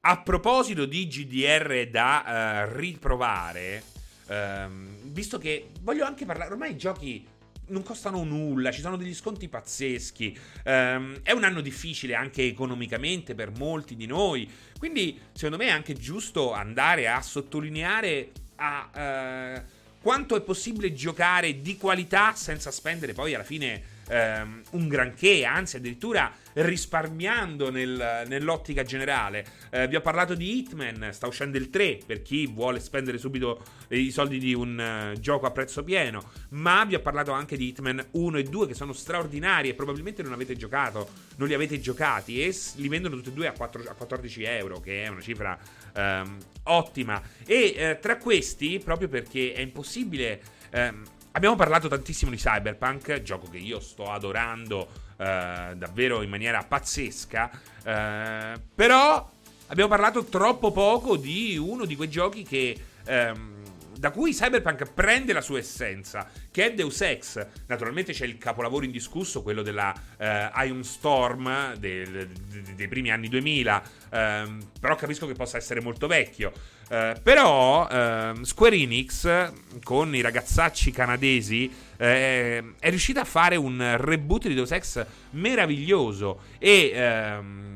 a 0.00 0.20
proposito 0.20 0.84
di 0.84 1.06
GDR 1.06 1.88
da 1.88 2.66
uh, 2.66 2.76
riprovare, 2.76 3.82
um, 4.26 5.12
visto 5.12 5.38
che 5.38 5.68
voglio 5.82 6.04
anche 6.04 6.24
parlare, 6.24 6.50
ormai 6.50 6.72
i 6.72 6.76
giochi 6.76 7.24
non 7.68 7.84
costano 7.84 8.24
nulla, 8.24 8.72
ci 8.72 8.80
sono 8.80 8.96
degli 8.96 9.14
sconti 9.14 9.48
pazzeschi. 9.48 10.36
Um, 10.64 11.20
è 11.22 11.30
un 11.30 11.44
anno 11.44 11.60
difficile 11.60 12.16
anche 12.16 12.44
economicamente 12.44 13.36
per 13.36 13.52
molti 13.56 13.94
di 13.94 14.06
noi. 14.06 14.50
Quindi, 14.76 15.18
secondo 15.32 15.56
me, 15.56 15.66
è 15.66 15.70
anche 15.70 15.94
giusto 15.94 16.52
andare 16.52 17.08
a 17.08 17.22
sottolineare 17.22 18.32
a, 18.56 19.56
uh, 19.56 19.62
quanto 20.00 20.34
è 20.34 20.40
possibile 20.40 20.92
giocare 20.92 21.60
di 21.60 21.76
qualità 21.76 22.34
senza 22.34 22.72
spendere 22.72 23.12
poi 23.12 23.34
alla 23.34 23.44
fine 23.44 24.00
um, 24.12 24.62
un 24.70 24.88
granché, 24.88 25.44
anzi, 25.44 25.76
addirittura 25.76 26.32
risparmiando 26.54 27.70
nel, 27.70 28.24
nell'ottica 28.26 28.82
generale. 28.82 29.44
Eh, 29.70 29.88
vi 29.88 29.96
ho 29.96 30.00
parlato 30.00 30.34
di 30.34 30.58
Hitman, 30.58 31.08
sta 31.12 31.26
uscendo 31.26 31.56
il 31.56 31.70
3 31.70 32.00
per 32.06 32.22
chi 32.22 32.46
vuole 32.46 32.78
spendere 32.80 33.18
subito 33.18 33.62
i 33.88 34.10
soldi 34.10 34.38
di 34.38 34.52
un 34.52 35.12
uh, 35.14 35.18
gioco 35.18 35.46
a 35.46 35.50
prezzo 35.50 35.82
pieno, 35.82 36.30
ma 36.50 36.84
vi 36.84 36.94
ho 36.94 37.00
parlato 37.00 37.32
anche 37.32 37.56
di 37.56 37.68
Hitman 37.68 38.04
1 38.10 38.38
e 38.38 38.42
2 38.42 38.66
che 38.66 38.74
sono 38.74 38.92
straordinari 38.92 39.70
e 39.70 39.74
probabilmente 39.74 40.22
non 40.22 40.32
avete 40.32 40.56
giocato, 40.56 41.08
non 41.36 41.48
li 41.48 41.54
avete 41.54 41.80
giocati 41.80 42.42
e 42.42 42.54
li 42.76 42.88
vendono 42.88 43.16
tutti 43.16 43.30
e 43.30 43.32
due 43.32 43.46
a, 43.46 43.52
4, 43.52 43.84
a 43.88 43.94
14 43.94 44.42
euro, 44.44 44.80
che 44.80 45.04
è 45.04 45.08
una 45.08 45.20
cifra 45.20 45.58
um, 45.94 46.36
ottima. 46.64 47.22
E 47.46 47.96
uh, 47.96 48.00
tra 48.00 48.18
questi, 48.18 48.78
proprio 48.78 49.08
perché 49.08 49.54
è 49.54 49.60
impossibile... 49.60 50.40
Um, 50.74 51.02
Abbiamo 51.32 51.56
parlato 51.56 51.88
tantissimo 51.88 52.30
di 52.30 52.36
Cyberpunk, 52.36 53.22
gioco 53.22 53.48
che 53.48 53.56
io 53.56 53.80
sto 53.80 54.10
adorando 54.10 54.86
eh, 55.16 55.72
davvero 55.74 56.20
in 56.20 56.28
maniera 56.28 56.62
pazzesca, 56.62 57.50
eh, 57.84 58.60
però 58.74 59.30
abbiamo 59.68 59.88
parlato 59.88 60.24
troppo 60.24 60.72
poco 60.72 61.16
di 61.16 61.56
uno 61.56 61.84
di 61.84 61.96
quei 61.96 62.10
giochi 62.10 62.42
che... 62.42 62.76
Ehm, 63.04 63.60
da 64.02 64.10
cui 64.10 64.32
Cyberpunk 64.32 64.90
prende 64.92 65.32
la 65.32 65.40
sua 65.40 65.58
essenza, 65.58 66.28
che 66.50 66.64
è 66.64 66.74
Deus 66.74 67.02
Ex. 67.02 67.46
Naturalmente 67.68 68.12
c'è 68.12 68.24
il 68.24 68.36
capolavoro 68.36 68.84
indiscusso, 68.84 69.42
quello 69.42 69.62
della 69.62 69.94
eh, 70.18 70.50
Ion 70.66 70.82
Storm 70.82 71.74
del, 71.74 72.26
de, 72.26 72.74
dei 72.74 72.88
primi 72.88 73.12
anni 73.12 73.28
2000, 73.28 73.82
ehm, 74.10 74.70
però 74.80 74.96
capisco 74.96 75.28
che 75.28 75.34
possa 75.34 75.56
essere 75.56 75.80
molto 75.80 76.08
vecchio. 76.08 76.52
Eh, 76.88 77.14
però 77.22 77.88
ehm, 77.88 78.42
Square 78.42 78.74
Enix, 78.74 79.52
con 79.84 80.12
i 80.16 80.20
ragazzacci 80.20 80.90
canadesi, 80.90 81.72
eh, 81.96 82.74
è 82.80 82.88
riuscita 82.88 83.20
a 83.20 83.24
fare 83.24 83.54
un 83.54 83.98
reboot 84.00 84.48
di 84.48 84.54
Deus 84.54 84.72
Ex 84.72 85.06
meraviglioso 85.30 86.40
e... 86.58 86.90
Ehm, 86.92 87.72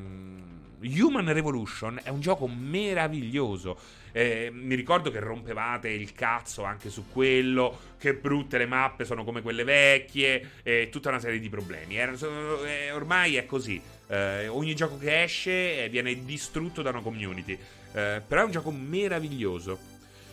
Human 0.78 1.32
Revolution 1.32 1.98
è 2.03 2.11
un 2.11 2.20
gioco 2.20 2.47
meraviglioso. 2.47 3.78
Eh, 4.16 4.48
mi 4.51 4.74
ricordo 4.74 5.10
che 5.10 5.20
rompevate 5.20 5.90
il 5.90 6.14
cazzo 6.14 6.64
anche 6.64 6.88
su 6.88 7.10
quello, 7.12 7.78
che 7.98 8.14
brutte 8.14 8.56
le 8.56 8.64
mappe 8.64 9.05
sono 9.05 9.24
come 9.24 9.43
quelle 9.43 9.62
vecchie, 9.62 10.52
e 10.62 10.88
tutta 10.90 11.10
una 11.10 11.18
serie 11.18 11.38
di 11.38 11.51
problemi. 11.51 11.98
Eh, 11.98 12.93
ormai 12.93 13.36
è 13.36 13.44
così. 13.44 13.78
Eh, 14.09 14.48
ogni 14.48 14.74
gioco 14.74 14.97
che 14.97 15.22
esce 15.22 15.84
eh, 15.84 15.88
viene 15.90 16.24
distrutto 16.24 16.80
da 16.80 16.88
una 16.88 17.02
community. 17.02 17.59
Eh, 17.93 18.22
però 18.26 18.40
è 18.40 18.44
un 18.44 18.52
gioco 18.52 18.70
meraviglioso. 18.70 19.78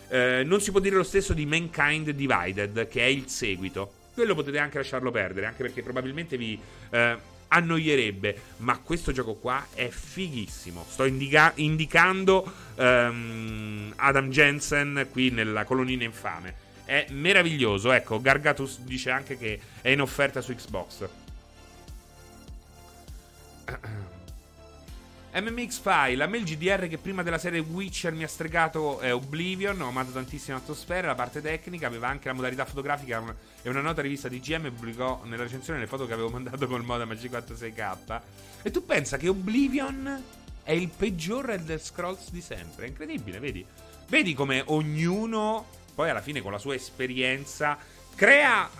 Eh, 0.08 0.44
non 0.46 0.62
si 0.62 0.70
può 0.70 0.80
dire 0.80 0.96
lo 0.96 1.02
stesso 1.02 1.34
di 1.34 1.44
Mankind 1.44 2.08
Divided, 2.08 2.88
che 2.88 3.02
è 3.02 3.08
il 3.08 3.28
seguito. 3.28 3.92
Quello 4.14 4.34
potete 4.34 4.56
anche 4.56 4.78
lasciarlo 4.78 5.10
perdere, 5.10 5.44
anche 5.44 5.60
perché 5.60 5.82
probabilmente 5.82 6.38
vi 6.38 6.58
annoierebbe. 7.48 8.40
Ma 8.58 8.78
questo 8.78 9.12
gioco 9.12 9.34
qua 9.34 9.66
è 9.74 9.88
fighissimo. 9.88 10.84
Sto 10.88 11.04
indica- 11.04 11.52
indicando 11.56 12.52
um, 12.76 13.92
Adam 13.96 14.30
Jensen 14.30 15.08
qui 15.10 15.30
nella 15.30 15.64
colonnina 15.64 16.04
infame. 16.04 16.62
È 16.84 17.06
meraviglioso. 17.10 17.92
Ecco, 17.92 18.20
Gargatus 18.20 18.80
dice 18.80 19.10
anche 19.10 19.38
che 19.38 19.60
è 19.80 19.88
in 19.88 20.00
offerta 20.00 20.40
su 20.40 20.54
Xbox. 20.54 21.08
MMX 25.36 25.80
File, 25.80 26.22
a 26.22 26.28
me 26.28 26.38
il 26.38 26.44
GDR 26.44 26.86
che 26.86 26.96
prima 26.96 27.24
della 27.24 27.38
serie 27.38 27.58
Witcher 27.58 28.12
mi 28.12 28.22
ha 28.22 28.28
stregato 28.28 29.00
è 29.00 29.12
Oblivion, 29.12 29.80
ho 29.80 29.88
amato 29.88 30.12
tantissimo 30.12 30.56
l'atmosfera, 30.56 31.08
la 31.08 31.16
parte 31.16 31.40
tecnica, 31.40 31.88
aveva 31.88 32.06
anche 32.06 32.28
la 32.28 32.34
modalità 32.34 32.64
fotografica 32.64 33.20
e 33.60 33.68
una 33.68 33.80
nota 33.80 34.00
rivista 34.00 34.28
di 34.28 34.38
GM 34.38 34.70
pubblicò 34.70 35.22
nella 35.24 35.42
recensione 35.42 35.80
le 35.80 35.88
foto 35.88 36.06
che 36.06 36.12
avevo 36.12 36.28
mandato 36.30 36.68
col 36.68 36.84
modem 36.84 37.10
G46K. 37.14 38.20
E 38.62 38.70
tu 38.70 38.86
pensa 38.86 39.16
che 39.16 39.26
Oblivion 39.26 40.22
è 40.62 40.70
il 40.70 40.88
peggior 40.88 41.50
Elder 41.50 41.82
Scrolls 41.82 42.30
di 42.30 42.40
sempre, 42.40 42.84
è 42.84 42.88
incredibile, 42.88 43.40
vedi? 43.40 43.66
Vedi 44.06 44.34
come 44.34 44.62
ognuno, 44.66 45.66
poi 45.96 46.10
alla 46.10 46.22
fine 46.22 46.42
con 46.42 46.52
la 46.52 46.58
sua 46.58 46.76
esperienza, 46.76 47.76
crea 48.14 48.70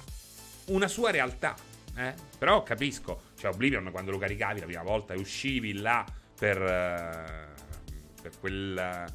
una 0.67 0.87
sua 0.87 1.11
realtà, 1.11 1.57
eh? 1.97 2.15
Però 2.39 2.63
capisco, 2.63 3.23
cioè 3.41 3.53
Oblivion 3.53 3.91
quando 3.91 4.13
lo 4.13 4.19
caricavi 4.19 4.61
la 4.61 4.67
prima 4.67 4.85
volta 4.85 5.15
e 5.15 5.19
uscivi 5.19 5.73
là 5.73 6.05
per, 6.45 6.61
uh, 6.61 8.21
per 8.21 8.33
quel... 8.39 9.07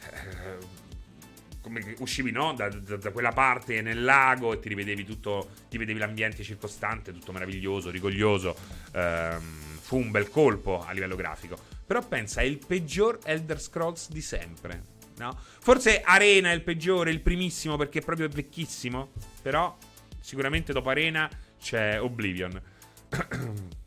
Uh, 0.00 0.66
come 1.60 1.94
uscivi 1.98 2.30
no? 2.30 2.54
da, 2.54 2.70
da, 2.70 2.96
da, 2.96 3.10
quella 3.10 3.32
parte 3.32 3.82
nel 3.82 4.02
lago 4.02 4.54
e 4.54 4.58
ti 4.58 4.70
rivedevi 4.70 5.04
tutto, 5.04 5.50
ti 5.68 5.76
vedevi 5.76 5.98
l'ambiente 5.98 6.42
circostante, 6.42 7.12
tutto 7.12 7.32
meraviglioso, 7.32 7.90
rigoglioso. 7.90 8.56
Ehm, 8.92 9.42
fu 9.80 9.98
un 9.98 10.10
bel 10.10 10.30
colpo 10.30 10.82
a 10.82 10.92
livello 10.92 11.14
grafico. 11.14 11.58
Però 11.86 12.00
pensa, 12.06 12.40
è 12.40 12.44
il 12.44 12.58
peggior 12.64 13.18
Elder 13.22 13.60
Scrolls 13.60 14.08
di 14.08 14.22
sempre. 14.22 14.82
No? 15.18 15.38
Forse 15.38 16.00
Arena 16.00 16.50
è 16.50 16.54
il 16.54 16.62
peggiore, 16.62 17.10
il 17.10 17.20
primissimo 17.20 17.76
perché 17.76 17.98
è 17.98 18.02
proprio 18.02 18.28
vecchissimo. 18.28 19.10
Però 19.42 19.76
sicuramente 20.20 20.72
dopo 20.72 20.88
Arena 20.88 21.28
c'è 21.60 22.00
Oblivion. 22.00 22.58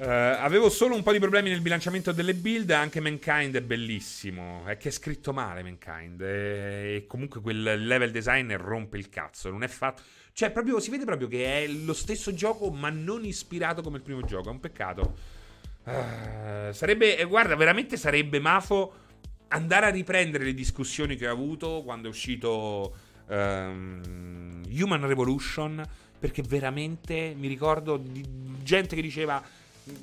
Uh, 0.00 0.04
avevo 0.38 0.70
solo 0.70 0.94
un 0.94 1.02
po' 1.02 1.12
di 1.12 1.18
problemi 1.18 1.50
nel 1.50 1.60
bilanciamento 1.60 2.12
delle 2.12 2.32
build. 2.32 2.70
Anche 2.70 3.00
Mankind 3.00 3.54
è 3.54 3.60
bellissimo. 3.60 4.64
È 4.64 4.78
che 4.78 4.88
è 4.88 4.92
scritto 4.92 5.34
male 5.34 5.62
Mankind. 5.62 6.22
E, 6.22 7.04
comunque 7.06 7.42
quel 7.42 7.84
level 7.86 8.10
design 8.10 8.50
rompe 8.54 8.96
il 8.96 9.10
cazzo. 9.10 9.50
Non 9.50 9.62
è 9.62 9.68
fatto. 9.68 10.00
Cioè, 10.32 10.52
proprio, 10.52 10.80
si 10.80 10.88
vede 10.88 11.04
proprio 11.04 11.28
che 11.28 11.64
è 11.64 11.66
lo 11.66 11.92
stesso 11.92 12.32
gioco, 12.32 12.70
ma 12.70 12.88
non 12.88 13.26
ispirato 13.26 13.82
come 13.82 13.98
il 13.98 14.02
primo 14.02 14.22
gioco. 14.22 14.48
È 14.48 14.52
un 14.52 14.60
peccato. 14.60 15.16
Uh, 15.84 16.72
sarebbe. 16.72 17.18
Eh, 17.18 17.24
guarda, 17.26 17.54
veramente 17.54 17.98
sarebbe 17.98 18.40
mafo 18.40 18.94
andare 19.48 19.84
a 19.84 19.90
riprendere 19.90 20.44
le 20.44 20.54
discussioni 20.54 21.14
che 21.16 21.28
ho 21.28 21.32
avuto 21.32 21.82
quando 21.84 22.06
è 22.06 22.10
uscito 22.10 22.96
um, 23.26 24.62
Human 24.66 25.06
Revolution. 25.06 25.86
Perché 26.18 26.42
veramente 26.42 27.34
mi 27.36 27.48
ricordo 27.48 27.98
di 27.98 28.22
gente 28.62 28.94
che 28.94 29.02
diceva 29.02 29.42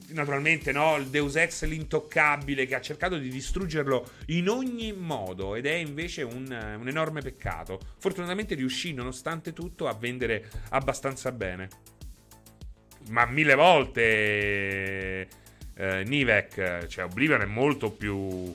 naturalmente 0.09 0.71
no, 0.71 0.95
il 0.97 1.07
Deus 1.07 1.35
Ex 1.35 1.65
l'intoccabile 1.65 2.65
che 2.65 2.75
ha 2.75 2.81
cercato 2.81 3.17
di 3.17 3.29
distruggerlo 3.29 4.09
in 4.27 4.49
ogni 4.49 4.93
modo 4.93 5.55
ed 5.55 5.65
è 5.65 5.73
invece 5.73 6.23
un, 6.23 6.45
un 6.79 6.87
enorme 6.87 7.21
peccato. 7.21 7.79
Fortunatamente 7.97 8.55
riuscì 8.55 8.93
nonostante 8.93 9.53
tutto 9.53 9.87
a 9.87 9.93
vendere 9.93 10.49
abbastanza 10.69 11.31
bene. 11.31 11.69
Ma 13.09 13.25
mille 13.25 13.55
volte 13.55 15.27
eh, 15.75 16.03
Nivek, 16.05 16.87
cioè 16.87 17.05
Oblivion 17.05 17.41
è 17.41 17.45
molto 17.45 17.91
più 17.91 18.53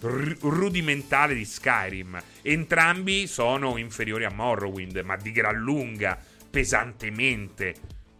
r- 0.00 0.36
rudimentale 0.40 1.34
di 1.34 1.44
Skyrim. 1.44 2.20
Entrambi 2.42 3.26
sono 3.26 3.76
inferiori 3.76 4.24
a 4.24 4.30
Morrowind, 4.30 4.98
ma 5.04 5.16
di 5.16 5.32
gran 5.32 5.56
lunga, 5.56 6.18
pesantemente. 6.50 7.74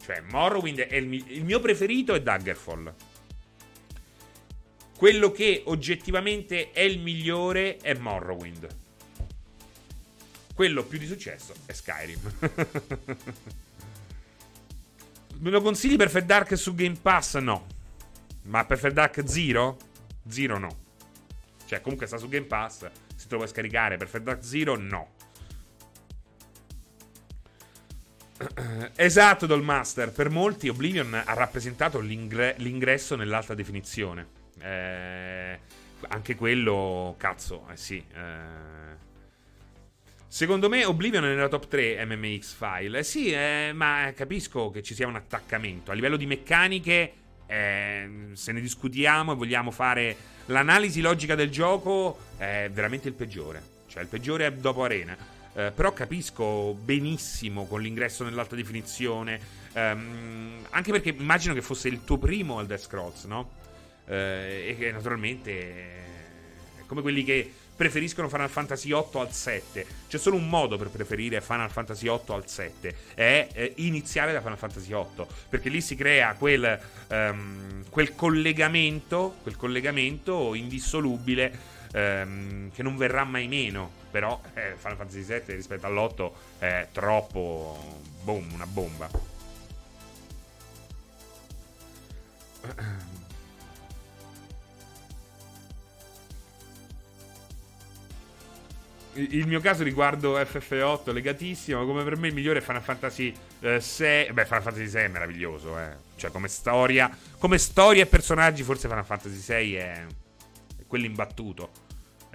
Cioè, 0.06 0.20
Morrowind 0.20 0.78
è 0.78 0.94
il, 0.94 1.12
il 1.32 1.44
mio 1.44 1.58
preferito 1.58 2.14
è 2.14 2.22
Daggerfall. 2.22 2.94
Quello 4.96 5.32
che 5.32 5.64
oggettivamente 5.66 6.70
è 6.70 6.82
il 6.82 7.00
migliore 7.00 7.78
è 7.78 7.92
Morrowind. 7.94 8.68
Quello 10.54 10.84
più 10.84 11.00
di 11.00 11.08
successo 11.08 11.52
è 11.66 11.72
Skyrim. 11.72 12.20
Me 15.40 15.50
lo 15.50 15.60
consigli 15.60 15.96
Perfect 15.96 16.26
Dark 16.26 16.56
su 16.56 16.76
Game 16.76 16.98
Pass? 17.02 17.38
No. 17.38 17.66
Ma 18.42 18.64
Perfect 18.64 18.94
Dark 18.94 19.28
Zero? 19.28 19.76
Zero 20.28 20.56
no. 20.56 20.84
Cioè, 21.66 21.80
comunque 21.80 22.06
sta 22.06 22.16
su 22.16 22.28
Game 22.28 22.46
Pass. 22.46 22.88
Si 23.16 23.26
trova 23.26 23.42
a 23.42 23.48
scaricare. 23.48 23.96
Perfect 23.96 24.22
Dark 24.22 24.44
Zero? 24.44 24.76
No. 24.76 25.14
Esatto, 28.96 29.46
Dolmaster. 29.46 30.10
Per 30.12 30.30
molti 30.30 30.68
Oblivion 30.68 31.14
ha 31.14 31.34
rappresentato 31.34 32.00
l'ingre- 32.00 32.54
l'ingresso 32.58 33.16
nell'alta 33.16 33.54
definizione. 33.54 34.26
Eh, 34.60 35.58
anche 36.08 36.34
quello, 36.34 37.14
cazzo, 37.18 37.66
eh 37.70 37.76
sì. 37.76 38.02
Eh. 38.14 38.94
Secondo 40.28 40.68
me 40.68 40.84
Oblivion 40.84 41.24
è 41.24 41.28
nella 41.28 41.48
top 41.48 41.68
3 41.68 42.04
MMX 42.04 42.54
file. 42.54 42.98
Eh 42.98 43.02
sì, 43.02 43.30
eh, 43.30 43.70
ma 43.74 44.12
capisco 44.14 44.70
che 44.70 44.82
ci 44.82 44.94
sia 44.94 45.06
un 45.06 45.16
attaccamento. 45.16 45.90
A 45.90 45.94
livello 45.94 46.16
di 46.16 46.26
meccaniche, 46.26 47.12
eh, 47.46 48.08
se 48.32 48.52
ne 48.52 48.60
discutiamo 48.60 49.32
e 49.32 49.34
vogliamo 49.36 49.70
fare 49.70 50.16
l'analisi 50.46 51.00
logica 51.00 51.34
del 51.34 51.50
gioco, 51.50 52.18
è 52.36 52.68
veramente 52.72 53.08
il 53.08 53.14
peggiore. 53.14 53.62
Cioè, 53.86 54.02
il 54.02 54.08
peggiore 54.08 54.46
è 54.46 54.52
dopo 54.52 54.84
Arena. 54.84 55.16
Eh, 55.56 55.72
però 55.74 55.94
capisco 55.94 56.74
benissimo 56.74 57.64
con 57.64 57.80
l'ingresso 57.80 58.24
nell'alta 58.24 58.54
definizione. 58.54 59.40
Ehm, 59.72 60.66
anche 60.68 60.92
perché 60.92 61.08
immagino 61.08 61.54
che 61.54 61.62
fosse 61.62 61.88
il 61.88 62.04
tuo 62.04 62.18
primo 62.18 62.62
Death 62.62 62.82
Scrolls, 62.82 63.24
no? 63.24 63.50
Eh, 64.06 64.66
e 64.68 64.76
che 64.78 64.92
naturalmente 64.92 65.50
è 66.76 66.82
come 66.86 67.00
quelli 67.00 67.24
che 67.24 67.50
preferiscono 67.74 68.28
Final 68.28 68.50
Fantasy 68.50 68.92
8 68.92 69.20
al 69.20 69.32
7. 69.32 69.86
C'è 70.08 70.18
solo 70.18 70.36
un 70.36 70.46
modo 70.46 70.76
per 70.76 70.88
preferire 70.88 71.40
Final 71.40 71.70
Fantasy 71.70 72.06
8 72.06 72.34
al 72.34 72.46
7, 72.46 72.96
è 73.14 73.48
eh, 73.52 73.72
iniziare 73.76 74.32
da 74.32 74.40
Final 74.40 74.58
Fantasy 74.58 74.92
8, 74.92 75.26
perché 75.48 75.70
lì 75.70 75.80
si 75.80 75.94
crea 75.94 76.34
quel, 76.34 76.78
um, 77.08 77.82
quel 77.88 78.14
collegamento, 78.14 79.36
quel 79.42 79.56
collegamento 79.56 80.54
indissolubile 80.54 81.74
um, 81.96 82.70
che 82.72 82.82
non 82.82 82.96
verrà 82.96 83.24
mai 83.24 83.48
meno 83.48 84.04
però 84.16 84.40
eh, 84.54 84.76
Final 84.78 84.96
Fantasy 84.96 85.22
VII 85.24 85.54
rispetto 85.54 85.84
all'8 85.84 86.30
è 86.58 86.88
troppo 86.90 88.00
boom, 88.22 88.50
una 88.54 88.66
bomba. 88.66 89.10
Il 99.12 99.46
mio 99.46 99.60
caso 99.60 99.82
riguardo 99.82 100.38
FF8 100.38 101.12
legatissimo, 101.12 101.84
come 101.84 102.02
per 102.02 102.16
me 102.16 102.28
il 102.28 102.34
migliore 102.34 102.60
è 102.60 102.62
Final 102.62 102.82
Fantasy 102.82 103.34
eh, 103.60 103.78
6. 103.78 104.32
Beh, 104.32 104.46
Final 104.46 104.62
Fantasy 104.62 104.88
6 104.88 105.04
è 105.04 105.08
meraviglioso, 105.08 105.78
eh. 105.78 105.90
Cioè, 106.16 106.30
come 106.30 106.48
storia, 106.48 107.14
come 107.38 107.58
storia 107.58 108.02
e 108.02 108.06
personaggi, 108.06 108.62
forse 108.62 108.88
Final 108.88 109.04
Fantasy 109.04 109.38
6 109.38 109.74
è, 109.74 110.06
è 110.78 110.86
quello 110.86 111.04
imbattuto 111.04 111.84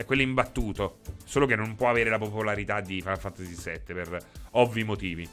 è 0.02 0.06
quello 0.06 0.22
imbattuto. 0.22 1.00
Solo 1.26 1.46
che 1.46 1.56
non 1.56 1.76
può 1.76 1.90
avere 1.90 2.10
la 2.10 2.18
popolarità 2.18 2.82
di 2.82 3.00
Final 3.00 3.20
Fantasy 3.20 3.56
VII 3.56 3.94
per 3.94 4.18
ovvi 4.52 4.84
motivi. 4.84 5.30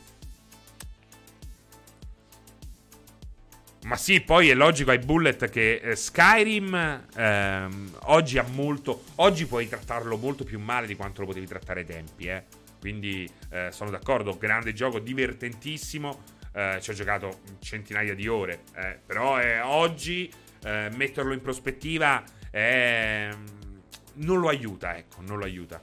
Ma 3.85 3.97
sì, 3.97 4.20
poi 4.20 4.51
è 4.51 4.55
logico 4.55 4.90
ai 4.90 4.99
Bullet 4.99 5.49
che 5.49 5.77
eh, 5.77 5.97
Skyrim 5.97 7.07
ehm, 7.15 7.99
oggi 8.05 8.39
ha 8.39 8.45
molto. 8.53 9.05
Oggi 9.16 9.47
puoi 9.47 9.66
trattarlo 9.66 10.16
molto 10.16 10.45
più 10.45 10.59
male 10.61 10.86
di 10.86 10.95
quanto 10.95 11.23
lo 11.23 11.28
potevi 11.28 11.47
trattare 11.47 11.81
ai 11.81 11.86
tempi, 11.86 12.27
eh. 12.27 12.45
Quindi 12.81 13.28
eh, 13.51 13.70
sono 13.73 13.90
d'accordo, 13.90 14.36
grande 14.36 14.73
gioco, 14.73 14.99
divertentissimo. 14.99 16.23
Eh, 16.53 16.78
ci 16.81 16.90
ho 16.90 16.93
giocato 16.93 17.40
centinaia 17.61 18.15
di 18.15 18.28
ore. 18.28 18.65
Eh, 18.74 18.99
però 19.05 19.40
eh, 19.40 19.61
oggi 19.61 20.31
metterlo 20.61 21.32
in 21.32 21.40
prospettiva 21.40 22.24
è 22.51 23.31
non 24.19 24.40
lo 24.40 24.49
aiuta, 24.49 24.97
ecco, 24.97 25.23
non 25.23 25.39
lo 25.39 25.45
aiuta. 25.45 25.82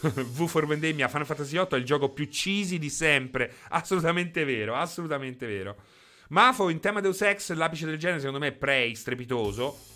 v 0.00 0.46
for 0.46 0.66
Vendemmia 0.66 1.08
Final 1.08 1.26
Fantasy 1.26 1.52
VIII 1.56 1.68
è 1.70 1.76
il 1.76 1.84
gioco 1.84 2.10
più 2.10 2.28
cheesy 2.28 2.78
di 2.78 2.90
sempre. 2.90 3.52
Assolutamente 3.68 4.44
vero, 4.44 4.74
assolutamente 4.74 5.46
vero. 5.46 5.76
Mafo 6.28 6.68
in 6.68 6.80
tema 6.80 7.00
Deus 7.00 7.22
Ex, 7.22 7.52
l'apice 7.52 7.86
del 7.86 7.98
genere 7.98 8.20
secondo 8.20 8.38
me 8.38 8.48
è 8.48 8.52
Prey, 8.52 8.94
strepitoso. 8.94 9.88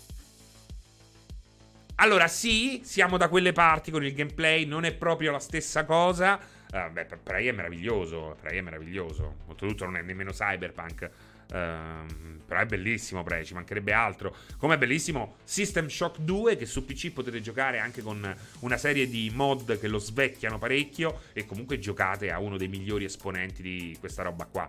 Allora 1.95 2.27
sì, 2.27 2.81
siamo 2.83 3.15
da 3.17 3.29
quelle 3.29 3.53
parti 3.53 3.89
con 3.89 4.03
il 4.03 4.13
gameplay, 4.13 4.65
non 4.65 4.83
è 4.83 4.93
proprio 4.93 5.31
la 5.31 5.39
stessa 5.39 5.85
cosa. 5.85 6.37
Uh, 6.71 6.91
beh, 6.91 7.05
Prey 7.23 7.47
è 7.47 7.53
meraviglioso, 7.53 8.35
Prey 8.41 8.57
è 8.57 8.61
meraviglioso. 8.61 9.37
Oltretutto 9.47 9.85
non 9.85 9.95
è 9.95 10.01
nemmeno 10.01 10.31
cyberpunk. 10.31 11.09
Uh, 11.47 12.25
però 12.45 12.59
è 12.59 12.65
bellissimo 12.65 13.23
Prey, 13.23 13.43
ci 13.43 13.53
mancherebbe 13.53 13.91
altro. 13.93 14.35
Come 14.57 14.75
è 14.75 14.77
bellissimo 14.77 15.37
System 15.43 15.87
Shock 15.87 16.19
2 16.19 16.55
che 16.55 16.65
su 16.65 16.85
PC 16.85 17.11
potete 17.11 17.41
giocare 17.41 17.79
anche 17.79 18.01
con 18.01 18.35
una 18.59 18.77
serie 18.77 19.07
di 19.07 19.31
mod 19.33 19.79
che 19.79 19.87
lo 19.87 19.97
svecchiano 19.97 20.57
parecchio 20.57 21.21
e 21.33 21.45
comunque 21.45 21.79
giocate 21.79 22.31
a 22.31 22.39
uno 22.39 22.57
dei 22.57 22.67
migliori 22.67 23.05
esponenti 23.05 23.61
di 23.61 23.97
questa 23.99 24.23
roba 24.23 24.45
qua. 24.45 24.67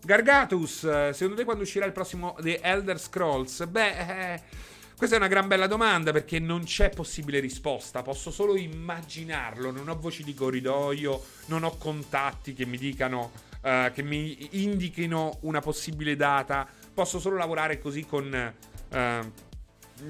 Gargatus, 0.00 1.10
secondo 1.10 1.34
te 1.34 1.44
quando 1.44 1.64
uscirà 1.64 1.84
il 1.84 1.92
prossimo 1.92 2.34
The 2.40 2.60
Elder 2.62 2.98
Scrolls? 2.98 3.66
Beh, 3.66 4.32
eh, 4.34 4.42
questa 4.96 5.16
è 5.16 5.18
una 5.18 5.28
gran 5.28 5.48
bella 5.48 5.66
domanda 5.66 6.12
perché 6.12 6.38
non 6.38 6.64
c'è 6.64 6.88
possibile 6.88 7.40
risposta, 7.40 8.02
posso 8.02 8.30
solo 8.30 8.56
immaginarlo, 8.56 9.70
non 9.70 9.88
ho 9.88 9.98
voci 9.98 10.24
di 10.24 10.34
corridoio, 10.34 11.22
non 11.46 11.62
ho 11.62 11.76
contatti 11.76 12.54
che 12.54 12.64
mi 12.64 12.78
dicano 12.78 13.30
uh, 13.60 13.92
che 13.92 14.02
mi 14.02 14.62
indichino 14.62 15.38
una 15.42 15.60
possibile 15.60 16.16
data. 16.16 16.66
Posso 16.92 17.18
solo 17.18 17.36
lavorare 17.36 17.78
così 17.78 18.04
con, 18.04 18.54
uh, 18.90 18.96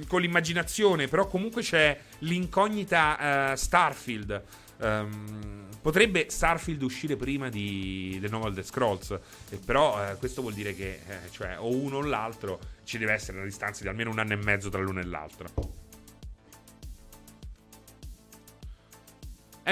con 0.06 0.20
l'immaginazione, 0.20 1.08
però 1.08 1.26
comunque 1.26 1.62
c'è 1.62 1.98
l'incognita 2.20 3.52
uh, 3.52 3.56
Starfield. 3.56 4.42
Um, 4.80 5.66
potrebbe 5.80 6.26
Starfield 6.28 6.82
uscire 6.82 7.16
prima 7.16 7.48
di, 7.48 8.18
del 8.20 8.30
nuovo 8.30 8.48
Elder 8.48 8.64
Scrolls, 8.64 9.18
eh, 9.50 9.56
però 9.56 10.06
eh, 10.06 10.16
questo 10.16 10.40
vuol 10.40 10.54
dire 10.54 10.74
che 10.74 11.00
eh, 11.06 11.30
cioè, 11.30 11.56
o 11.58 11.74
uno 11.74 11.96
o 11.96 12.02
l'altro 12.02 12.60
ci 12.84 12.98
deve 12.98 13.12
essere 13.12 13.38
una 13.38 13.46
distanza 13.46 13.82
di 13.82 13.88
almeno 13.88 14.10
un 14.10 14.18
anno 14.18 14.34
e 14.34 14.36
mezzo 14.36 14.68
tra 14.68 14.80
l'uno 14.80 15.00
e 15.00 15.04
l'altro. 15.04 15.87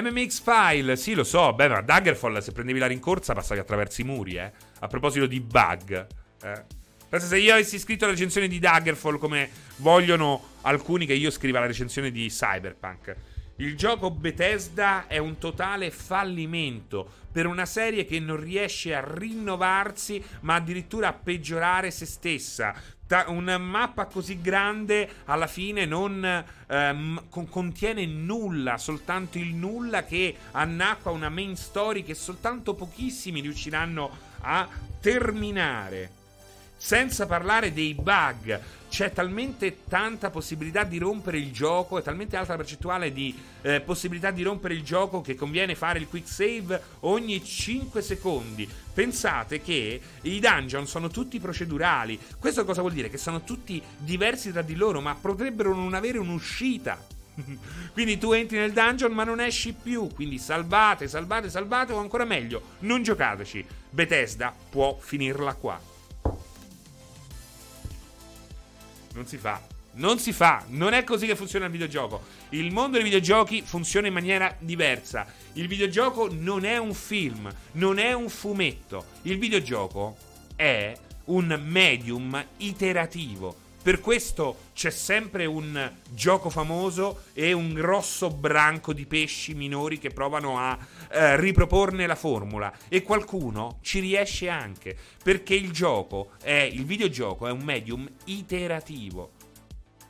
MMX 0.00 0.42
File, 0.42 0.96
sì 0.96 1.14
lo 1.14 1.24
so, 1.24 1.52
beh 1.54 1.68
ma 1.68 1.80
Daggerfall 1.80 2.38
se 2.38 2.52
prendevi 2.52 2.78
la 2.78 2.86
rincorsa 2.86 3.32
passavi 3.32 3.60
attraverso 3.60 4.00
i 4.00 4.04
muri, 4.04 4.36
eh. 4.36 4.52
A 4.80 4.86
proposito 4.86 5.26
di 5.26 5.40
bug, 5.40 6.06
eh. 6.42 6.64
Pensa 7.08 7.28
se 7.28 7.38
io 7.38 7.52
avessi 7.52 7.78
scritto 7.78 8.04
la 8.04 8.10
recensione 8.10 8.48
di 8.48 8.58
Daggerfall 8.58 9.18
come 9.18 9.48
vogliono 9.76 10.54
alcuni 10.62 11.06
che 11.06 11.14
io 11.14 11.30
scriva 11.30 11.60
la 11.60 11.66
recensione 11.66 12.10
di 12.10 12.26
Cyberpunk. 12.28 13.16
Il 13.58 13.76
gioco 13.76 14.10
Bethesda 14.10 15.06
è 15.06 15.16
un 15.16 15.38
totale 15.38 15.90
fallimento 15.90 17.08
per 17.32 17.46
una 17.46 17.64
serie 17.64 18.04
che 18.04 18.18
non 18.18 18.38
riesce 18.38 18.94
a 18.94 19.02
rinnovarsi, 19.06 20.22
ma 20.40 20.56
addirittura 20.56 21.08
a 21.08 21.12
peggiorare 21.12 21.90
se 21.90 22.04
stessa. 22.06 22.74
Ta- 23.06 23.26
una 23.28 23.56
mappa 23.56 24.06
così 24.06 24.40
grande 24.40 25.08
alla 25.26 25.46
fine 25.46 25.84
non 25.84 26.44
ehm, 26.66 27.24
con- 27.28 27.48
contiene 27.48 28.04
nulla, 28.04 28.78
soltanto 28.78 29.38
il 29.38 29.54
nulla 29.54 30.04
che 30.04 30.36
annacqua 30.50 31.12
una 31.12 31.28
main 31.28 31.56
story 31.56 32.02
che 32.02 32.14
soltanto 32.14 32.74
pochissimi 32.74 33.40
riusciranno 33.40 34.10
a 34.40 34.68
terminare. 35.00 36.10
Senza 36.76 37.26
parlare 37.26 37.72
dei 37.72 37.94
bug, 37.94 38.60
c'è 38.96 39.12
talmente 39.12 39.80
tanta 39.86 40.30
possibilità 40.30 40.82
di 40.82 40.96
rompere 40.96 41.36
il 41.36 41.52
gioco, 41.52 41.98
e 41.98 42.02
talmente 42.02 42.34
alta 42.34 42.52
la 42.52 42.60
percentuale 42.60 43.12
di 43.12 43.38
eh, 43.60 43.82
possibilità 43.82 44.30
di 44.30 44.42
rompere 44.42 44.72
il 44.72 44.82
gioco 44.82 45.20
che 45.20 45.34
conviene 45.34 45.74
fare 45.74 45.98
il 45.98 46.08
quick 46.08 46.26
save 46.26 46.82
ogni 47.00 47.44
5 47.44 48.00
secondi. 48.00 48.66
Pensate 48.94 49.60
che 49.60 50.00
i 50.22 50.40
dungeon 50.40 50.86
sono 50.86 51.08
tutti 51.08 51.38
procedurali. 51.38 52.18
Questo 52.38 52.64
cosa 52.64 52.80
vuol 52.80 52.94
dire? 52.94 53.10
Che 53.10 53.18
sono 53.18 53.44
tutti 53.44 53.82
diversi 53.98 54.50
tra 54.50 54.62
di 54.62 54.76
loro, 54.76 55.02
ma 55.02 55.14
potrebbero 55.14 55.74
non 55.74 55.92
avere 55.92 56.16
un'uscita. 56.16 56.98
Quindi 57.92 58.16
tu 58.16 58.32
entri 58.32 58.56
nel 58.56 58.72
dungeon 58.72 59.12
ma 59.12 59.24
non 59.24 59.40
esci 59.40 59.74
più. 59.74 60.08
Quindi 60.14 60.38
salvate, 60.38 61.06
salvate, 61.06 61.50
salvate 61.50 61.92
o 61.92 61.98
ancora 61.98 62.24
meglio, 62.24 62.62
non 62.78 63.02
giocateci. 63.02 63.62
Bethesda 63.90 64.54
può 64.70 64.96
finirla 64.98 65.52
qua. 65.52 65.95
Non 69.16 69.26
si 69.26 69.38
fa. 69.38 69.62
Non 69.92 70.18
si 70.18 70.30
fa, 70.34 70.62
non 70.68 70.92
è 70.92 71.02
così 71.02 71.26
che 71.26 71.34
funziona 71.34 71.64
il 71.64 71.70
videogioco. 71.70 72.22
Il 72.50 72.70
mondo 72.70 72.98
dei 72.98 73.02
videogiochi 73.02 73.62
funziona 73.62 74.08
in 74.08 74.12
maniera 74.12 74.54
diversa. 74.58 75.26
Il 75.54 75.68
videogioco 75.68 76.28
non 76.30 76.66
è 76.66 76.76
un 76.76 76.92
film, 76.92 77.50
non 77.72 77.98
è 77.98 78.12
un 78.12 78.28
fumetto. 78.28 79.06
Il 79.22 79.38
videogioco 79.38 80.18
è 80.54 80.94
un 81.24 81.58
medium 81.64 82.44
iterativo. 82.58 83.64
Per 83.86 84.00
questo 84.00 84.70
c'è 84.74 84.90
sempre 84.90 85.46
un 85.46 85.92
gioco 86.10 86.50
famoso 86.50 87.26
e 87.32 87.52
un 87.52 87.72
grosso 87.72 88.30
branco 88.30 88.92
di 88.92 89.06
pesci 89.06 89.54
minori 89.54 90.00
che 90.00 90.10
provano 90.10 90.58
a 90.58 90.76
eh, 91.08 91.36
riproporne 91.36 92.04
la 92.08 92.16
formula. 92.16 92.72
E 92.88 93.04
qualcuno 93.04 93.78
ci 93.82 94.00
riesce 94.00 94.48
anche. 94.48 94.96
Perché 95.22 95.54
il 95.54 95.70
gioco 95.70 96.30
è. 96.42 96.68
Il 96.72 96.84
videogioco 96.84 97.46
è 97.46 97.52
un 97.52 97.62
medium 97.62 98.10
iterativo. 98.24 99.30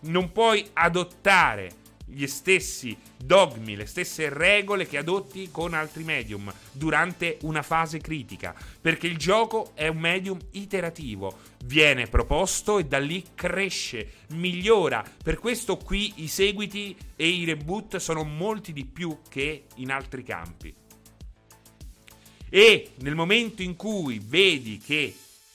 Non 0.05 0.33
puoi 0.33 0.67
adottare 0.73 1.71
gli 2.09 2.27
stessi 2.27 2.97
dogmi, 3.17 3.75
le 3.75 3.87
stesse 3.87 4.29
regole 4.29 4.87
che 4.87 4.99
adotti 4.99 5.51
con 5.51 5.75
altri 5.75 6.05
medium 6.05 6.53
durante 6.71 7.39
una 7.43 7.63
fase 7.63 7.99
critica, 7.99 8.55
perché 8.81 9.07
il 9.07 9.19
gioco 9.19 9.73
è 9.75 9.89
un 9.89 9.99
medium 9.99 10.39
iterativo, 10.53 11.39
viene 11.65 12.07
proposto 12.07 12.79
e 12.79 12.85
da 12.85 12.99
lì 12.99 13.25
cresce, 13.35 14.13
migliora. 14.29 15.05
Per 15.23 15.39
questo 15.39 15.77
qui 15.77 16.13
i 16.23 16.29
seguiti 16.29 16.97
e 17.17 17.29
i 17.29 17.45
reboot 17.45 17.97
sono 17.97 18.23
molti 18.23 18.73
di 18.73 18.85
più 18.85 19.19
che 19.29 19.65
in 19.77 19.91
altri 19.91 20.23
campi. 20.23 20.75
E 22.49 22.93
nel 23.01 23.17
momento 23.17 23.63
in 23.63 23.75
cui 23.75 24.21
vedi 24.25 24.79
che 24.79 25.15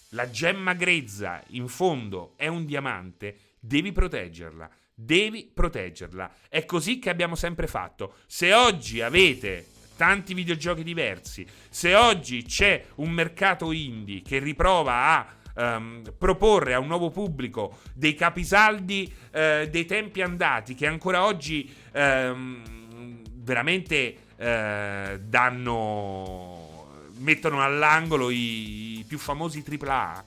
la 0.10 0.30
gemma 0.30 0.74
grezza 0.74 1.42
in 1.50 1.70
fondo 1.70 2.34
è 2.36 2.48
un 2.48 2.66
diamante, 2.66 3.38
devi 3.58 3.94
proteggerla 3.94 4.70
devi 4.94 5.50
proteggerla. 5.54 6.32
È 6.50 6.66
così 6.66 7.00
che 7.00 7.10
abbiamo 7.10 7.36
sempre 7.36 7.68
fatto. 7.68 8.16
Se 8.28 8.54
oggi 8.54 9.02
avete 9.02 9.66
tanti 9.96 10.34
videogiochi 10.34 10.84
diversi, 10.84 11.46
se 11.70 11.96
oggi 11.96 12.44
c'è 12.44 12.86
un 12.96 13.12
mercato 13.12 13.72
indie 13.72 14.22
che 14.22 14.40
riprova 14.40 14.94
a 14.94 15.36
Um, 15.54 16.02
proporre 16.18 16.74
a 16.74 16.80
un 16.80 16.88
nuovo 16.88 17.10
pubblico 17.10 17.80
dei 17.94 18.14
capisaldi 18.16 19.14
uh, 19.14 19.68
dei 19.70 19.84
tempi 19.86 20.22
andati 20.22 20.76
che 20.76 20.88
ancora 20.88 21.26
oggi 21.26 21.70
um, 21.92 23.22
veramente 23.34 24.16
uh, 24.38 25.20
danno 25.20 26.88
mettono 27.18 27.62
all'angolo 27.62 28.30
i, 28.30 29.00
i 29.00 29.06
più 29.06 29.18
famosi 29.18 29.62
AAA 29.68 30.26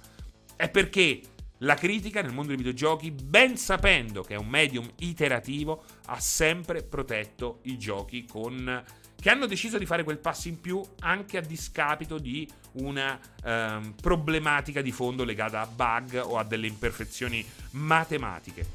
è 0.57 0.69
perché 0.69 1.21
la 1.65 1.75
critica 1.75 2.21
nel 2.23 2.33
mondo 2.33 2.49
dei 2.49 2.57
videogiochi, 2.57 3.11
ben 3.11 3.57
sapendo 3.57 4.23
che 4.23 4.35
è 4.35 4.39
un 4.39 4.49
medium 4.49 4.89
iterativo, 4.99 5.85
ha 6.07 6.21
sempre 6.21 6.83
protetto 6.83 7.61
i 7.63 7.79
giochi 7.79 8.25
con 8.25 8.85
che 9.21 9.31
hanno 9.31 9.47
deciso 9.47 9.79
di 9.79 9.87
fare 9.87 10.05
quel 10.05 10.19
passo 10.19 10.49
in 10.49 10.61
più 10.61 10.83
anche 11.01 11.39
a 11.39 11.41
discapito 11.41 12.19
di 12.19 12.47
una 12.73 13.19
ehm, 13.43 13.95
problematica 14.01 14.83
di 14.83 14.93
fondo 14.93 15.25
legata 15.25 15.63
a 15.63 15.67
bug 15.67 16.21
o 16.23 16.37
a 16.37 16.45
delle 16.45 16.67
imperfezioni 16.67 17.43
matematiche. 17.71 18.67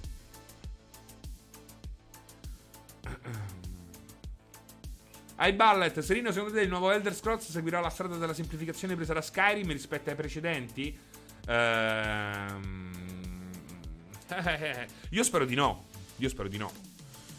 Ai 5.36 5.53
Ballet, 5.53 5.99
Serino, 5.99 6.32
secondo 6.32 6.56
te 6.56 6.61
il 6.61 6.70
nuovo 6.70 6.90
Elder 6.90 7.14
Scrolls 7.14 7.49
seguirà 7.49 7.80
la 7.80 7.90
strada 7.90 8.18
della 8.18 8.34
semplificazione 8.34 8.95
presa 8.95 9.14
da 9.14 9.22
Skyrim 9.22 9.72
rispetto 9.72 10.10
ai 10.10 10.16
precedenti? 10.16 10.98
Ehm... 11.50 12.92
Io 15.10 15.24
spero 15.24 15.46
di 15.46 15.56
no. 15.56 15.88
Io 16.18 16.30
spero 16.30 16.48
di 16.48 16.58
no. 16.58 16.72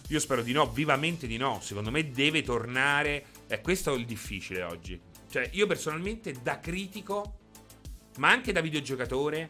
Io 0.09 0.19
spero 0.19 0.43
di 0.43 0.53
no, 0.53 0.69
vivamente 0.71 1.27
di 1.27 1.37
no. 1.37 1.61
Secondo 1.63 1.91
me 1.91 2.11
deve 2.11 2.43
tornare. 2.43 3.25
Eh, 3.47 3.61
questo 3.61 3.95
è 3.95 3.97
il 3.97 4.07
difficile 4.07 4.63
oggi. 4.63 5.01
Cioè, 5.31 5.49
io 5.53 5.69
personalmente, 5.69 6.35
da 6.43 6.59
critico, 6.59 7.39
ma 8.19 8.31
anche 8.31 8.51
da 8.51 8.61
videogiocatore, 8.61 9.49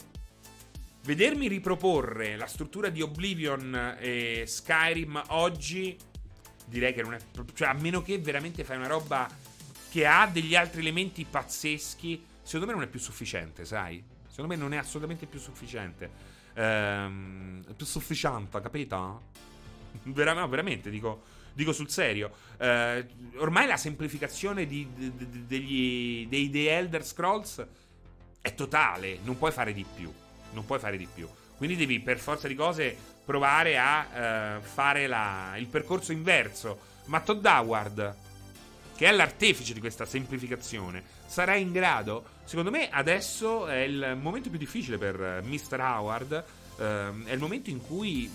vedermi 1.04 1.48
riproporre 1.48 2.36
la 2.36 2.46
struttura 2.46 2.90
di 2.90 3.00
Oblivion 3.00 3.96
e 3.98 4.44
Skyrim 4.46 5.22
oggi, 5.28 5.96
direi 6.66 6.92
che 6.92 7.00
non 7.00 7.14
è. 7.14 7.18
Cioè, 7.54 7.68
a 7.68 7.72
meno 7.72 8.02
che 8.02 8.18
veramente 8.18 8.64
fai 8.64 8.76
una 8.76 8.88
roba 8.88 9.26
che 9.90 10.06
ha 10.06 10.26
degli 10.26 10.54
altri 10.54 10.80
elementi 10.80 11.24
pazzeschi, 11.24 12.22
secondo 12.42 12.66
me 12.66 12.72
non 12.72 12.82
è 12.82 12.86
più 12.88 13.00
sufficiente, 13.00 13.64
sai? 13.64 14.09
Secondo 14.40 14.56
me 14.56 14.68
non 14.68 14.72
è 14.72 14.78
assolutamente 14.78 15.26
più 15.26 15.38
sufficiente. 15.38 16.10
Ehm, 16.54 17.62
più 17.76 17.84
sufficiente, 17.84 18.58
capito? 18.62 19.24
Vera- 20.04 20.32
no, 20.32 20.48
veramente, 20.48 20.88
dico, 20.88 21.24
dico 21.52 21.74
sul 21.74 21.90
serio. 21.90 22.32
Eh, 22.56 23.06
ormai 23.36 23.66
la 23.66 23.76
semplificazione 23.76 24.66
di, 24.66 24.88
di, 24.94 25.14
di, 25.14 25.46
degli, 25.46 26.26
dei, 26.26 26.48
dei 26.48 26.66
Elder 26.68 27.04
Scrolls 27.04 27.66
è 28.40 28.54
totale. 28.54 29.18
Non 29.24 29.36
puoi 29.36 29.52
fare 29.52 29.74
di 29.74 29.84
più. 29.84 30.10
Non 30.52 30.64
puoi 30.64 30.78
fare 30.78 30.96
di 30.96 31.06
più. 31.12 31.28
Quindi 31.58 31.76
devi 31.76 32.00
per 32.00 32.18
forza 32.18 32.48
di 32.48 32.54
cose 32.54 32.96
provare 33.22 33.78
a 33.78 34.06
eh, 34.56 34.60
fare 34.62 35.06
la, 35.06 35.52
il 35.58 35.66
percorso 35.66 36.12
inverso. 36.12 36.80
Ma 37.06 37.20
Todd 37.20 37.44
Howard, 37.44 38.16
che 39.00 39.06
è 39.06 39.12
l'artefice 39.12 39.72
di 39.72 39.80
questa 39.80 40.04
semplificazione, 40.04 41.02
sarà 41.24 41.56
in 41.56 41.72
grado 41.72 42.22
Secondo 42.44 42.70
me 42.70 42.90
adesso 42.90 43.66
è 43.66 43.78
il 43.78 44.18
momento 44.20 44.50
più 44.50 44.58
difficile 44.58 44.98
per 44.98 45.18
eh, 45.18 45.40
Mr. 45.40 45.80
Howard. 45.80 46.44
Uh, 46.76 47.24
è 47.24 47.32
il 47.32 47.38
momento 47.38 47.70
in 47.70 47.80
cui 47.80 48.28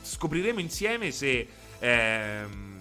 scopriremo 0.00 0.58
insieme 0.58 1.12
se, 1.12 1.46
ehm, 1.78 2.78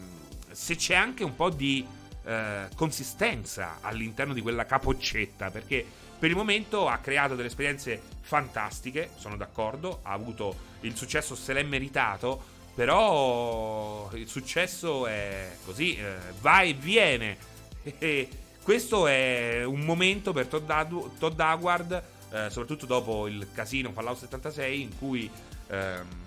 se 0.50 0.76
c'è 0.78 0.96
anche 0.96 1.24
un 1.24 1.36
po' 1.36 1.50
di 1.50 1.86
eh, 2.24 2.70
consistenza 2.76 3.80
all'interno 3.82 4.34
di 4.34 4.42
quella 4.42 4.66
capoccetta. 4.66 5.52
Perché 5.52 5.86
per 6.18 6.30
il 6.30 6.36
momento 6.38 6.88
ha 6.88 6.98
creato 7.00 7.36
delle 7.36 7.50
esperienze 7.50 8.02
fantastiche, 8.22 9.10
sono 9.18 9.36
d'accordo, 9.36 10.00
ha 10.04 10.14
avuto 10.14 10.56
il 10.82 10.96
successo 10.96 11.36
se 11.36 11.52
l'è 11.52 11.64
meritato, 11.64 12.56
però 12.78 14.08
il 14.14 14.28
successo 14.28 15.08
è 15.08 15.50
così, 15.66 15.96
eh, 15.96 16.16
va 16.42 16.62
e 16.62 16.74
viene. 16.74 17.38
E 17.98 18.30
questo 18.62 19.08
è 19.08 19.64
un 19.64 19.80
momento 19.80 20.32
per 20.32 20.46
Todd, 20.46 20.70
Ad- 20.70 21.18
Todd 21.18 21.40
Howard, 21.40 22.04
eh, 22.30 22.50
soprattutto 22.52 22.86
dopo 22.86 23.26
il 23.26 23.48
casino 23.52 23.92
Fallout 23.92 24.20
76, 24.20 24.82
in 24.82 24.98
cui... 25.00 25.30
Ehm, 25.70 26.26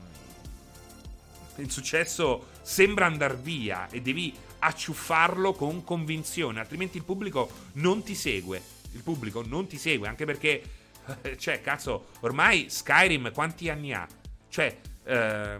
il 1.56 1.70
successo 1.70 2.48
sembra 2.62 3.06
andare 3.06 3.36
via 3.36 3.89
e 3.90 4.01
devi 4.01 4.35
acciuffarlo 4.60 5.52
con 5.52 5.85
convinzione, 5.85 6.59
altrimenti 6.59 6.97
il 6.97 7.05
pubblico 7.05 7.51
non 7.74 8.02
ti 8.02 8.14
segue. 8.14 8.60
Il 8.93 9.02
pubblico 9.02 9.44
non 9.47 9.66
ti 9.68 9.77
segue, 9.77 10.09
anche 10.09 10.24
perché, 10.24 10.62
cioè, 11.36 11.60
cazzo, 11.60 12.06
ormai 12.20 12.70
Skyrim 12.70 13.31
quanti 13.32 13.68
anni 13.68 13.93
ha? 13.93 14.09
Cioè, 14.48 14.77
eh, 15.05 15.59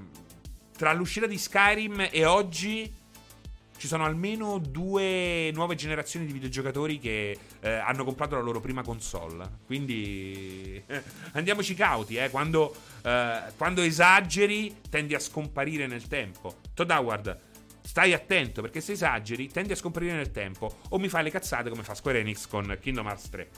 tra 0.81 0.94
l'uscita 0.94 1.27
di 1.27 1.36
Skyrim 1.36 2.09
e 2.11 2.24
oggi 2.24 2.90
ci 3.77 3.86
sono 3.86 4.07
almeno 4.07 4.57
due 4.57 5.51
nuove 5.52 5.74
generazioni 5.74 6.24
di 6.24 6.32
videogiocatori 6.32 6.98
che 6.98 7.39
eh, 7.61 7.70
hanno 7.70 8.02
comprato 8.02 8.35
la 8.36 8.40
loro 8.40 8.61
prima 8.61 8.81
console. 8.81 9.59
Quindi 9.66 10.82
eh, 10.86 11.02
andiamoci 11.32 11.74
cauti, 11.74 12.16
eh. 12.16 12.31
Quando, 12.31 12.74
eh, 13.02 13.43
quando, 13.59 13.82
esageri 13.82 14.77
tendi 14.89 15.15
a 15.15 15.19
scomparire 15.19 15.86
nel 15.86 16.07
tempo. 16.07 16.61
Todd 16.73 16.89
Howard, 16.89 17.39
stai 17.82 18.15
attento 18.15 18.62
perché 18.62 18.81
se 18.81 18.93
esageri 18.93 19.48
tendi 19.48 19.73
a 19.73 19.77
scomparire 19.77 20.15
nel 20.15 20.31
tempo 20.31 20.78
o 20.89 20.98
mi 20.98 21.11
fai 21.11 21.24
le 21.24 21.31
cazzate 21.31 21.69
come 21.69 21.82
fa 21.82 21.94
Square 21.94 22.20
Enix 22.20 22.47
con 22.47 22.78
Kingdom 22.81 23.05
Hearts 23.05 23.28
3. 23.28 23.51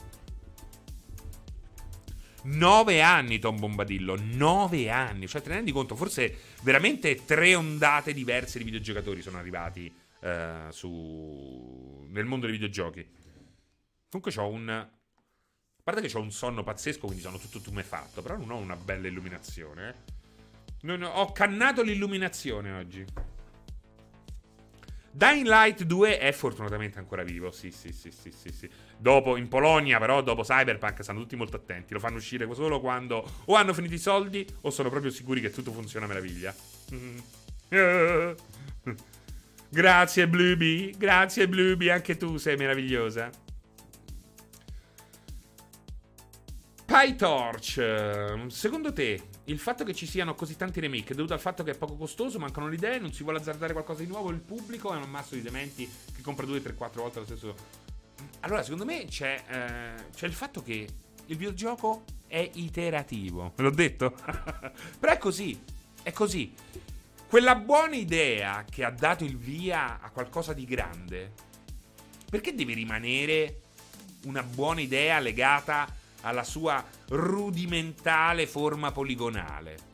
Nove 2.45 3.01
anni 3.01 3.39
Tom 3.39 3.57
Bombadillo, 3.57 4.17
nove 4.19 4.89
anni, 4.89 5.27
cioè 5.27 5.41
te 5.41 5.49
ne 5.49 5.55
rendi 5.55 5.71
conto, 5.71 5.95
forse 5.95 6.37
veramente 6.61 7.23
tre 7.23 7.55
ondate 7.55 8.13
diverse 8.13 8.57
di 8.57 8.65
videogiocatori 8.65 9.21
sono 9.21 9.37
arrivati 9.37 9.93
eh, 10.19 10.67
su... 10.69 12.05
nel 12.09 12.25
mondo 12.25 12.45
dei 12.45 12.55
videogiochi. 12.55 13.07
Comunque 14.09 14.41
ho 14.41 14.47
un... 14.49 14.69
A 14.69 15.91
parte 15.91 16.01
che 16.01 16.17
ho 16.17 16.21
un 16.21 16.31
sonno 16.31 16.63
pazzesco, 16.63 17.05
quindi 17.05 17.21
sono 17.21 17.37
tutto 17.37 17.59
tumefatto, 17.59 18.21
però 18.21 18.37
non 18.37 18.51
ho 18.51 18.57
una 18.57 18.75
bella 18.75 19.07
illuminazione. 19.07 19.89
Eh. 19.89 19.93
Non 20.81 21.01
ho 21.03 21.31
cannato 21.31 21.81
l'illuminazione 21.81 22.71
oggi. 22.71 23.05
Dying 25.11 25.45
Light 25.45 25.83
2 25.83 26.17
è 26.17 26.31
fortunatamente 26.31 26.99
ancora 26.99 27.23
vivo. 27.23 27.51
Sì, 27.51 27.71
sì, 27.71 27.91
sì, 27.91 28.11
sì, 28.11 28.31
sì, 28.31 28.51
sì. 28.51 28.69
Dopo, 29.03 29.35
in 29.35 29.49
Polonia, 29.49 29.99
però, 29.99 30.21
dopo 30.21 30.43
Cyberpunk, 30.43 31.03
stanno 31.03 31.19
tutti 31.19 31.35
molto 31.35 31.57
attenti. 31.57 31.91
Lo 31.91 31.99
fanno 31.99 32.15
uscire 32.15 32.47
solo 32.53 32.79
quando 32.79 33.29
o 33.43 33.55
hanno 33.55 33.73
finito 33.73 33.93
i 33.95 33.97
soldi 33.97 34.47
o 34.61 34.69
sono 34.69 34.89
proprio 34.89 35.11
sicuri 35.11 35.41
che 35.41 35.49
tutto 35.49 35.73
funziona 35.73 36.05
a 36.05 36.07
meraviglia. 36.07 36.55
Grazie 39.69 40.27
Blueby, 40.29 40.95
grazie 40.97 41.49
Blueby, 41.49 41.89
anche 41.89 42.15
tu 42.15 42.37
sei 42.37 42.55
meravigliosa. 42.55 43.29
PyTorch, 46.85 48.45
secondo 48.47 48.93
te 48.93 49.21
il 49.45 49.59
fatto 49.59 49.83
che 49.83 49.93
ci 49.93 50.05
siano 50.05 50.33
così 50.33 50.55
tanti 50.55 50.79
remake 50.79 51.11
è 51.11 51.15
dovuto 51.15 51.33
al 51.33 51.41
fatto 51.41 51.63
che 51.63 51.71
è 51.71 51.75
poco 51.75 51.97
costoso, 51.97 52.39
mancano 52.39 52.69
le 52.69 52.75
idee, 52.75 52.99
non 52.99 53.11
si 53.11 53.23
vuole 53.23 53.39
azzardare 53.39 53.73
qualcosa 53.73 54.01
di 54.01 54.07
nuovo, 54.07 54.29
il 54.29 54.39
pubblico 54.39 54.93
è 54.93 54.95
un 54.95 55.09
masso 55.09 55.35
di 55.35 55.41
dementi 55.41 55.91
che 56.15 56.21
compra 56.21 56.45
2, 56.45 56.61
3, 56.61 56.73
4 56.73 57.01
volte 57.01 57.19
lo 57.19 57.25
stesso... 57.25 57.82
Allora, 58.41 58.63
secondo 58.63 58.85
me 58.85 59.05
c'è, 59.05 59.43
eh, 59.47 60.09
c'è 60.13 60.25
il 60.25 60.33
fatto 60.33 60.61
che 60.61 60.87
il 61.25 61.37
videogioco 61.37 62.03
è 62.27 62.49
iterativo. 62.53 63.53
L'ho 63.55 63.69
detto? 63.69 64.11
Però 64.99 65.11
è 65.11 65.17
così, 65.17 65.59
è 66.01 66.11
così. 66.11 66.53
Quella 67.27 67.55
buona 67.55 67.95
idea 67.95 68.65
che 68.69 68.83
ha 68.83 68.91
dato 68.91 69.23
il 69.23 69.37
via 69.37 69.99
a 70.01 70.09
qualcosa 70.09 70.53
di 70.53 70.65
grande, 70.65 71.31
perché 72.29 72.53
deve 72.53 72.73
rimanere 72.73 73.61
una 74.25 74.43
buona 74.43 74.81
idea 74.81 75.19
legata 75.19 75.87
alla 76.21 76.43
sua 76.43 76.83
rudimentale 77.07 78.45
forma 78.45 78.91
poligonale? 78.91 79.91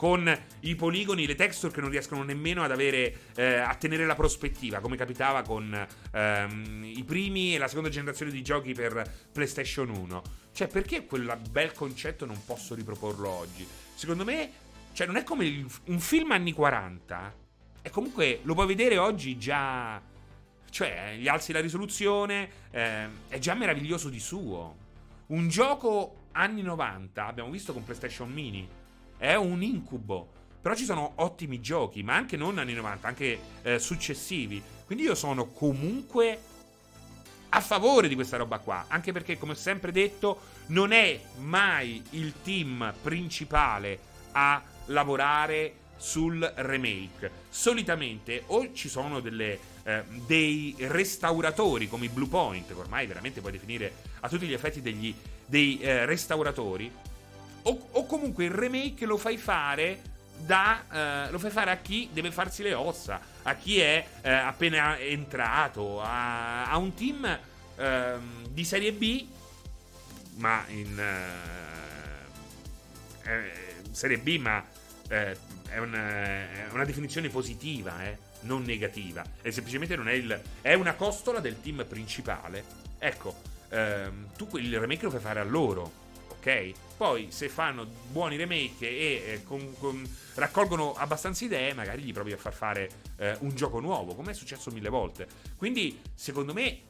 Con 0.00 0.34
i 0.60 0.76
poligoni, 0.76 1.26
le 1.26 1.34
texture 1.34 1.74
che 1.74 1.82
non 1.82 1.90
riescono 1.90 2.22
nemmeno 2.22 2.62
ad 2.62 2.70
avere, 2.70 3.14
eh, 3.34 3.56
a 3.56 3.74
tenere 3.74 4.06
la 4.06 4.14
prospettiva, 4.14 4.80
come 4.80 4.96
capitava 4.96 5.42
con 5.42 5.86
ehm, 6.12 6.82
i 6.86 7.04
primi 7.04 7.54
e 7.54 7.58
la 7.58 7.68
seconda 7.68 7.90
generazione 7.90 8.32
di 8.32 8.40
giochi 8.40 8.72
per 8.72 9.26
PlayStation 9.30 9.90
1. 9.90 10.22
Cioè, 10.52 10.68
perché 10.68 11.04
quel 11.04 11.38
bel 11.50 11.74
concetto 11.74 12.24
non 12.24 12.42
posso 12.46 12.74
riproporlo 12.74 13.28
oggi? 13.28 13.68
Secondo 13.94 14.24
me 14.24 14.50
cioè, 14.94 15.06
non 15.06 15.16
è 15.16 15.22
come 15.22 15.44
il, 15.44 15.70
un 15.88 16.00
film 16.00 16.30
anni 16.30 16.54
40. 16.54 17.34
E 17.82 17.90
comunque 17.90 18.40
lo 18.44 18.54
puoi 18.54 18.68
vedere 18.68 18.96
oggi 18.96 19.36
già. 19.36 20.00
Cioè, 20.70 21.16
gli 21.18 21.28
alzi 21.28 21.52
la 21.52 21.60
risoluzione. 21.60 22.48
Eh, 22.70 23.06
è 23.28 23.38
già 23.38 23.52
meraviglioso 23.52 24.08
di 24.08 24.18
suo. 24.18 24.76
Un 25.26 25.50
gioco 25.50 26.28
anni 26.32 26.62
90, 26.62 27.26
abbiamo 27.26 27.50
visto 27.50 27.74
con 27.74 27.84
PlayStation 27.84 28.32
Mini. 28.32 28.79
È 29.20 29.34
un 29.34 29.62
incubo. 29.62 30.28
Però 30.62 30.74
ci 30.74 30.84
sono 30.84 31.12
ottimi 31.16 31.60
giochi, 31.60 32.02
ma 32.02 32.14
anche 32.14 32.38
non 32.38 32.56
anni 32.56 32.72
90, 32.72 33.06
anche 33.06 33.38
eh, 33.60 33.78
successivi. 33.78 34.62
Quindi 34.86 35.04
io 35.04 35.14
sono 35.14 35.48
comunque 35.48 36.38
a 37.50 37.60
favore 37.60 38.08
di 38.08 38.14
questa 38.14 38.38
roba 38.38 38.60
qua. 38.60 38.86
Anche 38.88 39.12
perché, 39.12 39.36
come 39.36 39.52
ho 39.52 39.56
sempre 39.56 39.92
detto, 39.92 40.40
non 40.68 40.92
è 40.92 41.20
mai 41.36 42.02
il 42.10 42.32
team 42.42 42.94
principale 43.02 43.98
a 44.32 44.62
lavorare 44.86 45.74
sul 45.98 46.40
remake. 46.56 47.30
Solitamente 47.50 48.44
o 48.46 48.72
ci 48.72 48.88
sono 48.88 49.20
delle, 49.20 49.58
eh, 49.82 50.02
dei 50.26 50.74
restauratori 50.78 51.90
come 51.90 52.06
i 52.06 52.08
Blue 52.08 52.28
Point, 52.28 52.68
che 52.68 52.72
ormai 52.72 53.06
veramente 53.06 53.40
puoi 53.40 53.52
definire 53.52 53.92
a 54.20 54.28
tutti 54.30 54.46
gli 54.46 54.54
effetti 54.54 54.80
degli, 54.80 55.14
dei 55.44 55.78
eh, 55.78 56.06
restauratori, 56.06 56.90
o, 57.62 57.88
o, 57.92 58.06
comunque 58.06 58.44
il 58.44 58.50
remake 58.50 59.06
lo 59.06 59.16
fai 59.16 59.36
fare 59.36 60.00
da, 60.36 61.26
eh, 61.26 61.30
lo 61.30 61.38
fai 61.38 61.50
fare 61.50 61.70
a 61.70 61.76
chi 61.76 62.08
deve 62.12 62.30
farsi 62.30 62.62
le 62.62 62.74
ossa, 62.74 63.20
a 63.42 63.54
chi 63.54 63.80
è 63.80 64.06
eh, 64.22 64.30
appena 64.30 64.98
entrato, 64.98 66.00
a, 66.00 66.64
a 66.64 66.76
un 66.76 66.94
team 66.94 67.38
ehm, 67.76 68.48
di 68.48 68.64
serie 68.64 68.92
B, 68.92 69.26
ma 70.36 70.64
in 70.68 70.98
eh, 70.98 71.60
eh, 73.30 73.52
serie 73.92 74.18
B, 74.18 74.38
ma 74.38 74.64
eh, 75.08 75.36
è, 75.68 75.78
una, 75.78 75.98
è, 75.98 76.66
una, 76.72 76.84
definizione 76.84 77.28
positiva, 77.28 78.04
eh, 78.04 78.16
non 78.42 78.62
negativa. 78.62 79.24
E 79.42 79.52
semplicemente 79.52 79.96
non 79.96 80.08
è 80.08 80.12
il. 80.12 80.40
È 80.60 80.74
una 80.74 80.94
costola 80.94 81.40
del 81.40 81.60
team 81.60 81.84
principale. 81.86 82.64
Ecco, 82.98 83.36
ehm, 83.68 84.28
tu 84.36 84.48
il 84.56 84.78
remake 84.78 85.04
lo 85.04 85.10
fai 85.10 85.20
fare 85.20 85.40
a 85.40 85.44
loro, 85.44 85.92
ok? 86.28 86.72
Poi, 87.00 87.28
se 87.30 87.48
fanno 87.48 87.86
buoni 88.10 88.36
remake 88.36 88.86
e 88.86 89.22
eh, 89.24 89.42
con, 89.42 89.74
con, 89.78 90.06
raccolgono 90.34 90.92
abbastanza 90.92 91.46
idee, 91.46 91.72
magari 91.72 92.02
gli 92.02 92.12
provi 92.12 92.32
a 92.32 92.36
far 92.36 92.52
fare 92.52 92.90
eh, 93.16 93.38
un 93.40 93.54
gioco 93.54 93.80
nuovo, 93.80 94.14
come 94.14 94.32
è 94.32 94.34
successo 94.34 94.70
mille 94.70 94.90
volte. 94.90 95.26
Quindi, 95.56 95.98
secondo 96.12 96.52
me. 96.52 96.80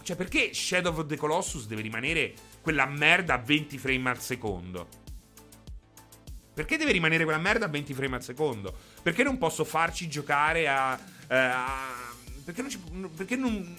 Cioè, 0.00 0.14
perché 0.14 0.54
Shadow 0.54 0.96
of 0.96 1.06
the 1.06 1.16
Colossus 1.16 1.66
deve 1.66 1.82
rimanere 1.82 2.34
quella 2.60 2.86
merda 2.86 3.34
a 3.34 3.38
20 3.38 3.78
frame 3.78 4.10
al 4.10 4.20
secondo? 4.20 4.86
Perché 6.54 6.76
deve 6.76 6.92
rimanere 6.92 7.24
quella 7.24 7.40
merda 7.40 7.64
a 7.64 7.68
20 7.68 7.94
frame 7.94 8.14
al 8.14 8.22
secondo? 8.22 8.72
Perché 9.02 9.24
non 9.24 9.38
posso 9.38 9.64
farci 9.64 10.08
giocare 10.08 10.68
a. 10.68 10.96
Eh, 11.26 11.34
a 11.34 12.14
perché 12.44 12.60
non 12.62 12.70
ci. 12.70 12.78
Perché 13.16 13.34
non. 13.34 13.76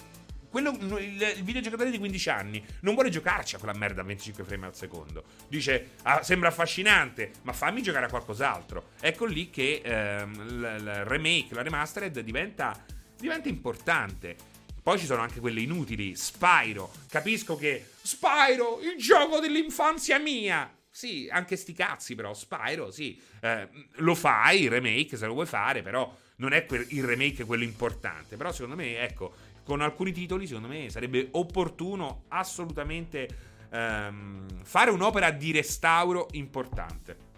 Quello, 0.54 0.70
il, 1.00 1.42
videogiocatore 1.42 1.90
di 1.90 1.98
15 1.98 2.30
anni 2.30 2.64
non 2.82 2.94
vuole 2.94 3.10
giocarci 3.10 3.56
a 3.56 3.58
quella 3.58 3.76
merda 3.76 4.02
a 4.02 4.04
25 4.04 4.44
frame 4.44 4.66
al 4.66 4.76
secondo. 4.76 5.24
Dice, 5.48 5.94
ah, 6.02 6.22
sembra 6.22 6.50
affascinante, 6.50 7.32
ma 7.42 7.52
fammi 7.52 7.82
giocare 7.82 8.06
a 8.06 8.08
qualcos'altro. 8.08 8.90
Ecco 9.00 9.24
lì 9.24 9.50
che 9.50 9.82
ehm, 9.84 10.32
il, 10.32 10.76
il 10.78 11.04
remake, 11.06 11.54
la 11.56 11.62
remastered 11.62 12.20
diventa, 12.20 12.80
diventa 13.18 13.48
importante. 13.48 14.36
Poi 14.80 14.96
ci 14.96 15.06
sono 15.06 15.22
anche 15.22 15.40
quelle 15.40 15.60
inutili. 15.60 16.14
Spyro. 16.14 16.92
Capisco 17.08 17.56
che. 17.56 17.88
Spyro, 18.00 18.78
il 18.80 18.96
gioco 18.96 19.40
dell'infanzia 19.40 20.20
mia. 20.20 20.72
Sì, 20.88 21.28
anche 21.32 21.56
sti 21.56 21.72
cazzi, 21.72 22.14
però. 22.14 22.32
Spyro, 22.32 22.92
sì. 22.92 23.20
Eh, 23.40 23.68
lo 23.94 24.14
fai, 24.14 24.62
il 24.62 24.70
remake, 24.70 25.16
se 25.16 25.26
lo 25.26 25.32
vuoi 25.32 25.46
fare, 25.46 25.82
però 25.82 26.16
non 26.36 26.52
è 26.52 26.64
il 26.90 27.02
remake 27.04 27.44
quello 27.44 27.64
importante. 27.64 28.36
Però 28.36 28.52
secondo 28.52 28.76
me, 28.76 28.98
ecco, 28.98 29.34
con 29.64 29.80
alcuni 29.80 30.12
titoli, 30.12 30.46
secondo 30.46 30.68
me 30.68 30.90
sarebbe 30.90 31.28
opportuno 31.32 32.24
assolutamente 32.28 33.28
ehm, 33.70 34.62
fare 34.62 34.90
un'opera 34.90 35.30
di 35.30 35.52
restauro 35.52 36.28
importante. 36.32 37.32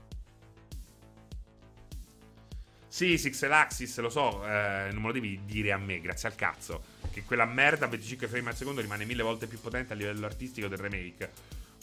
Sì, 2.89 3.19
Sixel 3.19 3.53
Axis, 3.53 3.99
lo 3.99 4.09
so, 4.09 4.43
eh, 4.47 4.89
non 4.91 5.03
me 5.03 5.09
lo 5.09 5.13
devi 5.13 5.41
dire 5.45 5.71
a 5.71 5.77
me, 5.77 6.01
grazie 6.01 6.29
al 6.29 6.35
cazzo. 6.35 6.83
Che 7.11 7.25
quella 7.25 7.45
merda 7.45 7.85
a 7.85 7.89
25 7.89 8.27
frame 8.27 8.49
al 8.49 8.57
secondo 8.57 8.81
rimane 8.81 9.05
mille 9.05 9.23
volte 9.23 9.47
più 9.47 9.61
potente 9.61 9.93
a 9.93 9.97
livello 9.97 10.25
artistico 10.25 10.67
del 10.67 10.79
remake. 10.79 11.31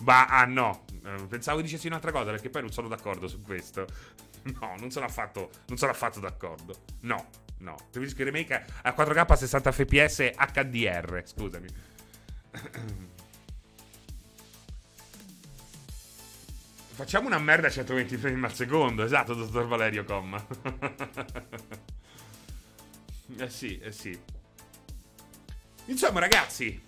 Ma 0.02 0.26
ah 0.26 0.46
no, 0.46 0.86
eh, 1.06 1.26
pensavo 1.30 1.62
dicessi 1.62 1.86
un'altra 1.86 2.12
cosa 2.12 2.32
perché 2.32 2.50
poi 2.50 2.62
non 2.62 2.72
sono 2.72 2.88
d'accordo 2.88 3.28
su 3.28 3.42
questo. 3.42 3.86
No, 4.44 4.76
non 4.78 4.92
sono 4.92 5.06
affatto, 5.06 5.52
non 5.68 5.78
sono 5.78 5.92
affatto 5.92 6.20
d'accordo. 6.20 6.82
No, 7.02 7.30
no. 7.64 7.76
Preferisco 7.90 8.22
il 8.22 8.28
remake 8.32 8.66
a 8.84 8.94
4K 8.96 9.26
a 9.28 9.36
60 9.36 9.72
fps 9.72 10.32
HDR, 10.36 11.24
scusami. 11.26 11.68
Facciamo 16.94 17.26
una 17.26 17.40
merda 17.40 17.68
a 17.68 17.72
120 17.72 18.18
frame 18.18 18.46
al 18.46 18.54
secondo, 18.54 19.04
esatto, 19.04 19.34
dottor 19.34 19.66
Valerio 19.66 20.04
Com. 20.04 20.36
eh 23.38 23.50
sì, 23.50 23.80
eh 23.80 23.92
sì. 23.92 24.20
Insomma, 25.86 26.20
ragazzi, 26.20 26.80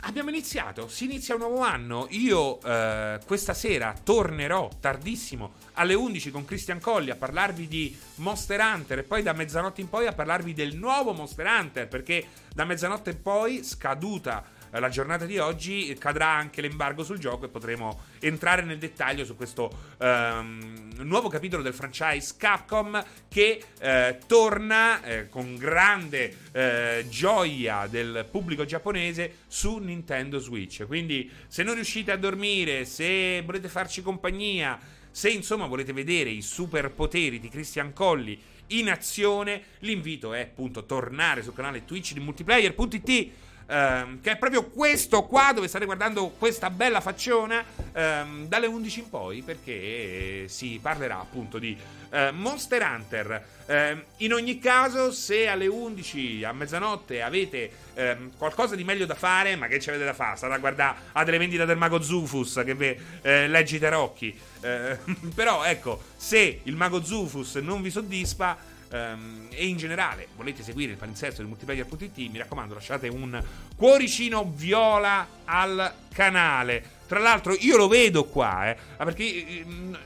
abbiamo 0.00 0.28
iniziato. 0.28 0.88
Si 0.88 1.04
inizia 1.04 1.34
un 1.34 1.40
nuovo 1.40 1.60
anno. 1.60 2.06
Io 2.10 2.60
eh, 2.60 3.18
questa 3.24 3.54
sera 3.54 3.94
tornerò 4.02 4.68
tardissimo 4.78 5.54
alle 5.76 5.94
11 5.94 6.30
con 6.30 6.44
Christian 6.44 6.80
Colli 6.80 7.10
a 7.10 7.16
parlarvi 7.16 7.68
di 7.68 7.96
Monster 8.16 8.60
Hunter 8.60 8.98
e 8.98 9.02
poi 9.02 9.22
da 9.22 9.32
mezzanotte 9.32 9.80
in 9.80 9.88
poi 9.88 10.06
a 10.06 10.12
parlarvi 10.12 10.52
del 10.52 10.76
nuovo 10.76 11.12
Monster 11.12 11.46
Hunter 11.46 11.88
perché 11.88 12.26
da 12.54 12.64
mezzanotte 12.64 13.10
in 13.10 13.22
poi 13.22 13.62
scaduta 13.64 14.44
eh, 14.70 14.80
la 14.80 14.88
giornata 14.88 15.26
di 15.26 15.38
oggi 15.38 15.94
cadrà 15.98 16.28
anche 16.28 16.60
l'embargo 16.60 17.04
sul 17.04 17.18
gioco 17.18 17.46
e 17.46 17.48
potremo 17.48 18.00
entrare 18.20 18.62
nel 18.62 18.78
dettaglio 18.78 19.24
su 19.24 19.36
questo 19.36 19.70
um, 19.98 20.90
nuovo 20.98 21.28
capitolo 21.28 21.62
del 21.62 21.74
franchise 21.74 22.34
Capcom 22.36 23.02
che 23.28 23.62
eh, 23.78 24.18
torna 24.26 25.02
eh, 25.02 25.28
con 25.28 25.56
grande 25.56 26.36
eh, 26.52 27.06
gioia 27.08 27.86
del 27.88 28.26
pubblico 28.30 28.64
giapponese 28.64 29.38
su 29.46 29.78
Nintendo 29.78 30.38
Switch. 30.38 30.86
Quindi 30.86 31.30
se 31.46 31.62
non 31.62 31.74
riuscite 31.74 32.12
a 32.12 32.16
dormire, 32.16 32.84
se 32.84 33.42
volete 33.42 33.68
farci 33.68 34.02
compagnia, 34.02 34.78
se 35.16 35.30
insomma 35.30 35.64
volete 35.64 35.94
vedere 35.94 36.28
i 36.28 36.42
superpoteri 36.42 37.40
di 37.40 37.48
Christian 37.48 37.94
Colli 37.94 38.38
in 38.66 38.90
azione, 38.90 39.62
l'invito 39.78 40.34
è 40.34 40.42
appunto 40.42 40.84
tornare 40.84 41.42
sul 41.42 41.54
canale 41.54 41.86
Twitch 41.86 42.12
di 42.12 42.20
multiplayer.it 42.20 43.30
ehm, 43.66 44.20
che 44.20 44.32
è 44.32 44.36
proprio 44.36 44.64
questo 44.64 45.24
qua 45.24 45.52
dove 45.52 45.68
state 45.68 45.84
guardando 45.84 46.28
questa 46.38 46.70
bella 46.70 47.00
facciona 47.00 47.64
ehm, 47.92 48.46
dalle 48.46 48.66
11 48.66 48.98
in 49.00 49.10
poi 49.10 49.42
perché 49.42 50.46
si 50.48 50.78
parlerà 50.80 51.20
appunto 51.20 51.58
di 51.58 51.76
eh, 52.10 52.30
Monster 52.30 52.82
Hunter. 52.82 53.44
Eh, 53.66 54.04
in 54.18 54.32
ogni 54.32 54.58
caso, 54.58 55.10
se 55.10 55.48
alle 55.48 55.66
11 55.66 56.44
a 56.44 56.52
mezzanotte 56.52 57.20
avete 57.20 57.70
eh, 57.94 58.16
qualcosa 58.38 58.76
di 58.76 58.84
meglio 58.84 59.06
da 59.06 59.14
fare, 59.14 59.56
ma 59.56 59.66
che 59.66 59.80
ci 59.80 59.88
avete 59.88 60.04
da 60.04 60.14
fare? 60.14 60.36
State 60.36 60.54
a 60.54 60.58
guardare 60.58 60.96
a 61.12 61.24
delle 61.24 61.38
vendite 61.38 61.64
del 61.64 61.76
mago 61.76 62.00
Zufus 62.00 62.62
che 62.64 62.74
vi 62.74 62.96
eh, 63.22 63.48
leggi 63.48 63.78
tarocchi. 63.78 64.38
Eh, 64.60 64.98
però 65.34 65.64
ecco, 65.64 66.00
se 66.16 66.60
il 66.62 66.76
mago 66.76 67.02
Zufus 67.02 67.56
non 67.56 67.82
vi 67.82 67.90
soddisfa, 67.90 68.56
Um, 68.88 69.48
e 69.50 69.66
in 69.66 69.76
generale 69.76 70.28
volete 70.36 70.62
seguire 70.62 70.92
il 70.92 70.98
palinsesto 70.98 71.42
di 71.42 71.48
multiplayer.it, 71.48 72.16
mi 72.30 72.38
raccomando 72.38 72.74
lasciate 72.74 73.08
un 73.08 73.42
cuoricino 73.74 74.52
viola 74.54 75.26
al 75.44 75.92
canale. 76.12 76.94
Tra 77.06 77.18
l'altro 77.18 77.54
io 77.58 77.76
lo 77.76 77.88
vedo 77.88 78.24
qua, 78.24 78.70
eh, 78.70 78.76
perché 78.98 79.24
ehm, 79.24 79.98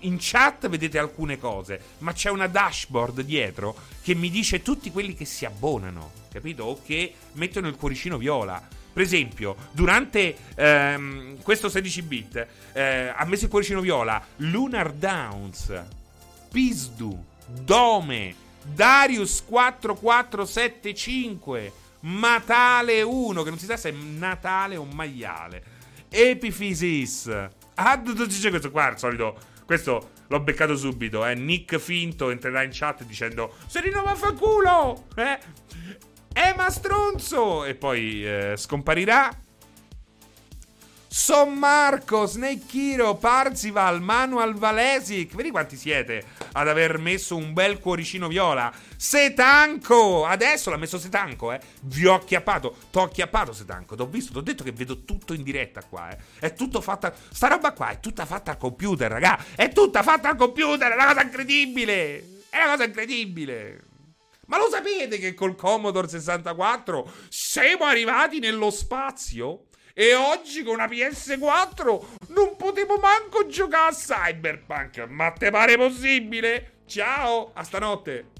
in 0.00 0.16
chat 0.18 0.68
vedete 0.68 0.98
alcune 0.98 1.38
cose, 1.38 1.80
ma 1.98 2.12
c'è 2.12 2.30
una 2.30 2.46
dashboard 2.46 3.20
dietro 3.20 3.76
che 4.02 4.14
mi 4.14 4.30
dice 4.30 4.62
tutti 4.62 4.90
quelli 4.90 5.14
che 5.14 5.24
si 5.24 5.44
abbonano, 5.44 6.12
capito? 6.30 6.64
O 6.64 6.82
che 6.84 7.14
mettono 7.32 7.68
il 7.68 7.76
cuoricino 7.76 8.18
viola. 8.18 8.60
Per 8.92 9.04
esempio, 9.04 9.56
durante 9.72 10.34
ehm, 10.54 11.42
questo 11.42 11.68
16 11.68 12.02
bit 12.02 12.46
eh, 12.72 13.12
ha 13.14 13.24
messo 13.26 13.44
il 13.44 13.50
cuoricino 13.50 13.80
viola 13.80 14.24
Lunar 14.36 14.92
Downs, 14.92 15.72
Pisdu, 16.50 17.24
Dome, 17.46 18.34
Darius 18.62 19.44
4475, 19.44 21.72
Matale 22.00 23.02
1, 23.02 23.42
che 23.42 23.48
non 23.48 23.58
si 23.58 23.64
sa 23.66 23.76
se 23.76 23.90
è 23.90 23.92
Natale 23.92 24.76
o 24.76 24.84
maiale, 24.84 25.62
Epiphysis. 26.08 27.26
Ah, 27.74 28.02
c'è 28.02 28.50
questo 28.50 28.70
qua, 28.70 28.86
al 28.86 28.98
solito. 28.98 29.36
Questo 29.64 30.10
l'ho 30.28 30.40
beccato 30.40 30.76
subito, 30.76 31.26
eh. 31.26 31.34
Nick 31.34 31.78
Finto 31.78 32.30
entrerà 32.30 32.62
in 32.62 32.70
chat 32.72 33.04
dicendo 33.04 33.54
Se 33.66 33.80
rinnova 33.80 34.14
fa 34.14 34.32
culo! 34.32 35.06
Eh? 35.16 35.38
Ema 36.32 36.70
stronzo! 36.70 37.64
E 37.64 37.74
poi 37.74 38.24
eh, 38.24 38.54
scomparirà. 38.56 39.45
Son 41.18 41.54
Marco, 41.54 42.26
Snake 42.26 42.66
Hero, 42.76 43.14
Parzival, 43.14 44.02
Manual 44.02 44.52
Valesic. 44.52 45.34
Vedi 45.34 45.50
quanti 45.50 45.74
siete 45.74 46.22
ad 46.52 46.68
aver 46.68 46.98
messo 46.98 47.36
un 47.36 47.54
bel 47.54 47.78
cuoricino 47.78 48.28
viola? 48.28 48.70
Setanco! 48.98 50.26
Adesso 50.26 50.68
l'ha 50.68 50.76
messo 50.76 50.98
Setanco, 50.98 51.52
eh. 51.52 51.60
Vi 51.84 52.04
ho 52.04 52.12
acchiappato. 52.12 52.76
T'ho 52.90 53.04
acchiappato, 53.04 53.54
Setanco. 53.54 53.96
T'ho 53.96 54.06
visto, 54.06 54.34
t'ho 54.34 54.42
detto 54.42 54.62
che 54.62 54.72
vedo 54.72 55.04
tutto 55.04 55.32
in 55.32 55.42
diretta 55.42 55.82
qua, 55.84 56.10
eh. 56.10 56.18
È 56.38 56.52
tutto 56.52 56.82
fatta. 56.82 57.14
Sta 57.32 57.48
roba 57.48 57.72
qua 57.72 57.88
è 57.88 57.98
tutta 57.98 58.26
fatta 58.26 58.50
al 58.50 58.58
computer, 58.58 59.10
raga. 59.10 59.42
È 59.54 59.72
tutta 59.72 60.02
fatta 60.02 60.28
al 60.28 60.36
computer. 60.36 60.92
È 60.92 60.94
una 60.96 61.06
cosa 61.06 61.22
incredibile. 61.22 62.42
È 62.50 62.58
una 62.58 62.72
cosa 62.72 62.84
incredibile. 62.84 63.84
Ma 64.48 64.58
lo 64.58 64.68
sapete 64.70 65.18
che 65.18 65.34
col 65.34 65.56
Commodore 65.56 66.08
64 66.08 67.10
siamo 67.28 67.84
arrivati 67.84 68.38
nello 68.38 68.70
spazio? 68.70 69.65
E 69.98 70.14
oggi 70.14 70.62
con 70.62 70.74
una 70.74 70.84
PS4 70.84 72.04
non 72.28 72.54
potevo 72.56 72.98
manco 72.98 73.46
giocare 73.46 73.92
a 73.92 73.94
Cyberpunk. 73.94 75.06
Ma 75.08 75.30
te 75.30 75.50
pare 75.50 75.78
possibile? 75.78 76.80
Ciao, 76.84 77.52
a 77.54 77.62
stanotte. 77.62 78.35